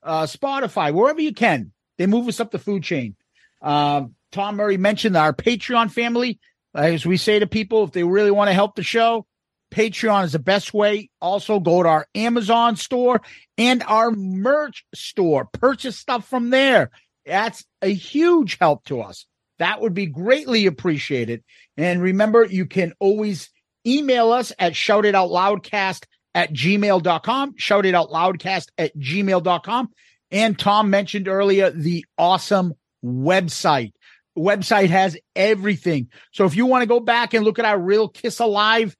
uh, 0.03 0.23
Spotify, 0.23 0.93
wherever 0.93 1.21
you 1.21 1.33
can. 1.33 1.71
They 1.97 2.07
move 2.07 2.27
us 2.27 2.39
up 2.39 2.51
the 2.51 2.59
food 2.59 2.83
chain. 2.83 3.15
Uh, 3.61 4.03
Tom 4.31 4.55
Murray 4.55 4.77
mentioned 4.77 5.17
our 5.17 5.33
Patreon 5.33 5.91
family. 5.91 6.39
As 6.73 7.05
we 7.05 7.17
say 7.17 7.39
to 7.39 7.47
people, 7.47 7.83
if 7.83 7.91
they 7.91 8.03
really 8.03 8.31
want 8.31 8.49
to 8.49 8.53
help 8.53 8.75
the 8.75 8.83
show, 8.83 9.25
Patreon 9.71 10.25
is 10.25 10.31
the 10.33 10.39
best 10.39 10.73
way. 10.73 11.09
Also, 11.21 11.59
go 11.59 11.83
to 11.83 11.89
our 11.89 12.07
Amazon 12.15 12.75
store 12.75 13.21
and 13.57 13.83
our 13.83 14.11
merch 14.11 14.85
store. 14.93 15.45
Purchase 15.45 15.97
stuff 15.97 16.27
from 16.27 16.49
there. 16.49 16.91
That's 17.25 17.65
a 17.81 17.93
huge 17.93 18.57
help 18.59 18.85
to 18.85 19.01
us. 19.01 19.25
That 19.59 19.81
would 19.81 19.93
be 19.93 20.07
greatly 20.07 20.65
appreciated. 20.65 21.43
And 21.77 22.01
remember, 22.01 22.45
you 22.45 22.65
can 22.65 22.93
always 22.99 23.49
email 23.85 24.31
us 24.31 24.51
at 24.57 24.73
shoutitoutloudcast 24.73 26.05
at 26.35 26.53
gmail.com, 26.53 27.53
shoutitoutloudcast 27.53 28.67
at 28.77 28.97
gmail.com. 28.97 29.89
And 30.31 30.57
Tom 30.57 30.89
mentioned 30.89 31.27
earlier 31.27 31.69
the 31.69 32.05
awesome 32.17 32.73
website. 33.03 33.93
Website 34.37 34.89
has 34.89 35.17
everything. 35.35 36.09
So 36.31 36.45
if 36.45 36.55
you 36.55 36.65
want 36.65 36.83
to 36.83 36.87
go 36.87 36.99
back 36.99 37.33
and 37.33 37.43
look 37.43 37.59
at 37.59 37.65
our 37.65 37.79
Real 37.79 38.07
Kiss 38.07 38.39
Alive 38.39 38.95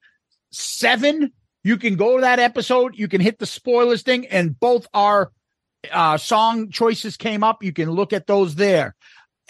seven, 0.52 1.32
you 1.64 1.78
can 1.78 1.96
go 1.96 2.18
to 2.18 2.22
that 2.22 2.40
episode. 2.40 2.98
You 2.98 3.08
can 3.08 3.22
hit 3.22 3.40
the 3.40 3.46
spoilers 3.46 4.02
thing, 4.02 4.28
and 4.28 4.60
both 4.60 4.88
our 4.94 5.32
uh, 5.92 6.18
song 6.18 6.72
choices 6.72 7.16
came 7.16 7.44
up. 7.44 7.64
You 7.64 7.74
can 7.74 7.92
look 7.92 8.12
at 8.12 8.28
those 8.28 8.56
there. 8.56 8.96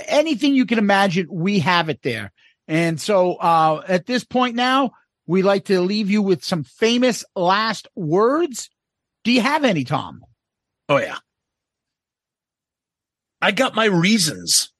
Anything 0.05 0.55
you 0.55 0.65
can 0.65 0.79
imagine, 0.79 1.27
we 1.29 1.59
have 1.59 1.89
it 1.89 2.01
there. 2.01 2.31
And 2.67 2.99
so 2.99 3.35
uh, 3.35 3.81
at 3.87 4.05
this 4.05 4.23
point 4.23 4.55
now, 4.55 4.91
we 5.27 5.41
like 5.41 5.65
to 5.65 5.81
leave 5.81 6.09
you 6.09 6.21
with 6.21 6.43
some 6.43 6.63
famous 6.63 7.23
last 7.35 7.87
words. 7.95 8.69
Do 9.23 9.31
you 9.31 9.41
have 9.41 9.63
any, 9.63 9.83
Tom? 9.83 10.21
Oh, 10.87 10.97
yeah. 10.97 11.17
I 13.41 13.51
got 13.51 13.75
my 13.75 13.85
reasons. 13.85 14.71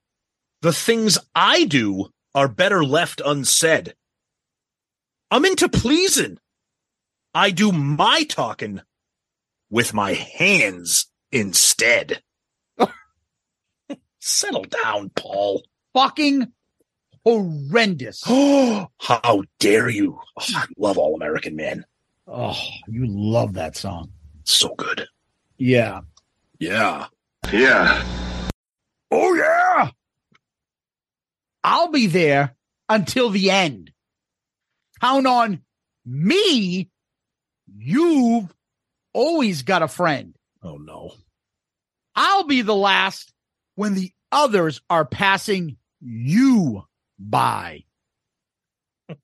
The 0.62 0.72
things 0.72 1.18
I 1.34 1.64
do 1.64 2.10
are 2.34 2.48
better 2.48 2.84
left 2.84 3.22
unsaid. 3.24 3.94
I'm 5.30 5.44
into 5.44 5.68
pleasing. 5.68 6.38
I 7.34 7.50
do 7.50 7.70
my 7.72 8.24
talking 8.24 8.80
with 9.70 9.94
my 9.94 10.14
hands 10.14 11.06
instead. 11.30 12.22
Settle 14.20 14.64
down, 14.64 15.10
Paul. 15.16 15.62
Fucking 15.94 16.52
horrendous. 17.24 18.22
How 18.26 19.42
dare 19.58 19.88
you? 19.88 20.20
Oh, 20.38 20.44
I 20.54 20.64
love 20.76 20.98
All 20.98 21.14
American 21.16 21.56
Man. 21.56 21.84
Oh, 22.26 22.56
you 22.86 23.06
love 23.06 23.54
that 23.54 23.76
song. 23.76 24.12
So 24.44 24.74
good. 24.76 25.06
Yeah. 25.56 26.02
Yeah. 26.58 27.06
Yeah. 27.52 28.04
Oh, 29.10 29.34
yeah. 29.34 29.90
I'll 31.64 31.88
be 31.88 32.06
there 32.06 32.54
until 32.88 33.30
the 33.30 33.50
end. 33.50 33.90
Count 35.00 35.26
on 35.26 35.62
me. 36.06 36.88
You've 37.76 38.54
always 39.12 39.62
got 39.62 39.82
a 39.82 39.88
friend. 39.88 40.34
Oh, 40.62 40.76
no. 40.76 41.12
I'll 42.14 42.44
be 42.44 42.62
the 42.62 42.76
last 42.76 43.32
when 43.74 43.94
the 43.94 44.12
others 44.32 44.80
are 44.90 45.04
passing 45.04 45.76
you 46.00 46.84
by. 47.18 47.84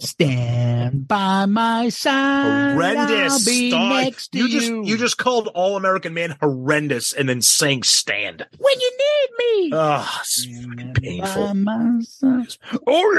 Stand 0.00 1.08
by 1.08 1.46
my 1.46 1.88
side. 1.88 2.74
Horrendous. 2.74 3.46
Next 3.46 4.34
you 4.34 4.48
just 4.48 4.70
you 4.70 4.98
just 4.98 5.16
called 5.18 5.48
All 5.54 5.76
American 5.76 6.12
Man 6.12 6.36
horrendous 6.40 7.12
and 7.12 7.28
then 7.28 7.40
sang 7.40 7.82
stand. 7.84 8.46
when 8.58 8.80
you 8.80 8.98
need 8.98 9.28
me. 9.38 9.70
Ah, 9.72 10.20
it's 10.20 10.44
fucking 10.44 10.94
painful. 10.94 11.46
By 11.46 11.52
my 11.54 12.00
side. 12.00 12.56
Oh 12.86 13.14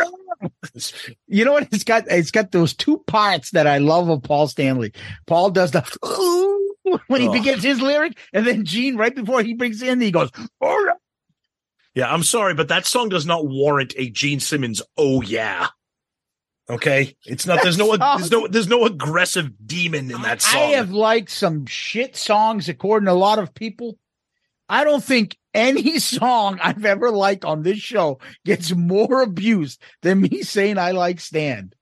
yeah. 0.73 0.79
You 1.27 1.45
know 1.45 1.53
what? 1.53 1.69
It's 1.71 1.83
got 1.85 2.03
it's 2.07 2.31
got 2.31 2.51
those 2.51 2.73
two 2.75 2.99
parts 3.07 3.51
that 3.51 3.67
I 3.67 3.79
love 3.79 4.09
of 4.09 4.21
Paul 4.21 4.47
Stanley. 4.47 4.93
Paul 5.25 5.51
does 5.51 5.71
the 5.71 5.83
"Ooh," 6.05 6.64
when 7.07 7.21
he 7.21 7.27
Oh. 7.27 7.33
begins 7.33 7.63
his 7.63 7.81
lyric, 7.81 8.17
and 8.33 8.45
then 8.45 8.65
Gene 8.65 8.95
right 8.97 9.15
before 9.15 9.41
he 9.43 9.53
brings 9.53 9.81
in, 9.81 9.99
he 10.01 10.11
goes, 10.11 10.29
"Oh 10.61 10.85
yeah." 10.85 10.93
Yeah, 11.93 12.13
I'm 12.13 12.23
sorry, 12.23 12.53
but 12.53 12.67
that 12.67 12.85
song 12.85 13.07
does 13.09 13.25
not 13.25 13.47
warrant 13.47 13.93
a 13.97 14.09
Gene 14.09 14.39
Simmons. 14.41 14.81
Oh 14.97 15.21
yeah. 15.21 15.67
Okay, 16.69 17.15
it's 17.25 17.45
not. 17.45 17.61
There's 17.61 17.77
no. 17.77 17.95
There's 17.95 18.31
no. 18.31 18.47
There's 18.47 18.67
no 18.67 18.85
aggressive 18.85 19.51
demon 19.65 20.09
in 20.11 20.21
that 20.23 20.41
song. 20.41 20.61
I 20.61 20.65
have 20.71 20.89
liked 20.91 21.29
some 21.29 21.65
shit 21.67 22.15
songs 22.15 22.67
according 22.67 23.05
to 23.05 23.11
a 23.11 23.13
lot 23.13 23.37
of 23.39 23.53
people. 23.53 23.97
I 24.67 24.83
don't 24.83 25.03
think 25.03 25.37
any 25.53 25.99
song 25.99 26.59
I've 26.61 26.83
ever 26.83 27.11
liked 27.11 27.45
on 27.45 27.61
this 27.61 27.77
show 27.77 28.19
gets 28.45 28.73
more 28.73 29.21
abuse 29.21 29.77
than 30.01 30.21
me 30.21 30.41
saying 30.41 30.79
I 30.79 30.91
like 30.91 31.19
Stand. 31.19 31.75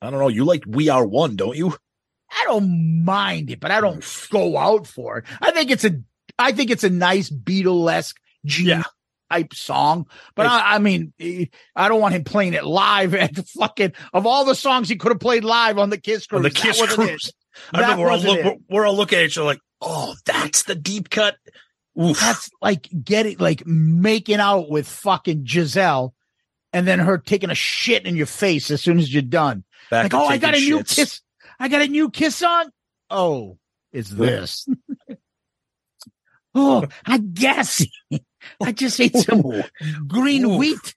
I 0.00 0.08
don't 0.10 0.18
know. 0.18 0.28
You 0.28 0.44
like 0.44 0.64
We 0.66 0.88
Are 0.88 1.06
One, 1.06 1.36
don't 1.36 1.56
you? 1.56 1.76
I 2.38 2.44
don't 2.44 3.04
mind 3.04 3.50
it, 3.50 3.60
but 3.60 3.70
I 3.70 3.80
don't 3.80 4.04
go 4.30 4.56
out 4.58 4.86
for 4.86 5.18
it. 5.18 5.24
I 5.40 5.50
think 5.52 5.70
it's 5.70 5.84
a, 5.84 6.00
I 6.38 6.52
think 6.52 6.70
it's 6.70 6.84
a 6.84 6.90
nice 6.90 7.30
Beatlesque 7.30 8.14
Gene 8.44 8.66
Yeah. 8.68 8.82
type 9.30 9.54
song. 9.54 10.06
But 10.34 10.46
I, 10.46 10.74
I 10.74 10.78
mean, 10.78 11.12
I 11.74 11.88
don't 11.88 12.00
want 12.00 12.14
him 12.14 12.24
playing 12.24 12.54
it 12.54 12.64
live 12.64 13.14
at 13.16 13.34
the 13.34 13.42
fucking 13.42 13.92
of 14.12 14.26
all 14.26 14.44
the 14.44 14.54
songs 14.54 14.88
he 14.88 14.96
could 14.96 15.12
have 15.12 15.20
played 15.20 15.44
live 15.44 15.78
on 15.78 15.90
the 15.90 15.98
Kiss 15.98 16.26
cruise. 16.26 16.38
On 16.38 16.42
the 16.42 16.50
Kiss. 16.50 16.80
Cruise. 16.94 17.32
I 17.72 17.80
That 17.80 17.82
remember 17.82 18.02
we're 18.04 18.10
all, 18.10 18.18
look, 18.20 18.44
we're, 18.44 18.56
we're 18.68 18.86
all 18.86 18.96
looking 18.96 19.18
at 19.18 19.24
each 19.24 19.38
other 19.38 19.46
like, 19.46 19.60
oh, 19.80 20.14
that's 20.26 20.64
the 20.64 20.74
deep 20.74 21.08
cut. 21.08 21.36
Oof. 21.98 22.20
That's 22.20 22.50
like 22.60 22.86
getting 23.02 23.38
like 23.38 23.66
making 23.66 24.40
out 24.40 24.68
with 24.68 24.86
fucking 24.86 25.44
Gisele, 25.44 26.12
and 26.74 26.86
then 26.86 26.98
her 26.98 27.16
taking 27.16 27.48
a 27.48 27.54
shit 27.54 28.04
in 28.04 28.14
your 28.16 28.26
face 28.26 28.70
as 28.70 28.82
soon 28.82 28.98
as 28.98 29.10
you're 29.10 29.22
done. 29.22 29.64
Back 29.90 30.12
like, 30.12 30.14
oh, 30.14 30.26
I 30.26 30.36
got 30.36 30.54
a 30.54 30.58
new 30.58 30.84
kiss. 30.84 31.22
I 31.58 31.68
got 31.68 31.82
a 31.82 31.88
new 31.88 32.10
kiss 32.10 32.42
on. 32.42 32.70
Oh, 33.10 33.58
it's 33.92 34.10
this. 34.10 34.66
oh, 36.54 36.86
I 37.04 37.18
guess. 37.18 37.84
I 38.62 38.72
just 38.72 39.00
ate 39.00 39.16
some 39.16 39.42
green 40.06 40.56
wheat. 40.58 40.94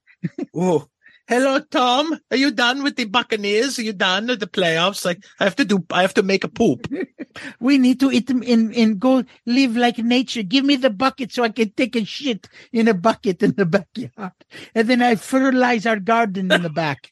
oh, 0.55 0.87
Hello, 1.29 1.59
Tom. 1.59 2.19
Are 2.31 2.37
you 2.37 2.49
done 2.49 2.81
with 2.81 2.95
the 2.95 3.05
Buccaneers? 3.05 3.77
Are 3.77 3.83
you 3.83 3.93
done 3.93 4.25
with 4.25 4.39
the 4.39 4.47
playoffs? 4.47 5.05
Like, 5.05 5.23
I 5.39 5.43
have 5.43 5.55
to 5.57 5.63
do, 5.63 5.85
I 5.91 6.01
have 6.01 6.15
to 6.15 6.23
make 6.23 6.43
a 6.43 6.47
poop. 6.47 6.87
We 7.59 7.77
need 7.77 7.99
to 7.99 8.11
eat 8.11 8.25
them 8.25 8.41
in 8.41 8.73
and 8.73 8.99
go 8.99 9.23
live 9.45 9.77
like 9.77 9.99
nature. 9.99 10.41
Give 10.41 10.65
me 10.65 10.75
the 10.75 10.89
bucket 10.89 11.31
so 11.31 11.43
I 11.43 11.49
can 11.49 11.71
take 11.71 11.95
a 11.95 12.03
shit 12.03 12.49
in 12.73 12.87
a 12.87 12.95
bucket 12.95 13.43
in 13.43 13.53
the 13.53 13.67
backyard. 13.67 14.33
And 14.73 14.89
then 14.89 15.03
I 15.03 15.15
fertilize 15.15 15.85
our 15.85 15.99
garden 15.99 16.51
in 16.51 16.63
the 16.63 16.71
back. 16.71 17.11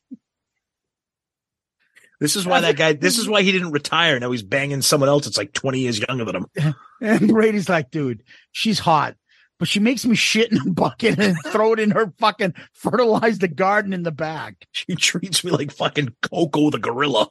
This 2.19 2.35
is 2.35 2.47
why 2.47 2.61
that 2.61 2.75
guy, 2.77 2.93
this 2.93 3.19
is 3.19 3.29
why 3.29 3.43
he 3.43 3.51
didn't 3.51 3.71
retire. 3.71 4.19
Now 4.19 4.31
he's 4.31 4.41
banging 4.41 4.81
someone 4.81 5.09
else 5.09 5.25
that's 5.25 5.37
like 5.37 5.53
20 5.53 5.79
years 5.79 5.99
younger 5.99 6.25
than 6.25 6.35
him. 6.35 6.75
And 7.01 7.27
Brady's 7.29 7.69
like, 7.69 7.91
dude, 7.91 8.23
she's 8.53 8.79
hot, 8.79 9.15
but 9.59 9.67
she 9.67 9.79
makes 9.79 10.03
me 10.03 10.15
shit 10.15 10.51
in 10.51 10.57
a 10.57 10.71
bucket 10.71 11.19
and 11.19 11.37
throw 11.45 11.73
it 11.73 11.79
in 11.79 11.91
her 11.91 12.11
fucking 12.17 12.55
fertilize 12.73 13.37
the 13.37 13.47
garden 13.47 13.93
in 13.93 14.01
the 14.01 14.11
back. 14.11 14.55
She 14.71 14.95
treats 14.95 15.43
me 15.43 15.51
like 15.51 15.71
fucking 15.71 16.15
Coco 16.23 16.71
the 16.71 16.79
gorilla. 16.79 17.27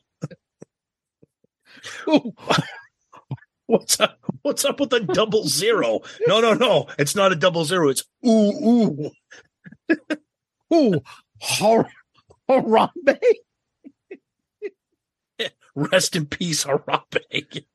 What's 3.67 3.99
up? 3.99 4.19
What's 4.43 4.65
up 4.65 4.79
with 4.79 4.91
the 4.91 5.01
double 5.01 5.49
zero? 5.49 6.01
No, 6.29 6.41
no, 6.41 6.55
no. 6.55 6.87
It's 6.99 7.17
not 7.17 7.33
a 7.33 7.37
double 7.37 7.65
zero. 7.65 7.89
It's 7.89 8.05
ooh, 8.25 9.11
ooh. 9.91 9.97
Ooh, 10.73 11.01
Har- 11.43 11.91
Harambe. 12.49 13.19
Rest 15.77 16.17
in 16.17 16.25
peace, 16.25 16.65
Harambe. 16.65 17.21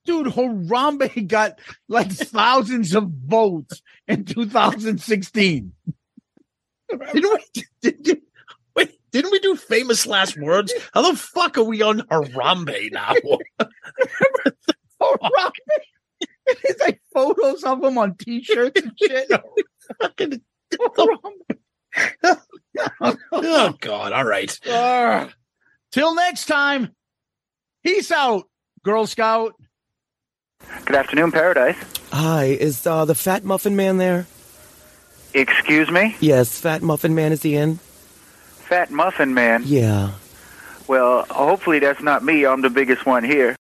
Dude, 0.06 0.28
Harambe 0.28 1.28
got 1.28 1.60
like 1.88 2.11
thousands 2.11 2.95
of 2.95 3.11
votes 3.28 3.84
in 4.07 4.26
2016. 4.26 5.72
Didn't 6.90 7.14
we? 7.14 7.64
Did, 7.82 8.03
did, 8.03 8.22
wait, 8.76 8.99
didn't 9.11 9.32
we 9.32 9.40
do 9.40 9.56
famous 9.56 10.07
last 10.07 10.36
words? 10.36 10.73
How 10.95 11.10
the 11.11 11.15
fuck 11.15 11.60
are 11.60 11.64
we 11.64 11.84
on 11.84 11.99
Harambe 12.02 12.91
now? 12.91 13.14
Harambe. 15.02 15.52
It's 16.48 16.82
like 16.82 17.02
photos 17.14 17.64
of 17.64 17.84
him 17.84 17.99
on 17.99 18.15
t-shirts 18.15 18.82
and 18.82 18.91
shit. 18.99 19.30
Fucking- 20.02 20.41
oh 23.32 23.76
God! 23.80 24.14
All 24.14 24.26
right. 24.26 24.60
Ah. 24.68 25.30
till 25.91 26.15
next 26.15 26.45
time. 26.45 26.95
Peace 27.84 28.12
out, 28.12 28.48
Girl 28.84 29.08
Scout. 29.08 29.56
Good 30.86 30.95
afternoon, 30.95 31.32
Paradise. 31.32 31.78
Hi, 32.12 32.45
is 32.45 32.86
uh, 32.86 33.06
the 33.06 33.16
Fat 33.16 33.44
Muffin 33.44 33.76
Man 33.76 33.98
there? 33.98 34.28
Excuse 35.34 35.90
me? 35.90 36.16
Yes, 36.20 36.60
Fat 36.60 36.84
Muffin 36.84 37.16
Man, 37.16 37.32
is 37.32 37.41
he 37.41 37.56
in? 37.56 37.78
Fat 37.78 38.91
Muffin 38.91 39.34
Man. 39.34 39.64
Yeah. 39.66 40.12
Well, 40.88 41.26
hopefully 41.30 41.80
that's 41.80 42.02
not 42.02 42.24
me. 42.24 42.45
I'm 42.45 42.62
the 42.62 42.70
biggest 42.70 43.06
one 43.06 43.24
here. 43.24 43.56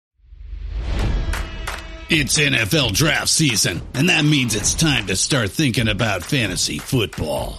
It's 2.09 2.39
NFL 2.39 2.93
draft 2.93 3.29
season, 3.29 3.83
and 3.93 4.09
that 4.09 4.25
means 4.25 4.55
it's 4.55 4.75
time 4.75 5.09
to 5.09 5.17
start 5.17 5.51
thinking 5.51 5.89
about 5.89 6.23
fantasy 6.23 6.79
football. 6.79 7.59